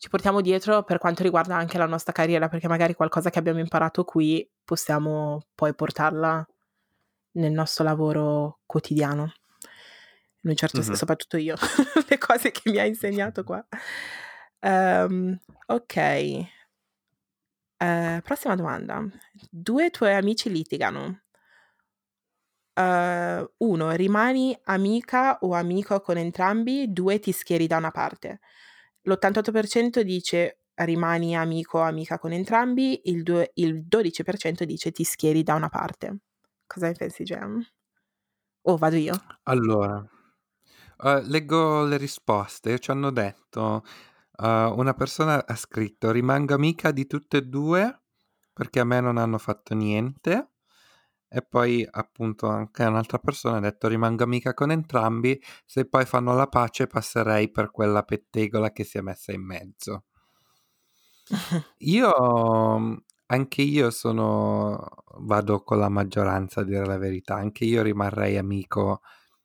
ci 0.00 0.08
portiamo 0.08 0.40
dietro 0.40 0.82
per 0.82 0.96
quanto 0.96 1.22
riguarda 1.22 1.54
anche 1.56 1.76
la 1.76 1.84
nostra 1.84 2.12
carriera, 2.12 2.48
perché 2.48 2.68
magari 2.68 2.94
qualcosa 2.94 3.28
che 3.28 3.38
abbiamo 3.38 3.58
imparato 3.58 4.02
qui 4.04 4.48
possiamo 4.64 5.42
poi 5.54 5.74
portarla 5.74 6.46
nel 7.32 7.52
nostro 7.52 7.84
lavoro 7.84 8.60
quotidiano. 8.66 9.32
In 10.42 10.50
un 10.50 10.56
certo 10.56 10.80
senso, 10.80 10.94
Mh-mh. 10.94 11.00
soprattutto 11.00 11.36
io, 11.36 11.54
le 12.08 12.18
cose 12.18 12.50
che 12.50 12.70
mi 12.70 12.78
ha 12.78 12.84
insegnato 12.86 13.44
qua. 13.44 13.64
Ehm, 14.60 15.38
okay. 15.66 16.48
Ehm, 17.78 18.20
prossima 18.22 18.54
domanda. 18.54 19.04
2 19.50 19.90
tuoi 19.90 20.14
amici 20.14 20.50
litigano. 20.50 21.20
Uhm, 22.76 23.46
1 23.58 23.90
rimani 23.96 24.56
amica 24.64 25.38
o 25.42 25.52
amico 25.54 26.00
con 26.00 26.16
entrambi, 26.16 26.92
2 26.92 27.18
ti 27.18 27.32
schieri 27.32 27.66
da 27.66 27.76
una 27.76 27.90
parte. 27.90 28.40
L'88% 29.06 30.02
dice 30.02 30.58
rimani 30.74 31.34
amico 31.36 31.78
o 31.78 31.82
amica 31.82 32.18
con 32.18 32.32
entrambi, 32.32 33.00
il 33.04 33.22
due 33.22 33.50
il 33.54 33.84
12% 33.86 34.64
dice 34.66 34.90
ti 34.92 35.04
schieri 35.04 35.42
da 35.42 35.54
una 35.54 35.68
parte. 35.70 36.18
Cosa 36.66 36.86
ne 36.88 36.94
pensi 36.94 37.24
Gem? 37.24 37.64
O 38.62 38.76
vado 38.76 38.96
io? 38.96 39.24
Allora, 39.46 40.06
uhm, 40.98 41.22
leggo 41.28 41.84
le 41.84 41.96
risposte. 41.98 42.78
Ci 42.78 42.90
hanno 42.90 43.10
detto 43.10 43.84
uhm, 44.38 44.74
una 44.78 44.94
persona 44.94 45.46
ha 45.46 45.56
scritto: 45.56 46.10
"Rimango 46.12 46.54
amica 46.54 46.90
di 46.92 47.06
tutte 47.06 47.38
e 47.38 47.42
2 47.42 48.02
perché 48.52 48.80
a 48.80 48.84
me 48.84 49.00
non 49.00 49.18
hanno 49.18 49.38
fatto 49.38 49.74
niente." 49.74 50.50
E 51.32 51.42
poi 51.42 51.86
appunto 51.88 52.48
anche 52.48 52.82
un'altra 52.84 53.18
persona 53.18 53.58
ha 53.58 53.60
detto: 53.60 53.86
"Rimango 53.86 54.24
amica 54.24 54.52
con 54.52 54.72
entrambi, 54.72 55.40
se 55.64 55.84
poi 55.86 56.04
fanno 56.04 56.34
la 56.34 56.48
pace 56.48 56.88
passerei 56.88 57.50
per 57.52 57.70
quella 57.70 58.02
pettegola 58.02 58.72
che 58.72 58.82
si 58.82 58.98
è 58.98 59.00
messa 59.00 59.30
in 59.32 59.42
mezzo." 59.44 60.02
Io 61.82 62.10
mhmm, 62.78 63.02
anche 63.26 63.62
io 63.62 63.90
sono 63.90 64.86
vado 65.20 65.62
con 65.62 65.78
la 65.78 65.88
maggioranza 65.88 66.60
a 66.60 66.64
dire 66.64 66.84
la 66.84 66.98
verità. 66.98 67.36
Anche 67.36 67.64
io 67.64 67.82
rimarrei 67.82 68.36
amico 68.36 69.00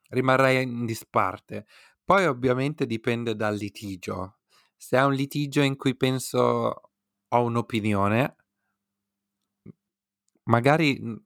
rimarrei 0.10 0.64
in 0.64 0.86
disparte. 0.86 1.66
Poi 2.04 2.26
ovviamente 2.28 2.86
dipende 2.88 3.36
dal 3.36 3.56
litigio. 3.56 4.40
Se 4.78 4.98
è 4.98 5.04
un 5.06 5.14
litigio 5.14 5.62
in 5.62 5.76
cui 5.78 5.96
penso 5.98 6.82
ho 7.30 7.44
un'opinione 7.44 8.36
magari, 10.46 11.00
mhmm, 11.02 11.22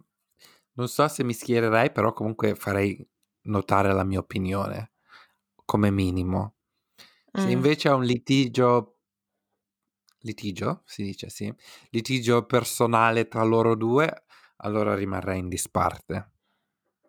non 0.79 0.87
so 0.87 1.07
se 1.09 1.23
mi 1.23 1.33
schiererei, 1.33 1.91
però 1.91 2.13
comunque 2.13 2.55
farei 2.55 3.05
notare 3.43 3.91
la 3.93 4.05
mia 4.05 4.19
opinione, 4.19 4.93
come 5.65 5.91
minimo. 5.91 6.55
Se 7.33 7.49
Mh. 7.49 7.51
invece 7.51 7.89
è 7.89 7.93
un 7.93 8.03
litigio 8.03 8.99
litigio? 10.21 10.81
Si 10.85 11.03
dice, 11.03 11.29
sì? 11.29 11.53
Litigio 11.89 12.45
personale 12.45 13.27
tra 13.27 13.43
loro 13.43 13.75
2, 13.75 14.23
allora 14.57 14.95
rimarrei 14.95 15.39
in 15.39 15.49
disparte. 15.49 16.31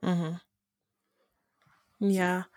Mh-mh. 0.03 0.41
Sì. 1.99 2.17
Yeah. 2.17 2.49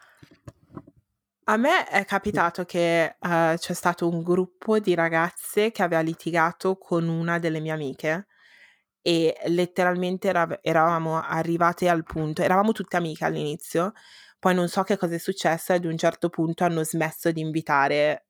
A 1.45 1.57
me 1.57 1.85
è 1.87 2.05
capitato 2.05 2.63
che, 2.63 3.17
uhm, 3.19 3.57
c'è 3.57 3.73
stato 3.73 4.07
un 4.07 4.23
gruppo 4.23 4.79
di 4.79 4.93
ragazze 4.95 5.71
che 5.71 5.83
aveva 5.83 6.01
litigato 6.01 6.77
con 6.77 7.07
una 7.09 7.37
delle 7.37 7.59
mie 7.59 7.71
amiche 7.73 8.27
e 9.03 9.35
letteralmente 9.47 10.29
erav 10.29 10.59
eravamo 10.63 11.21
arrivate 11.21 11.89
al 11.89 12.03
punto 12.05 12.41
eravamo 12.41 12.71
tutte 12.73 12.97
amiche 12.97 13.25
all'inizio, 13.25 13.93
poi 14.39 14.55
non 14.55 14.69
so 14.69 14.83
che 14.83 14.97
cosa 14.97 15.15
è 15.15 15.19
successo, 15.19 15.73
ad 15.73 15.85
un 15.85 15.97
certo 15.97 16.29
punto 16.29 16.63
hanno 16.65 16.83
smesso 16.85 17.31
di 17.31 17.41
invitare 17.41 18.27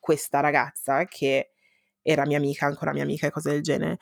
questa 0.00 0.40
ragazza, 0.40 1.06
che 1.06 1.52
era 2.02 2.26
mia 2.26 2.38
amica, 2.38 2.66
ancora 2.66 2.92
mia 2.92 3.04
amica 3.04 3.26
e 3.28 3.30
cose 3.32 3.50
del 3.52 3.62
genere, 3.62 3.98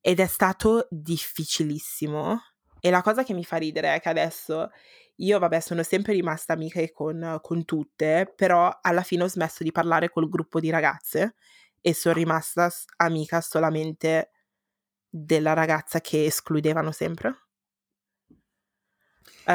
ed 0.00 0.20
è 0.20 0.26
stato 0.26 0.88
difficilissimo. 0.90 2.40
E 2.80 2.90
la 2.90 3.02
cosa 3.02 3.24
che 3.24 3.34
mi 3.34 3.44
fa 3.44 3.56
ridere 3.58 3.94
è 3.96 4.00
che 4.00 4.08
adesso 4.10 4.70
io, 5.16 5.38
vabbè, 5.38 5.60
sono 5.60 5.82
sempre 5.84 6.14
rimasta 6.14 6.54
amiche 6.54 6.92
con 6.92 7.38
con 7.42 7.64
tutte, 7.64 8.32
però 8.36 8.76
alla 8.82 9.02
fine 9.02 9.24
ho 9.24 9.28
smesso 9.28 9.62
di 9.64 9.72
parlare 9.72 10.10
col 10.10 10.28
gruppo 10.28 10.60
di 10.60 10.70
ragazze 10.70 11.34
e 11.80 11.94
son 11.94 12.14
rimasta 12.14 12.68
s 12.70 12.84
amica 12.98 13.40
solamente 13.42 14.31
della 15.14 15.52
ragazza 15.52 16.00
che 16.00 16.24
escludevano 16.24 16.90
sempre. 16.92 17.36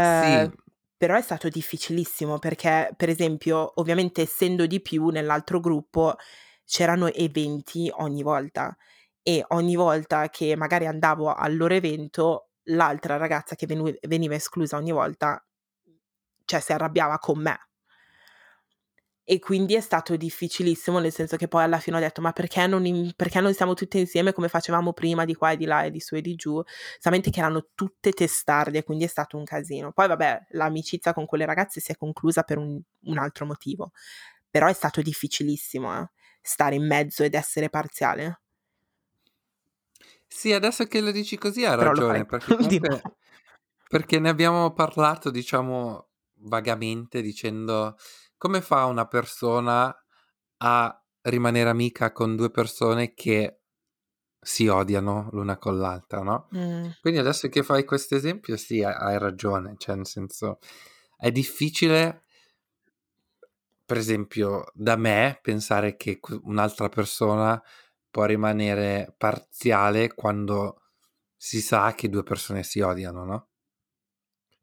Sì. 0.01 0.49
Ehm, 0.49 0.53
però 0.97 1.15
è 1.15 1.21
stato 1.21 1.47
difficilissimo 1.49 2.39
perché, 2.39 2.91
per 2.97 3.09
esempio, 3.09 3.71
ovviamente 3.79 4.21
essendo 4.23 4.65
di 4.65 4.81
più 4.81 5.07
nell'altro 5.09 5.59
gruppo, 5.59 6.15
c'erano 6.65 7.07
eventi 7.07 7.89
ogni 7.97 8.23
volta 8.23 8.75
e 9.21 9.43
ogni 9.49 9.75
volta 9.75 10.29
che 10.29 10.55
magari 10.55 10.87
andavo 10.87 11.33
al 11.33 11.55
loro 11.55 11.73
evento, 11.75 12.49
l'altra 12.69 13.17
ragazza 13.17 13.55
che 13.55 13.65
venu 13.67 13.91
veniva 14.07 14.35
esclusa 14.35 14.75
ogni 14.77 14.91
volta 14.91 15.41
cioè 16.45 16.59
si 16.61 16.71
arrabbiava 16.73 17.19
con 17.19 17.39
me. 17.41 17.66
E 19.29 19.39
quindi 19.39 19.75
è 19.75 19.81
stato 19.81 20.15
difficilissimo, 20.15 20.99
nel 20.99 21.11
senso 21.11 21.35
che 21.35 21.49
poi 21.49 21.63
alla 21.63 21.79
fine 21.79 21.97
ho 21.97 21.99
detto: 21.99 22.21
"Ma 22.21 22.31
perché 22.31 22.65
non 22.65 22.85
in 22.85 23.11
perché 23.13 23.41
non 23.41 23.53
siamo 23.53 23.73
tutte 23.73 23.97
insieme 23.99 24.31
come 24.31 24.47
facevamo 24.47 24.93
prima 24.93 25.25
di 25.25 25.35
qua 25.35 25.51
e 25.51 25.57
di 25.57 25.65
là 25.65 25.83
e 25.83 25.91
di 25.91 25.99
su 25.99 26.15
e 26.15 26.21
di 26.21 26.35
giù?" 26.35 26.61
Solamente 26.97 27.29
che 27.29 27.39
erano 27.39 27.67
tutte 27.75 28.11
testarde, 28.13 28.83
quindi 28.83 29.03
è 29.03 29.07
stato 29.07 29.35
un 29.37 29.43
casino. 29.43 29.91
Poi 29.91 30.07
vabbè, 30.07 30.47
l'amicizia 30.51 31.13
con 31.13 31.25
quelle 31.25 31.45
ragazze 31.45 31.81
si 31.81 31.91
è 31.91 31.97
conclusa 31.97 32.43
per 32.43 32.57
un 32.57 32.81
un 33.01 33.17
altro 33.17 33.45
motivo, 33.45 33.91
però 34.49 34.67
è 34.67 34.73
stato 34.73 35.01
difficilissimo, 35.01 35.93
eh, 36.01 36.09
stare 36.41 36.75
in 36.75 36.85
mezzo 36.87 37.23
ed 37.23 37.33
essere 37.33 37.69
parziale. 37.69 38.39
Sì, 40.27 40.51
adesso 40.53 40.85
che 40.85 41.01
lo 41.01 41.11
dici 41.11 41.37
così 41.37 41.65
hai 41.65 41.75
Però 41.75 41.91
ragione, 41.91 42.25
perché 42.25 42.53
comunque 42.55 43.07
perché 43.89 44.19
ne 44.19 44.29
abbiamo 44.29 44.73
parlato, 44.73 45.29
diciamo, 45.31 46.09
vagamente 46.41 47.21
dicendo: 47.21 47.97
come 48.37 48.61
fa 48.61 48.85
una 48.85 49.07
persona 49.07 49.95
a 50.59 51.03
rimanere 51.23 51.69
amica 51.69 52.11
con 52.11 52.35
2 52.35 52.51
persone 52.51 53.13
che 53.13 53.61
si 54.41 54.67
odiano 54.67 55.29
l'una 55.33 55.57
con 55.57 55.77
l'altra, 55.79 56.21
no, 56.23 56.49
Mh. 56.51 56.97
quindi 57.01 57.19
adesso 57.19 57.49
che 57.49 57.63
fai 57.63 57.85
questo 57.85 58.15
esempio 58.15 58.57
sì, 58.57 58.83
ha 58.83 58.97
hai 58.97 59.19
ragione, 59.19 59.75
cioè 59.77 59.95
nel 59.95 60.07
senso 60.07 60.59
è 61.17 61.31
difficile 61.31 62.23
per 63.85 63.97
esempio 63.97 64.65
da 64.73 64.95
me 64.97 65.39
pensare 65.41 65.95
che 65.95 66.19
un'altra 66.43 66.89
persona 66.89 67.61
può 68.09 68.25
rimanere 68.25 69.13
parziale 69.17 70.13
quando 70.13 70.81
si 71.37 71.61
sa 71.61 71.93
che 71.95 72.09
2 72.09 72.23
persone 72.23 72.63
si 72.63 72.81
odiano, 72.81 73.23
no? 73.23 73.47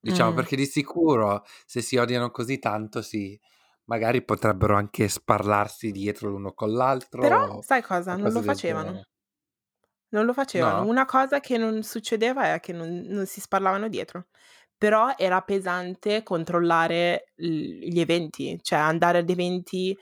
Diciamo, 0.00 0.32
Mh. 0.32 0.34
perché 0.34 0.54
di 0.54 0.66
sicuro 0.66 1.44
se 1.64 1.80
si 1.80 1.96
odiano 1.96 2.30
così 2.30 2.58
tanto 2.58 3.00
si 3.00 3.38
magari 3.86 4.24
potrebbero 4.24 4.76
anche 4.76 5.08
sparlarsi 5.08 5.90
dietro 5.90 6.30
l'uno 6.30 6.52
con 6.52 6.72
l'altro 6.72 7.20
Però 7.20 7.60
sai 7.62 7.82
cosa? 7.82 8.16
Non 8.16 8.32
lo 8.32 8.42
facevano. 8.42 8.86
genere. 8.86 9.08
Non 10.08 10.24
lo 10.24 10.32
facevano. 10.32 10.82
No? 10.84 10.88
Una 10.88 11.04
cosa 11.06 11.40
che 11.40 11.58
non 11.58 11.82
succedeva 11.82 12.54
è 12.54 12.60
che 12.60 12.72
non 12.72 13.02
non 13.06 13.26
si 13.26 13.40
sparlavano 13.40 13.88
dietro, 13.88 14.26
però 14.76 15.14
era 15.16 15.40
pesante 15.42 16.22
controllare 16.22 17.32
gli 17.34 17.98
eventi, 17.98 18.58
cioè 18.62 18.78
andare 18.78 19.18
ad 19.18 19.30
eventi 19.30 19.96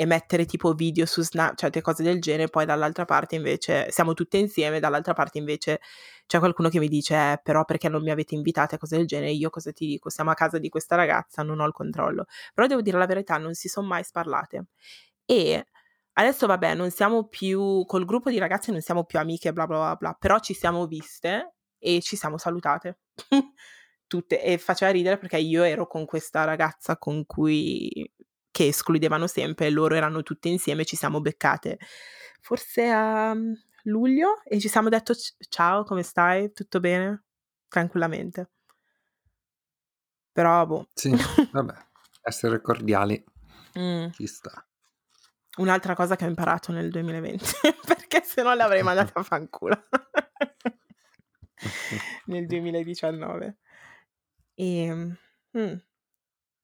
e 0.00 0.06
mettere 0.06 0.46
tipo 0.46 0.74
video 0.74 1.06
su 1.06 1.22
Snapchat 1.22 1.74
e 1.76 1.80
cose 1.80 2.04
del 2.04 2.20
genere, 2.20 2.46
poi 2.48 2.64
dall'altra 2.64 3.04
parte 3.04 3.34
invece 3.34 3.90
siamo 3.90 4.14
tutte 4.14 4.36
insieme, 4.36 4.78
dall'altra 4.78 5.12
parte 5.12 5.38
invece 5.38 5.80
c'è 6.24 6.38
qualcuno 6.38 6.68
che 6.68 6.78
mi 6.78 6.86
dice: 6.86 7.14
"Eh, 7.32 7.40
però 7.42 7.64
perché 7.64 7.88
non 7.88 8.02
mi 8.02 8.10
avete 8.12 8.36
invitate?" 8.36 8.76
E 8.76 8.78
cose 8.78 8.96
del 8.96 9.06
genere. 9.08 9.32
Io 9.32 9.50
cosa 9.50 9.72
ti 9.72 9.86
dico? 9.86 10.08
Siamo 10.08 10.30
a 10.30 10.34
casa 10.34 10.58
di 10.58 10.68
questa 10.68 10.94
ragazza, 10.94 11.42
non 11.42 11.58
ho 11.58 11.66
il 11.66 11.72
controllo. 11.72 12.26
Però 12.54 12.68
devo 12.68 12.80
dire 12.80 12.96
la 12.96 13.06
verità, 13.06 13.38
non 13.38 13.54
si 13.54 13.66
son 13.68 13.86
mai 13.86 14.04
sparlate. 14.04 14.66
E 15.26 15.64
adesso 16.14 16.46
vabbè, 16.46 16.74
non 16.74 16.90
siamo 16.92 17.26
più 17.28 17.84
col 17.86 18.04
gruppo 18.04 18.30
di 18.30 18.38
ragazze 18.38 18.70
non 18.72 18.80
siamo 18.80 19.04
più 19.04 19.18
amiche 19.18 19.52
bla, 19.52 19.66
bla, 19.66 19.78
bla, 19.78 19.94
bla, 19.96 20.14
però 20.18 20.38
ci 20.40 20.54
siamo 20.54 20.86
viste 20.86 21.54
e 21.78 22.00
ci 22.02 22.14
siamo 22.16 22.38
salutate. 22.38 23.00
Tutte. 24.06 24.42
E 24.42 24.56
faceva 24.58 24.90
ridere 24.92 25.18
perché 25.18 25.38
io 25.38 25.62
ero 25.64 25.86
con 25.86 26.06
questa 26.06 26.44
ragazza 26.44 26.96
con 26.98 27.26
cui 27.26 28.10
che 28.50 28.66
escludevano 28.68 29.26
sempre 29.26 29.66
e 29.66 29.70
loro 29.70 29.94
erano 29.94 30.22
tutte 30.22 30.48
insieme, 30.48 30.84
ci 30.84 30.96
siamo 30.96 31.20
beccate 31.20 31.78
forse 32.40 32.88
a, 32.90 33.34
mhmm, 33.34 33.52
luglio 33.84 34.42
e 34.44 34.58
ci 34.60 34.68
siamo 34.68 34.88
detto: 34.88 35.14
"C 35.14 35.34
ciao, 35.48 35.84
come 35.84 36.02
stai? 36.02 36.52
Tutto 36.52 36.80
bene?" 36.80 37.24
Tranquillamente. 37.68 38.48
Però 40.36 40.66
boh. 40.66 40.88
Sì, 40.94 41.10
vabbè, 41.52 41.74
essere 42.22 42.60
cordiali 42.60 43.22
Mh. 43.74 44.08
ci 44.10 44.26
sta. 44.26 44.62
Un'altra 45.58 45.94
cosa 45.94 46.14
che 46.16 46.24
ho 46.24 46.28
imparato 46.28 46.72
nel 46.72 46.90
2020, 46.90 47.44
perché 47.86 48.22
se 48.24 48.42
no 48.42 48.54
le 48.54 48.62
avrei 48.62 48.82
mandate 48.82 49.12
a 49.14 49.22
fanculo. 49.22 49.86
Nel 52.26 52.46
2019. 52.46 53.56
Ehm 54.58 55.16
Mh. 55.52 55.74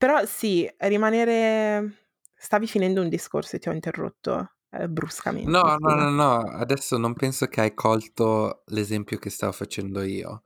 Però 0.05 0.23
sì, 0.27 0.71
rimanere 0.81 2.09
stavi 2.37 2.67
finendo 2.67 3.01
un 3.01 3.09
discorso 3.09 3.57
e 3.57 3.59
ti 3.59 3.71
ho 3.71 3.73
interrotto, 3.73 4.57
ehm, 4.69 4.93
bruscamente, 4.93 5.57
No, 5.57 5.77
no, 5.79 5.95
no, 5.95 6.11
no, 6.11 6.41
adesso 6.41 6.97
non 6.99 7.15
penso 7.15 7.47
che 7.49 7.61
hai 7.61 7.75
colto 7.75 8.63
l'esempio 8.69 9.19
che 9.19 9.31
stavo 9.31 9.53
facendo 9.53 10.03
io. 10.03 10.43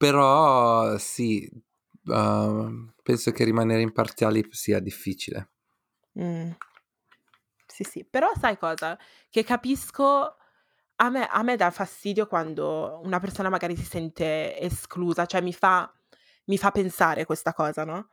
Però 0.00 0.98
sì, 0.98 1.48
uhm, 2.04 2.92
penso 3.02 3.30
che 3.32 3.44
rimanere 3.44 3.80
imparziali 3.80 4.46
sia 4.50 4.78
difficile. 4.78 5.48
Mh. 6.16 6.56
Sì, 7.66 7.84
sì. 7.84 8.04
Però 8.08 8.28
sai 8.38 8.56
cosa? 8.58 8.98
Che 9.28 9.44
capisco 9.44 10.36
a 10.98 11.10
me 11.10 11.26
a 11.26 11.42
me 11.42 11.56
dà 11.56 11.70
fastidio 11.70 12.26
quando 12.26 13.00
una 13.04 13.20
persona 13.20 13.48
magari 13.50 13.76
si 13.76 13.84
sente 13.84 14.58
esclusa, 14.60 15.26
cioè 15.26 15.42
mi 15.42 15.52
fa 15.52 15.92
mi 16.46 16.58
fa 16.58 16.70
pensare 16.72 17.24
questa 17.26 17.52
cosa, 17.54 17.84
no, 17.84 18.08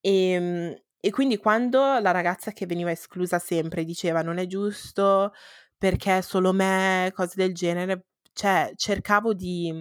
ehm, 0.00 0.74
e 1.00 1.10
quindi 1.12 1.38
quando 1.38 1.78
la 2.00 2.10
ragazza 2.12 2.52
che 2.52 2.66
veniva 2.66 2.90
esclusa 2.92 3.38
sempre 3.40 3.84
diceva: 3.84 4.22
"Non 4.22 4.38
è 4.38 4.46
giusto 4.46 5.32
perché 5.78 6.22
solo 6.22 6.52
me", 6.54 7.12
cose 7.14 7.34
del 7.36 7.54
genere, 7.54 8.06
cioè 8.34 8.72
cercavo 8.76 9.34
di 9.34 9.72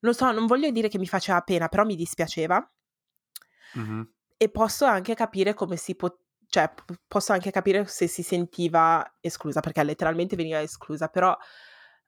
non 0.00 0.14
so, 0.14 0.30
non 0.32 0.46
voglio 0.46 0.70
dire 0.70 0.88
che 0.88 0.98
mi 0.98 1.06
faceva 1.08 1.40
pena, 1.42 1.68
però 1.68 1.84
mi 1.84 1.96
dispiaceva. 1.96 2.66
Mh-mh. 3.74 4.06
E 4.40 4.50
posso 4.50 4.84
anche 4.84 5.14
capire 5.14 5.54
come 5.54 5.76
si 5.76 5.94
po 5.96 6.18
cioè 6.48 6.72
posso 7.08 7.32
anche 7.32 7.50
capire 7.50 7.86
se 7.86 8.06
si 8.06 8.22
sentiva 8.22 9.16
esclusa, 9.20 9.60
perché 9.60 9.82
letteralmente 9.82 10.36
veniva 10.36 10.60
esclusa, 10.60 11.08
però, 11.08 11.36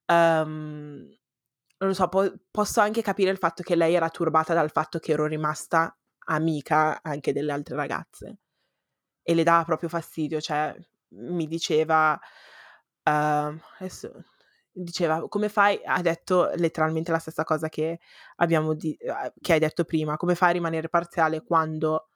uhm, 0.06 1.08
non 1.78 1.90
lo 1.90 1.94
so, 1.94 2.08
po 2.08 2.32
posso 2.50 2.80
anche 2.80 3.02
capire 3.02 3.30
il 3.30 3.38
fatto 3.38 3.62
che 3.62 3.76
lei 3.76 3.94
era 3.94 4.10
turbata 4.10 4.54
dal 4.54 4.70
fatto 4.70 4.98
che 4.98 5.12
ero 5.12 5.26
rimasta 5.26 5.96
amica 6.26 7.00
anche 7.02 7.32
delle 7.32 7.52
altre 7.52 7.76
ragazze 7.76 8.38
e 9.22 9.34
le 9.34 9.42
dava 9.44 9.64
proprio 9.64 9.88
fastidio, 9.90 10.40
cioè 10.40 10.74
mi 11.16 11.46
diceva, 11.48 12.18
uhm, 13.04 13.60
adesso 13.80 14.12
diceva: 14.72 15.26
"Come 15.28 15.48
fai" 15.50 15.80
ha 15.84 16.02
detto 16.02 16.50
letteralmente 16.56 17.10
la 17.12 17.18
stessa 17.20 17.44
cosa 17.44 17.68
che 17.70 18.00
abbiamo 18.36 18.74
di 18.74 18.96
uhm, 19.00 19.32
che 19.40 19.54
hai 19.54 19.58
detto 19.60 19.84
prima: 19.84 20.16
"Come 20.18 20.34
fai 20.36 20.50
a 20.50 20.52
rimanere 20.54 20.88
parziale 20.90 21.42
quando 21.44 22.08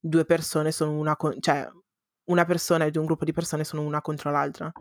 2 0.00 0.24
persone 0.26 0.72
sono 0.72 0.92
una 0.98 1.16
con 1.16 1.36
cioè 1.40 1.68
una 2.26 2.44
persona 2.46 2.86
ed 2.86 2.96
un 2.96 3.06
gruppo 3.06 3.24
di 3.26 3.32
persone 3.34 3.64
sono 3.64 3.82
una 3.82 4.02
contro 4.02 4.30
l'altra. 4.32 4.72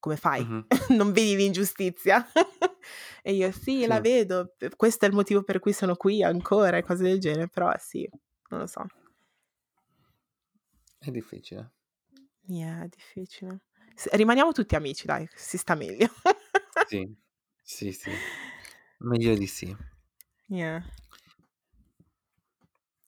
Come 0.00 0.16
fai? 0.16 0.44
Mh-mh. 0.44 0.66
Non 0.98 1.12
vedi 1.12 1.36
l'ingiustizia?" 1.36 2.26
E 3.28 3.32
io: 3.34 3.50
"Sì, 3.52 3.86
la 3.86 3.98
Sì, 3.98 4.00
vedo, 4.00 4.54
p 4.56 4.76
questo 4.76 5.04
è 5.04 5.08
il 5.08 5.14
motivo 5.14 5.42
per 5.42 5.58
cui 5.58 5.72
sono 5.72 5.96
qui 5.96 6.22
ancora", 6.22 6.76
e 6.76 6.82
cose 6.84 7.02
del 7.02 7.18
genere, 7.20 7.48
però 7.48 7.72
sì, 7.78 8.08
non 8.50 8.60
lo 8.60 8.66
so. 8.66 8.86
è 10.98 11.10
difficile. 11.10 11.72
Yeah, 12.48 12.84
è 12.84 12.88
difficile. 12.88 13.60
Rimaniamo 14.12 14.52
tutti 14.52 14.74
amici 14.76 15.06
dai, 15.06 15.28
si 15.34 15.56
sta 15.58 15.74
meglio. 15.74 16.08
Sì, 16.80 17.14
sì, 17.62 17.92
sì, 17.92 18.18
meglio 18.98 19.36
di 19.36 19.46
sì. 19.46 19.76
Yeah. 20.48 20.82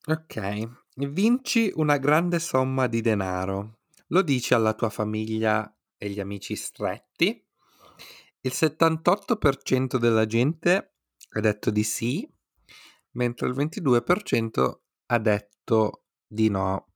Okay, 0.08 0.68
vinci 0.96 1.70
una 1.76 1.98
grande 1.98 2.40
somma 2.40 2.88
di 2.88 3.00
denaro. 3.00 3.78
Lo 4.08 4.22
dici 4.22 4.52
alla 4.52 4.74
tua 4.74 4.90
famiglia 4.90 5.72
e 5.96 6.06
agli 6.06 6.18
amici 6.18 6.56
stretti? 6.56 7.47
Il 8.48 8.54
78% 8.54 9.98
della 9.98 10.24
gente 10.24 10.94
ha 11.32 11.40
detto 11.40 11.70
di 11.70 11.82
sì, 11.82 12.26
mentre 13.12 13.46
il 13.46 13.54
22% 13.54 14.72
ha 15.06 15.18
detto 15.18 16.04
di 16.26 16.48
no. 16.48 16.86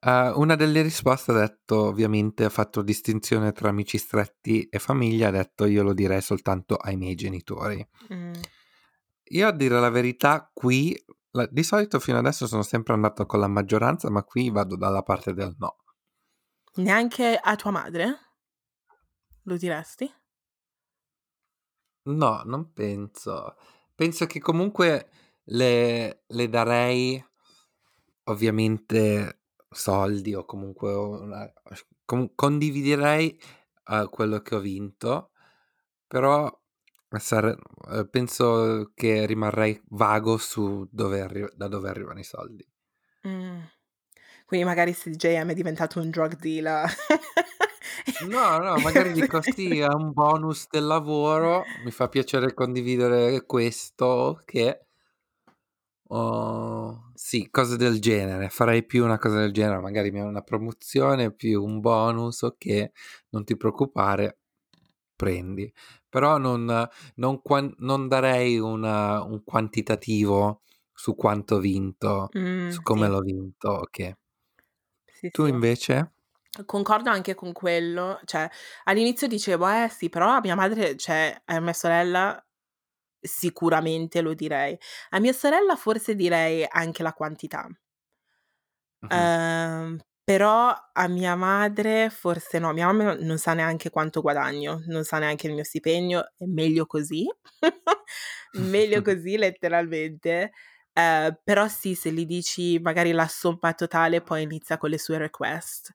Uh, 0.00 0.40
una 0.40 0.56
delle 0.56 0.82
risposte 0.82 1.30
ha 1.30 1.34
detto, 1.36 1.84
ovviamente, 1.84 2.42
ha 2.42 2.48
fatto 2.48 2.82
distinzione 2.82 3.52
tra 3.52 3.68
amici 3.68 3.96
stretti 3.96 4.64
e 4.64 4.80
famiglia, 4.80 5.28
ha 5.28 5.30
detto 5.30 5.66
io 5.66 5.84
lo 5.84 5.94
direi 5.94 6.20
soltanto 6.20 6.74
ai 6.74 6.96
miei 6.96 7.14
genitori. 7.14 7.86
Mh. 8.08 8.32
Io 9.30 9.46
a 9.46 9.52
dire 9.52 9.78
la 9.78 9.90
verità, 9.90 10.50
qui 10.52 11.00
la- 11.30 11.46
di 11.48 11.62
solito 11.62 12.00
fino 12.00 12.18
adesso 12.18 12.48
sono 12.48 12.64
sempre 12.64 12.92
andato 12.94 13.24
con 13.24 13.38
la 13.38 13.46
maggioranza, 13.46 14.10
ma 14.10 14.24
qui 14.24 14.50
vado 14.50 14.76
dalla 14.76 15.02
parte 15.02 15.32
del 15.32 15.54
no. 15.58 15.76
Neanche 16.74 17.38
a 17.40 17.54
tua 17.54 17.70
madre? 17.70 18.31
Lo 19.44 19.56
diresti? 19.56 20.12
No, 22.04 22.42
non 22.44 22.72
penso. 22.72 23.56
Penso 23.94 24.26
che 24.26 24.40
comunque 24.40 25.08
le, 25.44 26.22
le 26.26 26.48
darei 26.48 27.22
ovviamente 28.24 29.40
soldi 29.68 30.34
o 30.34 30.44
comunque 30.44 30.92
una, 30.94 31.50
com- 32.04 32.32
condividerei 32.34 33.38
eh, 33.90 34.08
quello 34.10 34.40
che 34.40 34.54
ho 34.54 34.60
vinto, 34.60 35.30
però 36.06 36.50
sare- 37.18 37.58
eh, 37.92 38.08
penso 38.08 38.92
che 38.94 39.26
rimarrei 39.26 39.80
vago 39.90 40.36
su 40.38 40.86
dove 40.90 41.20
arri- 41.20 41.52
da 41.56 41.68
dove 41.68 41.88
arrivano 41.88 42.20
i 42.20 42.24
soldi. 42.24 42.66
Mh. 43.24 43.60
Quindi 44.46 44.66
magari 44.66 44.92
se 44.92 45.10
JM 45.10 45.50
è 45.50 45.54
diventato 45.54 46.00
un 46.00 46.10
drug 46.10 46.36
dealer. 46.36 46.88
No, 48.20 48.58
no, 48.60 48.78
magari 48.80 49.12
dico 49.12 49.40
sì, 49.42 49.78
è 49.78 49.86
un 49.88 50.12
bonus 50.12 50.66
del 50.70 50.86
lavoro, 50.86 51.72
mi 51.78 51.90
fa 51.90 52.08
piacere 52.08 52.54
condividere 52.54 53.44
questo 53.44 54.40
che 54.44 54.86
o 56.08 57.10
sì, 57.14 57.48
cose 57.50 57.76
del 57.76 58.00
genere. 58.00 58.48
Farei 58.50 58.84
più 58.84 59.04
una 59.04 59.18
cosa 59.18 59.38
del 59.38 59.52
genere, 59.52 59.80
magari 59.80 60.10
mi 60.10 60.20
una 60.20 60.42
promozione 60.42 61.32
più 61.32 61.62
un 61.64 61.80
bonus, 61.80 62.42
okay, 62.42 62.90
non 63.30 63.44
ti 63.44 63.56
preoccupare, 63.56 64.40
prendi. 65.16 65.72
Però 66.08 66.38
non 66.38 66.66
non 67.16 67.40
non 67.78 68.08
darei 68.08 68.58
una 68.58 69.22
un 69.24 69.42
quantitativo 69.44 70.62
su 70.92 71.14
quanto 71.16 71.56
ho 71.56 71.60
vinto, 71.60 72.34
Mh, 72.34 72.66
su 72.66 72.82
come 72.82 73.08
sì, 73.08 73.08
l'ho 73.08 73.20
vinto, 73.20 73.80
okay. 73.80 74.14
sì, 75.06 75.30
Tu 75.30 75.44
sì. 75.44 75.52
invece? 75.54 76.12
Concordo 76.66 77.08
anche 77.08 77.34
con 77.34 77.52
quello, 77.52 78.20
cioè 78.24 78.48
all'inizio 78.84 79.26
dicevo: 79.26 79.66
"Eh 79.68 79.88
sì, 79.88 80.10
però 80.10 80.28
a 80.36 80.40
mia 80.40 80.54
madre 80.54 80.96
cioè 80.96 81.40
a 81.46 81.60
mia 81.60 81.72
sorella 81.72 82.44
sicuramente 83.20 84.20
lo 84.20 84.34
direi. 84.34 84.78
A 85.10 85.20
mia 85.20 85.32
sorella 85.32 85.76
forse 85.76 86.14
direi 86.14 86.66
anche 86.68 87.02
la 87.02 87.12
quantità. 87.14 87.66
Mh-mh. 89.02 89.32
Ehm, 89.50 89.98
però 90.24 90.72
a 90.92 91.08
mia 91.08 91.34
madre 91.36 92.08
forse 92.10 92.58
no, 92.58 92.72
mia 92.72 92.86
mamma 92.86 93.14
non 93.16 93.38
sa 93.38 93.52
neanche 93.54 93.90
quanto 93.90 94.20
guadagno, 94.22 94.82
non 94.86 95.04
sa 95.04 95.18
neanche 95.18 95.48
il 95.48 95.54
mio 95.54 95.64
stipendio, 95.64 96.20
è 96.38 96.44
meglio 96.46 96.86
così, 96.86 97.26
meglio 98.52 99.02
così 99.02 99.36
letteralmente. 99.36 100.52
Ehm, 100.94 101.38
però 101.44 101.68
sì, 101.68 101.94
se 101.94 102.12
gli 102.12 102.24
dici 102.26 102.78
magari 102.78 103.12
la 103.12 103.26
somma 103.28 103.72
totale 103.74 104.22
poi 104.22 104.42
inizia 104.42 104.78
con 104.78 104.90
le 104.90 104.98
sue 104.98 105.18
request. 105.18 105.92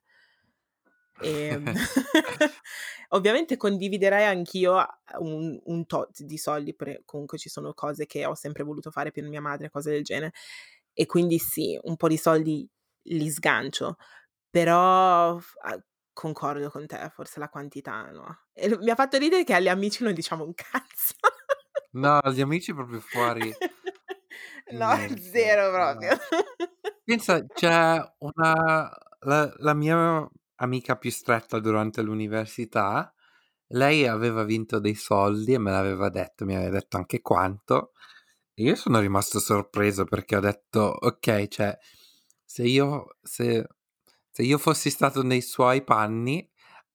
Ehm, 1.18 1.72
ovviamente 3.10 3.56
condividerei 3.56 4.24
anch'io 4.26 4.76
un 5.20 5.60
un 5.64 5.86
tot 5.86 6.22
di 6.22 6.38
soldi, 6.38 6.74
pre 6.74 7.02
comunque 7.04 7.38
ci 7.38 7.48
sono 7.48 7.74
cose 7.74 8.06
che 8.06 8.24
ho 8.26 8.34
sempre 8.34 8.62
voluto 8.64 8.90
fare 8.90 9.10
per 9.10 9.24
mia 9.24 9.40
madre, 9.40 9.70
cose 9.70 9.90
del 9.90 10.04
genere, 10.04 10.32
e 10.92 11.06
quindi 11.06 11.38
sì, 11.38 11.78
un 11.82 11.96
po' 11.96 12.08
di 12.08 12.16
soldi 12.18 12.68
li 13.04 13.30
sgancio, 13.30 13.96
però 14.50 15.38
concordo 16.12 16.70
con 16.70 16.86
te, 16.86 17.10
forse 17.14 17.40
la 17.40 17.48
quantità 17.50 18.10
no. 18.12 18.40
E 18.54 18.76
mi 18.78 18.90
ha 18.90 18.94
fatto 18.96 19.18
ridere 19.18 19.44
che 19.44 19.54
agli 19.54 19.68
amici 19.68 20.04
non 20.04 20.14
diciamo 20.14 20.44
un 20.44 20.54
cazzo. 20.56 21.14
No, 21.92 22.20
gli 22.32 22.40
amici 22.40 22.74
proprio 22.74 23.00
fuori 23.00 23.56
No, 24.70 24.96
mente. 24.96 25.32
0 25.32 25.70
No. 25.74 26.06
proprio. 26.10 26.18
Pensa, 27.04 27.48
c'è 27.52 28.00
una 28.18 28.90
la 29.20 29.52
la 29.58 29.74
mia 29.74 30.28
amica 30.58 30.96
più 30.96 31.10
stretta 31.10 31.58
durante 31.60 32.02
l'università, 32.02 33.12
lei 33.72 34.06
aveva 34.06 34.44
vinto 34.44 34.78
dei 34.80 34.94
soldi 34.94 35.54
e 35.54 35.58
me 35.58 35.70
l'aveva 35.72 36.08
detto, 36.10 36.44
mi 36.44 36.54
aveva 36.56 36.70
detto 36.70 36.96
anche 36.96 37.20
quanto, 37.20 37.92
e 38.54 38.62
io 38.64 38.74
sono 38.76 39.00
rimasto 39.00 39.38
sorpreso 39.40 40.04
perché 40.04 40.36
ho 40.36 40.40
detto: 40.40 40.96
"Okay, 41.00 41.48
cioè 41.48 41.76
se 42.44 42.62
io 42.64 43.16
se 43.22 43.66
se 44.30 44.42
io 44.42 44.58
fossi 44.58 44.90
stato 44.90 45.22
nei 45.22 45.40
suoi 45.42 45.82
panni, 45.84 46.48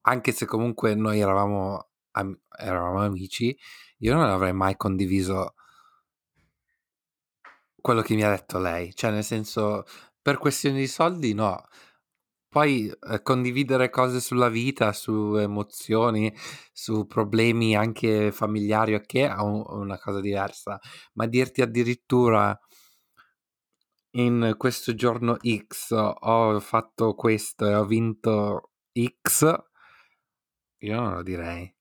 anche 0.04 0.32
se 0.32 0.46
comunque 0.46 0.96
noi 0.96 1.20
eravamo 1.20 1.90
am 2.12 2.38
eravamo 2.58 3.02
amici, 3.04 3.58
io 4.00 4.14
non 4.16 4.30
avrei 4.30 4.54
mai 4.54 4.78
condiviso 4.78 5.56
quello 7.82 8.02
che 8.02 8.16
mi 8.16 8.24
ha 8.24 8.30
detto 8.30 8.60
lei. 8.60 8.94
Cioè, 8.96 9.12
nel 9.12 9.24
senso, 9.24 9.84
per 10.22 10.38
questioni 10.38 10.80
di 10.80 10.88
soldi 10.88 11.34
no. 11.34 11.66
Poi, 12.54 12.88
ehm, 12.88 13.24
condividere 13.24 13.90
cose 13.90 14.22
sulla 14.22 14.48
vita, 14.48 14.94
su 14.94 15.36
emozioni, 15.38 16.32
su 16.72 17.08
problemi 17.08 17.76
anche 17.76 18.32
familiari 18.32 18.94
o 18.94 19.02
che, 19.04 19.28
è 19.28 19.34
u 19.40 19.64
una 19.70 19.98
cosa 19.98 20.22
diversa. 20.22 20.80
Ma 21.14 21.26
dirti 21.26 21.64
addirittura 21.64 22.56
in 24.12 24.54
questo 24.56 24.94
giorno 24.94 25.38
X 25.42 25.94
ho 25.94 26.60
fatto 26.60 27.16
questo 27.16 27.68
e 27.68 27.74
ho 27.74 27.86
vinto 27.86 28.74
X, 28.94 29.52
io 30.78 30.96
non 31.00 31.16
lo 31.16 31.24
direi. 31.24 31.76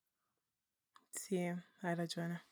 Sì, 1.11 1.37
hai 1.37 1.95
ragione. 1.95 2.47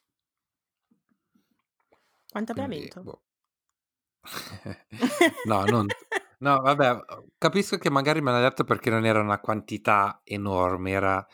Quanto 2.29 2.53
abbiamo 2.53 2.69
vinto? 2.69 3.03
boh. 3.03 3.23
no, 5.47 5.65
non... 5.65 5.87
No, 6.43 6.61
vabbè, 6.61 6.99
capisco 7.37 7.77
che 7.77 7.91
magari 7.91 8.23
me 8.23 8.33
l'ha 8.33 8.41
detto 8.41 8.65
perché 8.65 8.89
non 8.89 9.05
era 9.05 9.21
una 9.21 9.41
quantità 9.41 10.23
enorme, 10.25 10.91
era 10.91 11.27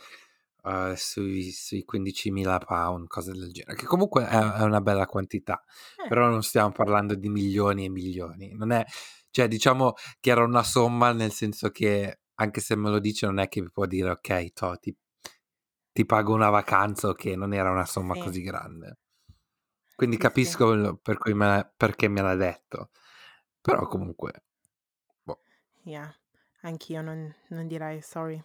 uh, 0.65 0.95
sui, 0.97 1.53
sui 1.53 1.85
15.000 1.85 2.59
pound, 2.59 3.07
cose 3.07 3.31
del 3.33 3.53
genere, 3.53 3.77
che 3.77 3.87
comunque 3.87 4.27
è, 4.27 4.37
è 4.37 4.63
una 4.63 4.81
bella 4.81 5.07
quantità, 5.07 5.63
Eh, 6.05 6.09
però 6.09 6.29
non 6.29 6.43
stiamo 6.43 6.73
parlando 6.73 7.15
di 7.15 7.29
milioni 7.29 7.85
e 7.85 7.89
milioni. 7.89 8.53
Non 8.55 8.73
è, 8.73 8.85
cioè, 9.31 9.47
diciamo 9.47 9.93
che 10.19 10.31
era 10.31 10.43
una 10.43 10.65
somma 10.65 11.13
nel 11.13 11.31
senso 11.31 11.71
che, 11.71 12.21
anche 12.35 12.61
se 12.61 12.75
me 12.75 12.91
lo 12.91 12.99
dice, 12.99 13.27
non 13.27 13.39
è 13.39 13.49
che 13.49 13.61
mi 13.61 13.71
può 13.71 13.87
dire, 13.87 14.11
ok, 14.11 14.53
to, 14.55 14.77
ti, 14.81 14.97
ti 15.93 16.05
pago 16.05 16.35
una 16.35 16.51
vacanza, 16.51 17.15
che 17.15 17.37
non 17.37 17.53
era 17.55 17.71
una 17.71 17.87
somma 17.87 18.15
sì, 18.15 18.21
così 18.21 18.43
grande. 18.43 18.99
Quindi 19.95 20.17
sì, 20.17 20.23
sì. 20.23 20.29
capisco 20.29 20.73
il- 20.73 20.99
per 21.03 21.19
cui 21.19 21.35
me, 21.35 21.73
perché 21.77 22.09
me 22.09 22.21
l'ha 22.23 22.35
detto. 22.37 22.91
Però 23.61 23.87
comunque, 23.89 24.45
Yeah, 25.87 26.13
anch'io 26.63 27.01
non, 27.01 27.33
non 27.51 27.69
direi 27.69 28.03
sorry. 28.03 28.43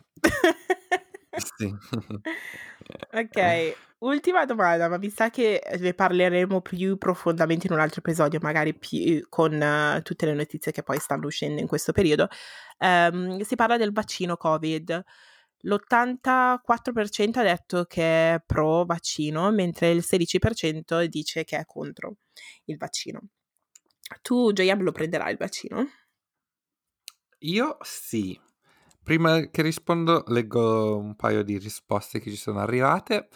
sì. 1.57 1.73
Ok, 3.13 3.75
ultima 3.99 4.45
domanda, 4.45 4.87
ma 4.87 4.97
mi 4.97 5.09
sa 5.09 5.29
che 5.29 5.61
ne 5.79 5.93
parleremo 5.93 6.61
più 6.61 6.97
profondamente 6.97 7.67
in 7.67 7.73
un 7.73 7.79
altro 7.79 7.99
episodio, 7.99 8.39
magari 8.41 8.73
più 8.73 9.25
con 9.27 9.61
eh, 9.61 10.01
tutte 10.03 10.25
le 10.25 10.33
notizie 10.33 10.71
che 10.71 10.83
poi 10.83 10.97
stanno 10.99 11.25
uscendo 11.25 11.59
in 11.59 11.67
questo 11.67 11.91
periodo. 11.91 12.27
Ehm, 12.77 13.41
si 13.41 13.55
parla 13.55 13.77
del 13.77 13.91
vaccino 13.91 14.37
Covid. 14.37 15.03
L'84% 15.63 17.39
ha 17.39 17.43
detto 17.43 17.85
che 17.85 18.35
è 18.35 18.43
pro 18.45 18.85
vaccino, 18.85 19.51
mentre 19.51 19.91
il 19.91 20.03
16% 20.03 21.05
dice 21.07 21.43
che 21.43 21.57
è 21.57 21.65
contro 21.65 22.15
il 22.65 22.77
vaccino. 22.77 23.19
Tu, 24.21 24.51
Joyab, 24.53 24.81
lo 24.81 24.91
prenderai 24.91 25.31
il 25.31 25.37
vaccino? 25.37 25.87
Io 27.43 27.77
sì. 27.81 28.39
Prima 29.03 29.41
che 29.49 29.61
rispondo, 29.63 30.23
leggo 30.27 30.97
un 30.97 31.15
paio 31.15 31.43
di 31.43 31.57
risposte 31.57 32.19
che 32.19 32.29
ci 32.29 32.35
sono 32.35 32.59
arrivate. 32.59 33.29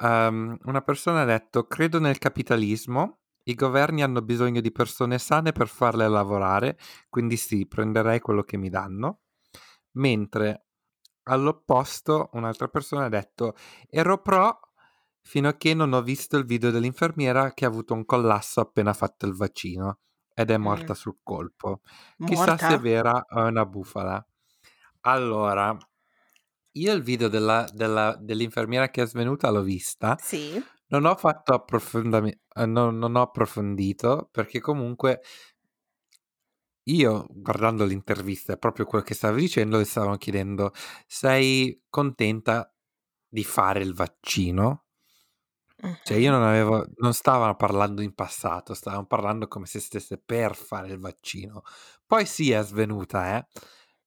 Um, 0.00 0.56
una 0.64 0.82
persona 0.82 1.22
ha 1.22 1.24
detto: 1.24 1.66
Credo 1.66 1.98
nel 1.98 2.18
capitalismo. 2.18 3.20
I 3.44 3.54
governi 3.54 4.02
hanno 4.02 4.20
bisogno 4.20 4.60
di 4.60 4.70
persone 4.70 5.18
sane 5.18 5.52
per 5.52 5.68
farle 5.68 6.06
lavorare, 6.08 6.78
quindi 7.08 7.36
sì, 7.36 7.66
prenderei 7.66 8.20
quello 8.20 8.42
che 8.42 8.58
mi 8.58 8.68
danno. 8.68 9.20
Mentre 9.92 10.66
all'opposto, 11.24 12.28
un'altra 12.34 12.68
persona 12.68 13.06
ha 13.06 13.08
detto: 13.08 13.54
Ero 13.88 14.20
pro 14.20 14.60
fino 15.22 15.48
a 15.48 15.54
che 15.56 15.74
non 15.74 15.94
ho 15.94 16.02
visto 16.02 16.36
il 16.36 16.44
video 16.44 16.70
dell'infermiera 16.70 17.52
che 17.54 17.64
ha 17.64 17.68
avuto 17.68 17.94
un 17.94 18.04
collasso 18.04 18.60
appena 18.60 18.92
fatto 18.92 19.26
il 19.26 19.34
vaccino 19.34 19.98
ed 20.38 20.50
è 20.50 20.56
Mm, 20.62 20.68
morta 20.68 20.94
sul 20.94 21.18
colpo. 21.22 21.80
Chissà 22.24 22.58
se 22.58 22.74
è 22.74 22.78
morta? 22.78 22.80
vera 22.80 23.24
o 23.30 23.44
è 23.44 23.48
una 23.48 23.66
bufala. 23.66 24.24
Allora, 25.02 25.76
io 26.72 26.92
il 26.92 27.02
video 27.02 27.28
della, 27.28 27.66
della- 27.72 28.16
dell'infermiera 28.20 28.88
che 28.90 29.02
è 29.02 29.06
svenuta 29.06 29.50
l'ho 29.50 29.62
vista. 29.62 30.18
Sì. 30.18 30.62
Non 30.90 31.04
ho 31.04 31.14
fatto 31.16 31.52
approfondimento, 31.54 32.38
non, 32.66 32.96
non 32.98 33.16
ho 33.16 33.22
approfondito 33.22 34.28
perché 34.32 34.60
comunque 34.60 35.20
io 36.84 37.26
guardando 37.28 37.84
l'intervista 37.84 38.54
è 38.54 38.58
proprio 38.58 38.86
quello 38.86 39.04
che 39.04 39.14
stavi 39.14 39.40
dicendo, 39.40 39.76
le 39.76 39.84
stavano 39.84 40.16
chiedendo 40.16 40.72
sei 41.06 41.82
contenta 41.88 42.72
di 43.28 43.44
fare 43.44 43.82
il 43.82 43.94
vaccino? 43.94 44.86
Cioè 46.02 46.16
io 46.16 46.30
non 46.30 46.42
avevo, 46.42 46.86
non 46.96 47.12
stavano 47.14 47.54
parlando 47.56 48.00
in 48.02 48.14
passato, 48.14 48.74
stavano 48.74 49.06
parlando 49.06 49.46
come 49.48 49.66
se 49.66 49.78
stesse 49.80 50.18
per 50.18 50.54
fare 50.56 50.88
il 50.88 50.98
vaccino. 50.98 51.62
Poi 52.06 52.24
sì, 52.26 52.50
è 52.50 52.62
svenuta, 52.62 53.36
eh. 53.38 53.46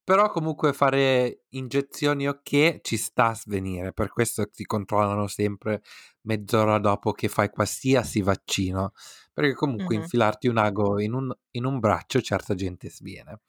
Però 0.03 0.30
comunque 0.31 0.73
fare 0.73 1.43
iniezioni 1.49 2.27
ok 2.27 2.81
ci 2.81 2.98
sta 2.98 3.27
a 3.27 3.35
svenire, 3.35 3.93
per 3.93 4.10
questo 4.10 4.49
ti 4.49 4.65
controllano 4.65 5.27
sempre 5.27 5.84
mezz'ora 6.22 6.80
dopo 6.80 7.11
che 7.11 7.27
fai 7.30 7.49
qualsiasi 7.52 8.22
vaccino, 8.22 8.91
perché 9.31 9.53
comunque 9.53 9.93
Mhm. 9.93 9.95
infilarti 9.95 10.48
un 10.48 10.57
ago 10.57 10.99
in 10.99 11.14
un, 11.14 11.31
in 11.52 11.65
un 11.65 11.80
braccio 11.80 12.19
certa 12.22 12.56
gente 12.56 12.89
sviene. 12.89 13.41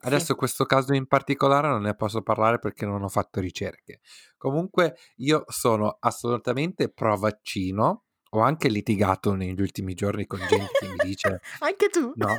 Sì. 0.00 0.06
Adesso 0.06 0.34
questo 0.34 0.64
caso 0.64 0.94
in 0.94 1.06
particolare 1.06 1.68
non 1.68 1.82
ne 1.82 1.94
posso 1.94 2.22
parlare 2.22 2.58
perché 2.58 2.86
non 2.86 3.02
ho 3.02 3.08
fatto 3.08 3.38
ricerche. 3.38 4.00
Comunque 4.38 4.96
io 5.16 5.44
sono 5.48 5.98
assolutamente 6.00 6.88
pro 6.88 7.18
vaccino. 7.18 8.04
Ho 8.30 8.40
anche 8.40 8.68
litigato 8.68 9.34
negli 9.34 9.60
ultimi 9.60 9.92
giorni 9.92 10.26
con 10.26 10.38
gente 10.48 10.70
che 10.78 10.88
mi 10.88 10.96
dice 11.04 11.40
Anche 11.60 11.88
tu? 11.88 12.12
no. 12.16 12.36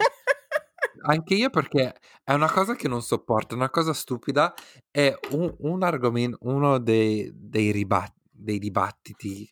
Anche 1.04 1.36
io 1.36 1.50
perché 1.50 1.96
è 2.24 2.34
una 2.34 2.50
cosa 2.52 2.76
che 2.76 2.88
non 2.88 3.02
sopporto, 3.02 3.54
è 3.54 3.58
una 3.58 3.70
cosa 3.70 3.94
stupida, 3.94 4.54
è 4.90 5.14
un, 5.32 5.54
un 5.60 5.84
argomento, 5.84 6.38
uno 6.42 6.80
dei, 6.80 7.32
dei, 7.34 7.72
ribat- 7.72 8.16
dei 8.30 8.58
dibattiti. 8.58 9.52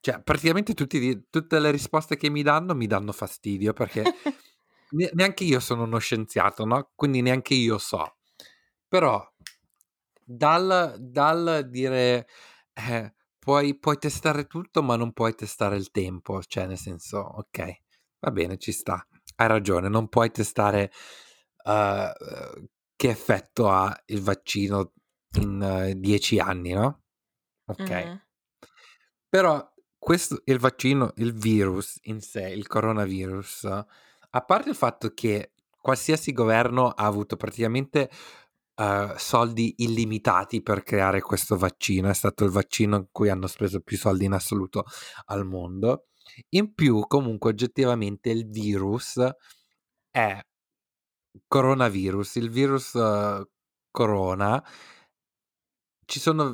Cioè, 0.00 0.20
praticamente 0.22 0.74
tutti, 0.74 1.28
tutte 1.30 1.58
le 1.60 1.70
risposte 1.70 2.16
che 2.16 2.28
mi 2.28 2.42
danno 2.42 2.74
mi 2.74 2.86
danno 2.86 3.12
fastidio 3.12 3.72
perché 3.72 4.02
ne- 4.92 5.10
neanche 5.12 5.44
io 5.44 5.60
sono 5.60 5.84
uno 5.84 5.98
scienziato, 5.98 6.64
no? 6.64 6.90
Quindi 6.94 7.20
neanche 7.20 7.54
io 7.54 7.78
so. 7.78 8.16
Però 8.88 9.22
dal, 10.24 10.96
dal 10.98 11.66
dire 11.68 12.26
eh, 12.74 13.14
puoi, 13.38 13.78
puoi 13.78 13.98
testare 13.98 14.46
tutto, 14.46 14.82
ma 14.82 14.96
non 14.96 15.12
puoi 15.12 15.34
testare 15.34 15.76
il 15.76 15.90
tempo, 15.90 16.42
cioè 16.42 16.66
nel 16.66 16.78
senso, 16.78 17.18
ok, 17.18 17.80
va 18.20 18.30
bene, 18.30 18.58
ci 18.58 18.72
sta, 18.72 19.06
hai 19.36 19.48
ragione, 19.48 19.88
non 19.88 20.08
puoi 20.08 20.30
testare 20.30 20.92
uh, 21.64 22.66
che 22.94 23.08
effetto 23.08 23.68
ha 23.68 24.00
il 24.06 24.20
vaccino 24.20 24.92
in 25.38 25.60
uh, 25.60 25.98
dieci 25.98 26.38
anni, 26.38 26.72
no? 26.72 27.02
Ok. 27.66 28.06
Mm. 28.06 28.14
Però 29.28 29.72
questo, 29.98 30.42
il 30.44 30.58
vaccino, 30.58 31.12
il 31.16 31.32
virus 31.32 31.98
in 32.02 32.20
sé, 32.20 32.48
il 32.50 32.66
coronavirus, 32.66 33.84
a 34.34 34.40
parte 34.44 34.70
il 34.70 34.76
fatto 34.76 35.10
che 35.10 35.52
qualsiasi 35.80 36.32
governo 36.32 36.88
ha 36.88 37.04
avuto 37.04 37.36
praticamente 37.36 38.10
uh, 38.76 39.16
soldi 39.16 39.74
illimitati 39.78 40.62
per 40.62 40.82
creare 40.82 41.20
questo 41.20 41.56
vaccino, 41.56 42.08
è 42.08 42.14
stato 42.14 42.44
il 42.44 42.50
vaccino 42.50 42.96
in 42.96 43.06
cui 43.10 43.28
hanno 43.28 43.46
speso 43.46 43.80
più 43.80 43.96
soldi 43.96 44.24
in 44.24 44.32
assoluto 44.32 44.84
al 45.26 45.44
mondo. 45.44 46.06
In 46.50 46.72
più, 46.72 47.04
comunque, 47.06 47.50
oggettivamente 47.50 48.30
il 48.30 48.48
virus 48.48 49.20
è 50.10 50.40
coronavirus, 51.48 52.36
il 52.36 52.50
virus 52.50 52.92
uh, 52.94 53.44
corona. 53.90 54.62
Ci 56.04 56.20
sono 56.20 56.44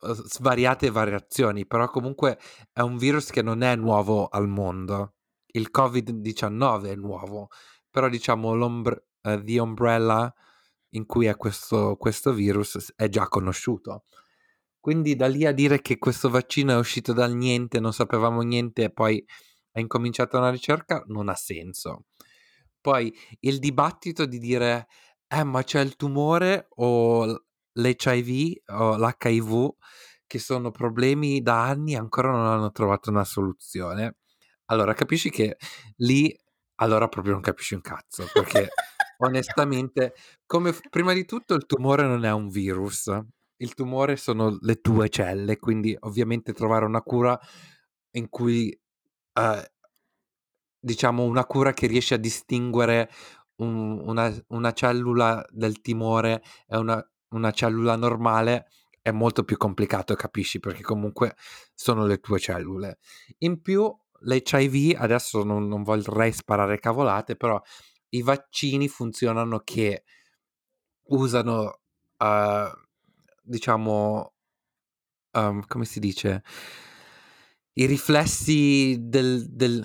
uh, 0.00 0.12
svariate 0.12 0.90
variazioni, 0.90 1.66
però 1.66 1.88
comunque 1.90 2.38
è 2.72 2.80
un 2.80 2.96
virus 2.96 3.30
che 3.30 3.42
non 3.42 3.62
è 3.62 3.74
nuovo 3.76 4.28
al 4.28 4.48
mondo. 4.48 5.15
Il 5.56 5.70
Covid-19 5.72 6.84
è 6.84 6.94
nuovo, 6.96 7.48
però 7.90 8.08
diciamo 8.08 8.54
l'ombre- 8.54 9.06
uh, 9.22 9.42
The 9.42 9.58
Umbrella 9.58 10.32
in 10.90 11.06
cui 11.06 11.26
è 11.26 11.36
questo, 11.36 11.96
questo 11.96 12.32
virus 12.32 12.92
è 12.94 13.08
già 13.08 13.26
conosciuto. 13.26 14.04
Quindi 14.78 15.16
da 15.16 15.26
lì 15.26 15.46
a 15.46 15.52
dire 15.52 15.80
che 15.80 15.98
questo 15.98 16.28
vaccino 16.28 16.72
è 16.72 16.76
uscito 16.76 17.12
dal 17.12 17.34
niente, 17.34 17.80
non 17.80 17.92
sapevamo 17.92 18.42
niente 18.42 18.84
e 18.84 18.92
poi 18.92 19.24
è 19.70 19.80
incominciata 19.80 20.38
una 20.38 20.50
ricerca, 20.50 21.02
non 21.08 21.28
ha 21.28 21.34
senso. 21.34 22.04
Poi 22.80 23.12
il 23.40 23.58
dibattito 23.58 24.26
di 24.26 24.38
dire, 24.38 24.86
eh 25.26 25.42
ma 25.42 25.64
c'è 25.64 25.80
il 25.80 25.96
tumore 25.96 26.68
o 26.76 27.24
l'HIV 27.72 28.62
o 28.66 28.96
l'HIV 28.96 29.74
che 30.26 30.38
sono 30.38 30.70
problemi 30.70 31.40
da 31.42 31.64
anni 31.64 31.94
e 31.94 31.96
ancora 31.96 32.30
non 32.30 32.46
hanno 32.46 32.70
trovato 32.70 33.10
una 33.10 33.24
soluzione. 33.24 34.18
Allora 34.66 34.94
capisci 34.94 35.30
che 35.30 35.56
lì 35.96 36.34
allora 36.76 37.08
proprio 37.08 37.32
non 37.32 37.42
capisci 37.42 37.74
un 37.74 37.80
cazzo 37.80 38.26
perché 38.32 38.68
onestamente 39.18 40.14
come 40.44 40.74
prima 40.90 41.12
di 41.14 41.24
tutto 41.24 41.54
il 41.54 41.64
tumore 41.66 42.02
non 42.02 42.24
è 42.24 42.32
un 42.32 42.48
virus 42.48 43.10
il 43.58 43.74
tumore 43.74 44.16
sono 44.16 44.58
le 44.60 44.80
tue 44.80 45.08
celle, 45.08 45.58
quindi 45.58 45.96
ovviamente 46.00 46.52
trovare 46.52 46.84
una 46.84 47.02
cura 47.02 47.38
in 48.12 48.28
cui, 48.28 48.68
eh, 48.70 49.72
diciamo, 50.78 51.24
una 51.24 51.44
cura 51.44 51.72
che 51.72 51.86
riesce 51.86 52.14
a 52.14 52.18
distinguere 52.18 53.10
un- 53.56 54.00
una, 54.06 54.32
una 54.48 54.72
cellula 54.72 55.44
del 55.50 55.80
timore 55.80 56.42
e 56.66 56.76
una, 56.76 57.02
una 57.30 57.50
cellula 57.52 57.96
normale 57.96 58.66
è 59.00 59.10
molto 59.12 59.44
più 59.44 59.56
complicato, 59.56 60.14
capisci? 60.14 60.58
Perché 60.60 60.82
comunque 60.82 61.36
sono 61.74 62.04
le 62.06 62.18
tue 62.18 62.38
cellule. 62.40 62.98
In 63.38 63.62
più, 63.62 63.94
l'HIV, 64.20 64.96
adesso 64.98 65.42
non, 65.44 65.66
non 65.68 65.82
vorrei 65.82 66.32
sparare 66.32 66.78
cavolate, 66.78 67.36
però 67.36 67.60
i 68.10 68.22
vaccini 68.22 68.88
funzionano 68.88 69.60
che 69.60 70.04
usano, 71.08 71.80
uh, 72.18 72.70
diciamo, 73.42 74.32
um, 75.34 75.62
come 75.66 75.84
si 75.84 76.00
dice, 76.00 76.42
i 77.74 77.86
riflessi 77.86 78.96
del, 79.00 79.46
del 79.50 79.84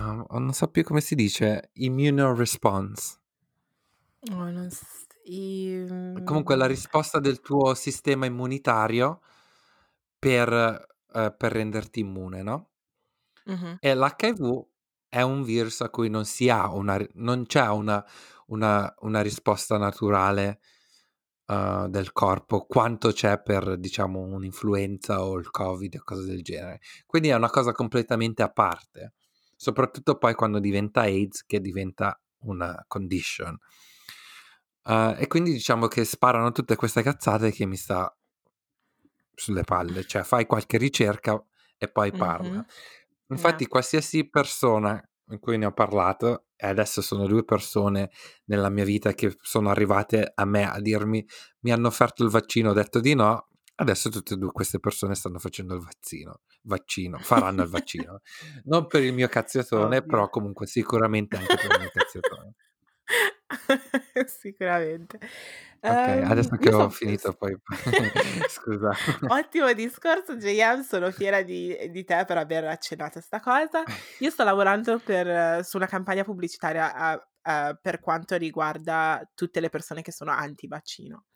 uh, 0.00 0.38
non 0.38 0.52
so 0.52 0.68
più 0.68 0.82
come 0.82 1.00
si 1.00 1.14
dice, 1.14 1.70
immune 1.74 2.34
response. 2.34 3.18
Oh, 4.30 4.50
non 4.50 4.70
s- 4.70 5.06
i- 5.26 5.84
Comunque 6.24 6.56
la 6.56 6.66
risposta 6.66 7.20
del 7.20 7.40
tuo 7.40 7.74
sistema 7.74 8.26
immunitario 8.26 9.20
per, 10.18 10.52
eh, 10.52 11.34
per 11.36 11.52
renderti 11.52 12.00
immune, 12.00 12.42
no? 12.42 12.70
Mhm. 13.44 13.76
E 13.80 13.94
l'HIV 13.94 14.66
è 15.08 15.22
un 15.22 15.42
virus 15.42 15.80
a 15.80 15.90
cui 15.90 16.08
non 16.08 16.24
si 16.24 16.48
ha 16.48 16.72
una, 16.72 16.96
ri- 16.96 17.10
non 17.14 17.46
c'è 17.46 17.68
una, 17.68 18.04
una, 18.46 18.92
una 19.00 19.20
risposta 19.20 19.78
naturale 19.78 20.60
uh, 21.46 21.88
del 21.88 22.12
corpo 22.12 22.66
quanto 22.66 23.12
c'è 23.12 23.40
per, 23.40 23.78
diciamo, 23.78 24.20
un'influenza 24.20 25.22
o 25.22 25.38
il 25.38 25.50
Covid 25.50 25.96
o 25.96 26.02
cose 26.02 26.24
del 26.24 26.42
genere. 26.42 26.80
Quindi 27.06 27.28
è 27.28 27.34
una 27.34 27.50
cosa 27.50 27.72
completamente 27.72 28.42
a 28.42 28.50
parte, 28.50 29.14
soprattutto 29.56 30.16
poi 30.18 30.34
quando 30.34 30.58
diventa 30.58 31.02
AIDS, 31.02 31.44
che 31.44 31.60
diventa 31.60 32.20
una 32.40 32.84
condition. 32.88 33.56
Uh, 34.84 35.14
e 35.16 35.26
quindi 35.28 35.52
diciamo 35.52 35.86
che 35.86 36.04
sparano 36.04 36.52
tutte 36.52 36.76
queste 36.76 37.02
cazzate 37.02 37.50
che 37.52 37.64
mi 37.64 37.76
sta 37.76 38.14
sulle 39.34 39.62
palle, 39.62 40.04
cioè 40.04 40.22
fai 40.22 40.46
qualche 40.46 40.76
ricerca 40.76 41.42
e 41.78 41.88
poi 41.88 42.12
parla. 42.12 42.64
Infatti 43.34 43.66
qualsiasi 43.66 44.28
persona 44.28 45.02
in 45.28 45.38
cui 45.38 45.58
ne 45.58 45.66
ho 45.66 45.72
parlato, 45.72 46.46
e 46.56 46.66
adesso 46.66 47.02
sono 47.02 47.26
due 47.26 47.44
persone 47.44 48.10
nella 48.44 48.68
mia 48.68 48.84
vita 48.84 49.12
che 49.12 49.36
sono 49.40 49.70
arrivate 49.70 50.32
a 50.34 50.44
me 50.44 50.70
a 50.70 50.80
dirmi 50.80 51.24
mi 51.60 51.72
hanno 51.72 51.88
offerto 51.88 52.22
il 52.22 52.30
vaccino, 52.30 52.70
ho 52.70 52.74
detto 52.74 53.00
di 53.00 53.14
no, 53.14 53.48
adesso 53.76 54.08
tutte 54.08 54.34
e 54.34 54.36
due 54.36 54.52
queste 54.52 54.78
persone 54.78 55.14
stanno 55.14 55.38
facendo 55.38 55.74
il 55.74 55.80
vaccino, 55.80 56.40
vaccino 56.62 57.18
faranno 57.18 57.62
il 57.62 57.68
vaccino. 57.70 58.20
Non 58.64 58.86
per 58.86 59.02
il 59.02 59.12
mio 59.12 59.28
cazziatone, 59.28 60.04
però 60.04 60.28
comunque 60.28 60.66
sicuramente 60.66 61.36
anche 61.36 61.56
per 61.56 61.72
il 61.72 61.80
mio 61.80 61.90
cazziatone. 61.92 62.54
Sicuramente. 64.26 65.18
Ok, 65.86 66.08
Ehm, 66.08 66.24
adesso 66.24 66.56
che 66.56 66.70
io 66.70 66.78
ho 66.84 66.88
son 66.90 66.90
finito 66.90 67.34
poi 67.34 67.54
scusa. 68.48 68.90
Ottimo 69.26 69.72
discorso 69.74 70.36
JM, 70.36 70.82
sono 70.82 71.10
fiera 71.10 71.42
di 71.42 71.76
di 71.90 72.04
te 72.04 72.24
per 72.26 72.38
aver 72.38 72.64
accennato 72.64 73.18
a 73.18 73.22
'sta 73.22 73.40
cosa. 73.40 73.84
Io 74.18 74.30
sto 74.30 74.44
lavorando 74.44 75.00
per 75.00 75.64
su 75.64 75.76
una 75.76 75.86
campagna 75.86 76.24
pubblicitaria 76.24 76.94
a 76.94 77.28
a 77.46 77.74
per 77.80 78.00
quanto 78.00 78.36
riguarda 78.36 79.30
tutte 79.34 79.60
le 79.60 79.68
persone 79.68 80.00
che 80.02 80.12
sono 80.12 80.30
anti 80.30 80.66
vaccino. 80.66 81.26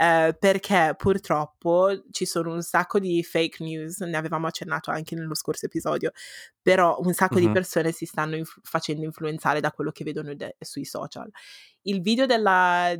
Ehm, 0.00 0.36
perché 0.38 0.94
purtroppo 0.96 2.04
ci 2.12 2.24
sono 2.26 2.52
un 2.52 2.62
sacco 2.62 2.98
di 3.00 3.22
fake 3.24 3.62
news, 3.64 3.98
ne 4.00 4.16
avevamo 4.16 4.46
accennato 4.46 4.90
anche 4.92 5.14
nello 5.16 5.34
scorso 5.34 5.66
episodio, 5.66 6.12
però 6.62 6.98
un 7.00 7.12
sacco 7.14 7.40
di 7.40 7.50
Mh-mh. 7.50 7.50
persone 7.50 7.90
si 7.92 8.06
stanno 8.06 8.36
inf 8.36 8.58
facendo 8.62 9.04
influenzare 9.04 9.60
da 9.60 9.72
quello 9.72 9.90
che 9.90 10.04
vedono 10.04 10.34
de 10.34 10.56
sui 10.60 10.84
social. 10.84 11.28
Il 11.82 12.00
video 12.02 12.26
della 12.26 12.94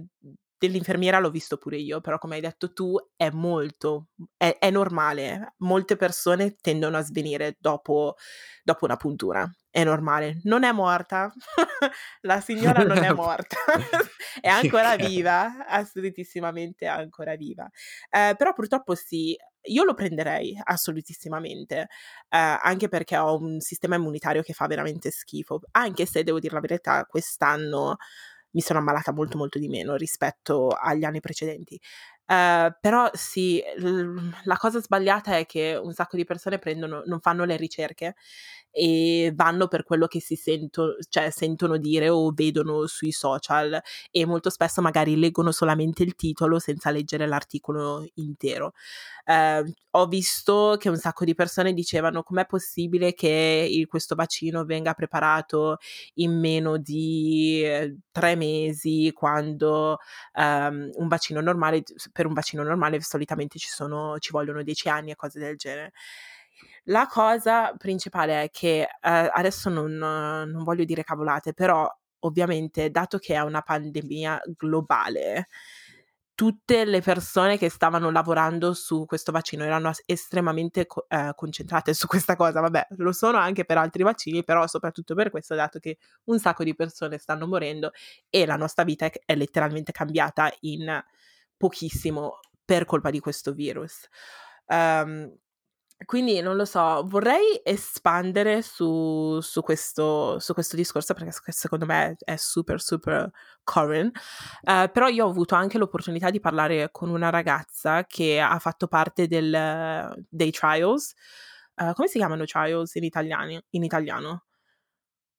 dell'infermiera 0.59 1.19
l'ho 1.19 1.31
visto 1.31 1.57
pure 1.57 1.77
io, 1.79 2.01
però 2.01 2.19
come 2.19 2.37
hai 2.37 2.41
detto 2.41 2.73
tu 2.73 2.97
è 3.17 3.31
molto 3.31 4.09
è 4.37 4.57
è 4.59 4.71
normale. 4.71 5.55
Molte 5.59 5.97
persone 5.97 6.57
tendono 6.61 6.97
a 6.97 7.03
svenire 7.03 7.57
dopo 7.61 8.17
dopo 8.63 8.85
una 8.85 8.97
puntura. 8.97 9.51
È 9.71 9.85
normale. 9.85 10.41
Non 10.45 10.65
è 10.65 10.73
morta. 10.73 11.33
La 12.23 12.41
signora 12.41 12.83
non 12.83 12.99
è 13.05 13.11
morta. 13.13 13.57
È 14.41 14.49
ancora 14.49 14.97
viva, 14.97 15.67
assolutissimamente 15.67 16.87
ancora 16.87 17.35
viva. 17.37 17.69
Ehm, 18.11 18.37
però 18.37 18.53
purtroppo 18.53 18.95
sì, 18.95 19.37
io 19.63 19.85
lo 19.85 19.95
prenderei 19.95 20.59
assolutissimamente, 20.63 21.89
ehm, 22.29 22.59
anche 22.63 22.89
perché 22.89 23.17
ho 23.17 23.37
un 23.37 23.61
sistema 23.61 23.97
immunitario 23.97 24.43
che 24.43 24.53
fa 24.53 24.67
veramente 24.67 25.11
schifo, 25.11 25.61
anche 25.73 26.07
se 26.07 26.23
devo 26.23 26.39
dir 26.41 26.53
la 26.53 26.61
verità 26.61 27.05
quest'anno 27.05 27.97
mi 28.53 28.61
sono 28.61 28.79
ammalata 28.81 29.13
molto, 29.13 29.37
molto 29.39 29.59
di 29.59 29.69
meno 29.69 29.95
rispetto 29.97 30.69
agli 30.69 31.05
anni 31.05 31.21
precedenti. 31.21 31.79
Ehm, 32.27 32.77
però 32.81 33.11
sì, 33.15 33.63
l 33.79 34.31
la 34.45 34.57
cosa 34.57 34.81
sbagliata 34.81 35.37
è 35.39 35.47
che 35.47 35.79
un 35.83 35.93
sacco 35.93 36.17
di 36.17 36.25
persone 36.25 36.59
prendono 36.59 37.03
non 37.07 37.21
fanno 37.21 37.45
le 37.45 37.57
ricerche 37.57 38.15
e 38.79 39.33
vanno 39.35 39.67
per 39.69 39.83
quello 39.85 40.07
che 40.07 40.21
si 40.21 40.37
sento 40.37 40.97
cioè 41.09 41.31
sentono 41.31 41.77
dire 41.79 42.09
o 42.09 42.31
vedono 42.33 42.87
sui 42.87 43.11
social 43.13 43.81
e 44.11 44.25
molto 44.27 44.51
spesso 44.51 44.81
magari 44.83 45.17
leggono 45.19 45.51
solamente 45.53 46.03
il 46.05 46.15
titolo 46.15 46.59
senza 46.61 46.91
leggere 46.91 47.27
l'articolo 47.27 48.07
intero. 48.15 48.73
Ehm, 49.25 49.73
ho 49.93 50.07
visto 50.07 50.77
che 50.79 50.89
un 50.89 50.97
sacco 50.97 51.25
di 51.25 51.35
persone 51.35 51.73
dicevano: 51.75 52.23
"Com'è 52.23 52.47
possibile 52.47 53.15
che 53.15 53.67
il 53.71 53.87
questo 53.87 54.15
vaccino 54.15 54.65
venga 54.65 54.95
preparato 54.95 55.79
in 56.15 56.39
meno 56.39 56.77
di, 56.79 57.63
ehm, 57.65 57.99
3 58.11 58.37
mesi 58.37 59.11
quando, 59.15 59.99
ehm, 60.35 60.91
un 60.95 61.09
vaccino 61.09 61.41
normale 61.41 61.83
per 62.13 62.27
un 62.27 62.33
vaccino 62.35 62.63
normale 62.63 63.01
solitamente 63.03 63.59
ci 63.59 63.69
sono 63.69 64.19
ci 64.19 64.31
vogliono 64.33 64.63
10 64.63 64.89
anni 64.89 65.11
e 65.11 65.17
cose 65.17 65.39
del 65.39 65.57
genere. 65.57 65.93
La 66.91 67.07
cosa 67.07 67.75
principale 67.77 68.45
è 68.45 68.51
che, 68.51 68.89
ehm, 69.03 69.29
adesso 69.33 69.69
non 69.69 69.93
non 69.97 70.63
voglio 70.65 70.85
dire 70.85 71.03
cavolate, 71.05 71.53
però 71.53 71.87
ovviamente 72.21 72.91
dato 72.91 73.19
che 73.19 73.35
è 73.35 73.41
una 73.41 73.61
pandemia 73.61 74.41
globale, 74.57 75.49
tutte 76.35 76.85
le 76.87 77.01
persone 77.03 77.59
che 77.59 77.69
stavano 77.69 78.11
lavorando 78.11 78.73
su 78.73 79.05
questo 79.07 79.33
vaccino 79.33 79.65
erano 79.65 79.91
estremamente 80.07 80.87
co 80.87 81.05
ehm, 81.09 81.33
concentrate 81.35 81.93
su 81.95 82.07
questa 82.07 82.37
cosa. 82.37 82.61
Vabbè, 82.61 82.87
lo 82.99 83.13
sono 83.13 83.37
anche 83.39 83.65
per 83.67 83.77
altri 83.79 84.03
vaccini, 84.03 84.43
però 84.45 84.67
soprattutto 84.67 85.15
per 85.15 85.31
questo, 85.31 85.55
dato 85.55 85.79
che 85.81 85.99
un 86.25 86.39
sacco 86.39 86.65
di 86.65 86.75
persone 86.75 87.19
stanno 87.19 87.47
morendo 87.47 87.91
e 88.31 88.47
la 88.47 88.57
nostra 88.57 88.85
vita 88.85 89.11
è 89.27 89.35
letteralmente 89.35 89.93
cambiata 89.93 90.51
in 90.61 91.03
pochissimo 91.57 92.39
per 92.65 92.85
colpa 92.87 93.11
di 93.11 93.21
questo 93.21 93.53
virus. 93.53 94.09
Ehm, 94.69 95.35
quindi 96.05 96.41
non 96.41 96.57
lo 96.57 96.65
so, 96.65 97.05
vorrei 97.07 97.61
espandere 97.65 98.63
su 98.63 99.41
su 99.41 99.63
questo 99.63 100.39
su 100.39 100.55
questo 100.55 100.77
discorso 100.77 101.13
perché 101.15 101.33
secondo 101.53 101.87
me 101.87 102.17
è 102.21 102.37
super, 102.37 102.81
super 102.81 103.29
current. 103.65 104.17
Ehm, 104.63 104.91
però 104.93 105.09
io 105.09 105.27
ho 105.27 105.31
avuto 105.31 105.55
anche 105.57 105.77
l'opportunità 105.79 106.31
di 106.31 106.41
parlare 106.41 106.91
con 106.93 107.11
una 107.11 107.31
ragazza 107.31 108.05
che 108.07 108.41
ha 108.41 108.59
fatto 108.59 108.87
parte 108.89 109.27
del 109.27 110.25
dei 110.29 110.51
trials. 110.53 111.15
Ehm, 111.77 111.93
come 111.95 112.09
si 112.09 112.19
chiamano 112.19 112.45
trials 112.45 112.95
in 112.95 113.05
italiani 113.05 113.61
in 113.71 113.83
italiano? 113.85 114.45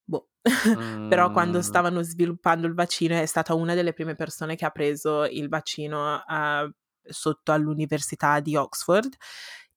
Boh. 0.07 0.29
Però 1.07 1.29
quando 1.31 1.61
stavano 1.61 2.01
sviluppando 2.01 2.67
il 2.67 2.73
vaccino 2.73 3.15
è 3.15 3.25
stata 3.25 3.53
una 3.53 3.75
delle 3.75 3.93
prime 3.93 4.15
persone 4.15 4.55
che 4.55 4.65
ha 4.65 4.69
preso 4.71 5.25
il 5.25 5.47
vaccino, 5.49 6.23
uhm, 6.27 6.71
sotto 7.03 7.51
all'università 7.51 8.39
di 8.39 8.55
Oxford. 8.55 9.15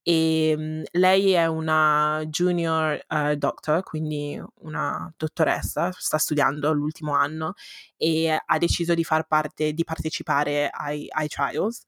Ehm, 0.06 0.82
lei 0.92 1.30
è 1.32 1.46
una 1.46 2.22
junior, 2.28 3.00
uhm, 3.08 3.32
doctor, 3.34 3.82
quindi 3.84 4.40
una 4.62 5.12
dottoressa, 5.16 5.90
sta 5.96 6.18
studiando 6.18 6.72
l'ultimo 6.72 7.14
anno 7.14 7.54
e 7.96 8.36
ha 8.44 8.58
deciso 8.58 8.94
di 8.94 9.04
far 9.04 9.26
parte 9.28 9.72
di 9.72 9.84
partecipare 9.84 10.68
ai 10.72 11.06
ai 11.10 11.28
trials 11.28 11.84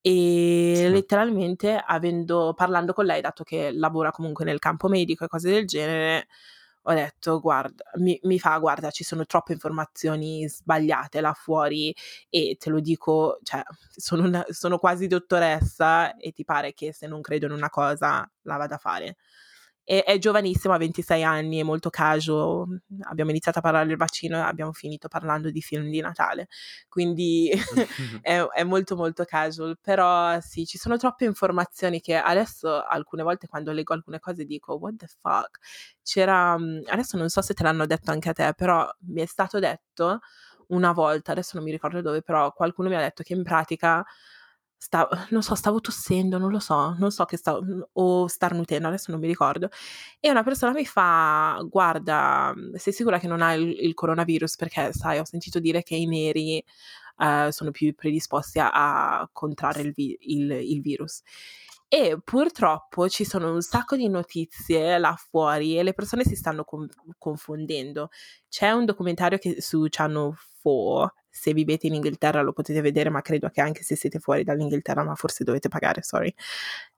e 0.00 0.86
sì. 0.86 0.90
letteralmente 0.90 1.76
avendo 1.76 2.54
parlando 2.56 2.94
con 2.94 3.04
lei, 3.04 3.20
dato 3.20 3.44
che 3.44 3.70
lavora 3.72 4.12
comunque 4.12 4.44
nel 4.46 4.58
campo 4.58 4.88
medico 4.88 5.24
e 5.24 5.28
cose 5.28 5.50
del 5.50 5.66
genere, 5.66 6.28
ho 6.90 6.94
detto: 6.94 7.40
"Guarda" 7.40 7.84
mi 7.96 8.18
mi 8.24 8.38
fa: 8.38 8.58
"Guarda, 8.58 8.90
ci 8.90 9.04
sono 9.04 9.26
troppe 9.26 9.52
informazioni 9.52 10.48
sbagliate 10.48 11.20
là 11.20 11.32
fuori 11.34 11.94
e 12.30 12.56
te 12.58 12.70
lo 12.70 12.80
dico, 12.80 13.38
cioè 13.42 13.62
sono 13.96 14.24
una 14.24 14.44
sono 14.50 14.78
quasi 14.78 15.06
dottoressa 15.06 16.16
e 16.16 16.32
ti 16.32 16.44
pare 16.44 16.72
che 16.74 16.92
se 16.92 17.06
non 17.06 17.20
credo 17.22 17.46
in 17.46 17.52
una 17.52 17.70
cosa 17.70 18.28
la 18.42 18.56
vada 18.56 18.76
a 18.76 18.78
fare?" 18.78 19.16
E 19.90 20.02
è 20.02 20.18
giovanissima, 20.18 20.74
ha 20.74 20.78
26 20.78 21.24
anni, 21.24 21.60
è 21.60 21.62
molto 21.62 21.88
casual. 21.88 22.78
Abbiamo 23.04 23.30
iniziato 23.30 23.60
a 23.60 23.62
parlare 23.62 23.86
del 23.86 23.96
vaccino 23.96 24.36
e 24.36 24.40
abbiamo 24.40 24.72
finito 24.72 25.08
parlando 25.08 25.50
di 25.50 25.62
film 25.62 25.88
di 25.88 26.00
Natale. 26.00 26.48
Quindi 26.90 27.50
è 28.20 28.38
è 28.42 28.64
molto, 28.64 28.96
molto 28.96 29.24
casual. 29.24 29.78
Però 29.80 30.38
sì, 30.40 30.66
ci 30.66 30.76
sono 30.76 30.98
troppe 30.98 31.24
informazioni 31.24 32.00
che 32.02 32.16
adesso 32.16 32.82
alcune 32.84 33.22
volte 33.22 33.46
quando 33.48 33.72
leggo 33.72 33.94
alcune 33.94 34.18
cose 34.20 34.44
dico: 34.44 34.74
"What 34.74 34.96
the 34.96 35.06
fuck?" 35.22 35.58
C'era 36.02 36.58
mhmm, 36.58 36.82
adesso 36.88 37.16
non 37.16 37.30
so 37.30 37.40
se 37.40 37.54
te 37.54 37.62
l'hanno 37.62 37.86
detto 37.86 38.10
anche 38.10 38.28
a 38.28 38.32
te, 38.34 38.52
però 38.54 38.86
mi 39.06 39.22
è 39.22 39.26
stato 39.26 39.58
detto 39.58 40.20
una 40.68 40.92
volta, 40.92 41.32
adesso 41.32 41.52
non 41.54 41.64
mi 41.64 41.70
ricordo 41.70 42.02
dove, 42.02 42.20
però 42.20 42.52
qualcuno 42.52 42.90
mi 42.90 42.94
ha 42.96 43.00
detto 43.00 43.22
che 43.22 43.32
in 43.32 43.42
pratica 43.42 44.04
sta 44.78 45.08
non 45.30 45.42
so, 45.42 45.54
stavo 45.56 45.80
tossendo, 45.80 46.38
non 46.38 46.50
lo 46.50 46.60
so, 46.60 46.94
non 46.98 47.10
so 47.10 47.24
che 47.24 47.36
stavo 47.36 47.88
o 47.94 48.26
starnutendo, 48.28 48.88
adesso 48.88 49.10
non 49.10 49.20
mi 49.20 49.26
ricordo. 49.26 49.68
E 50.20 50.30
una 50.30 50.42
persona 50.44 50.72
mi 50.72 50.84
fa: 50.86 51.58
"Guarda, 51.68 52.54
sei 52.74 52.92
sicura 52.92 53.18
che 53.18 53.26
non 53.28 53.42
hai 53.42 53.60
il 53.62 53.76
il 53.88 53.94
coronavirus? 53.94 54.56
Perché 54.56 54.92
sai, 54.92 55.18
ho 55.18 55.24
sentito 55.24 55.58
dire 55.60 55.82
che 55.82 55.96
i 55.96 56.06
neri, 56.06 56.62
ehm, 57.18 57.48
sono 57.50 57.70
più 57.72 57.94
predisposti 57.94 58.58
a 58.60 58.70
a 59.20 59.28
contrarre 59.32 59.82
il 59.82 59.92
il 59.96 60.50
il 60.52 60.80
virus". 60.80 61.22
E 61.92 62.18
purtroppo 62.22 63.08
ci 63.08 63.24
sono 63.24 63.50
un 63.50 63.62
sacco 63.62 63.96
di 63.96 64.08
notizie 64.10 64.98
là 64.98 65.14
fuori 65.16 65.78
e 65.78 65.82
le 65.82 65.94
persone 65.94 66.22
si 66.22 66.36
stanno 66.36 66.62
con 66.64 66.86
confondendo. 67.16 68.10
C'è 68.46 68.70
un 68.72 68.84
documentario 68.84 69.38
che 69.38 69.62
su 69.62 69.86
Channel 69.88 70.34
4, 70.60 71.14
se 71.30 71.54
vivete 71.54 71.86
in 71.86 71.94
Inghilterra 71.94 72.42
lo 72.42 72.52
potete 72.52 72.82
vedere, 72.82 73.08
ma 73.08 73.22
credo 73.22 73.48
che 73.48 73.62
anche 73.62 73.82
se 73.84 73.96
siete 73.96 74.18
fuori 74.18 74.44
dall'Inghilterra, 74.44 75.02
ma 75.02 75.14
forse 75.14 75.44
dovete 75.44 75.68
pagare, 75.70 76.02
sorry, 76.02 76.34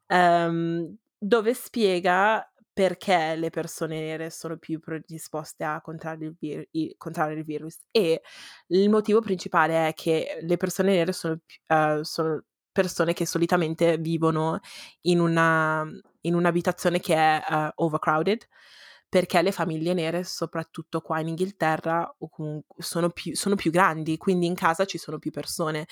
ehm, 0.06 0.96
dove 1.18 1.54
spiega 1.54 2.44
perché 2.72 3.36
le 3.36 3.50
persone 3.50 4.00
nere 4.00 4.30
sono 4.30 4.56
più 4.56 4.80
predisposte 4.80 5.64
a 5.64 5.80
contrarre 5.80 6.24
il 6.26 6.36
vir 6.38 6.66
i 6.72 6.94
contrarre 6.96 7.34
il 7.34 7.44
virus 7.44 7.78
e 7.90 8.22
il 8.68 8.88
motivo 8.88 9.20
principale 9.20 9.88
è 9.88 9.94
che 9.94 10.38
le 10.42 10.56
persone 10.56 10.92
nere 10.92 11.12
sono 11.12 11.38
ehm, 11.66 12.00
sono 12.02 12.42
persone 12.72 13.12
che 13.12 13.26
solitamente 13.26 13.98
vivono 13.98 14.60
in 15.02 15.20
una 15.20 15.84
in 16.22 16.34
un'abitazione 16.34 17.00
che 17.00 17.14
è, 17.14 17.42
ehm, 17.50 17.70
overcrowded, 17.76 18.46
perché 19.08 19.40
le 19.42 19.52
famiglie 19.52 19.94
nere, 19.94 20.22
soprattutto 20.24 21.00
qua 21.00 21.18
in 21.20 21.28
Inghilterra, 21.28 22.14
sono 22.78 23.10
più 23.10 23.34
sono 23.34 23.54
più 23.56 23.70
grandi, 23.70 24.16
quindi 24.18 24.46
in 24.46 24.54
casa 24.54 24.84
ci 24.84 24.98
sono 24.98 25.18
più 25.18 25.30
persone 25.30 25.86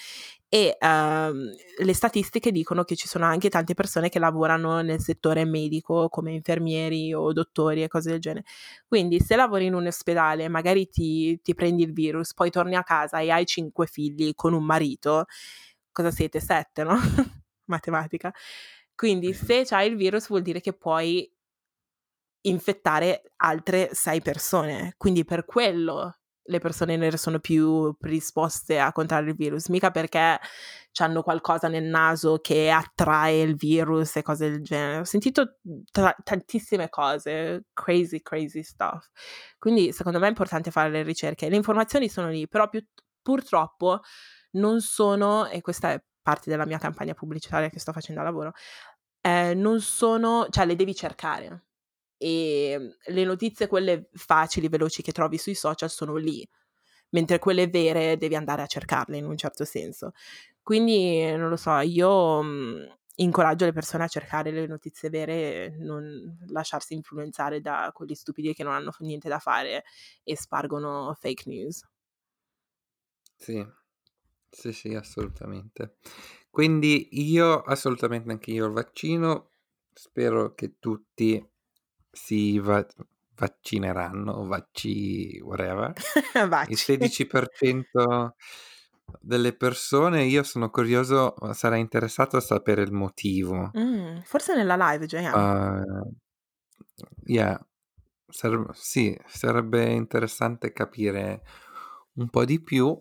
e, 0.48 0.76
ehm, 0.78 1.50
le 1.84 1.94
statistiche 1.94 2.52
dicono 2.52 2.84
che 2.84 2.96
ci 2.96 3.08
sono 3.08 3.24
anche 3.26 3.48
tante 3.48 3.74
persone 3.74 4.08
che 4.08 4.18
lavorano 4.18 4.80
nel 4.82 5.00
settore 5.00 5.44
medico 5.44 6.08
come 6.08 6.32
infermieri 6.32 7.12
o 7.12 7.32
dottori 7.32 7.82
e 7.82 7.88
cose 7.88 8.10
del 8.10 8.20
genere. 8.20 8.44
Quindi 8.86 9.20
se 9.20 9.36
lavori 9.36 9.66
in 9.66 9.74
un 9.74 9.86
ospedale, 9.86 10.48
magari 10.48 10.88
ti 10.88 11.40
ti 11.42 11.54
prendi 11.54 11.82
il 11.82 11.92
virus, 11.92 12.34
poi 12.34 12.50
torni 12.50 12.76
a 12.76 12.82
casa 12.84 13.18
e 13.20 13.30
hai 13.30 13.46
5 13.46 13.86
figli 13.86 14.32
con 14.34 14.52
un 14.54 14.64
marito, 14.64 15.26
cosa 15.98 16.10
siete? 16.12 16.38
7, 16.38 16.84
no, 16.84 16.96
matematica. 17.66 18.32
Quindi 18.94 19.32
se 19.32 19.64
c'hai 19.64 19.88
il 19.88 19.96
virus 19.96 20.28
vuol 20.28 20.42
dire 20.42 20.60
che 20.60 20.72
puoi 20.72 21.28
infettare 22.42 23.32
altre 23.36 23.90
6 23.92 24.22
persone, 24.22 24.94
quindi 24.96 25.24
per 25.24 25.44
quello 25.44 26.18
le 26.48 26.60
persone 26.60 26.96
nere 26.96 27.16
sono 27.18 27.40
più 27.40 27.94
predisposte 27.98 28.78
a 28.78 28.92
contrarre 28.92 29.30
il 29.30 29.36
virus, 29.36 29.68
mica 29.68 29.90
perché 29.90 30.38
c'hanno 30.92 31.22
qualcosa 31.22 31.68
nel 31.68 31.84
naso 31.84 32.38
che 32.38 32.70
attrae 32.70 33.42
il 33.42 33.54
virus 33.54 34.16
e 34.16 34.22
cose 34.22 34.50
del 34.50 34.62
genere. 34.62 35.00
Ho 35.00 35.04
sentito 35.04 35.58
tra 35.90 36.14
tantissime 36.22 36.88
cose, 36.88 37.64
crazy, 37.74 38.22
crazy 38.22 38.62
stuff. 38.62 39.08
Quindi 39.58 39.92
secondo 39.92 40.18
me 40.18 40.26
è 40.26 40.30
importante 40.30 40.70
fare 40.70 40.90
le 40.90 41.02
ricerche. 41.02 41.48
Le 41.50 41.56
informazioni 41.56 42.08
sono 42.08 42.30
lì, 42.30 42.48
però 42.48 42.68
più 42.68 42.82
purtroppo 43.28 44.00
non 44.52 44.80
sono 44.80 45.46
e 45.46 45.60
questa 45.60 45.92
è 45.92 46.02
parte 46.22 46.50
della 46.50 46.66
mia 46.66 46.78
campagna 46.78 47.14
pubblicitaria 47.14 47.68
che 47.70 47.78
sto 47.80 47.92
facendo 47.92 48.20
a 48.20 48.24
lavoro, 48.24 48.52
ehm, 49.22 49.58
non 49.60 49.80
sono 49.80 50.46
cioè 50.50 50.66
le 50.66 50.76
devi 50.76 50.94
cercare. 50.94 51.64
Ehm, 52.18 52.96
le 53.06 53.24
notizie 53.24 53.66
quelle 53.68 54.08
facili, 54.14 54.68
veloci 54.68 55.02
che 55.02 55.12
trovi 55.12 55.38
sui 55.38 55.54
social 55.54 55.90
sono 55.90 56.16
lì, 56.16 56.46
mentre 57.10 57.38
quelle 57.38 57.68
vere 57.68 58.16
devi 58.16 58.34
andare 58.36 58.62
a 58.62 58.66
cercarle 58.66 59.16
in 59.18 59.26
un 59.26 59.36
certo 59.36 59.64
senso. 59.64 60.12
Quindi 60.62 61.22
non 61.36 61.48
lo 61.50 61.56
so, 61.56 61.78
io, 61.80 62.42
mhmm, 62.42 62.96
incoraggio 63.16 63.64
le 63.66 63.72
persone 63.72 64.04
a 64.04 64.08
cercare 64.08 64.50
le 64.52 64.66
notizie 64.66 65.10
vere 65.10 65.34
e 65.66 65.70
non 65.80 66.38
lasciarsi 66.48 66.94
influenzare 66.94 67.60
da 67.60 67.90
quegli 67.94 68.14
stupidi 68.14 68.54
che 68.54 68.62
non 68.64 68.74
hanno 68.74 68.92
niente 69.00 69.28
da 69.28 69.38
fare 69.40 69.84
e 70.24 70.36
spargono 70.36 71.14
fake 71.18 71.44
news. 71.46 71.82
Sì. 73.40 73.64
Sì, 74.50 74.72
sì, 74.72 74.94
assolutamente. 74.94 75.96
Quindi 76.50 77.08
io 77.30 77.60
assolutamente 77.62 78.30
anch'io 78.30 78.66
il 78.66 78.72
vaccino, 78.72 79.50
spero 79.92 80.54
che 80.54 80.78
tutti 80.78 81.44
si 82.10 82.58
va 82.58 82.84
vaccineranno 83.36 84.46
vacci 84.46 85.38
whatever. 85.42 85.96
Il 86.64 86.78
Vacci. 86.78 86.78
16% 86.78 88.34
delle 89.20 89.54
persone 89.56 90.24
io 90.24 90.42
sono 90.42 90.70
curioso, 90.70 91.34
sarei 91.54 91.80
interessato 91.80 92.36
a 92.36 92.40
sapere 92.40 92.82
il 92.82 92.92
motivo. 92.92 93.74
Mh, 93.74 94.20
forse 94.24 94.54
nella 94.54 94.76
live 94.76 95.06
gioiamo. 95.06 95.50
Uhm, 95.76 96.16
yeah, 97.26 97.58
sareb 98.30 98.72
sì, 98.72 99.16
sarebbe 99.26 99.90
interessante 99.92 100.72
capire 100.72 101.42
un 102.14 102.28
po' 102.30 102.44
di 102.44 102.62
più, 102.62 103.00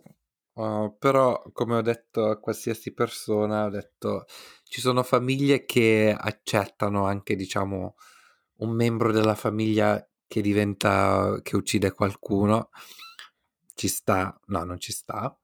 uhm, 0.57 0.95
però 0.99 1.41
come 1.53 1.75
ho 1.77 1.81
detto 1.81 2.25
a 2.29 2.39
qualsiasi 2.39 2.93
persona, 2.93 3.65
ho 3.65 3.69
detto 3.69 4.25
ci 4.63 4.81
sono 4.81 5.03
famiglie 5.03 5.65
che 5.65 6.15
accettano 6.17 7.05
anche, 7.05 7.35
diciamo, 7.35 7.95
un 8.59 8.71
membro 8.71 9.11
della 9.11 9.35
famiglia 9.35 10.05
che 10.27 10.41
diventa 10.41 11.39
che 11.43 11.55
uccide 11.55 11.91
qualcuno. 11.93 12.69
Ci 13.75 13.87
sta 13.87 14.39
no, 14.47 14.63
non 14.63 14.79
ci 14.79 14.91
sta. 14.91 15.37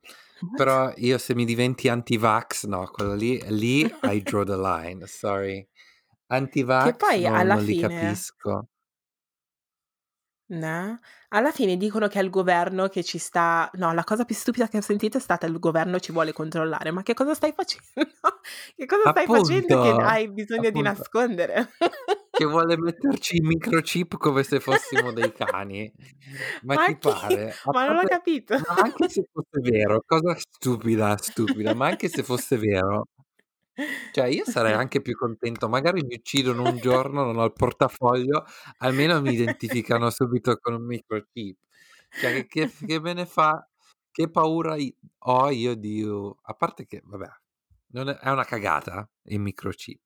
Però 0.53 0.91
io 0.97 1.17
se 1.17 1.35
mi 1.35 1.45
diventi 1.45 1.87
anti-vax, 1.89 2.65
no, 2.65 2.87
quello 2.87 3.13
lì 3.15 3.39
lì 3.49 3.81
I 4.03 4.21
draw 4.23 4.43
the 4.43 4.55
line, 4.57 5.05
sorry. 5.07 5.67
Che 6.77 6.93
Anti-vax 6.93 6.95
poi 6.95 7.25
no 7.25 7.41
alla 7.41 7.57
non 7.57 7.63
li 7.63 7.75
fine 7.75 7.75
capisco. 7.75 8.69
No? 10.49 10.99
Alla 11.29 11.51
fine 11.51 11.77
dicono 11.77 12.07
che 12.09 12.19
è 12.19 12.21
il 12.21 12.29
governo 12.29 12.89
che 12.89 13.01
ci 13.03 13.17
sta 13.17 13.69
no, 13.75 13.93
la 13.93 14.03
cosa 14.03 14.25
più 14.25 14.35
stupida 14.35 14.67
che 14.67 14.77
ho 14.77 14.81
sentito 14.81 15.17
è 15.17 15.21
stata: 15.21 15.45
"Il 15.45 15.57
governo 15.57 15.99
ci 15.99 16.11
vuole 16.11 16.33
controllare". 16.33 16.91
Ma 16.91 17.01
che 17.01 17.13
cosa 17.13 17.33
stai 17.33 17.53
facendo? 17.53 17.85
Che 18.75 18.85
cosa 18.85 19.07
stai 19.07 19.27
facendo 19.29 19.77
che 19.77 19.95
hai 19.97 20.29
bisogno 20.29 20.69
di 20.69 20.81
appunto. 20.81 20.81
nascondere? 20.81 21.69
Che 22.35 22.45
vuole 22.45 22.77
metterci 22.79 23.37
i 23.37 23.41
microchip 23.41 24.17
come 24.17 24.41
se 24.43 24.59
fossimo 24.59 25.11
dei 25.11 25.31
cani. 25.31 25.91
Ma 26.61 26.77
Ma 26.77 26.81
ti 26.81 26.97
chi? 26.97 27.11
pare? 27.17 27.59
A 27.61 27.71
Ma 27.71 27.85
non 27.85 27.97
ho 27.99 28.05
parte 28.05 28.07
capito. 28.07 28.55
ma 28.55 28.75
anche 28.81 29.07
se 29.09 29.23
fosse 29.31 29.59
vero, 29.61 30.01
cosa 30.05 30.35
stupida, 30.35 31.15
stupida, 31.17 31.73
ma 31.75 31.87
anche 31.87 32.09
se 32.09 32.23
fosse 32.23 32.57
vero 32.57 33.05
cioè 34.09 34.27
io 34.27 34.45
sarei 34.45 34.73
anche 34.73 35.01
più 35.01 35.15
contento, 35.15 35.67
magari 35.69 36.03
mi 36.03 36.15
uccidono 36.15 36.65
un 36.65 36.79
giorno, 36.79 37.23
non 37.23 37.37
ho 37.37 37.45
il 37.45 37.53
portafoglio, 37.53 38.45
almeno 38.77 39.21
mi 39.21 39.33
identificano 39.33 40.09
subito 40.09 40.57
con 40.57 40.73
un 40.75 40.85
microchip. 40.85 41.57
Cioè 42.15 42.45
che 42.47 42.73
che 42.85 42.99
me 43.01 43.13
ne 43.13 43.25
fa 43.25 43.67
che 44.11 44.29
paura 44.29 44.75
ho 45.19 45.49
io 45.49 45.75
di 45.75 46.03
a 46.43 46.53
parte 46.53 46.85
che 46.85 47.01
vabbè, 47.03 47.27
non 47.93 48.09
è 48.09 48.15
è 48.17 48.29
una 48.29 48.43
cagata 48.45 49.09
il 49.25 49.39
microchip, 49.39 50.01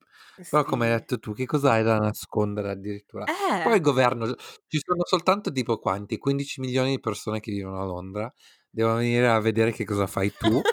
però 0.47 0.63
come 0.63 0.85
hai 0.87 0.91
Sì. 0.91 0.99
detto 0.99 1.19
tu, 1.19 1.33
che 1.33 1.45
cosa 1.45 1.71
hai 1.73 1.83
da 1.83 1.97
nascondere 1.99 2.69
addirittura? 2.71 3.29
Poi 3.61 3.75
Eh! 3.75 3.77
il 3.77 3.81
governo 3.81 4.33
ci 4.67 4.79
sono 4.83 5.03
soltanto 5.05 5.51
tipo 5.51 5.77
quanti, 5.79 6.17
15.000.000 6.17 6.91
di 6.95 6.99
persone 6.99 7.39
che 7.41 7.51
vivono 7.51 7.81
a 7.81 7.85
Londra, 7.85 8.31
devono 8.69 8.97
venire 8.97 9.27
a 9.29 9.39
vedere 9.39 9.71
che 9.71 9.85
cosa 9.85 10.07
fai 10.07 10.35
tu, 10.37 10.65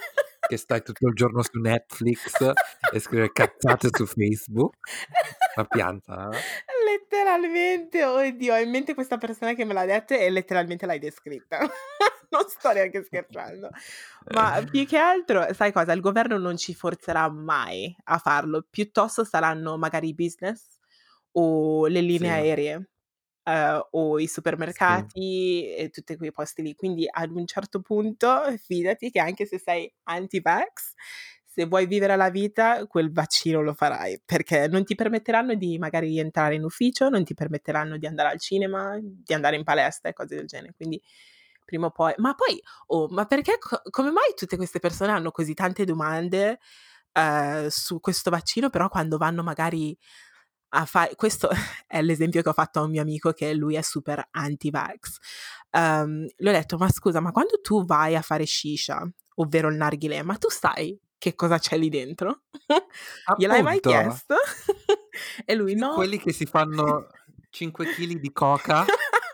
che 0.47 0.57
stai 0.57 0.83
tutto 0.83 1.09
il 1.09 1.15
giorno 1.15 1.43
su 1.43 1.59
Netflix 1.59 2.53
e 2.93 2.99
scrivere 3.01 3.33
cazzate 3.33 3.89
su 3.93 4.07
Facebook. 4.07 4.77
Una 5.57 5.67
pianta, 5.67 6.31
eh? 6.31 6.39
Letteralmente, 6.91 8.05
oddio, 8.05 8.55
ho 8.55 8.59
in 8.59 8.71
mente 8.71 8.95
questa 8.95 9.19
persona 9.19 9.55
che 9.55 9.65
me 9.65 9.73
l'ha 9.73 9.85
detto 9.85 10.15
e 10.15 10.31
letteralmente 10.31 10.87
l'hai 10.87 10.99
descritta. 10.99 11.59
Non 12.35 12.49
sto 12.49 12.73
neanche 12.73 13.05
scherzando. 13.05 13.69
Ma 14.35 14.61
più 14.69 14.85
che 14.87 14.97
altro, 14.97 15.53
sai 15.55 15.71
cosa? 15.71 15.93
Il 15.93 16.01
governo 16.01 16.37
non 16.37 16.57
ci 16.57 16.75
forzerà 16.75 17.31
mai 17.31 17.95
a 18.05 18.19
farlo, 18.19 18.67
piuttosto 18.69 19.23
saranno 19.23 19.77
magari 19.79 20.09
i 20.09 20.15
business 20.15 20.81
o 21.33 21.87
le 21.87 22.01
linee 22.01 22.31
Sì. 22.31 22.37
aeree, 22.37 22.89
ehm, 23.45 23.81
o 23.93 24.19
i 24.21 24.27
Sì. 24.69 25.09
supermercati 25.09 25.75
e 25.75 25.91
tutti 25.91 26.17
quei 26.17 26.33
posti 26.33 26.63
lì. 26.63 26.75
Quindi 26.75 27.07
ad 27.11 27.31
un 27.33 27.47
certo 27.47 27.81
punto 27.81 28.43
fidati 28.63 29.11
che 29.11 29.21
anche 29.21 29.47
se 29.47 29.59
sei 29.59 29.93
anti-vax, 30.05 30.95
se 31.45 31.67
vuoi 31.67 31.87
vivere 31.87 32.17
la 32.17 32.31
vita 32.31 32.85
quel 32.87 33.13
vaccino 33.13 33.63
lo 33.63 33.75
farai, 33.75 34.21
perché 34.25 34.67
non 34.69 34.85
ti 34.85 34.95
permetteranno 34.97 35.55
di 35.55 35.79
magari 35.79 36.09
rientrare 36.09 36.57
in 36.57 36.65
ufficio, 36.65 37.09
non 37.09 37.23
ti 37.25 37.35
permetteranno 37.35 37.97
di 37.97 38.07
andare 38.07 38.31
al 38.31 38.41
cinema, 38.41 38.99
di 39.01 39.33
andare 39.35 39.57
in 39.57 39.63
palestra 39.65 40.11
e 40.11 40.13
cose 40.15 40.35
del 40.37 40.47
genere. 40.47 40.75
Quindi 40.77 41.01
prima 41.65 41.87
o 41.87 41.91
poi 41.91 42.13
ma 42.19 42.35
poi 42.35 42.61
oh, 42.89 43.09
ma 43.09 43.25
perché 43.27 43.59
co 43.59 43.81
come 43.91 44.11
mai 44.11 44.35
tutte 44.37 44.57
queste 44.57 44.81
persone 44.81 45.13
hanno 45.13 45.31
così 45.31 45.55
tante 45.55 45.85
domande, 45.85 46.59
ehm, 47.13 47.69
su 47.69 48.01
questo 48.01 48.31
vaccino, 48.31 48.71
però 48.71 48.89
quando 48.89 49.17
vanno 49.19 49.43
magari 49.43 49.97
a 50.75 50.85
fa 50.85 51.09
questo 51.17 51.49
è 51.87 52.03
l'esempio 52.03 52.43
che 52.43 52.49
ho 52.49 52.53
fatto 52.53 52.81
a 52.81 52.83
un 52.83 52.91
mio 52.91 53.03
amico 53.03 53.33
che 53.33 53.55
lui 53.55 53.75
è 53.75 53.83
super 53.83 54.27
anti-vax. 54.31 55.19
Ehm, 55.71 56.27
le 56.37 56.51
ho 56.51 56.53
detto: 56.53 56.77
"Ma 56.77 56.89
scusa, 56.91 57.21
ma 57.21 57.31
quando 57.31 57.61
tu 57.61 57.85
vai 57.85 58.17
a 58.17 58.23
fare 58.23 58.47
shisha, 58.47 59.09
ovvero 59.37 59.69
il 59.69 59.77
narghilè, 59.77 60.23
ma 60.23 60.37
tu 60.37 60.51
sai 60.51 60.99
che 61.19 61.35
cosa 61.35 61.59
c'è 61.59 61.77
lì 61.79 61.89
dentro? 61.89 62.43
Gliel'hai 63.39 63.63
mai 63.63 63.81
chiesto? 63.81 64.35
e 65.45 65.55
lui 65.55 65.75
no. 65.75 65.95
quelli 65.95 66.19
che 66.19 66.33
si 66.33 66.45
fanno 66.45 67.07
5 67.51 67.95
chili 67.95 68.19
di 68.19 68.33
coca 68.33 68.85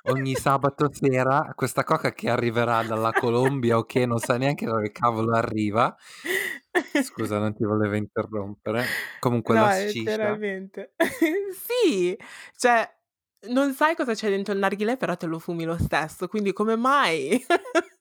ogni 0.05 0.35
sabato 0.35 0.89
sera, 0.93 1.53
questa 1.55 1.85
coca 1.85 2.13
che 2.13 2.31
arriverà 2.31 2.83
dalla 2.83 3.13
Colombia 3.13 3.77
o 3.77 3.85
che 3.85 4.07
non 4.07 4.19
sa 4.19 4.37
neanche 4.37 4.67
dove 4.67 4.93
cavolo 4.93 5.35
arriva. 5.35 5.95
Scusa, 6.99 7.39
non 7.39 7.55
ti 7.55 7.65
volevo 7.65 7.95
interrompere. 7.97 8.97
Comunque 9.19 9.57
No, 9.57 9.59
la 9.59 9.69
sciscia. 9.69 10.39
letteralmente. 10.39 10.95
Sì, 11.55 12.17
cioè 12.57 12.89
non 13.49 13.73
sai 13.75 13.95
cosa 13.97 14.15
c'è 14.15 14.29
dentro 14.29 14.53
il 14.53 14.59
narghilè, 14.61 14.97
però 14.97 15.17
te 15.17 15.27
lo 15.27 15.39
fumi 15.39 15.65
lo 15.65 15.77
stesso, 15.79 16.29
quindi 16.29 16.53
come 16.53 16.77
mai? 16.77 17.45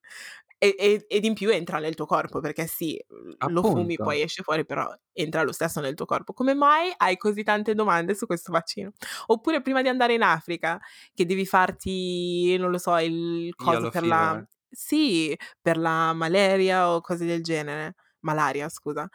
E 0.61 0.75
e 0.77 1.05
ed 1.07 1.23
in 1.23 1.33
più 1.35 1.49
entra 1.51 1.79
nel 1.79 1.95
tuo 1.95 2.05
corpo, 2.05 2.41
perché 2.41 2.67
sì, 2.67 3.01
l 3.07 3.45
lo 3.53 3.63
fumi, 3.63 3.97
poi 4.01 4.21
esce 4.21 4.43
fuori, 4.43 4.65
però 4.65 4.93
entra 5.13 5.43
lo 5.43 5.53
stesso 5.53 5.79
nel 5.79 5.93
tuo 5.95 6.05
corpo. 6.05 6.33
Come 6.33 6.53
mai 6.53 6.91
hai 6.97 7.15
così 7.15 7.43
tante 7.43 7.73
domande 7.75 8.13
su 8.13 8.25
questo 8.25 8.51
vaccino? 8.51 8.91
Oppure 9.27 9.61
prima 9.61 9.81
di 9.81 9.87
andare 9.87 10.15
in 10.15 10.21
Africa, 10.21 10.77
che 11.13 11.25
devi 11.25 11.45
farti, 11.45 12.57
non 12.57 12.71
lo 12.71 12.77
so, 12.77 12.97
il 12.97 13.53
coso 13.55 13.87
Yellow 13.87 13.89
per 13.89 14.03
la 14.05 14.37
fever. 14.37 14.47
sì, 14.69 15.33
per 15.61 15.77
la 15.77 16.11
malaria 16.13 16.89
o 16.93 16.99
cose 17.01 17.25
del 17.25 17.41
genere. 17.41 17.95
Malaria, 18.21 18.69
scusa. 18.69 19.09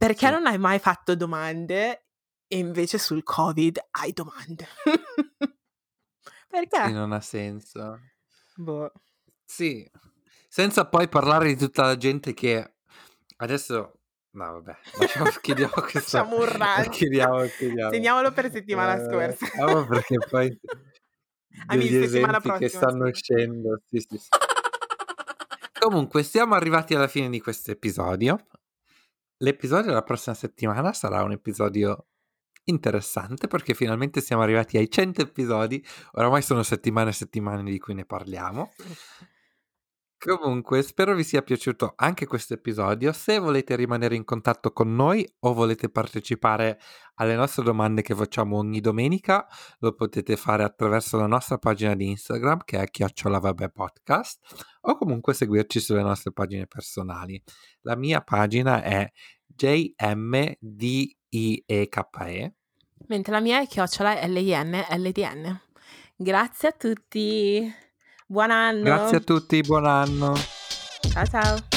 Perché 0.00 0.28
Sì. 0.28 0.30
non 0.30 0.46
hai 0.46 0.58
mai 0.58 0.78
fatto 0.78 1.14
domande 1.16 2.06
e 2.46 2.58
invece 2.58 2.98
sul 2.98 3.22
Covid 3.22 3.78
hai 3.92 4.12
domande? 4.12 4.66
Sì, 6.70 6.90
Perché? 6.90 6.92
non 6.92 7.12
ha 7.12 7.20
senso. 7.20 8.10
Boh. 8.58 8.90
Sì, 9.48 9.88
senza 10.48 10.86
poi 10.88 11.08
parlare 11.08 11.46
di 11.48 11.56
tutta 11.56 11.82
la 11.84 11.96
gente 11.96 12.34
che 12.34 12.74
adesso 13.36 14.00
no 14.30 14.52
vabbè, 14.52 14.76
lasciamo 14.94 15.26
chiudiamo 15.40 15.72
questo 15.90 16.26
Facciamo 16.26 16.38
un 16.38 16.44
rant. 16.46 16.90
chiudiamo, 16.90 17.48
chiudiamo. 17.56 18.08
Teniamolo 18.12 18.32
per 18.32 18.50
settimana 18.50 18.98
Ehm, 18.98 19.00
scorsa. 19.00 19.46
ma 19.54 19.86
perché 19.86 20.22
poi 20.28 20.58
I 21.70 21.76
mean 21.76 21.92
degli 21.92 21.94
settimana 21.94 22.40
esempi 22.40 22.52
che 22.52 22.68
prossima, 22.68 22.86
stanno 22.86 23.06
uscendo, 23.08 23.80
sì, 23.86 23.98
sì, 24.00 24.18
sì. 24.18 24.30
Comunque 25.78 26.22
siamo 26.22 26.54
arrivati 26.54 26.94
alla 26.94 27.06
fine 27.06 27.28
di 27.28 27.40
questo 27.40 27.70
episodio. 27.70 28.46
L'episodio 29.38 29.88
della 29.88 30.02
prossima 30.02 30.34
settimana 30.34 30.92
sarà 30.94 31.22
un 31.22 31.32
episodio 31.32 32.06
interessante 32.64 33.46
perché 33.46 33.74
finalmente 33.74 34.20
siamo 34.20 34.42
arrivati 34.42 34.78
ai 34.78 34.90
100 34.90 35.20
episodi. 35.20 35.84
Oramai 36.12 36.40
sono 36.40 36.62
settimane 36.62 37.10
e 37.10 37.12
settimane 37.12 37.62
di 37.62 37.78
cui 37.78 37.94
ne 37.94 38.06
parliamo. 38.06 38.72
Comunque, 40.18 40.82
spero 40.82 41.14
vi 41.14 41.22
sia 41.22 41.42
piaciuto 41.42 41.92
anche 41.94 42.26
questo 42.26 42.54
episodio. 42.54 43.12
Se 43.12 43.38
volete 43.38 43.76
rimanere 43.76 44.16
in 44.16 44.24
contatto 44.24 44.72
con 44.72 44.94
noi 44.94 45.28
o 45.40 45.52
volete 45.52 45.90
partecipare 45.90 46.80
alle 47.16 47.36
nostre 47.36 47.62
domande 47.62 48.02
che 48.02 48.14
facciamo 48.14 48.56
ogni 48.56 48.80
domenica, 48.80 49.46
lo 49.78 49.94
potete 49.94 50.36
fare 50.36 50.64
attraverso 50.64 51.18
la 51.18 51.26
nostra 51.26 51.58
pagina 51.58 51.94
di 51.94 52.08
Instagram 52.08 52.60
che 52.64 52.80
è 52.80 52.88
chiocciolavabbepodcast 52.88 54.78
o 54.82 54.96
comunque 54.96 55.34
seguirci 55.34 55.80
sulle 55.80 56.02
nostre 56.02 56.32
pagine 56.32 56.66
personali. 56.66 57.40
La 57.82 57.94
mia 57.94 58.22
pagina 58.22 58.82
è 58.82 59.08
JMDIEKE. 59.46 60.56
Mentre 63.08 63.32
la 63.32 63.40
mia 63.40 63.60
è 63.60 63.66
chiocciola 63.66 64.24
LINLDN. 64.26 65.60
Grazie 66.16 66.68
a 66.68 66.72
tutti. 66.72 67.84
Buon 68.28 68.50
anno. 68.50 68.82
Grazie 68.82 69.18
a 69.18 69.20
tutti, 69.20 69.60
buon 69.60 69.86
anno. 69.86 70.34
Ciao 71.12 71.26
ciao. 71.26 71.75